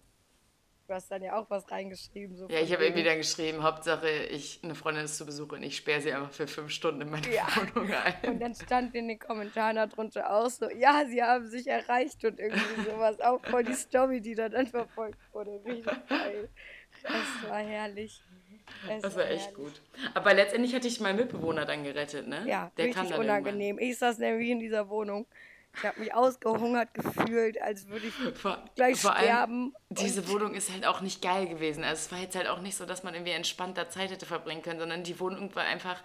du 0.86 0.94
hast 0.94 1.10
dann 1.10 1.22
ja 1.22 1.38
auch 1.38 1.48
was 1.48 1.70
reingeschrieben. 1.70 2.36
So 2.36 2.48
Ja, 2.48 2.60
ich 2.60 2.72
habe 2.72 2.84
irgendwie 2.84 3.04
dann 3.04 3.16
geschrieben, 3.18 3.62
Hauptsache, 3.62 4.08
ich, 4.24 4.60
eine 4.62 4.74
Freundin 4.74 5.04
ist 5.04 5.16
zu 5.16 5.24
Besuch 5.24 5.52
und 5.52 5.62
ich 5.62 5.76
sperre 5.76 6.00
sie 6.00 6.12
einfach 6.12 6.32
für 6.32 6.46
fünf 6.48 6.70
Stunden 6.70 7.02
in 7.02 7.10
meine 7.10 7.32
Ja. 7.32 7.46
Wohnung 7.74 7.92
ein. 7.92 8.14
Und 8.30 8.40
dann 8.40 8.54
stand 8.54 8.94
in 8.94 9.08
den 9.08 9.18
Kommentaren 9.18 9.76
darunter 9.76 10.30
auch 10.34 10.50
so, 10.50 10.68
ja, 10.70 11.04
sie 11.06 11.22
haben 11.22 11.48
sich 11.48 11.66
erreicht 11.68 12.24
und 12.24 12.38
irgendwie 12.38 12.82
sowas. 12.90 13.20
Auch 13.20 13.40
voll 13.46 13.64
die 13.64 13.74
Story, 13.74 14.20
die 14.20 14.34
da 14.34 14.48
dann 14.48 14.66
verfolgt 14.66 15.20
wurde. 15.32 15.60
Richtig 15.64 16.08
geil. 16.08 16.48
Es 17.04 17.48
war 17.48 17.58
herrlich. 17.58 18.20
Es 18.88 19.02
Das 19.02 19.16
war 19.16 19.24
echt 19.28 19.50
herrlich. 19.50 19.54
gut. 19.54 19.82
Aber 20.14 20.34
letztendlich 20.34 20.74
hatte 20.74 20.88
ich 20.88 21.00
meinen 21.00 21.16
Mitbewohner 21.16 21.64
dann 21.64 21.84
gerettet, 21.84 22.26
ne? 22.26 22.44
Ja, 22.46 22.70
Der 22.76 22.86
richtig 22.86 23.10
dann 23.10 23.20
unangenehm. 23.20 23.78
Ich 23.78 23.98
saß 23.98 24.18
nämlich 24.18 24.50
in 24.50 24.58
dieser 24.58 24.88
Wohnung. 24.88 25.26
Ich 25.76 25.84
habe 25.84 26.00
mich 26.00 26.14
ausgehungert 26.14 26.92
gefühlt, 26.94 27.60
als 27.62 27.88
würde 27.88 28.06
ich. 28.06 28.14
Vor, 28.38 28.58
gleich 28.74 29.00
vor 29.00 29.14
allem, 29.14 29.26
sterben. 29.26 29.74
diese 29.90 30.28
Wohnung 30.28 30.54
ist 30.54 30.70
halt 30.70 30.86
auch 30.86 31.00
nicht 31.00 31.22
geil 31.22 31.46
gewesen. 31.48 31.84
Also 31.84 32.00
es 32.00 32.12
war 32.12 32.18
jetzt 32.18 32.36
halt 32.36 32.48
auch 32.48 32.60
nicht 32.60 32.76
so, 32.76 32.86
dass 32.86 33.02
man 33.02 33.14
irgendwie 33.14 33.32
entspannter 33.32 33.88
Zeit 33.88 34.10
hätte 34.10 34.26
verbringen 34.26 34.62
können, 34.62 34.80
sondern 34.80 35.04
die 35.04 35.18
Wohnung 35.20 35.54
war 35.54 35.64
einfach. 35.64 36.02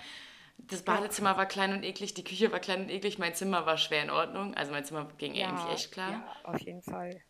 Das 0.57 0.83
Badezimmer 0.83 1.35
war 1.35 1.47
klein 1.47 1.73
und 1.73 1.83
eklig, 1.83 2.13
die 2.13 2.23
Küche 2.23 2.49
war 2.51 2.59
klein 2.59 2.83
und 2.83 2.89
eklig, 2.89 3.19
mein 3.19 3.35
Zimmer 3.35 3.65
war 3.65 3.77
schwer 3.77 4.03
in 4.03 4.09
Ordnung. 4.09 4.53
Also 4.53 4.71
mein 4.71 4.85
Zimmer 4.85 5.07
ging 5.17 5.33
eigentlich 5.33 5.73
echt 5.73 5.91
klar. 5.91 6.11
Ja, 6.11 6.35
auf 6.43 6.61
jeden 6.61 6.81
Fall. 6.81 7.21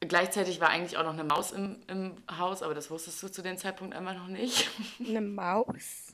Gleichzeitig 0.00 0.60
war 0.60 0.68
eigentlich 0.68 0.96
auch 0.98 1.04
noch 1.04 1.14
eine 1.14 1.24
Maus 1.24 1.52
im, 1.52 1.80
im 1.88 2.16
Haus, 2.38 2.62
aber 2.62 2.74
das 2.74 2.90
wusstest 2.90 3.22
du 3.22 3.28
zu 3.28 3.42
dem 3.42 3.56
Zeitpunkt 3.56 3.96
einfach 3.96 4.14
noch 4.14 4.28
nicht. 4.28 4.70
Eine 5.00 5.22
Maus? 5.22 6.07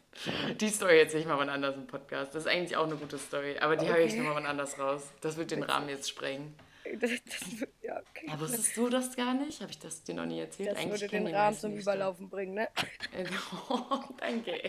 Die 0.61 0.69
Story 0.69 0.99
erzähle 1.01 1.23
ich 1.23 1.27
mal 1.29 1.39
wann 1.39 1.49
anders 1.49 1.75
im 1.77 1.87
Podcast. 1.87 2.35
Das 2.35 2.45
ist 2.45 2.51
eigentlich 2.51 2.77
auch 2.77 2.85
eine 2.87 2.97
gute 2.97 3.19
Story, 3.19 3.57
aber 3.59 3.77
die 3.77 3.89
habe 3.89 4.01
ich 4.03 4.13
Okay. 4.13 4.19
nochmal 4.19 4.37
wann 4.37 4.47
anders 4.47 4.79
raus. 4.79 5.13
Das 5.21 5.37
wird 5.37 5.51
den 5.51 5.63
Rahmen 5.63 5.89
jetzt 5.89 6.09
sprengen. 6.09 6.55
Das, 7.01 7.11
das, 7.25 7.67
ja, 7.83 7.99
okay. 8.11 8.27
Ja, 8.29 8.39
wusstest 8.39 8.77
du 8.77 8.89
das 8.91 9.17
gar 9.17 9.33
nicht? 9.35 9.61
Habe 9.63 9.71
ich 9.71 9.79
das 9.79 10.05
dir 10.05 10.15
noch 10.15 10.27
nie 10.27 10.41
erzählt? 10.41 10.77
das 10.77 10.87
würde 10.87 11.09
kennen 11.09 11.27
den 11.27 11.35
Rahmen 11.35 11.57
zum 11.57 11.75
Überlaufen 11.77 12.29
bringen, 12.29 12.55
ne? 12.55 12.69
Oh, 13.71 13.81
danke. 14.19 14.61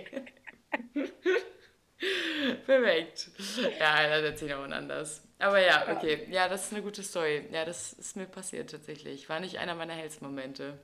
Perfekt. 2.66 3.30
Ja, 3.80 4.08
das 4.10 4.24
erzähle 4.24 4.52
ich 4.54 4.58
wann 4.58 4.74
anders. 4.74 5.24
Aber 5.40 5.60
ja, 5.60 5.96
okay. 5.96 6.28
Ja, 6.30 6.48
das 6.48 6.66
ist 6.68 6.74
eine 6.74 6.82
gute 6.82 7.04
Story. 7.04 7.48
Ja, 7.52 7.66
das 7.66 7.94
ist 7.94 8.16
mir 8.16 8.26
passiert 8.26 8.72
tatsächlich. 8.72 9.28
War 9.30 9.40
nicht 9.40 9.58
einer 9.60 9.76
meiner 9.76 9.94
hellsten 9.94 10.26
Momente. 10.26 10.78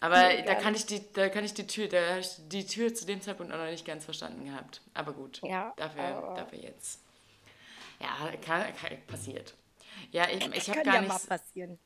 Aber 0.00 0.28
Nee, 0.28 0.42
da 0.46 0.54
kann 0.54 0.74
ich 0.74 0.86
die, 0.86 1.02
da 1.12 1.28
kann 1.28 1.44
ich 1.44 1.54
die 1.54 1.66
Tür, 1.66 1.88
da 1.88 1.98
habe 2.10 2.20
ich 2.20 2.30
die 2.48 2.66
Tür 2.66 2.94
zu 2.94 3.06
dem 3.06 3.20
Zeitpunkt 3.20 3.52
auch 3.52 3.58
noch 3.58 3.66
nicht 3.66 3.84
ganz 3.84 4.04
verstanden 4.04 4.44
gehabt. 4.44 4.80
Aber 4.94 5.12
gut. 5.12 5.40
Ja, 5.42 5.72
Dafür, 5.76 6.02
aber- 6.04 6.34
dafür 6.34 6.58
jetzt. 6.58 7.00
Ja, 8.00 8.30
kann, 8.44 8.64
kann, 8.76 8.96
passiert. 9.06 9.54
Ja, 10.12 10.28
ich, 10.30 10.46
ich 10.54 10.70
habe 10.70 10.82
gar 10.82 10.94
ja 10.94 11.00
nicht. 11.00 11.08
mal 11.08 11.18
passieren. 11.18 11.78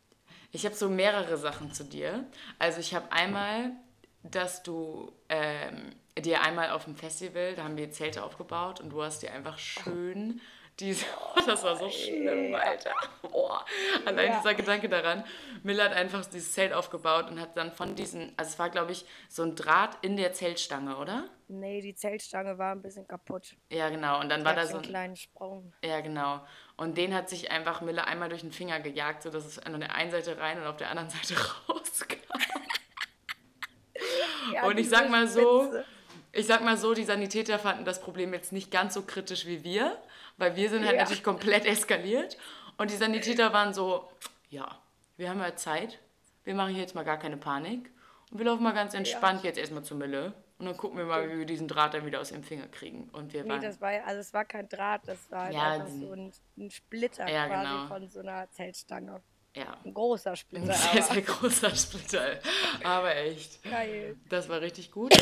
Ich 0.51 0.67
habe 0.67 0.75
so 0.75 0.91
mehrere 0.91 1.39
Sachen 1.39 1.73
zu 1.73 1.85
dir. 1.85 2.27
Also 2.59 2.81
ich 2.81 2.95
habe 2.95 3.11
einmal, 3.11 3.71
dass 4.23 4.63
du 4.63 5.11
ähm, 5.31 5.93
dir 6.19 6.43
einmal 6.43 6.71
auf 6.71 6.85
dem 6.85 6.95
Festival, 6.97 7.55
da 7.55 7.65
haben 7.65 7.79
wir 7.79 7.91
Zelte 7.91 8.23
aufgebaut 8.23 8.81
und 8.81 8.91
du 8.91 9.03
hast 9.03 9.23
dir 9.23 9.33
einfach 9.33 9.59
schön 9.59 10.41
diese, 10.83 11.07
oh, 11.35 11.41
das 11.47 11.63
war 11.65 11.77
so 11.77 11.89
schlimm, 11.91 12.55
Alter. 12.55 12.93
Boah. 13.23 13.65
Allein 14.05 14.31
Ja. 14.33 14.39
dieser 14.39 14.55
Gedanke 14.55 14.89
daran. 14.89 15.25
Miller 15.63 15.85
hat 15.85 15.93
einfach 15.95 16.25
dieses 16.27 16.53
Zelt 16.53 16.73
aufgebaut 16.73 17.31
und 17.31 17.41
hat 17.41 17.57
dann 17.57 17.73
von 17.73 17.95
diesen, 17.95 18.33
also 18.37 18.51
es 18.51 18.59
war 18.59 18.69
glaube 18.71 18.93
ich 18.93 19.05
so 19.29 19.43
ein 19.45 19.55
Draht 19.57 19.97
in 20.03 20.17
der 20.17 20.33
Zeltstange, 20.33 20.97
oder? 20.97 21.25
Nee, 21.49 21.81
die 21.81 21.95
Zeltstange 21.95 22.59
war 22.59 22.73
ein 22.75 22.83
bisschen 22.83 23.07
kaputt. 23.07 23.55
Ja, 23.71 23.89
genau. 23.91 24.21
Und 24.21 24.29
dann 24.29 24.41
Da 24.41 24.47
war 24.51 24.55
da 24.57 24.67
so 24.67 24.77
ein, 24.79 24.83
kleinen 24.83 25.17
Sprung. 25.17 25.73
ja, 25.85 26.01
genau. 26.01 26.41
Und 26.77 26.97
den 26.99 27.15
hat 27.15 27.29
sich 27.29 27.51
einfach 27.51 27.81
Miller 27.83 28.07
einmal 28.07 28.29
durch 28.29 28.41
den 28.41 28.53
Finger 28.53 28.81
gejagt, 28.81 29.23
sodass 29.23 29.45
es 29.47 29.59
an 29.59 29.79
der 29.79 29.95
einen 29.95 30.11
Seite 30.11 30.39
rein 30.39 30.59
und 30.61 30.67
auf 30.67 30.77
der 30.79 30.91
anderen 30.91 31.11
Seite 31.11 31.35
rauskam. 31.69 32.17
Ja, 34.53 34.65
Und 34.65 34.79
ich 34.79 34.89
sag 34.89 35.09
mal 35.11 35.29
so, 35.29 35.63
Spitze. 35.65 35.85
ich 36.33 36.47
sag 36.47 36.63
mal 36.63 36.77
so, 36.77 36.95
die 36.95 37.05
Sanitäter 37.05 37.59
fanden 37.59 37.85
das 37.85 38.01
Problem 38.01 38.33
jetzt 38.35 38.53
nicht 38.53 38.71
ganz 38.71 38.95
so 38.95 39.03
kritisch 39.03 39.47
wie 39.47 39.63
wir, 39.63 39.97
weil 40.43 40.57
wir 40.57 40.69
sind 40.69 40.85
halt 40.85 40.97
Ja. 40.97 41.03
natürlich 41.03 41.23
komplett 41.23 41.65
eskaliert. 41.65 42.37
Und 42.77 42.91
die 42.91 42.97
Sanitäter 42.97 43.53
waren 43.53 43.73
so, 43.73 44.11
ja, 44.51 44.79
wir 45.17 45.31
haben 45.31 45.39
ja 45.41 45.55
Zeit, 45.55 46.01
wir 46.45 46.55
machen 46.55 46.73
hier 46.73 46.81
jetzt 46.83 46.95
mal 46.97 47.05
gar 47.05 47.17
keine 47.19 47.37
Panik 47.37 47.91
und 48.31 48.39
wir 48.39 48.47
laufen 48.47 48.63
mal 48.65 48.73
ganz 48.75 48.93
entspannt 48.95 49.45
jetzt 49.45 49.59
erstmal 49.59 49.85
zur 49.85 49.97
Mille 49.99 50.35
und 50.59 50.67
dann 50.67 50.77
gucken 50.77 50.99
wir 50.99 51.05
mal, 51.05 51.31
wie 51.31 51.39
wir 51.39 51.47
diesen 51.47 51.69
Draht 51.69 51.95
dann 51.95 52.05
wieder 52.07 52.21
aus 52.21 52.31
dem 52.31 52.43
Finger 52.43 52.67
kriegen. 52.67 53.09
Und 53.13 53.33
wir 53.33 53.45
Nee, 53.45 53.51
waren, 53.51 53.63
das 53.63 53.81
war 53.81 53.93
ja- 53.93 54.03
also 54.05 54.21
es 54.21 54.33
war 54.35 54.45
kein 54.45 54.69
Draht, 54.69 55.03
das 55.07 55.31
war 55.31 55.45
halt 55.45 55.55
Ja, 55.55 55.71
einfach 55.75 55.89
so 55.89 56.11
ein, 56.13 56.33
ein 56.59 56.71
Splitter 56.71 57.29
Ja, 57.31 57.47
quasi 57.47 57.69
genau. 57.71 57.87
von 57.87 58.09
so 58.09 58.19
einer 58.21 58.51
Zeltstange. 58.51 59.21
Ja, 59.55 59.77
Ein 59.85 59.93
großer 59.95 60.31
ein 60.31 60.37
Splitter, 60.37 60.73
sehr, 60.73 60.91
aber 60.93 61.03
sehr 61.03 61.23
großer 61.23 61.75
Splitter. 61.77 62.39
Aber 62.85 63.15
echt, 63.17 63.63
geil. 63.65 64.17
das 64.29 64.49
war 64.49 64.61
richtig 64.61 64.91
gut. 64.91 65.13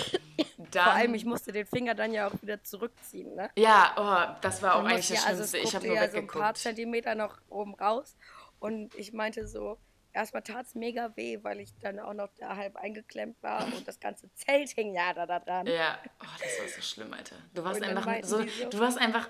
Dann, 0.70 0.85
Vor 0.85 0.93
allem, 0.93 1.14
ich 1.14 1.24
musste 1.24 1.53
den 1.53 1.66
Finger 1.66 1.95
dann 1.95 2.12
ja 2.12 2.28
auch 2.28 2.43
wieder 2.43 2.62
zurückziehen, 2.62 3.35
ne? 3.35 3.51
ja, 3.57 3.93
oh, 3.97 4.39
das 4.41 4.62
war 4.62 4.76
auch 4.76 4.85
eigentlich 4.85 5.09
das 5.09 5.22
ja, 5.24 5.28
also 5.31 5.45
Schlimmste. 5.45 5.59
ich 5.59 5.74
habe 5.74 5.87
nur 5.87 5.97
ja 5.97 6.09
so 6.11 6.18
ein 6.18 6.26
paar 6.26 6.35
weggeguckt. 6.37 6.59
Zentimeter 6.59 7.14
noch 7.14 7.39
oben 7.49 7.74
raus 7.74 8.14
und 8.61 8.95
ich 8.95 9.12
meinte 9.12 9.49
so, 9.49 9.78
erstmal 10.12 10.43
tat 10.43 10.66
es 10.66 10.74
mega 10.74 11.11
weh, 11.16 11.39
weil 11.43 11.61
ich 11.61 11.72
dann 11.81 11.99
auch 11.99 12.12
noch 12.14 12.28
da 12.39 12.57
halb 12.57 12.76
eingeklemmt 12.76 13.43
war 13.43 13.64
und 13.66 13.89
das 13.89 13.99
ganze 14.01 14.33
Zelt 14.35 14.68
hing 14.70 14.95
ja 14.95 15.12
da, 15.14 15.26
da 15.26 15.41
dran. 15.41 15.66
Ja, 15.66 15.99
oh, 16.20 16.26
das 16.39 16.61
war 16.61 16.68
so 16.68 16.83
schlimm, 16.83 17.12
Alter. 17.12 17.37
Du 17.55 17.64
warst 17.64 17.83
einfach 17.83 18.16
so, 18.22 18.39
so- 18.47 18.68
du 18.68 18.78
warst 18.78 18.99
einfach 18.99 19.28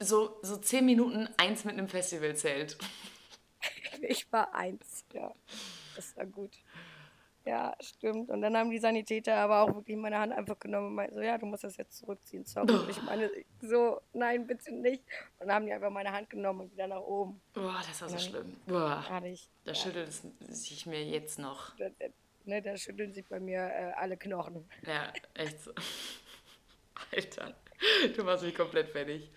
so, 0.00 0.38
so 0.42 0.56
zehn 0.56 0.86
Minuten 0.86 1.28
eins 1.36 1.64
mit 1.64 1.74
einem 1.74 1.88
Festivalzelt. 1.88 2.78
Ich 4.00 4.30
war 4.32 4.54
eins, 4.54 5.04
ja. 5.12 5.32
Das 5.96 6.16
war 6.16 6.26
gut. 6.26 6.52
Ja, 7.48 7.74
stimmt. 7.80 8.28
Und 8.28 8.42
dann 8.42 8.54
haben 8.56 8.70
die 8.70 8.78
Sanitäter 8.78 9.34
aber 9.36 9.62
auch 9.62 9.74
wirklich 9.74 9.96
meine 9.96 10.18
Hand 10.18 10.34
einfach 10.34 10.58
genommen 10.58 10.88
und 10.88 10.94
meinten 10.96 11.14
so, 11.14 11.22
ja, 11.22 11.38
du 11.38 11.46
musst 11.46 11.64
das 11.64 11.78
jetzt 11.78 11.96
zurückziehen. 11.96 12.44
Sorry. 12.44 12.70
Und 12.70 12.90
ich 12.90 13.02
meine, 13.02 13.30
so, 13.62 14.02
nein, 14.12 14.46
bitte 14.46 14.74
nicht. 14.74 15.02
Und 15.38 15.46
dann 15.46 15.54
haben 15.56 15.66
die 15.66 15.72
einfach 15.72 15.90
meine 15.90 16.12
Hand 16.12 16.28
genommen 16.28 16.60
und 16.60 16.72
wieder 16.72 16.86
nach 16.86 17.00
oben. 17.00 17.40
Boah, 17.54 17.82
das 17.88 18.02
war 18.02 18.10
so 18.10 18.18
schlimm. 18.18 18.56
Boah, 18.66 19.22
ich, 19.24 19.48
da 19.64 19.74
schüttelt 19.74 20.08
es 20.08 20.22
sich 20.48 20.84
mir 20.84 21.02
jetzt 21.02 21.38
noch. 21.38 21.74
da, 21.76 21.88
da, 21.98 22.06
ne, 22.44 22.60
da 22.60 22.76
schütteln 22.76 23.14
sich 23.14 23.26
bei 23.26 23.40
mir 23.40 23.60
äh, 23.60 23.92
alle 23.96 24.18
Knochen. 24.18 24.68
Ja, 24.86 25.10
echt 25.32 25.62
so. 25.62 25.72
Alter, 27.16 27.54
du 28.14 28.24
machst 28.24 28.44
mich 28.44 28.54
komplett 28.54 28.90
fertig. 28.90 29.30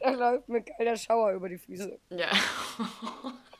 Da 0.00 0.10
läuft 0.10 0.48
mir 0.48 0.62
kalter 0.62 0.96
Schauer 0.96 1.32
über 1.32 1.48
die 1.48 1.58
Füße. 1.58 1.98
Ja. 2.10 2.30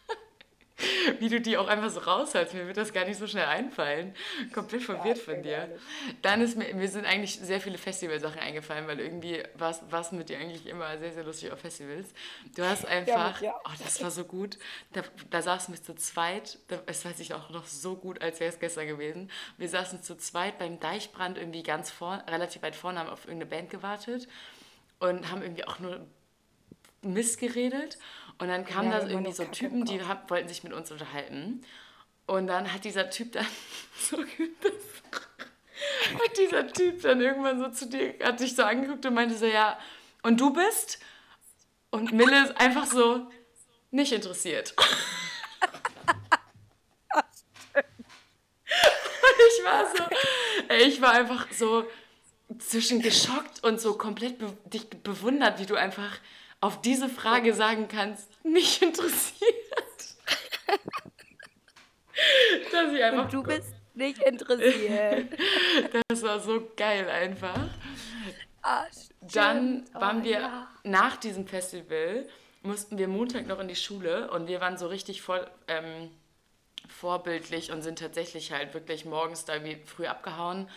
Wie 1.18 1.28
du 1.28 1.40
die 1.40 1.56
auch 1.56 1.68
einfach 1.68 1.90
so 1.90 2.00
raushältst, 2.00 2.54
mir 2.54 2.66
wird 2.66 2.76
das 2.76 2.92
gar 2.92 3.04
nicht 3.04 3.18
so 3.18 3.26
schnell 3.26 3.44
einfallen. 3.44 4.14
Komplett 4.52 4.82
verwirrt 4.82 5.18
von 5.18 5.34
keine 5.34 5.42
dir. 5.42 5.78
Dann 6.22 6.40
ist 6.40 6.56
mir, 6.56 6.74
mir 6.74 6.88
sind 6.88 7.06
eigentlich 7.06 7.38
sehr 7.38 7.60
viele 7.60 7.78
Festivalsachen 7.78 8.40
eingefallen, 8.40 8.86
weil 8.86 9.00
irgendwie 9.00 9.42
war 9.54 9.70
es 9.70 10.12
mit 10.12 10.28
dir 10.28 10.38
eigentlich 10.38 10.66
immer 10.66 10.98
sehr, 10.98 11.12
sehr 11.12 11.24
lustig 11.24 11.52
auf 11.52 11.60
Festivals. 11.60 12.12
Du 12.56 12.64
hast 12.64 12.86
einfach, 12.86 13.42
auch. 13.42 13.60
oh, 13.64 13.82
das 13.82 14.02
war 14.02 14.10
so 14.10 14.24
gut, 14.24 14.58
da, 14.92 15.02
da 15.30 15.42
saßen 15.42 15.74
wir 15.74 15.82
zu 15.82 15.94
zweit, 15.94 16.58
das 16.90 17.04
weiß 17.04 17.20
ich 17.20 17.34
auch 17.34 17.50
noch 17.50 17.66
so 17.66 17.96
gut, 17.96 18.22
als 18.22 18.40
wäre 18.40 18.52
es 18.52 18.58
gestern 18.58 18.86
gewesen. 18.86 19.30
Wir 19.58 19.68
saßen 19.68 20.02
zu 20.02 20.16
zweit 20.16 20.58
beim 20.58 20.80
Deichbrand 20.80 21.38
irgendwie 21.38 21.62
ganz 21.62 21.90
vorne, 21.90 22.24
relativ 22.28 22.62
weit 22.62 22.76
vorne, 22.76 23.00
haben 23.00 23.08
auf 23.08 23.24
irgendeine 23.24 23.50
Band 23.50 23.70
gewartet 23.70 24.28
und 24.98 25.30
haben 25.30 25.42
irgendwie 25.42 25.64
auch 25.64 25.78
nur 25.78 26.06
Mist 27.02 27.38
geredet. 27.38 27.98
Und 28.38 28.48
dann 28.48 28.64
kamen 28.64 28.90
Ja, 28.90 29.00
da 29.00 29.08
irgendwie 29.08 29.32
so 29.32 29.44
Typen, 29.44 29.84
die 29.84 30.02
hab, 30.02 30.30
wollten 30.30 30.48
sich 30.48 30.64
mit 30.64 30.72
uns 30.72 30.90
unterhalten. 30.90 31.62
Und 32.26 32.46
dann 32.46 32.72
hat 32.72 32.84
dieser 32.84 33.10
Typ 33.10 33.32
dann 33.32 33.46
so 33.98 34.18
hat 36.14 36.38
dieser 36.38 36.66
Typ 36.68 37.02
dann 37.02 37.20
irgendwann 37.20 37.58
so 37.58 37.68
zu 37.68 37.86
dir, 37.86 38.14
hat 38.22 38.40
dich 38.40 38.54
so 38.54 38.62
angeguckt 38.62 39.04
und 39.06 39.14
meinte 39.14 39.36
so, 39.36 39.46
ja, 39.46 39.78
und 40.22 40.40
du 40.40 40.52
bist? 40.52 41.00
Und 41.90 42.12
Mille 42.12 42.44
ist 42.44 42.56
einfach 42.58 42.86
so 42.86 43.28
nicht 43.90 44.12
interessiert. 44.12 44.74
ich 47.74 49.64
war 49.64 49.86
so, 49.94 50.04
ey, 50.68 50.84
ich 50.84 51.00
war 51.02 51.12
einfach 51.12 51.46
so 51.52 51.84
zwischen 52.58 53.00
geschockt 53.02 53.62
und 53.64 53.80
so 53.80 53.94
komplett 53.94 54.38
be 54.38 54.56
dich 54.64 54.88
bewundert, 54.88 55.58
wie 55.58 55.66
du 55.66 55.74
einfach 55.74 56.18
auf 56.62 56.80
diese 56.80 57.08
Frage 57.10 57.52
sagen 57.54 57.88
kannst, 57.88 58.28
nicht 58.44 58.80
interessiert. 58.80 59.52
Dass 62.70 62.92
ich 62.92 63.02
einfach, 63.02 63.24
Und 63.24 63.32
du 63.32 63.42
bist 63.42 63.74
nicht 63.94 64.22
interessiert. 64.22 65.28
das 66.08 66.22
war 66.22 66.40
so 66.40 66.70
geil 66.76 67.08
einfach. 67.08 67.68
Ah, 68.62 68.84
Dann 69.20 69.82
stimmt. 69.84 69.94
waren 70.00 70.20
Oh, 70.20 70.24
wir 70.24 70.40
ja. 70.40 70.68
nach 70.84 71.16
diesem 71.16 71.46
Festival, 71.46 72.28
mussten 72.62 72.96
wir 72.96 73.08
Montag 73.08 73.46
noch 73.48 73.58
in 73.58 73.66
die 73.68 73.74
Schule 73.76 74.30
und 74.30 74.46
wir 74.46 74.60
waren 74.60 74.78
so 74.78 74.86
richtig 74.86 75.20
voll 75.20 75.50
ähm, 75.66 76.10
vorbildlich 76.88 77.72
und 77.72 77.82
sind 77.82 77.98
tatsächlich 77.98 78.52
halt 78.52 78.72
wirklich 78.72 79.04
morgens 79.04 79.44
da 79.44 79.64
wie 79.64 79.76
früh 79.84 80.06
abgehauen, 80.06 80.70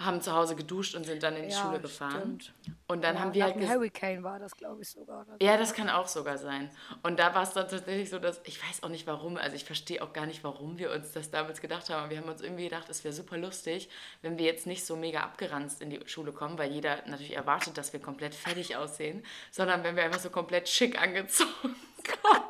haben 0.00 0.20
zu 0.22 0.32
Hause 0.32 0.54
geduscht 0.56 0.94
und 0.94 1.04
sind 1.04 1.22
dann 1.22 1.34
in 1.36 1.44
die 1.48 1.54
Ja, 1.54 1.60
Schule 1.62 1.80
gefahren. 1.80 2.38
stimmt. 2.40 2.52
Und 2.86 3.02
dann 3.04 3.16
Ja, 3.16 3.20
haben 3.22 3.34
wir 3.34 3.44
halt 3.44 3.56
ges- 3.56 3.68
Hurricane 3.68 4.22
war 4.22 4.38
das, 4.38 4.56
glaube 4.56 4.80
ich, 4.82 4.88
sogar. 4.88 5.24
so. 5.24 5.32
Ja, 5.44 5.56
das 5.56 5.74
kann 5.74 5.90
auch 5.90 6.06
sogar 6.08 6.38
sein. 6.38 6.70
Und 7.02 7.18
da 7.18 7.34
war 7.34 7.42
es 7.42 7.50
dann 7.52 7.68
tatsächlich 7.68 8.08
so, 8.08 8.18
dass 8.18 8.40
ich 8.44 8.62
weiß 8.62 8.82
auch 8.82 8.88
nicht 8.88 9.06
warum, 9.06 9.36
also 9.36 9.56
ich 9.56 9.64
verstehe 9.64 10.02
auch 10.02 10.12
gar 10.12 10.26
nicht, 10.26 10.44
warum 10.44 10.78
wir 10.78 10.92
uns 10.92 11.12
das 11.12 11.30
damals 11.30 11.60
gedacht 11.60 11.90
haben. 11.90 12.10
Wir 12.10 12.18
haben 12.18 12.28
uns 12.28 12.40
irgendwie 12.40 12.64
gedacht, 12.64 12.88
es 12.88 13.02
wäre 13.04 13.12
super 13.12 13.36
lustig, 13.36 13.88
wenn 14.22 14.38
wir 14.38 14.46
jetzt 14.46 14.66
nicht 14.66 14.86
so 14.86 14.96
mega 14.96 15.20
abgeranzt 15.20 15.82
in 15.82 15.90
die 15.90 16.00
Schule 16.06 16.32
kommen, 16.32 16.56
weil 16.58 16.70
jeder 16.70 16.96
natürlich 17.06 17.34
erwartet, 17.34 17.76
dass 17.76 17.92
wir 17.92 18.00
komplett 18.00 18.34
fertig 18.34 18.76
aussehen, 18.76 19.24
sondern 19.50 19.82
wenn 19.84 19.96
wir 19.96 20.04
einfach 20.04 20.20
so 20.20 20.30
komplett 20.30 20.68
schick 20.68 21.00
angezogen 21.00 21.50
kommen. 22.22 22.44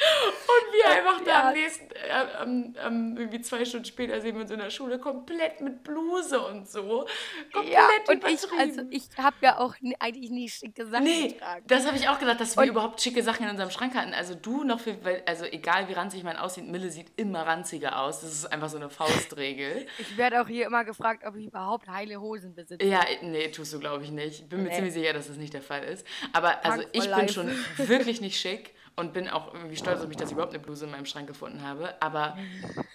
Und 0.00 0.72
wir 0.72 0.86
einfach 0.90 1.20
da 1.24 1.30
Ja. 1.30 1.48
am 1.48 1.54
nächsten, 1.54 1.90
äh, 1.92 2.74
am- 2.78 3.16
irgendwie 3.16 3.40
zwei 3.42 3.64
Stunden 3.64 3.84
später 3.84 4.20
sehen 4.20 4.34
wir 4.34 4.42
uns 4.42 4.50
in 4.50 4.58
der 4.58 4.70
Schule 4.70 4.98
komplett 4.98 5.60
mit 5.60 5.82
Bluse 5.84 6.40
und 6.40 6.68
so. 6.68 7.06
Komplett 7.52 7.72
Ja, 7.74 7.88
und 8.08 8.24
ich, 8.26 8.40
also 8.58 8.82
ich 8.90 9.04
habe 9.18 9.36
ja 9.42 9.58
auch 9.58 9.74
eigentlich 9.98 10.30
nie 10.30 10.48
schicke 10.48 10.86
Sachen 10.86 11.04
Nee, 11.04 11.28
getragen. 11.28 11.64
das 11.66 11.86
habe 11.86 11.96
ich 11.96 12.08
auch 12.08 12.18
gedacht, 12.18 12.40
dass 12.40 12.56
wir 12.56 12.62
Und- 12.62 12.68
überhaupt 12.70 13.00
schicke 13.00 13.22
Sachen 13.22 13.44
in 13.44 13.50
unserem 13.50 13.70
Schrank 13.70 13.94
hatten. 13.94 14.14
Also 14.14 14.34
du 14.34 14.64
noch 14.64 14.80
viel, 14.80 14.98
also 15.26 15.44
egal 15.44 15.88
wie 15.88 15.92
ranzig 15.92 16.24
man 16.24 16.36
aussieht, 16.36 16.66
Mille 16.66 16.90
sieht 16.90 17.12
immer 17.16 17.46
ranziger 17.46 18.00
aus. 18.00 18.20
Das 18.22 18.32
ist 18.32 18.46
einfach 18.46 18.68
so 18.68 18.76
eine 18.76 18.88
Faustregel. 18.90 19.86
Ich 19.98 20.16
werde 20.16 20.40
auch 20.40 20.48
hier 20.48 20.66
immer 20.66 20.84
gefragt, 20.84 21.24
ob 21.26 21.36
ich 21.36 21.46
überhaupt 21.46 21.88
heile 21.88 22.20
Hosen 22.20 22.54
besitze. 22.54 22.84
ja, 22.86 23.00
nee, 23.22 23.48
tust 23.50 23.72
du 23.74 23.78
glaube 23.80 24.02
ich 24.04 24.10
nicht. 24.10 24.40
Ich 24.40 24.48
bin 24.48 24.62
mir 24.62 24.68
Nee. 24.70 24.74
ziemlich 24.76 24.94
sicher, 24.94 25.12
dass 25.12 25.26
das 25.28 25.36
nicht 25.36 25.52
der 25.52 25.62
Fall 25.62 25.84
ist. 25.84 26.06
Aber 26.32 26.64
also 26.64 26.82
Punk 26.82 26.88
ich 26.92 27.02
for 27.04 27.10
bin 27.16 27.20
life. 27.26 27.32
schon 27.34 27.50
wirklich 27.88 28.20
nicht 28.20 28.40
schick 28.40 28.74
und 29.00 29.12
bin 29.12 29.28
auch 29.28 29.52
irgendwie 29.54 29.76
stolz 29.76 30.00
auf 30.00 30.08
mich, 30.08 30.16
dass 30.16 30.28
ich 30.28 30.32
überhaupt 30.34 30.54
eine 30.54 30.62
Bluse 30.62 30.84
in 30.84 30.90
meinem 30.92 31.06
Schrank 31.06 31.26
gefunden 31.26 31.62
habe. 31.62 31.94
Aber 32.00 32.36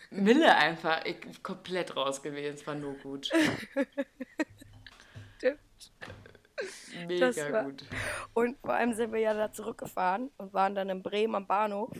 Mille 0.09 0.55
einfach 0.55 1.03
ich, 1.05 1.17
komplett 1.43 1.95
raus 1.95 2.21
gewesen. 2.21 2.55
Es 2.55 2.65
war 2.65 2.75
nur 2.75 2.93
gut. 2.95 3.29
Stimmt. 5.37 5.59
Mega 7.07 7.51
war- 7.51 7.63
gut. 7.63 7.83
Und 8.33 8.57
vor 8.61 8.73
allem 8.73 8.93
sind 8.93 9.11
wir 9.11 9.19
ja 9.19 9.33
da 9.33 9.51
zurückgefahren 9.51 10.31
und 10.37 10.53
waren 10.53 10.75
dann 10.75 10.89
in 10.89 11.01
Bremen 11.03 11.35
am 11.35 11.47
Bahnhof. 11.47 11.91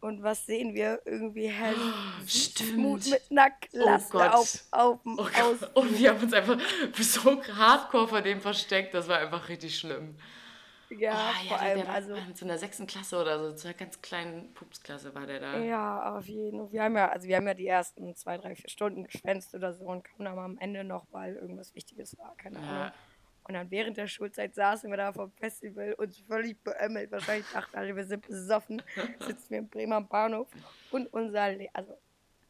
Und 0.00 0.22
was 0.22 0.46
sehen 0.46 0.74
wir? 0.74 1.02
Irgendwie 1.04 1.52
Mut 1.52 2.30
Stimmt. 2.30 3.10
mit 3.10 3.22
einer 3.30 3.50
Klasse 3.50 4.16
Oh 4.16 4.20
auf, 4.20 4.64
auf 4.70 5.02
dem 5.02 5.18
Oh. 5.18 5.24
Gott. 5.24 5.76
Und 5.76 5.98
wir 5.98 6.08
haben 6.10 6.22
uns 6.22 6.32
einfach 6.32 6.58
so 6.98 7.42
hardcore 7.44 8.08
vor 8.08 8.22
dem 8.22 8.40
versteckt. 8.40 8.94
Das 8.94 9.08
war 9.08 9.18
einfach 9.18 9.48
richtig 9.50 9.78
schlimm. 9.78 10.16
Ja, 10.98 11.12
Ah, 11.12 11.32
vor 11.48 11.58
der, 11.58 11.66
allem, 11.66 11.82
der 11.82 11.90
also. 11.92 12.16
zu 12.34 12.44
einer 12.44 12.58
sechsten 12.58 12.86
Klasse 12.86 13.20
oder 13.20 13.38
so, 13.38 13.54
zu 13.54 13.68
einer 13.68 13.76
ganz 13.76 14.00
kleinen 14.02 14.52
Pupsklasse 14.54 15.14
war 15.14 15.26
der 15.26 15.40
da. 15.40 15.58
Ja, 15.58 16.16
auf 16.16 16.26
jeden 16.26 16.58
Fall. 16.58 16.72
Wir 16.72 16.82
haben 16.82 16.96
ja, 16.96 17.08
also 17.08 17.28
wir 17.28 17.36
haben 17.36 17.46
ja 17.46 17.54
die 17.54 17.66
ersten 17.66 18.14
zwei, 18.16 18.38
drei, 18.38 18.54
vier 18.56 18.68
Stunden 18.68 19.04
geschwänzt 19.04 19.54
oder 19.54 19.72
so 19.72 19.84
und 19.84 20.02
kamen 20.04 20.24
dann 20.24 20.38
am 20.38 20.58
Ende 20.58 20.84
noch, 20.84 21.06
weil 21.12 21.36
irgendwas 21.36 21.74
Wichtiges 21.74 22.18
war, 22.18 22.34
keine 22.36 22.60
Ja. 22.60 22.68
Ahnung. 22.68 22.92
Und 23.44 23.54
dann 23.54 23.70
während 23.70 23.96
der 23.96 24.06
Schulzeit 24.06 24.54
saßen 24.54 24.90
wir 24.90 24.96
da 24.96 25.12
vom 25.12 25.32
Festival, 25.32 25.94
uns 25.94 26.18
völlig 26.20 26.62
beömmelt, 26.62 27.10
wahrscheinlich 27.10 27.46
dachten 27.52 27.76
alle, 27.76 27.96
wir 27.96 28.04
sind 28.04 28.26
besoffen, 28.26 28.82
sitzen 29.20 29.50
wir 29.50 29.58
im 29.58 29.68
Bremer 29.68 30.00
Bahnhof 30.02 30.48
und 30.90 31.06
unser, 31.12 31.52
Le 31.52 31.68
also, 31.72 31.96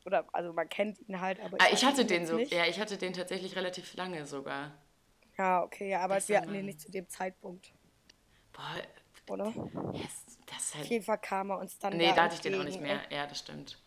oder, 0.04 0.26
also 0.32 0.52
man 0.52 0.68
kennt 0.68 0.98
ihn 1.08 1.20
halt, 1.20 1.40
aber 1.40 1.58
Ah, 1.60 1.68
ich 1.72 1.84
hatte 1.84 2.04
den 2.04 2.26
so, 2.26 2.36
nicht. 2.36 2.52
ja, 2.52 2.64
ich 2.66 2.80
hatte 2.80 2.96
den 2.98 3.12
tatsächlich 3.12 3.54
relativ 3.56 3.94
lange 3.94 4.26
sogar. 4.26 4.72
Ja, 5.38 5.62
okay, 5.62 5.90
ja, 5.90 6.00
aber 6.00 6.16
Das 6.16 6.28
wir 6.28 6.38
hatten 6.38 6.52
den 6.52 6.66
nicht 6.66 6.80
zu 6.80 6.90
dem 6.90 7.08
Zeitpunkt, 7.08 7.72
Boah, 8.52 9.34
oder? 9.34 9.52
das 10.46 10.64
ist 10.64 10.74
Auf 10.74 10.74
halt. 10.78 10.86
jeden 10.90 11.04
Fall 11.04 11.18
kam 11.18 11.50
er 11.50 11.58
uns 11.58 11.78
dann 11.78 11.96
Nee, 11.96 12.08
da 12.08 12.14
da 12.14 12.22
hatte 12.24 12.34
ich 12.36 12.40
den 12.40 12.60
auch 12.60 12.64
nicht 12.64 12.80
mehr. 12.80 13.00
Ja, 13.10 13.26
das 13.26 13.38
stimmt. 13.38 13.78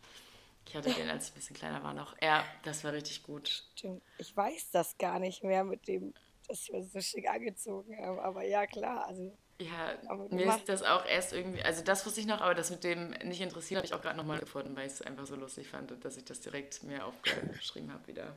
Ich 0.66 0.74
hatte 0.74 0.92
den, 0.92 1.08
als 1.08 1.26
ich 1.26 1.32
ein 1.32 1.34
bisschen 1.36 1.56
kleiner 1.56 1.82
war 1.82 1.94
noch. 1.94 2.16
Ja, 2.22 2.44
das 2.62 2.84
war 2.84 2.92
richtig 2.92 3.22
gut. 3.22 3.64
Stimmt. 3.76 4.02
Ich 4.18 4.36
weiß 4.36 4.70
das 4.70 4.96
gar 4.98 5.18
nicht 5.18 5.44
mehr 5.44 5.62
mit 5.64 5.86
dem, 5.86 6.14
dass 6.48 6.68
wir 6.68 6.82
so 6.82 7.00
schick 7.00 7.28
angezogen 7.28 7.96
haben. 7.98 8.18
Aber 8.18 8.44
ja, 8.44 8.66
klar. 8.66 9.06
Also, 9.06 9.36
Ja, 9.60 9.94
mir 10.30 10.46
ist 10.46 10.68
das 10.68 10.82
auch 10.82 11.04
erst 11.06 11.32
irgendwie, 11.32 11.62
also 11.62 11.84
das 11.84 12.04
wusste 12.06 12.20
ich 12.20 12.26
noch, 12.26 12.40
aber 12.40 12.54
das 12.54 12.70
mit 12.70 12.82
dem 12.82 13.10
nicht 13.10 13.40
interessiert, 13.40 13.78
habe 13.78 13.86
ich 13.86 13.94
auch 13.94 14.02
gerade 14.02 14.16
nochmal 14.16 14.40
gefunden, 14.40 14.74
weil 14.76 14.86
ich 14.86 14.94
es 14.94 15.02
einfach 15.02 15.26
so 15.26 15.36
lustig 15.36 15.68
fand, 15.68 15.92
dass 16.04 16.16
ich 16.16 16.24
das 16.24 16.40
direkt 16.40 16.82
mir 16.82 17.04
aufgeschrieben 17.06 17.92
habe 17.92 18.06
wieder. 18.06 18.34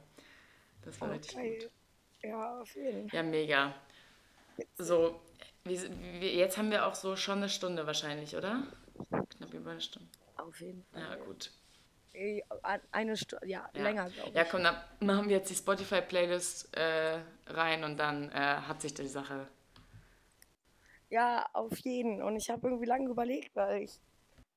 Das 0.83 0.99
war 1.01 1.11
richtig 1.11 1.35
okay. 1.37 1.59
gut. 1.59 1.71
Ja, 2.23 2.61
auf 2.61 2.75
jeden 2.75 3.09
Fall. 3.09 3.17
Ja, 3.17 3.23
mega. 3.23 3.73
So, 4.77 5.19
wie, 5.69 5.79
wie, 6.21 6.37
jetzt 6.37 6.57
haben 6.57 6.71
wir 6.71 6.85
auch 6.85 6.95
so 6.95 7.15
schon 7.15 7.37
eine 7.37 7.49
Stunde 7.49 7.85
wahrscheinlich, 7.87 8.35
oder? 8.35 8.63
Knapp 9.29 9.53
über 9.53 9.71
eine 9.71 9.81
Stunde. 9.81 10.09
Auf 10.37 10.59
jeden 10.61 10.83
Fall. 10.91 11.01
Ja, 11.01 11.15
gut. 11.15 11.51
An- 12.63 12.81
Eine 12.91 13.15
Stunde, 13.15 13.45
ja, 13.47 13.69
Ja. 13.75 13.83
länger, 13.83 14.09
glaube 14.09 14.29
ich. 14.29 14.35
Ja, 14.35 14.43
komm, 14.45 14.63
dann 14.63 14.75
machen 15.01 15.29
wir 15.29 15.37
jetzt 15.37 15.49
die 15.51 15.55
Spotify-Playlist 15.55 16.75
äh, 16.75 17.19
rein 17.47 17.83
und 17.83 17.97
dann 17.97 18.31
äh, 18.31 18.33
hat 18.35 18.81
sich 18.81 18.93
die 18.95 19.07
Sache. 19.07 19.47
Ja, 21.09 21.47
auf 21.53 21.77
jeden. 21.79 22.21
Und 22.23 22.35
ich 22.35 22.49
habe 22.49 22.67
irgendwie 22.67 22.87
lange 22.87 23.09
überlegt, 23.09 23.55
weil 23.55 23.83
ich, 23.83 23.99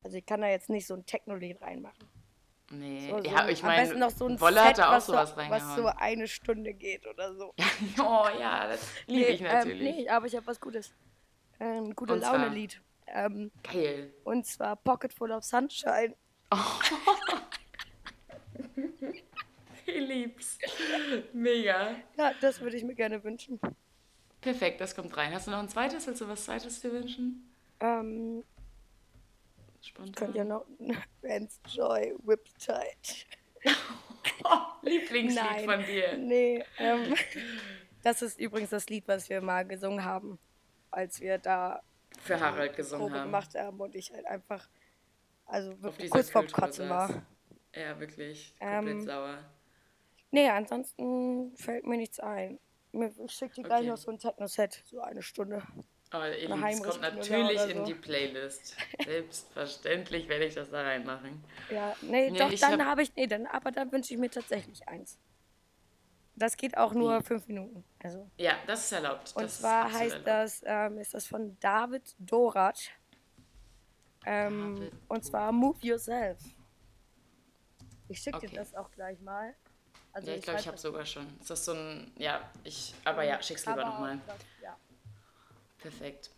also 0.02 0.16
ich 0.16 0.24
kann 0.24 0.40
da 0.40 0.48
jetzt 0.48 0.70
nicht 0.70 0.86
so 0.86 0.94
ein 0.94 1.04
Techno-Lied 1.04 1.60
reinmachen. 1.60 2.08
Nee, 2.72 3.10
So, 3.10 3.18
so 3.18 3.24
ja, 3.24 3.48
ich 3.48 3.62
meine, 3.62 3.94
noch 3.96 4.10
so 4.10 4.26
ein 4.26 4.40
Wolle 4.40 4.56
Set, 4.60 4.64
hat 4.64 4.78
da 4.78 4.88
auch 4.88 4.92
was 4.92 5.06
sowas 5.06 5.30
so, 5.30 5.36
reingehauen. 5.36 5.68
Was 5.68 5.76
so 5.76 5.86
eine 5.98 6.28
Stunde 6.28 6.72
geht 6.72 7.06
oder 7.06 7.34
so. 7.34 7.52
oh 7.98 8.26
ja, 8.38 8.68
das 8.68 8.86
liebe 9.06 9.30
ich 9.30 9.40
Nee, 9.40 9.48
natürlich. 9.48 9.88
Ähm, 9.88 9.96
nee, 9.96 10.08
aber 10.08 10.26
ich 10.26 10.36
habe 10.36 10.46
was 10.46 10.60
Gutes. 10.60 10.94
Ein 11.58 11.94
gute 11.94 12.12
Und 12.14 12.20
zwar? 12.22 12.38
Laune-Lied. 12.38 12.80
Ähm, 13.08 13.50
Geil. 13.64 14.14
und 14.22 14.46
zwar 14.46 14.76
Pocket 14.76 15.12
Full 15.12 15.32
of 15.32 15.44
Sunshine. 15.44 16.14
Ich 19.86 19.96
lieb's. 19.96 20.58
Mega. 21.32 21.96
Ja, 22.16 22.32
das 22.40 22.60
würde 22.60 22.76
ich 22.76 22.84
mir 22.84 22.94
gerne 22.94 23.24
wünschen. 23.24 23.58
Perfekt, 24.40 24.80
das 24.80 24.94
kommt 24.94 25.16
rein. 25.16 25.32
Hast 25.34 25.46
du 25.48 25.50
noch 25.50 25.58
ein 25.58 25.68
zweites? 25.68 26.06
Willst 26.06 26.20
du 26.20 26.28
was 26.28 26.44
zweites 26.44 26.80
dir 26.80 26.92
wünschen? 26.92 27.50
Ähm, 27.80 28.44
Spontan. 29.82 30.14
könnt 30.14 30.36
ihr 30.36 30.44
noch 30.44 30.66
Vance 31.22 31.58
Joy 31.72 32.14
Whiptide. 32.24 33.26
Lieblingslied 34.82 35.42
Nein. 35.42 35.64
von 35.64 35.84
dir. 35.84 36.16
Nee, 36.16 36.64
ähm, 36.78 37.14
das 38.02 38.22
ist 38.22 38.38
übrigens 38.38 38.70
das 38.70 38.88
Lied, 38.88 39.06
was 39.08 39.28
wir 39.28 39.40
mal 39.40 39.66
gesungen 39.66 40.04
haben, 40.04 40.38
als 40.90 41.20
wir 41.20 41.38
da 41.38 41.82
Für 42.20 42.40
Harald 42.40 42.76
gesungen 42.76 43.06
Probe 43.06 43.20
haben. 43.20 43.26
gemacht 43.28 43.54
haben 43.54 43.80
und 43.80 43.94
ich 43.94 44.12
halt 44.12 44.26
einfach, 44.26 44.68
also 45.46 45.80
wirklich 45.82 46.10
kurz 46.10 46.30
vorm 46.30 46.46
Kühltruhe 46.46 46.60
Kotzen 46.66 46.88
war. 46.88 47.22
Ja, 47.74 47.98
wirklich. 48.00 48.54
Komplett 48.58 48.96
Ähm, 48.96 49.00
sauer. 49.06 49.38
Nee, 50.32 50.48
ansonsten 50.48 51.54
fällt 51.56 51.86
mir 51.86 51.96
nichts 51.96 52.20
ein. 52.20 52.58
Ich 52.92 53.32
schicke 53.32 53.54
dir 53.56 53.62
gleich 53.62 53.80
Okay. 53.80 53.88
noch 53.90 53.96
so 53.96 54.10
ein 54.10 54.18
Techno-Set, 54.18 54.82
so 54.86 55.00
eine 55.00 55.22
Stunde. 55.22 55.62
Aber 56.12 56.28
es 56.36 56.48
Heinrich 56.48 56.82
kommt 56.82 57.00
natürlich 57.02 57.60
oder 57.60 57.68
in 57.70 57.76
so. 57.78 57.84
die 57.84 57.94
Playlist. 57.94 58.76
Selbstverständlich 59.04 60.28
werde 60.28 60.46
ich 60.46 60.54
das 60.54 60.68
da 60.70 60.82
reinmachen. 60.82 61.42
Ja, 61.70 61.94
nee, 62.02 62.30
Nee, 62.30 62.38
doch, 62.38 62.50
ich 62.50 62.58
dann 62.60 62.80
hab- 62.80 62.88
habe 62.88 63.02
ich, 63.02 63.14
nee, 63.14 63.26
dann, 63.28 63.46
aber 63.46 63.70
dann 63.70 63.92
wünsche 63.92 64.12
ich 64.14 64.18
mir 64.20 64.30
tatsächlich 64.30 64.88
eins. 64.88 65.18
Das 66.34 66.56
geht 66.56 66.76
auch 66.76 66.94
nur 66.94 67.22
fünf 67.22 67.46
Minuten. 67.46 67.84
Also. 68.02 68.28
Ja, 68.38 68.54
das 68.66 68.84
ist 68.86 68.92
erlaubt. 68.92 69.32
Und 69.36 69.44
das 69.44 69.60
zwar 69.60 69.84
heißt 69.92 70.12
erlaubt. 70.12 70.26
das, 70.26 70.62
ähm, 70.64 70.98
ist 70.98 71.14
das 71.14 71.26
von 71.26 71.56
David 71.60 72.14
Dorat. 72.18 72.90
Ähm, 74.26 74.76
David 74.76 74.92
und 75.08 75.24
zwar 75.24 75.52
Move 75.52 75.78
Yourself. 75.82 76.38
Ich 78.08 78.18
schicke 78.20 78.40
dir 78.40 78.46
Okay. 78.48 78.56
das 78.56 78.74
auch 78.74 78.90
gleich 78.90 79.20
mal. 79.20 79.54
Also 80.12 80.28
Ja, 80.30 80.36
ich 80.36 80.42
glaube, 80.42 80.56
weiß 80.56 80.62
ich 80.62 80.66
habe 80.66 80.74
das 80.74 80.82
sogar 80.82 81.06
schon. 81.06 81.26
Ist 81.40 81.50
das 81.50 81.64
so 81.64 81.72
ein. 81.72 82.10
Ja, 82.16 82.50
ich. 82.64 82.94
Aber 83.04 83.22
ja, 83.22 83.40
schick's 83.40 83.64
lieber 83.66 83.84
nochmal. 83.84 84.18
das- 84.26 84.36
Ja. 84.62 84.76
Perfekt. 85.82 86.30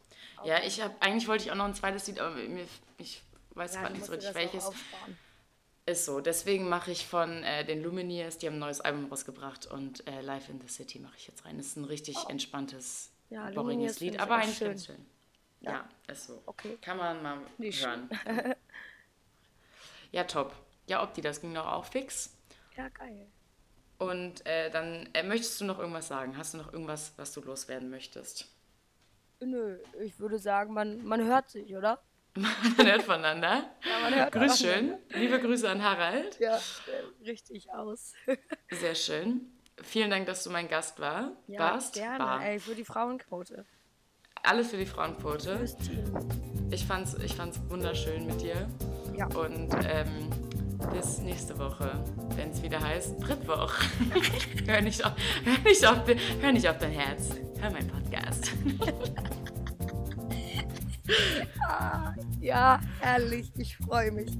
Ja, 0.44 0.62
ich 0.62 0.81
habe. 0.81 0.94
Eigentlich 1.01 1.28
wollte 1.28 1.44
ich 1.44 1.51
auch 1.52 1.56
noch 1.56 1.64
ein 1.66 1.74
zweites 1.74 2.06
Lied, 2.06 2.19
aber 2.20 2.35
mir, 2.35 2.66
ich 2.98 3.23
weiß 3.51 3.74
Ja, 3.74 3.81
gerade 3.82 3.94
nicht 3.94 4.06
so 4.06 4.12
richtig 4.12 4.35
welches. 4.35 4.70
Ist 5.85 6.05
so. 6.05 6.20
Deswegen 6.20 6.69
mache 6.69 6.93
ich 6.93 7.06
von 7.06 7.43
äh, 7.43 7.64
den 7.64 7.82
Lumineers, 7.82 8.39
die 8.39 8.47
haben 8.47 8.55
ein 8.55 8.60
neues 8.60 8.81
Album 8.81 9.06
rausgebracht 9.06 9.66
und 9.66 10.06
äh, 10.06 10.20
Live 10.20 10.48
in 10.48 10.60
the 10.60 10.69
City 10.69 11.01
mache 11.01 11.16
ich 11.16 11.27
jetzt 11.27 11.44
rein. 11.44 11.56
Das 11.59 11.66
ist 11.66 11.77
ein 11.77 11.85
richtig 11.85 12.16
entspanntes, 12.28 13.10
Oh. 13.32 13.35
Ja, 13.35 13.51
boringes 13.51 13.98
Lied, 14.01 14.20
aber 14.20 14.36
eigentlich 14.36 14.59
schön. 14.59 14.69
ganz 14.69 14.86
schön. 14.86 15.06
Ja. 15.60 15.89
ist 16.06 16.27
so. 16.27 16.43
Okay. 16.47 16.77
Kann 16.82 16.98
man 16.98 17.23
mal 17.23 17.39
Nicht 17.56 17.85
hören. 17.85 18.10
ja, 20.12 20.24
top. 20.24 20.55
Ja, 20.86 21.02
Opti, 21.02 21.20
das 21.20 21.40
ging 21.40 21.55
doch 21.55 21.66
auch 21.66 21.85
fix. 21.86 22.36
Ja, 22.77 22.89
geil. 22.90 23.27
Und 23.98 24.44
äh, 24.44 24.70
dann 24.70 25.09
äh, 25.14 25.23
möchtest 25.23 25.60
du 25.60 25.64
noch 25.64 25.78
irgendwas 25.78 26.09
sagen? 26.09 26.36
Hast 26.36 26.55
du 26.55 26.59
noch 26.59 26.73
irgendwas, 26.73 27.12
was 27.16 27.32
du 27.32 27.40
loswerden 27.40 27.89
möchtest? 27.89 28.52
Nö, 29.44 29.78
ich 30.01 30.19
würde 30.20 30.39
sagen, 30.39 30.73
man, 30.73 31.05
man 31.05 31.24
hört 31.24 31.51
sich, 31.51 31.74
oder? 31.74 32.01
Man 32.35 32.86
hört 32.86 33.02
voneinander. 33.02 33.70
Ja, 33.85 33.98
man 34.02 34.14
hört 34.14 34.32
Grüß 34.32 34.59
schön. 34.59 34.94
Liebe 35.10 35.39
Grüße 35.39 35.69
an 35.69 35.82
Harald. 35.82 36.40
Ja, 36.40 36.59
richtig 37.27 37.70
aus. 37.74 38.14
Sehr 38.70 38.94
schön. 38.94 39.52
Vielen 39.82 40.09
Dank, 40.09 40.24
dass 40.24 40.43
du 40.43 40.48
mein 40.48 40.66
Gast 40.66 40.98
war. 40.98 41.32
Ja, 41.47 41.60
warst. 41.60 41.93
gerne. 41.93 42.24
War. 42.24 42.43
Ey, 42.43 42.59
für 42.59 42.74
die 42.74 42.86
Frauenquote. 42.86 43.66
Alles 44.43 44.70
für 44.70 44.78
die 44.78 44.86
Frauenquote. 44.86 45.59
Fürs 45.59 45.77
Team. 45.77 46.02
Ich 46.70 46.86
fand's, 46.86 47.14
ich 47.23 47.35
fand's 47.36 47.60
wunderschön 47.69 48.24
mit 48.27 48.40
dir. 48.40 48.66
Ja. 49.14 49.27
Und 49.27 49.70
ähm, 49.85 50.31
bis 50.91 51.19
nächste 51.19 51.59
Woche, 51.59 52.03
wenn 52.37 52.51
es 52.51 52.63
wieder 52.63 52.81
heißt 52.81 53.15
Drittwoch. 53.21 53.73
hör, 54.67 54.81
nicht 54.81 55.05
auf, 55.05 55.13
hör, 55.45 55.59
nicht 55.65 55.87
auf, 55.87 55.99
hör 56.41 56.53
nicht 56.53 56.69
auf 56.69 56.79
dein 56.79 56.93
Herz. 56.93 57.31
Hör 57.61 57.71
meinen 57.71 57.89
Podcast. 57.89 58.53
Ja, 62.41 62.81
herrlich. 62.99 63.53
Ich 63.57 63.77
freue 63.77 64.11
mich. 64.11 64.33